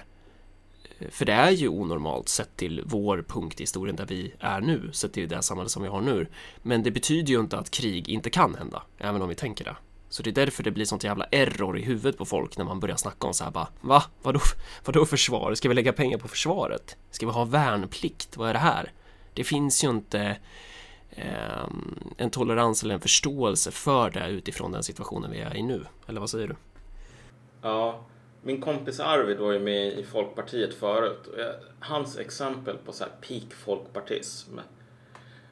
för 1.10 1.24
det 1.24 1.32
är 1.32 1.50
ju 1.50 1.68
onormalt 1.68 2.28
sett 2.28 2.56
till 2.56 2.82
vår 2.86 3.24
punkt 3.28 3.60
i 3.60 3.62
historien 3.62 3.96
där 3.96 4.06
vi 4.06 4.34
är 4.38 4.60
nu, 4.60 4.90
sett 4.92 5.12
till 5.12 5.28
det 5.28 5.42
samhälle 5.42 5.68
som 5.70 5.82
vi 5.82 5.88
har 5.88 6.00
nu. 6.00 6.26
Men 6.62 6.82
det 6.82 6.90
betyder 6.90 7.32
ju 7.32 7.40
inte 7.40 7.58
att 7.58 7.70
krig 7.70 8.08
inte 8.08 8.30
kan 8.30 8.54
hända, 8.54 8.82
även 8.98 9.22
om 9.22 9.28
vi 9.28 9.34
tänker 9.34 9.64
det. 9.64 9.76
Så 10.08 10.22
det 10.22 10.30
är 10.30 10.34
därför 10.34 10.62
det 10.62 10.70
blir 10.70 10.84
sånt 10.84 11.04
jävla 11.04 11.24
error 11.24 11.78
i 11.78 11.82
huvudet 11.82 12.18
på 12.18 12.24
folk 12.24 12.56
när 12.56 12.64
man 12.64 12.80
börjar 12.80 12.96
snacka 12.96 13.26
om 13.26 13.34
så 13.34 13.44
här 13.44 13.50
bara 13.50 13.68
Va? 13.80 14.02
Vadå, 14.22 14.40
vadå 14.84 15.06
försvar? 15.06 15.54
Ska 15.54 15.68
vi 15.68 15.74
lägga 15.74 15.92
pengar 15.92 16.18
på 16.18 16.28
försvaret? 16.28 16.96
Ska 17.10 17.26
vi 17.26 17.32
ha 17.32 17.44
värnplikt? 17.44 18.36
Vad 18.36 18.48
är 18.48 18.52
det 18.52 18.58
här? 18.58 18.92
Det 19.34 19.44
finns 19.44 19.84
ju 19.84 19.90
inte 19.90 20.36
eh, 21.10 21.68
en 22.16 22.30
tolerans 22.30 22.82
eller 22.82 22.94
en 22.94 23.00
förståelse 23.00 23.70
för 23.70 24.10
det 24.10 24.28
utifrån 24.28 24.72
den 24.72 24.82
situationen 24.82 25.30
vi 25.30 25.40
är 25.40 25.56
i 25.56 25.62
nu. 25.62 25.86
Eller 26.06 26.20
vad 26.20 26.30
säger 26.30 26.48
du? 26.48 26.56
Ja, 27.62 28.00
min 28.42 28.60
kompis 28.60 29.00
Arvid 29.00 29.38
var 29.38 29.52
ju 29.52 29.58
med 29.58 29.98
i 29.98 30.04
Folkpartiet 30.04 30.74
förut. 30.74 31.26
Och 31.26 31.40
jag, 31.40 31.54
hans 31.80 32.18
exempel 32.18 32.76
på 32.76 32.92
så 32.92 33.04
här 33.04 33.12
peak 33.28 33.52
folkpartism 33.54 34.58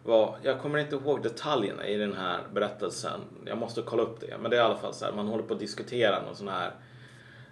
var, 0.03 0.39
jag 0.43 0.61
kommer 0.61 0.79
inte 0.79 0.97
ihåg 0.97 1.23
detaljerna 1.23 1.87
i 1.87 1.97
den 1.97 2.15
här 2.15 2.41
berättelsen. 2.55 3.21
Jag 3.45 3.59
måste 3.59 3.83
kolla 3.83 4.03
upp 4.03 4.21
det. 4.21 4.39
Men 4.41 4.51
det 4.51 4.57
är 4.57 4.61
i 4.61 4.65
alla 4.65 4.77
fall 4.77 4.95
så 4.95 5.05
här, 5.05 5.13
man 5.13 5.27
håller 5.27 5.45
på 5.45 5.55
att 5.55 5.61
diskutera 5.61 6.23
någon 6.23 6.37
sån 6.37 6.49
här 6.49 6.73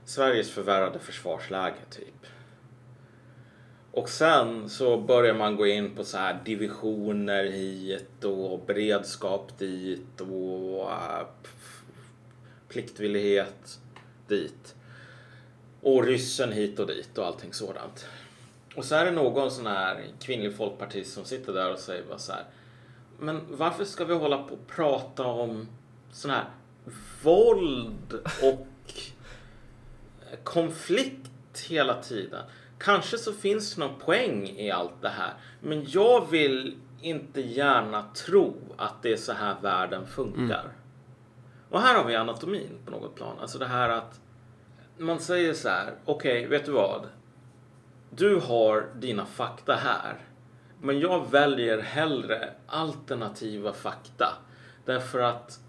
Sveriges 0.04 0.50
förvärrade 0.50 0.98
försvarsläge 0.98 1.76
typ. 1.90 2.26
Och 3.92 4.08
sen 4.08 4.68
så 4.68 5.00
börjar 5.00 5.34
man 5.34 5.56
gå 5.56 5.66
in 5.66 5.94
på 5.94 6.04
så 6.04 6.18
här 6.18 6.40
divisioner 6.44 7.44
hit 7.44 8.24
och 8.24 8.60
beredskap 8.66 9.58
dit 9.58 10.20
och 10.20 10.90
äh, 10.90 11.26
pliktvillighet 12.68 13.80
dit. 14.28 14.75
Och 15.86 16.04
ryssen 16.04 16.52
hit 16.52 16.78
och 16.78 16.86
dit 16.86 17.18
och 17.18 17.26
allting 17.26 17.52
sådant. 17.52 18.06
Och 18.76 18.84
så 18.84 18.94
är 18.94 19.04
det 19.04 19.10
någon 19.10 19.50
sån 19.50 19.66
här 19.66 20.04
kvinnlig 20.20 20.56
folkpartist 20.56 21.12
som 21.12 21.24
sitter 21.24 21.52
där 21.52 21.72
och 21.72 21.78
säger 21.78 22.04
bara 22.04 22.18
så 22.18 22.32
här. 22.32 22.44
Men 23.18 23.40
varför 23.50 23.84
ska 23.84 24.04
vi 24.04 24.14
hålla 24.14 24.38
på 24.38 24.54
och 24.54 24.66
prata 24.66 25.26
om 25.26 25.68
sån 26.12 26.30
här 26.30 26.44
våld 27.22 28.20
och 28.42 28.94
konflikt 30.44 31.60
hela 31.68 32.02
tiden? 32.02 32.42
Kanske 32.78 33.18
så 33.18 33.32
finns 33.32 33.74
det 33.74 33.80
någon 33.80 33.98
poäng 33.98 34.48
i 34.48 34.70
allt 34.70 35.02
det 35.02 35.08
här. 35.08 35.34
Men 35.60 35.84
jag 35.88 36.30
vill 36.30 36.76
inte 37.00 37.40
gärna 37.40 38.04
tro 38.14 38.54
att 38.76 39.02
det 39.02 39.12
är 39.12 39.16
så 39.16 39.32
här 39.32 39.56
världen 39.62 40.06
funkar. 40.06 40.72
Och 41.70 41.80
här 41.80 41.94
har 41.94 42.04
vi 42.04 42.16
anatomin 42.16 42.78
på 42.84 42.90
något 42.90 43.14
plan. 43.14 43.38
Alltså 43.40 43.58
det 43.58 43.66
här 43.66 43.88
att 43.88 44.20
man 44.98 45.20
säger 45.20 45.54
så 45.54 45.68
här, 45.68 45.94
okej, 46.04 46.46
vet 46.46 46.64
du 46.64 46.72
vad? 46.72 47.08
Du 48.10 48.40
har 48.40 48.88
dina 48.94 49.26
fakta 49.26 49.74
här. 49.74 50.20
Men 50.80 51.00
jag 51.00 51.30
väljer 51.30 51.78
hellre 51.78 52.50
alternativa 52.66 53.72
fakta. 53.72 54.28
Därför 54.84 55.20
att 55.20 55.60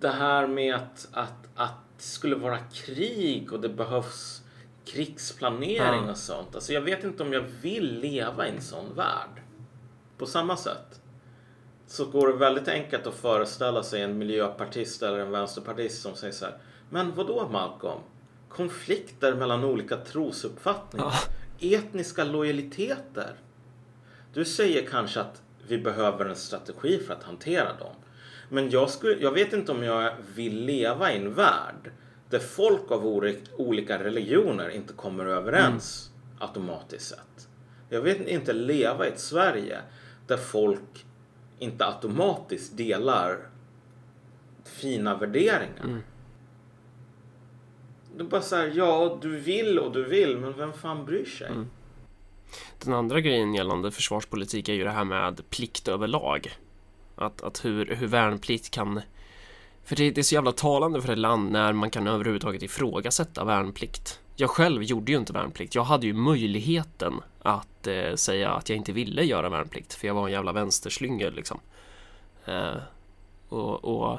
det 0.00 0.08
här 0.08 0.46
med 0.46 0.74
att, 0.74 1.08
att, 1.12 1.48
att 1.54 1.74
det 1.96 2.02
skulle 2.02 2.36
vara 2.36 2.58
krig 2.58 3.52
och 3.52 3.60
det 3.60 3.68
behövs 3.68 4.42
krigsplanering 4.84 6.10
och 6.10 6.16
sånt. 6.16 6.54
Alltså 6.54 6.72
jag 6.72 6.80
vet 6.80 7.04
inte 7.04 7.22
om 7.22 7.32
jag 7.32 7.44
vill 7.62 8.00
leva 8.00 8.46
i 8.46 8.50
en 8.50 8.60
sån 8.60 8.94
värld. 8.94 9.42
På 10.18 10.26
samma 10.26 10.56
sätt 10.56 11.00
så 11.86 12.04
går 12.04 12.28
det 12.28 12.34
väldigt 12.34 12.68
enkelt 12.68 13.06
att 13.06 13.14
föreställa 13.14 13.82
sig 13.82 14.02
en 14.02 14.18
miljöpartist 14.18 15.02
eller 15.02 15.18
en 15.18 15.30
vänsterpartist 15.30 16.02
som 16.02 16.14
säger 16.14 16.32
så 16.32 16.44
här. 16.44 16.58
Men 16.90 17.14
vad 17.14 17.26
då 17.26 17.48
Malcolm? 17.48 18.00
konflikter 18.50 19.34
mellan 19.34 19.64
olika 19.64 19.96
trosuppfattningar. 19.96 21.14
Etniska 21.60 22.24
lojaliteter. 22.24 23.34
Du 24.34 24.44
säger 24.44 24.86
kanske 24.86 25.20
att 25.20 25.42
vi 25.68 25.78
behöver 25.78 26.24
en 26.24 26.36
strategi 26.36 26.98
för 26.98 27.14
att 27.14 27.22
hantera 27.22 27.76
dem. 27.76 27.94
Men 28.48 28.70
jag, 28.70 28.90
skulle, 28.90 29.22
jag 29.22 29.32
vet 29.32 29.52
inte 29.52 29.72
om 29.72 29.82
jag 29.82 30.14
vill 30.34 30.64
leva 30.64 31.12
i 31.12 31.16
en 31.16 31.34
värld 31.34 31.90
där 32.30 32.38
folk 32.38 32.90
av 32.90 33.06
olika 33.56 34.04
religioner 34.04 34.68
inte 34.68 34.92
kommer 34.92 35.26
överens 35.26 36.10
automatiskt 36.38 37.08
sett. 37.08 37.48
Jag 37.88 38.00
vill 38.00 38.28
inte 38.28 38.52
leva 38.52 39.06
i 39.06 39.08
ett 39.08 39.20
Sverige 39.20 39.78
där 40.26 40.36
folk 40.36 41.06
inte 41.58 41.86
automatiskt 41.86 42.76
delar 42.76 43.38
fina 44.64 45.16
värderingar. 45.16 46.02
Det 48.20 48.24
är 48.24 48.28
bara 48.28 48.42
så 48.42 48.56
här, 48.56 48.72
ja 48.74 49.18
du 49.22 49.36
vill 49.36 49.78
och 49.78 49.92
du 49.92 50.04
vill, 50.04 50.36
men 50.36 50.52
vem 50.56 50.72
fan 50.72 51.04
bryr 51.04 51.24
sig? 51.24 51.46
Mm. 51.46 51.70
Den 52.78 52.94
andra 52.94 53.20
grejen 53.20 53.54
gällande 53.54 53.90
försvarspolitik 53.90 54.68
är 54.68 54.72
ju 54.72 54.84
det 54.84 54.90
här 54.90 55.04
med 55.04 55.50
plikt 55.50 55.88
överlag. 55.88 56.52
Att, 57.16 57.42
att 57.42 57.64
hur, 57.64 57.94
hur 57.94 58.06
värnplikt 58.06 58.70
kan... 58.70 59.00
För 59.84 59.96
det, 59.96 60.10
det 60.10 60.20
är 60.20 60.22
så 60.22 60.34
jävla 60.34 60.52
talande 60.52 61.02
för 61.02 61.12
ett 61.12 61.18
land 61.18 61.52
när 61.52 61.72
man 61.72 61.90
kan 61.90 62.06
överhuvudtaget 62.06 62.62
ifrågasätta 62.62 63.44
värnplikt. 63.44 64.20
Jag 64.36 64.50
själv 64.50 64.82
gjorde 64.82 65.12
ju 65.12 65.18
inte 65.18 65.32
värnplikt. 65.32 65.74
Jag 65.74 65.84
hade 65.84 66.06
ju 66.06 66.12
möjligheten 66.12 67.14
att 67.42 67.86
eh, 67.86 68.14
säga 68.14 68.50
att 68.50 68.68
jag 68.68 68.76
inte 68.76 68.92
ville 68.92 69.24
göra 69.24 69.48
värnplikt. 69.48 69.94
För 69.94 70.06
jag 70.06 70.14
var 70.14 70.26
en 70.26 70.32
jävla 70.32 70.52
vänsterslyngel 70.52 71.34
liksom. 71.34 71.60
Eh, 72.44 72.76
och, 73.48 73.84
och 73.84 74.18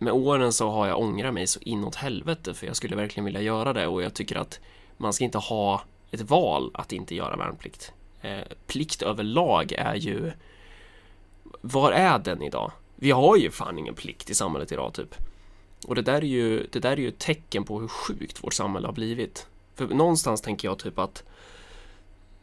med 0.00 0.12
åren 0.12 0.52
så 0.52 0.70
har 0.70 0.86
jag 0.86 0.98
ångrat 0.98 1.34
mig 1.34 1.46
så 1.46 1.60
inåt 1.62 1.94
helvete 1.94 2.54
för 2.54 2.66
jag 2.66 2.76
skulle 2.76 2.96
verkligen 2.96 3.24
vilja 3.24 3.40
göra 3.40 3.72
det 3.72 3.86
och 3.86 4.02
jag 4.02 4.14
tycker 4.14 4.36
att 4.36 4.60
man 4.96 5.12
ska 5.12 5.24
inte 5.24 5.38
ha 5.38 5.82
ett 6.10 6.20
val 6.20 6.70
att 6.74 6.92
inte 6.92 7.14
göra 7.14 7.36
värnplikt. 7.36 7.92
Eh, 8.20 8.40
plikt 8.66 9.02
överlag 9.02 9.72
är 9.72 9.94
ju 9.94 10.32
var 11.60 11.92
är 11.92 12.18
den 12.18 12.42
idag? 12.42 12.72
Vi 12.96 13.10
har 13.10 13.36
ju 13.36 13.50
fan 13.50 13.78
ingen 13.78 13.94
plikt 13.94 14.30
i 14.30 14.34
samhället 14.34 14.72
idag 14.72 14.94
typ. 14.94 15.14
Och 15.86 15.94
det 15.94 16.02
där 16.02 16.14
är 16.14 16.22
ju, 16.22 16.66
det 16.72 16.80
där 16.80 16.92
är 16.92 16.96
ju 16.96 17.08
ett 17.08 17.18
tecken 17.18 17.64
på 17.64 17.80
hur 17.80 17.88
sjukt 17.88 18.44
vårt 18.44 18.54
samhälle 18.54 18.88
har 18.88 18.92
blivit. 18.92 19.46
För 19.74 19.86
någonstans 19.86 20.40
tänker 20.40 20.68
jag 20.68 20.78
typ 20.78 20.98
att 20.98 21.24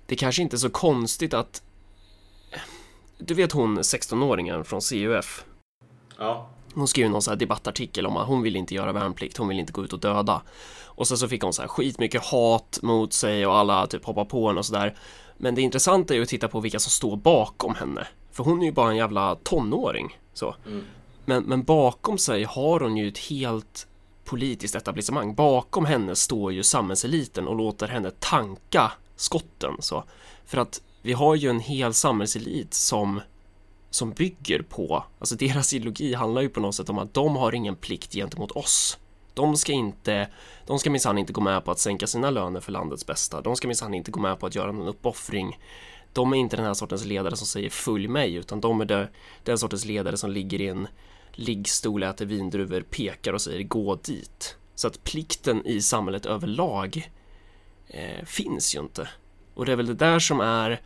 det 0.06 0.16
kanske 0.16 0.42
inte 0.42 0.56
är 0.56 0.58
så 0.58 0.70
konstigt 0.70 1.34
att 1.34 1.64
du 3.18 3.34
vet 3.34 3.52
hon 3.52 3.80
16-åringen 3.80 4.64
från 4.64 4.82
CUF 4.82 5.46
Ja, 6.18 6.50
hon 6.78 6.88
skrev 6.88 7.10
någon 7.10 7.22
så 7.22 7.32
här 7.32 7.38
debattartikel 7.38 8.06
om 8.06 8.18
att 8.18 8.28
hon 8.28 8.42
vill 8.42 8.56
inte 8.56 8.76
göra 8.76 8.92
värnplikt, 8.92 9.38
hon 9.38 9.48
vill 9.48 9.60
inte 9.60 9.74
gå 9.74 9.84
ut 9.84 9.94
och 9.94 10.00
döda. 10.00 10.42
Och 10.86 11.08
sen 11.08 11.18
så 11.18 11.28
fick 11.28 11.44
hon 11.44 11.54
så 11.54 11.62
här 11.62 11.70
skitmycket 11.70 12.26
hat 12.26 12.80
mot 12.82 13.14
sig 13.14 13.48
och 13.48 13.58
alla 13.58 13.88
typ 13.88 14.06
hoppar 14.06 14.26
på 14.26 14.48
henne 14.48 14.60
och 14.60 14.66
sådär. 14.66 14.96
Men 15.38 15.56
det 15.56 15.62
intressanta 15.62 16.14
är 16.14 16.16
ju 16.16 16.24
att 16.24 16.30
titta 16.30 16.48
på 16.48 16.60
vilka 16.60 16.80
som 16.80 16.92
står 16.92 17.16
bakom 17.16 17.76
henne. 17.76 18.08
För 18.32 18.44
hon 18.44 18.62
är 18.62 18.66
ju 18.66 18.72
bara 18.72 18.90
en 18.90 18.98
jävla 18.98 19.36
tonåring. 19.36 20.20
Så. 20.34 20.56
Men, 21.26 21.44
men 21.44 21.64
bakom 21.64 22.18
sig 22.18 22.44
har 22.44 22.80
hon 22.80 22.98
ju 22.98 23.08
ett 23.08 23.18
helt 23.18 23.88
politiskt 24.26 24.76
etablissemang. 24.76 25.36
Bakom 25.36 25.86
henne 25.86 26.16
står 26.16 26.54
ju 26.54 26.64
samhällseliten 26.64 27.48
och 27.48 27.56
låter 27.56 27.88
henne 27.88 28.12
tanka 28.20 28.92
skotten. 29.16 29.74
Så. 29.80 30.04
För 30.46 30.58
att 30.58 30.82
vi 31.02 31.14
har 31.14 31.36
ju 31.36 31.50
en 31.50 31.60
hel 31.60 31.94
samhällselit 31.94 32.74
som 32.74 33.22
som 33.90 34.12
bygger 34.12 34.62
på, 34.62 35.04
alltså 35.20 35.36
deras 35.36 35.74
ideologi 35.74 36.14
handlar 36.14 36.42
ju 36.42 36.50
på 36.50 36.60
något 36.60 36.76
sätt 36.76 36.90
om 36.90 36.98
att 36.98 37.14
de 37.14 37.36
har 37.36 37.56
ingen 37.56 37.76
plikt 37.76 38.14
gentemot 38.14 38.52
oss. 38.52 38.98
De 39.34 39.58
ska 39.58 39.72
inte, 39.72 40.30
de 40.66 40.80
ska 40.80 40.90
minsann 40.90 41.18
inte 41.18 41.34
gå 41.34 41.42
med 41.42 41.66
på 41.66 41.72
att 41.72 41.80
sänka 41.80 42.08
sina 42.08 42.30
löner 42.30 42.60
för 42.60 42.72
landets 42.72 43.06
bästa. 43.06 43.42
De 43.42 43.56
ska 43.56 43.68
minsann 43.68 43.94
inte 43.94 44.12
gå 44.12 44.20
med 44.20 44.40
på 44.40 44.46
att 44.46 44.56
göra 44.56 44.72
någon 44.72 44.88
uppoffring. 44.88 45.60
De 46.14 46.34
är 46.34 46.38
inte 46.38 46.56
den 46.56 46.66
här 46.66 46.74
sortens 46.74 47.06
ledare 47.06 47.36
som 47.36 47.48
säger 47.48 47.70
följ 47.70 48.08
mig, 48.08 48.36
utan 48.36 48.62
de 48.62 48.82
är 48.82 48.86
det, 48.86 49.10
den 49.44 49.58
sortens 49.58 49.86
ledare 49.86 50.18
som 50.18 50.32
ligger 50.32 50.62
i 50.62 50.68
en 50.68 50.88
liggstol, 51.32 52.04
äter 52.04 52.26
vindruvor, 52.26 52.82
pekar 52.82 53.34
och 53.34 53.42
säger 53.42 53.64
gå 53.64 53.96
dit. 53.96 54.58
Så 54.76 54.88
att 54.88 55.04
plikten 55.04 55.66
i 55.66 55.82
samhället 55.82 56.26
överlag 56.26 57.12
eh, 57.88 58.26
finns 58.26 58.76
ju 58.76 58.80
inte. 58.80 59.10
Och 59.54 59.66
det 59.66 59.72
är 59.72 59.76
väl 59.76 59.86
det 59.88 59.94
där 59.94 60.20
som 60.20 60.40
är 60.40 60.82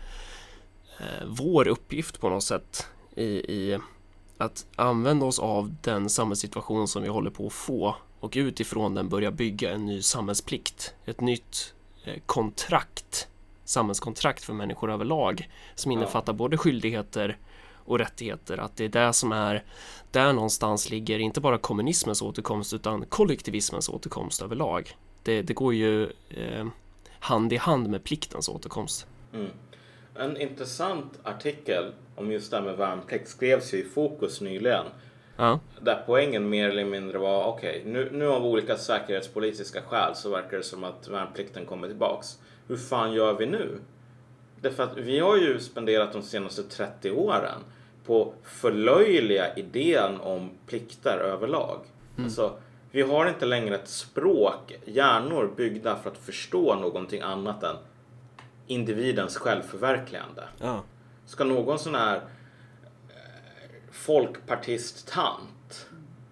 vår 1.27 1.67
uppgift 1.67 2.19
på 2.19 2.29
något 2.29 2.43
sätt 2.43 2.87
i, 3.15 3.25
i 3.25 3.79
att 4.37 4.65
använda 4.75 5.25
oss 5.25 5.39
av 5.39 5.75
den 5.81 6.09
samhällssituation 6.09 6.87
som 6.87 7.03
vi 7.03 7.09
håller 7.09 7.29
på 7.29 7.47
att 7.47 7.53
få 7.53 7.95
och 8.19 8.33
utifrån 8.35 8.95
den 8.95 9.09
börja 9.09 9.31
bygga 9.31 9.71
en 9.71 9.85
ny 9.85 10.01
samhällsplikt. 10.01 10.93
Ett 11.05 11.21
nytt 11.21 11.73
eh, 12.05 12.21
kontrakt, 12.25 13.27
samhällskontrakt 13.65 14.43
för 14.43 14.53
människor 14.53 14.91
överlag 14.91 15.49
som 15.75 15.91
innefattar 15.91 16.33
både 16.33 16.57
skyldigheter 16.57 17.37
och 17.85 17.99
rättigheter. 17.99 18.57
Att 18.57 18.75
det 18.75 18.85
är 18.85 18.89
det 18.89 19.13
som 19.13 19.31
är, 19.31 19.63
där 20.11 20.33
någonstans 20.33 20.89
ligger 20.89 21.19
inte 21.19 21.41
bara 21.41 21.57
kommunismens 21.57 22.21
återkomst 22.21 22.73
utan 22.73 23.05
kollektivismens 23.05 23.89
återkomst 23.89 24.41
överlag. 24.41 24.97
Det, 25.23 25.41
det 25.41 25.53
går 25.53 25.73
ju 25.73 26.03
eh, 26.29 26.67
hand 27.19 27.53
i 27.53 27.57
hand 27.57 27.89
med 27.89 28.03
pliktens 28.03 28.49
återkomst. 28.49 29.07
En 30.15 30.37
intressant 30.37 31.19
artikel 31.23 31.91
om 32.15 32.31
just 32.31 32.51
det 32.51 32.57
här 32.57 32.63
med 32.63 32.77
värnplikt 32.77 33.27
skrevs 33.27 33.73
ju 33.73 33.77
i 33.77 33.83
Fokus 33.83 34.41
nyligen. 34.41 34.85
Ja, 35.37 35.59
Där 35.81 36.03
poängen 36.05 36.49
mer 36.49 36.69
eller 36.69 36.85
mindre 36.85 37.17
var 37.17 37.45
okej, 37.45 37.83
nu, 37.85 38.09
nu 38.11 38.27
av 38.27 38.45
olika 38.45 38.77
säkerhetspolitiska 38.77 39.81
skäl 39.81 40.15
så 40.15 40.29
verkar 40.29 40.57
det 40.57 40.63
som 40.63 40.83
att 40.83 41.07
värnplikten 41.07 41.65
kommer 41.65 41.87
tillbaks. 41.87 42.39
Hur 42.67 42.77
fan 42.77 43.13
gör 43.13 43.33
vi 43.33 43.45
nu? 43.45 43.79
Därför 44.61 44.83
att 44.83 44.97
vi 44.97 45.19
har 45.19 45.37
ju 45.37 45.59
spenderat 45.59 46.13
de 46.13 46.21
senaste 46.21 46.63
30 46.63 47.11
åren 47.11 47.59
på 48.05 48.33
förlöjliga 48.43 49.55
idén 49.55 50.19
om 50.21 50.49
plikter 50.67 51.17
överlag. 51.17 51.79
Alltså, 52.23 52.53
vi 52.91 53.01
har 53.01 53.29
inte 53.29 53.45
längre 53.45 53.75
ett 53.75 53.87
språk, 53.87 54.75
hjärnor 54.85 55.53
byggda 55.57 55.95
för 55.95 56.09
att 56.09 56.17
förstå 56.17 56.75
någonting 56.75 57.21
annat 57.21 57.63
än 57.63 57.75
individens 58.71 59.37
självförverkligande. 59.37 60.43
ja. 60.59 60.83
Ska 61.25 61.43
någon 61.43 61.79
sån 61.79 61.95
här 61.95 62.15
eh, 62.15 62.21
folkpartist-tant 63.91 65.87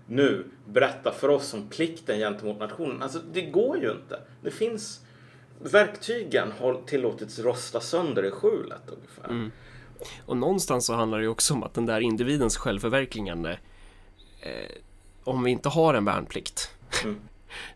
nu 0.07 0.45
berätta 0.65 1.11
för 1.11 1.29
oss 1.29 1.53
om 1.53 1.67
plikten 1.69 2.17
gentemot 2.17 2.59
nationen? 2.59 3.01
Alltså 3.03 3.19
det 3.33 3.41
går 3.41 3.77
ju 3.77 3.91
inte. 3.91 4.19
Det 4.41 4.51
finns 4.51 5.01
verktygen 5.59 6.51
har 6.59 6.81
tillåtits 6.85 7.39
rosta 7.39 7.79
sönder 7.79 8.25
i 8.25 8.31
skjulet 8.31 8.81
ungefär. 8.87 9.51
Och 10.25 10.37
någonstans 10.37 10.85
så 10.85 10.93
handlar 10.93 11.17
det 11.17 11.23
ju 11.23 11.29
också 11.29 11.53
om 11.53 11.63
att 11.63 11.73
den 11.73 11.85
där 11.85 11.99
individens 11.99 12.57
självförverkligande 12.57 13.59
eh, 14.41 14.75
om 15.23 15.43
vi 15.43 15.51
inte 15.51 15.69
har 15.69 15.93
en 15.93 16.05
värnplikt 16.05 16.75
Mm. 17.03 17.19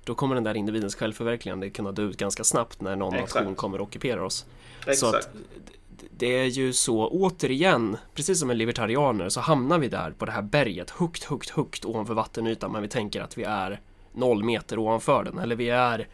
Då 0.03 0.15
kommer 0.15 0.35
den 0.35 0.43
där 0.43 0.53
individens 0.57 0.95
självförverkligande 0.95 1.69
kunna 1.69 1.91
dö 1.91 2.01
ut 2.03 2.17
ganska 2.17 2.43
snabbt 2.43 2.81
när 2.81 2.95
någon 2.95 3.13
Exakt. 3.13 3.35
nation 3.35 3.55
kommer 3.55 3.81
och 3.81 3.87
ockuperar 3.87 4.21
oss. 4.21 4.45
Så 4.83 4.89
Exakt. 4.89 5.15
att 5.15 5.33
d- 5.33 6.07
det 6.17 6.37
är 6.39 6.45
ju 6.45 6.73
så, 6.73 7.07
återigen, 7.09 7.97
precis 8.13 8.39
som 8.39 8.47
med 8.47 8.57
libertarianer 8.57 9.29
så 9.29 9.39
hamnar 9.39 9.79
vi 9.79 9.87
där 9.87 10.11
på 10.11 10.25
det 10.25 10.31
här 10.31 10.41
berget 10.41 10.89
högt, 10.89 11.23
högt, 11.23 11.49
högt 11.49 11.85
ovanför 11.85 12.13
vattenytan 12.13 12.71
men 12.71 12.81
vi 12.81 12.87
tänker 12.87 13.21
att 13.21 13.37
vi 13.37 13.43
är 13.43 13.81
noll 14.13 14.43
meter 14.43 14.79
ovanför 14.79 15.23
den 15.23 15.37
eller 15.39 15.55
vi 15.55 15.69
är, 15.69 16.07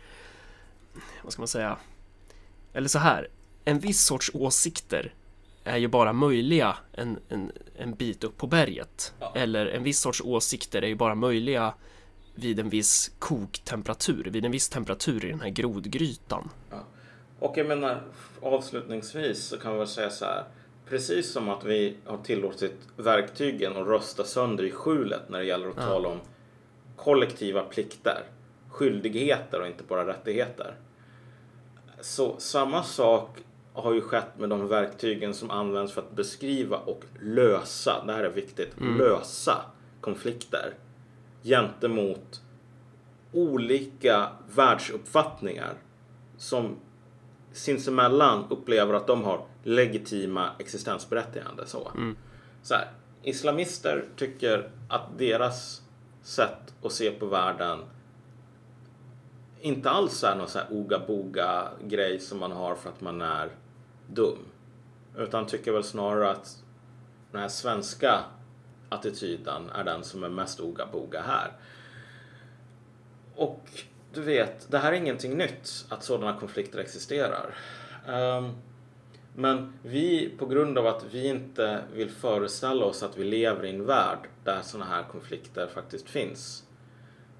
vad 1.23 1.34
ska 1.34 1.41
man 1.41 1.48
säga, 1.48 1.77
eller 2.73 2.88
så 2.88 2.99
här, 2.99 3.27
en 3.65 3.80
viss 3.80 4.02
sorts 4.06 4.31
åsikter 4.34 5.14
är 5.64 5.77
ju 5.77 5.88
bara 5.88 6.14
möjliga 6.14 6.77
en, 6.94 7.19
en, 7.30 7.52
en 7.77 7.94
bit 7.94 8.23
upp 8.23 8.38
på 8.38 8.48
berget. 8.48 9.14
Ja. 9.19 9.34
Eller 9.36 9.65
en 9.65 9.84
viss 9.84 9.99
sorts 9.99 10.22
åsikter 10.22 10.81
är 10.81 10.88
ju 10.88 10.95
bara 10.95 11.15
möjliga 11.15 11.73
vid 12.39 12.59
en 12.59 12.69
viss 12.69 13.11
koktemperatur, 13.19 14.23
vid 14.23 14.45
en 14.45 14.51
viss 14.51 14.69
temperatur 14.69 15.25
i 15.25 15.29
den 15.29 15.41
här 15.41 15.49
grodgrytan. 15.49 16.49
Och 17.39 17.57
jag 17.57 17.67
menar 17.67 18.01
avslutningsvis 18.41 19.43
så 19.43 19.57
kan 19.57 19.71
vi 19.71 19.77
väl 19.77 19.87
säga 19.87 20.09
så 20.09 20.25
här. 20.25 20.43
Precis 20.89 21.31
som 21.31 21.49
att 21.49 21.65
vi 21.65 21.95
har 22.05 22.17
tillåtit 22.17 22.75
verktygen 22.97 23.77
att 23.77 23.87
rösta 23.87 24.23
sönder 24.23 24.63
i 24.63 24.71
skjulet 24.71 25.29
när 25.29 25.39
det 25.39 25.45
gäller 25.45 25.69
att 25.69 25.75
tala 25.75 26.09
om 26.09 26.19
kollektiva 26.95 27.63
plikter, 27.63 28.23
skyldigheter 28.69 29.61
och 29.61 29.67
inte 29.67 29.83
bara 29.83 30.07
rättigheter. 30.07 30.75
Så 32.01 32.35
samma 32.39 32.83
sak 32.83 33.37
har 33.73 33.93
ju 33.93 34.01
skett 34.01 34.37
med 34.37 34.49
de 34.49 34.67
verktygen 34.67 35.33
som 35.33 35.51
används 35.51 35.93
för 35.93 36.01
att 36.01 36.11
beskriva 36.11 36.77
och 36.77 37.03
lösa, 37.21 38.03
det 38.05 38.13
här 38.13 38.23
är 38.23 38.29
viktigt, 38.29 38.73
lösa 38.97 39.65
konflikter 40.01 40.73
gentemot 41.43 42.41
olika 43.33 44.29
världsuppfattningar 44.55 45.73
som 46.37 46.75
sinsemellan 47.51 48.45
upplever 48.49 48.93
att 48.93 49.07
de 49.07 49.23
har 49.23 49.45
legitima 49.63 50.49
existensberättigande. 50.59 51.65
Så. 51.65 51.91
Så 52.61 52.73
här, 52.73 52.91
islamister 53.23 54.05
tycker 54.15 54.69
att 54.89 55.17
deras 55.17 55.81
sätt 56.21 56.73
att 56.83 56.91
se 56.91 57.11
på 57.11 57.25
världen 57.25 57.79
inte 59.61 59.89
alls 59.89 60.23
är 60.23 60.35
någon 60.35 60.47
så 60.47 60.59
här 60.59 60.67
oga-boga 60.71 61.67
grej 61.83 62.19
som 62.19 62.39
man 62.39 62.51
har 62.51 62.75
för 62.75 62.89
att 62.89 63.01
man 63.01 63.21
är 63.21 63.49
dum. 64.07 64.37
Utan 65.17 65.45
tycker 65.45 65.71
väl 65.71 65.83
snarare 65.83 66.31
att 66.31 66.63
den 67.31 67.41
här 67.41 67.47
svenska 67.47 68.19
attityden 68.89 69.69
är 69.69 69.83
den 69.83 70.03
som 70.03 70.23
är 70.23 70.29
mest 70.29 70.59
oga-boga 70.59 71.21
här. 71.21 71.51
Och 73.35 73.69
du 74.13 74.21
vet, 74.21 74.71
det 74.71 74.77
här 74.77 74.91
är 74.91 74.95
ingenting 74.95 75.37
nytt 75.37 75.85
att 75.89 76.03
sådana 76.03 76.39
konflikter 76.39 76.79
existerar. 76.79 77.55
Um, 78.07 78.55
men 79.35 79.73
vi, 79.83 80.29
på 80.37 80.45
grund 80.45 80.77
av 80.77 80.87
att 80.87 81.05
vi 81.11 81.27
inte 81.27 81.83
vill 81.93 82.09
föreställa 82.09 82.85
oss 82.85 83.03
att 83.03 83.17
vi 83.17 83.23
lever 83.23 83.65
i 83.65 83.69
en 83.69 83.85
värld 83.85 84.27
där 84.43 84.61
sådana 84.61 84.89
här 84.89 85.03
konflikter 85.03 85.67
faktiskt 85.67 86.09
finns. 86.09 86.63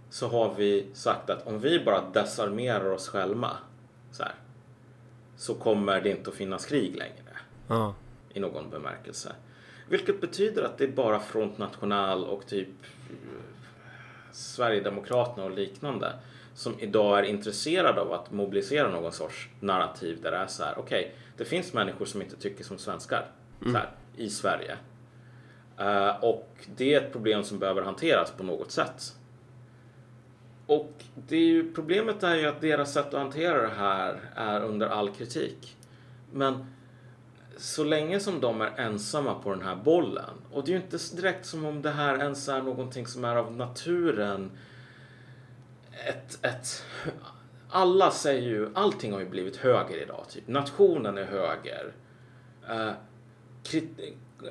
Så 0.10 0.28
har 0.28 0.54
vi 0.54 0.88
sagt 0.94 1.30
att 1.30 1.48
om 1.48 1.60
vi 1.60 1.80
bara 1.86 2.10
desarmerar 2.14 2.92
oss 2.92 3.10
själva 3.10 3.58
så, 4.12 4.24
här, 4.24 4.36
så 5.38 5.54
kommer 5.54 6.02
det 6.02 6.10
inte 6.10 6.30
att 6.30 6.36
finnas 6.36 6.66
krig 6.66 6.96
längre. 6.96 7.38
Ja. 7.68 7.96
I 8.34 8.40
någon 8.40 8.70
bemärkelse. 8.70 9.36
Vilket 9.90 10.22
betyder 10.22 10.64
att 10.64 10.78
det 10.78 10.84
är 10.84 10.92
bara 10.92 11.20
Front 11.20 11.58
National 11.58 12.26
och 12.26 12.48
typ 12.48 12.68
eh, 13.10 13.16
Sverigedemokraterna 14.32 15.46
och 15.46 15.52
liknande 15.52 16.14
som 16.54 16.80
idag 16.80 17.20
är 17.20 17.24
intresserade 17.24 18.02
av 18.02 18.14
att 18.14 18.32
mobilisera 18.32 18.90
någon 18.90 19.12
sorts 19.12 19.50
narrativ 19.60 20.22
där 20.22 20.32
det 20.32 20.38
är 20.38 20.48
så 20.48 20.64
här, 20.64 20.74
okej, 20.78 21.00
okay, 21.00 21.12
det 21.38 21.46
finns 21.46 21.74
människor 21.74 22.06
som 22.06 22.22
inte 22.22 22.36
tycker 22.36 22.64
som 22.64 22.78
svenskar 22.78 23.26
mm. 23.62 23.76
här, 23.76 23.90
i 24.18 24.30
Sverige. 24.30 24.78
Uh, 25.82 26.24
och 26.24 26.50
det 26.76 26.94
är 26.94 27.02
ett 27.02 27.12
problem 27.12 27.44
som 27.44 27.60
behöver 27.60 27.82
hanteras 27.82 28.32
på 28.32 28.44
något 28.44 28.72
sätt. 28.72 29.16
Och 30.66 30.92
det 31.16 31.36
är 31.36 31.46
ju, 31.46 31.74
problemet 31.74 32.24
är 32.24 32.36
ju 32.36 32.46
att 32.46 32.62
deras 32.62 32.94
sätt 32.94 33.06
att 33.06 33.22
hantera 33.22 33.62
det 33.62 33.76
här 33.76 34.20
är 34.36 34.64
under 34.64 34.88
all 34.88 35.10
kritik. 35.10 35.78
Men 36.32 36.66
så 37.60 37.84
länge 37.84 38.20
som 38.20 38.40
de 38.40 38.62
är 38.62 38.72
ensamma 38.78 39.36
på 39.36 39.50
den 39.50 39.62
här 39.62 39.76
bollen 39.76 40.34
och 40.52 40.66
det 40.66 40.72
är 40.72 40.76
ju 40.76 40.82
inte 40.82 40.98
direkt 41.16 41.46
som 41.46 41.66
om 41.66 41.82
det 41.82 41.90
här 41.90 42.18
ens 42.18 42.50
är 42.50 42.62
någonting 42.62 43.08
som 43.08 43.26
är 43.26 43.36
av 43.36 43.56
naturen. 43.56 44.52
Ett, 46.08 46.46
ett, 46.46 46.86
alla 47.70 48.12
säger 48.12 48.42
ju, 48.42 48.70
allting 48.74 49.14
har 49.14 49.20
ju 49.20 49.30
blivit 49.30 49.56
höger 49.56 50.02
idag. 50.02 50.26
Typ. 50.30 50.48
Nationen 50.48 51.18
är 51.18 51.26
höger. 51.26 51.94
Uh, 52.72 52.92
krit, 53.64 54.00
uh, 54.44 54.50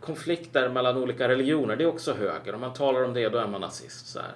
konflikter 0.00 0.68
mellan 0.68 0.96
olika 0.96 1.28
religioner, 1.28 1.76
det 1.76 1.84
är 1.84 1.88
också 1.88 2.12
höger. 2.12 2.54
Om 2.54 2.60
man 2.60 2.72
talar 2.72 3.04
om 3.04 3.14
det, 3.14 3.28
då 3.28 3.38
är 3.38 3.46
man 3.46 3.60
nazist. 3.60 4.06
Så 4.06 4.18
här. 4.18 4.32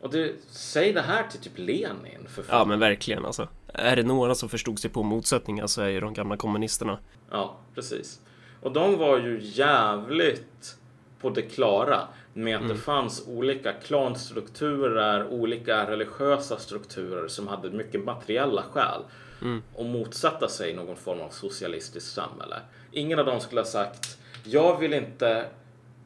Och 0.00 0.10
det, 0.10 0.32
säg 0.48 0.92
det 0.92 1.02
här 1.02 1.28
till 1.28 1.40
typ 1.40 1.58
Lenin 1.58 2.26
för 2.28 2.42
fan. 2.42 2.58
Ja 2.58 2.64
men 2.64 2.78
verkligen 2.78 3.24
alltså. 3.24 3.48
Är 3.74 3.96
det 3.96 4.02
några 4.02 4.34
som 4.34 4.48
förstod 4.48 4.78
sig 4.78 4.90
på 4.90 5.02
motsättningar 5.02 5.66
så 5.66 5.82
är 5.82 5.88
ju 5.88 6.00
de 6.00 6.14
gamla 6.14 6.36
kommunisterna. 6.36 6.98
Ja, 7.30 7.56
precis. 7.74 8.20
Och 8.60 8.72
de 8.72 8.98
var 8.98 9.18
ju 9.18 9.40
jävligt 9.42 10.76
på 11.20 11.30
det 11.30 11.42
klara 11.42 12.00
med 12.32 12.56
att 12.56 12.62
mm. 12.62 12.76
det 12.76 12.82
fanns 12.82 13.28
olika 13.28 13.72
klanstrukturer, 13.72 15.26
olika 15.26 15.90
religiösa 15.90 16.58
strukturer 16.58 17.28
som 17.28 17.48
hade 17.48 17.70
mycket 17.70 18.04
materiella 18.04 18.62
skäl 18.62 19.02
mm. 19.42 19.62
och 19.74 19.84
motsätta 19.84 20.48
sig 20.48 20.74
någon 20.74 20.96
form 20.96 21.20
av 21.20 21.28
socialistiskt 21.28 22.14
samhälle. 22.14 22.56
Ingen 22.92 23.18
av 23.18 23.26
dem 23.26 23.40
skulle 23.40 23.60
ha 23.60 23.66
sagt 23.66 24.18
jag 24.44 24.78
vill 24.78 24.92
inte 24.92 25.46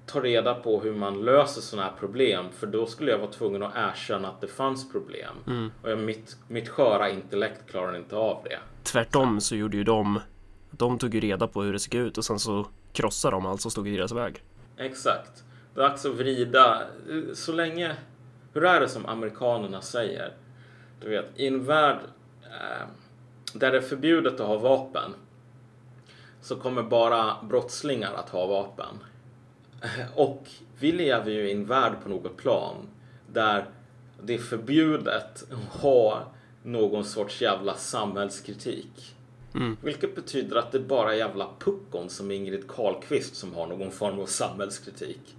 ta 0.09 0.20
reda 0.20 0.55
på 0.55 0.80
hur 0.80 0.94
man 0.94 1.24
löser 1.24 1.60
sådana 1.60 1.89
här 1.89 1.97
problem 1.98 2.47
för 2.52 2.66
då 2.66 2.86
skulle 2.86 3.10
jag 3.10 3.18
vara 3.18 3.30
tvungen 3.30 3.62
att 3.62 3.72
erkänna 3.76 4.28
att 4.28 4.40
det 4.40 4.48
fanns 4.48 4.93
problem. 4.93 5.35
Mm. 5.47 5.70
Och 5.82 5.90
jag, 5.90 5.98
mitt, 5.98 6.36
mitt 6.48 6.68
sköra 6.68 7.10
intellekt 7.10 7.70
klarar 7.70 7.97
inte 7.97 8.16
av 8.16 8.40
det. 8.44 8.59
Tvärtom 8.82 9.40
så 9.40 9.56
gjorde 9.56 9.76
ju 9.76 9.85
de, 9.85 10.20
de 10.70 10.98
tog 10.98 11.14
ju 11.14 11.20
reda 11.20 11.47
på 11.47 11.62
hur 11.62 11.72
det 11.72 11.78
såg 11.78 11.94
ut 11.94 12.18
och 12.18 12.24
sen 12.24 12.39
så 12.39 12.66
krossade 12.93 13.36
de 13.36 13.47
allt 13.47 13.60
som 13.60 13.70
stod 13.70 13.89
i 13.89 13.97
deras 13.97 14.12
väg. 14.12 14.43
Exakt. 14.76 15.44
Dags 15.74 16.06
att 16.06 16.14
vrida, 16.14 16.82
så 17.35 17.52
länge, 17.52 17.97
hur 18.52 18.64
är 18.64 18.80
det 18.80 18.89
som 18.89 19.06
amerikanerna 19.06 19.80
säger? 19.80 20.32
Du 21.01 21.09
vet, 21.09 21.26
i 21.36 21.47
en 21.47 21.64
värld 21.64 21.98
eh, 22.43 22.89
där 23.55 23.70
det 23.70 23.76
är 23.76 23.82
förbjudet 23.82 24.40
att 24.40 24.47
ha 24.47 24.59
vapen 24.59 25.14
så 26.40 26.56
kommer 26.56 26.82
bara 26.82 27.36
brottslingar 27.43 28.12
att 28.14 28.28
ha 28.28 28.47
vapen. 28.47 28.98
Och 30.15 30.49
vi 30.79 30.93
lever 30.93 31.31
ju 31.31 31.49
i 31.49 31.53
en 31.53 31.67
värld 31.67 31.93
på 32.03 32.09
något 32.09 32.37
plan 32.37 32.77
där 33.33 33.65
det 34.23 34.35
är 34.35 34.39
förbjudet 34.39 35.45
att 35.51 35.81
ha 35.83 36.33
någon 36.63 37.05
sorts 37.05 37.43
jävla 37.43 37.75
samhällskritik. 37.75 39.15
Mm. 39.55 39.77
Vilket 39.83 40.15
betyder 40.15 40.57
att 40.57 40.73
det 40.73 40.79
är 40.79 40.83
bara 40.83 41.17
jävla 41.17 41.49
puckon 41.59 42.09
som 42.09 42.31
Ingrid 42.31 42.69
Carlqvist 42.69 43.37
som 43.37 43.55
har 43.55 43.67
någon 43.67 43.91
form 43.91 44.19
av 44.19 44.27
samhällskritik. 44.27 45.37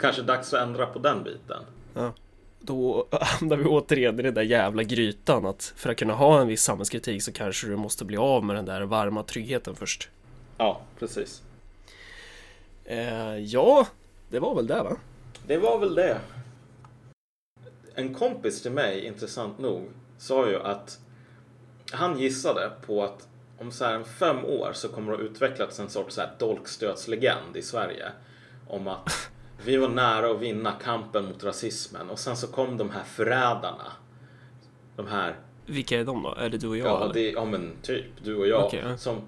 Kanske 0.00 0.22
dags 0.22 0.54
att 0.54 0.62
ändra 0.62 0.86
på 0.86 0.98
den 0.98 1.24
biten. 1.24 1.62
Ja. 1.94 2.14
Då 2.60 3.08
hamnar 3.10 3.56
vi 3.56 3.64
återigen 3.64 4.20
i 4.20 4.22
den 4.22 4.34
där 4.34 4.42
jävla 4.42 4.82
grytan 4.82 5.46
att 5.46 5.72
för 5.76 5.90
att 5.90 5.96
kunna 5.96 6.14
ha 6.14 6.40
en 6.40 6.48
viss 6.48 6.62
samhällskritik 6.62 7.22
så 7.22 7.32
kanske 7.32 7.66
du 7.66 7.76
måste 7.76 8.04
bli 8.04 8.16
av 8.16 8.44
med 8.44 8.56
den 8.56 8.64
där 8.64 8.82
varma 8.82 9.22
tryggheten 9.22 9.74
först. 9.74 10.08
Ja, 10.58 10.80
precis. 10.98 11.42
Eh, 12.90 13.38
ja, 13.38 13.86
det 14.28 14.38
var 14.38 14.54
väl 14.54 14.66
det 14.66 14.82
va? 14.82 14.96
Det 15.46 15.58
var 15.58 15.78
väl 15.78 15.94
det. 15.94 16.20
En 17.94 18.14
kompis 18.14 18.62
till 18.62 18.72
mig, 18.72 19.06
intressant 19.06 19.58
nog, 19.58 19.88
sa 20.18 20.48
ju 20.48 20.62
att 20.62 20.98
han 21.92 22.18
gissade 22.18 22.70
på 22.86 23.04
att 23.04 23.28
om 23.58 23.70
så 23.70 23.84
här 23.84 24.02
fem 24.02 24.44
år 24.44 24.70
så 24.72 24.88
kommer 24.88 25.12
det 25.12 25.18
att 25.18 25.30
utvecklas 25.30 25.80
en 25.80 25.90
sorts 25.90 26.14
så 26.14 26.20
här 26.20 26.30
dolkstötslegend 26.38 27.56
i 27.56 27.62
Sverige. 27.62 28.12
Om 28.68 28.88
att 28.88 29.30
vi 29.64 29.76
var 29.76 29.88
nära 29.88 30.30
att 30.30 30.40
vinna 30.40 30.72
kampen 30.72 31.24
mot 31.24 31.44
rasismen 31.44 32.10
och 32.10 32.18
sen 32.18 32.36
så 32.36 32.46
kom 32.46 32.76
de 32.76 32.90
här 32.90 33.04
förrädarna. 33.04 33.92
De 34.96 35.06
här... 35.06 35.36
Vilka 35.66 36.00
är 36.00 36.04
de 36.04 36.22
då? 36.22 36.34
Är 36.34 36.48
det 36.48 36.58
du 36.58 36.68
och 36.68 36.76
jag? 36.76 36.86
Ja, 36.86 37.10
det, 37.14 37.30
ja 37.30 37.44
men 37.44 37.72
typ 37.82 38.06
du 38.22 38.36
och 38.36 38.46
jag. 38.46 38.66
Okay. 38.66 38.98
Som, 38.98 39.20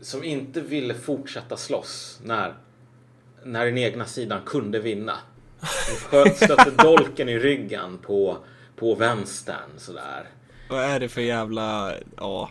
som 0.00 0.24
inte 0.24 0.60
ville 0.60 0.94
fortsätta 0.94 1.56
slåss 1.56 2.20
när 2.24 2.54
när 3.44 3.64
den 3.64 3.78
egna 3.78 4.06
sidan 4.06 4.40
kunde 4.46 4.78
vinna. 4.78 5.18
De 6.10 6.30
stötte 6.30 6.70
dolken 6.70 7.28
i 7.28 7.38
ryggen 7.38 7.98
på, 7.98 8.36
på 8.76 8.94
vänstern 8.94 9.70
sådär. 9.76 10.28
Vad 10.68 10.84
är 10.84 11.00
det 11.00 11.08
för 11.08 11.20
jävla, 11.20 11.94
ja. 12.16 12.50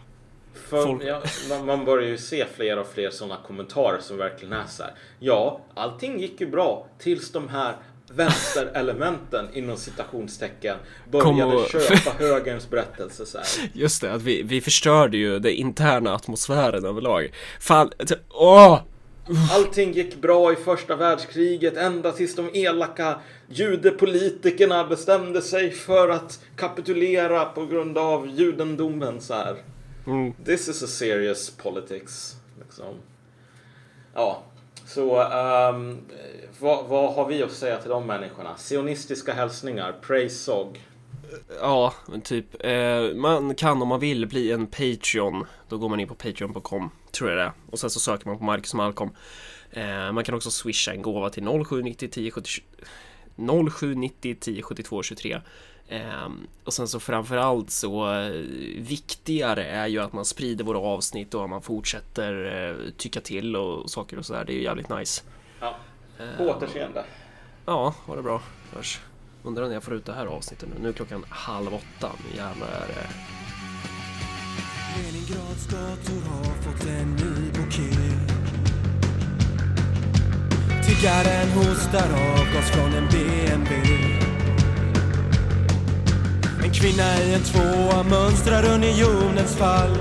För, 0.54 0.84
Folk... 0.84 1.04
ja 1.04 1.22
man, 1.50 1.66
man, 1.66 1.86
börjar 1.86 2.08
ju 2.08 2.18
se 2.18 2.46
fler 2.56 2.78
och 2.80 2.88
fler 2.88 3.10
sådana 3.10 3.38
kommentarer 3.48 4.00
som 4.02 4.18
verkligen 4.18 4.54
är 4.54 4.66
så 4.68 4.84
här. 4.84 4.94
Ja, 5.20 5.62
allting 5.74 6.20
gick 6.20 6.42
ju 6.42 6.48
bra 6.48 6.88
tills 7.00 7.32
de 7.32 7.50
här 7.50 7.76
vänsterelementen 8.14 9.48
inom 9.54 9.78
citationstecken 9.78 10.78
började 11.12 11.56
och... 11.56 11.68
köpa 11.68 12.12
högerns 12.20 12.70
berättelse 12.70 13.26
så 13.26 13.38
här. 13.38 13.48
Just 13.74 14.02
det, 14.02 14.14
att 14.14 14.22
vi, 14.22 14.44
vi 14.44 14.62
förstörde 14.62 15.18
ju 15.18 15.40
den 15.40 15.52
interna 15.52 16.16
atmosfären 16.16 16.86
överlag. 16.86 17.34
Fan, 17.60 17.92
åh! 18.30 18.80
Allting 19.52 19.92
gick 19.92 20.16
bra 20.16 20.54
i 20.54 20.56
första 20.56 20.96
världskriget 20.96 21.78
ända 21.78 22.12
tills 22.12 22.36
de 22.36 22.50
elaka 22.54 23.20
judepolitikerna 23.50 24.88
bestämde 24.88 25.42
sig 25.42 25.72
för 25.72 26.10
att 26.10 26.44
kapitulera 26.56 27.46
på 27.46 27.66
grund 27.66 27.98
av 27.98 28.28
judendomen 28.28 29.22
så 29.22 29.34
här. 29.34 29.58
Mm. 30.08 30.34
This 30.46 30.68
is 30.68 30.84
a 30.84 30.88
serious 30.88 31.50
politics. 31.50 32.36
Liksom. 32.60 32.96
Ja, 34.14 34.44
så 34.86 35.24
um, 35.24 35.98
vad, 36.60 36.86
vad, 36.86 37.14
har 37.14 37.28
vi 37.28 37.44
att 37.44 37.52
säga 37.52 37.78
till 37.78 37.90
de 37.90 38.08
människorna? 38.08 38.58
Sionistiska 38.58 39.34
hälsningar, 39.34 39.96
praise 40.02 40.36
sog. 40.36 40.80
Ja, 41.62 41.94
men 42.08 42.22
typ. 42.22 42.66
Eh, 42.66 43.16
man 43.16 43.56
kan 43.56 43.82
om 43.82 43.88
man 43.88 44.00
vill 44.00 44.28
bli 44.28 44.52
en 44.52 44.68
Patreon. 44.68 45.46
Då 45.70 45.78
går 45.78 45.90
man 45.90 46.00
in 46.00 46.08
på 46.08 46.16
patreon.com, 46.16 46.90
tror 47.12 47.30
jag 47.30 47.40
det 47.40 47.44
är. 47.44 47.52
Och 47.72 47.80
sen 47.80 47.90
så 47.90 48.00
söker 48.00 48.28
man 48.28 48.38
på 48.38 48.44
Marcus 48.44 48.74
Malcolm. 48.74 49.10
Eh, 49.72 50.12
man 50.12 50.24
kan 50.24 50.36
också 50.36 50.52
swisha 50.52 50.94
en 50.94 51.02
gåva 51.02 51.30
till 51.30 51.44
0790 51.44 52.10
10 52.12 52.32
0790 53.72 54.36
10 54.40 54.62
72 54.62 55.04
23. 55.04 55.42
Eh, 55.88 56.30
och 56.64 56.74
sen 56.74 56.88
så 56.88 57.00
framförallt 57.00 57.70
så 57.72 58.14
eh, 58.14 58.32
viktigare 58.78 59.66
är 59.66 59.88
ju 59.88 60.00
att 60.00 60.14
man 60.14 60.26
sprider 60.26 60.64
våra 60.64 60.80
avsnitt 60.80 61.34
och 61.34 61.44
att 61.44 61.50
man 61.50 61.62
fortsätter 61.62 62.46
eh, 62.70 62.92
tycka 62.98 63.22
till 63.22 63.56
och 63.56 63.90
saker 63.90 64.18
och 64.18 64.26
sådär. 64.26 64.46
Det 64.46 64.54
är 64.54 64.56
ju 64.56 64.64
jävligt 64.64 64.90
nice. 64.90 65.24
Ja. 65.60 65.76
På 66.38 66.44
återseende. 66.44 67.06
Ja, 67.66 67.96
ha 68.06 68.16
det 68.16 68.22
bra. 68.22 68.42
Hörs. 68.74 69.00
Undrar 69.44 69.68
när 69.68 69.74
jag 69.74 69.84
får 69.84 69.94
ut 69.94 70.06
det 70.06 70.14
här 70.14 70.26
avsnittet 70.26 70.70
nu. 70.70 70.76
Nu 70.82 70.90
är 70.90 70.94
klockan 70.94 71.26
halv 71.30 71.74
åtta. 71.74 72.12
Nu 72.30 72.38
jävlar 72.38 72.68
är 72.68 72.88
det... 72.88 73.08
Leningrads 74.98 75.68
gator 75.68 76.22
har 76.30 76.56
fått 76.62 76.88
en 76.88 77.12
ny 77.16 77.52
bouquet 77.52 78.32
Tiggaren 80.86 81.50
hostar 81.52 82.10
avgas 82.14 82.72
från 82.72 82.94
en 82.94 83.08
BMW 83.12 84.22
En 86.64 86.72
kvinna 86.74 87.22
i 87.22 87.34
en 87.34 87.44
tvåa 87.44 88.04
mönstrar 88.04 88.66
unionens 88.66 89.56
fall. 89.56 89.98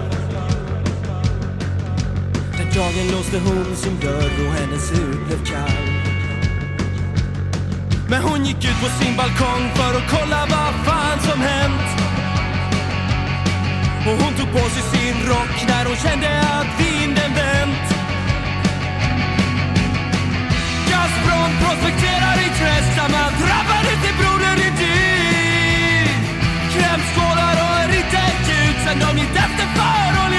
Den 2.58 2.74
dagen 2.74 3.10
låste 3.12 3.38
hon 3.38 3.76
sin 3.76 4.00
dörr 4.00 4.46
och 4.46 4.52
hennes 4.52 4.92
hud 4.92 5.26
blev 5.26 5.44
kall. 5.44 5.86
Men 8.08 8.22
hon 8.22 8.44
gick 8.44 8.64
ut 8.64 8.80
på 8.80 9.04
sin 9.04 9.16
balkong 9.16 9.70
för 9.74 9.94
att 9.98 10.10
kolla 10.10 10.46
vad 10.50 10.74
fan 10.86 11.20
som 11.20 11.40
hänt. 11.40 11.99
Och 14.06 14.16
hon 14.22 14.34
tog 14.34 14.52
på 14.52 14.68
sig 14.74 14.82
sin 14.92 15.16
rock 15.28 15.54
när 15.68 15.84
hon 15.84 15.96
kände 15.96 16.28
att 16.40 16.70
vinden 16.80 17.30
vänt. 17.34 17.88
Gazprom 20.90 21.50
prospekterar 21.62 22.36
i 22.46 22.48
Trästaman, 22.58 23.32
drabbade 23.42 23.92
till 24.02 24.14
Broder 24.20 24.56
Edin. 24.68 26.20
Krämskålar 26.74 27.56
och 27.64 27.76
en 27.82 27.88
riten 27.94 28.32
Gud 28.48 28.76
sen 28.84 28.98
de 29.04 29.18
gick 29.20 29.36
efter 29.44 29.66
för 29.76 30.29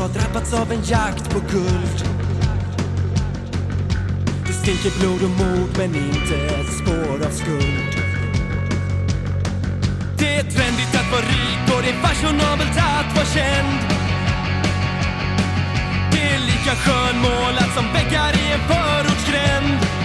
har 0.00 0.08
drabbats 0.08 0.52
av 0.52 0.72
en 0.72 0.82
jakt 0.84 1.30
på 1.30 1.38
guld. 1.38 1.98
Det 4.46 4.52
stinker 4.52 4.98
blod 4.98 5.22
och 5.22 5.30
mord 5.30 5.70
men 5.78 5.94
inte 5.94 6.34
ett 6.34 6.72
spår 6.80 7.26
av 7.26 7.30
skuld. 7.30 7.92
Det 10.18 10.34
är 10.36 10.42
trendigt 10.42 10.94
att 11.00 11.12
vara 11.12 11.22
rik 11.22 11.64
och 11.76 11.82
det 11.82 11.90
är 11.90 12.00
fashionabelt 12.06 12.76
att 12.76 13.16
vara 13.16 13.26
känd. 13.26 13.78
Det 16.12 16.22
är 16.34 16.38
lika 16.38 16.74
skönmålat 16.82 17.74
som 17.76 17.84
väggar 17.92 18.32
i 18.42 18.52
en 18.52 18.62
förortsgränd. 18.70 19.99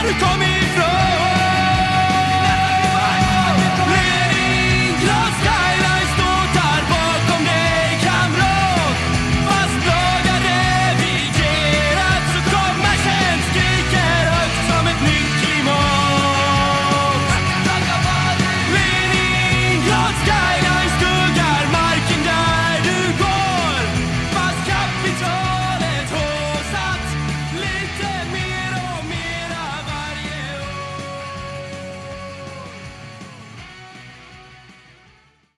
har 0.00 0.06
du? 0.08 1.19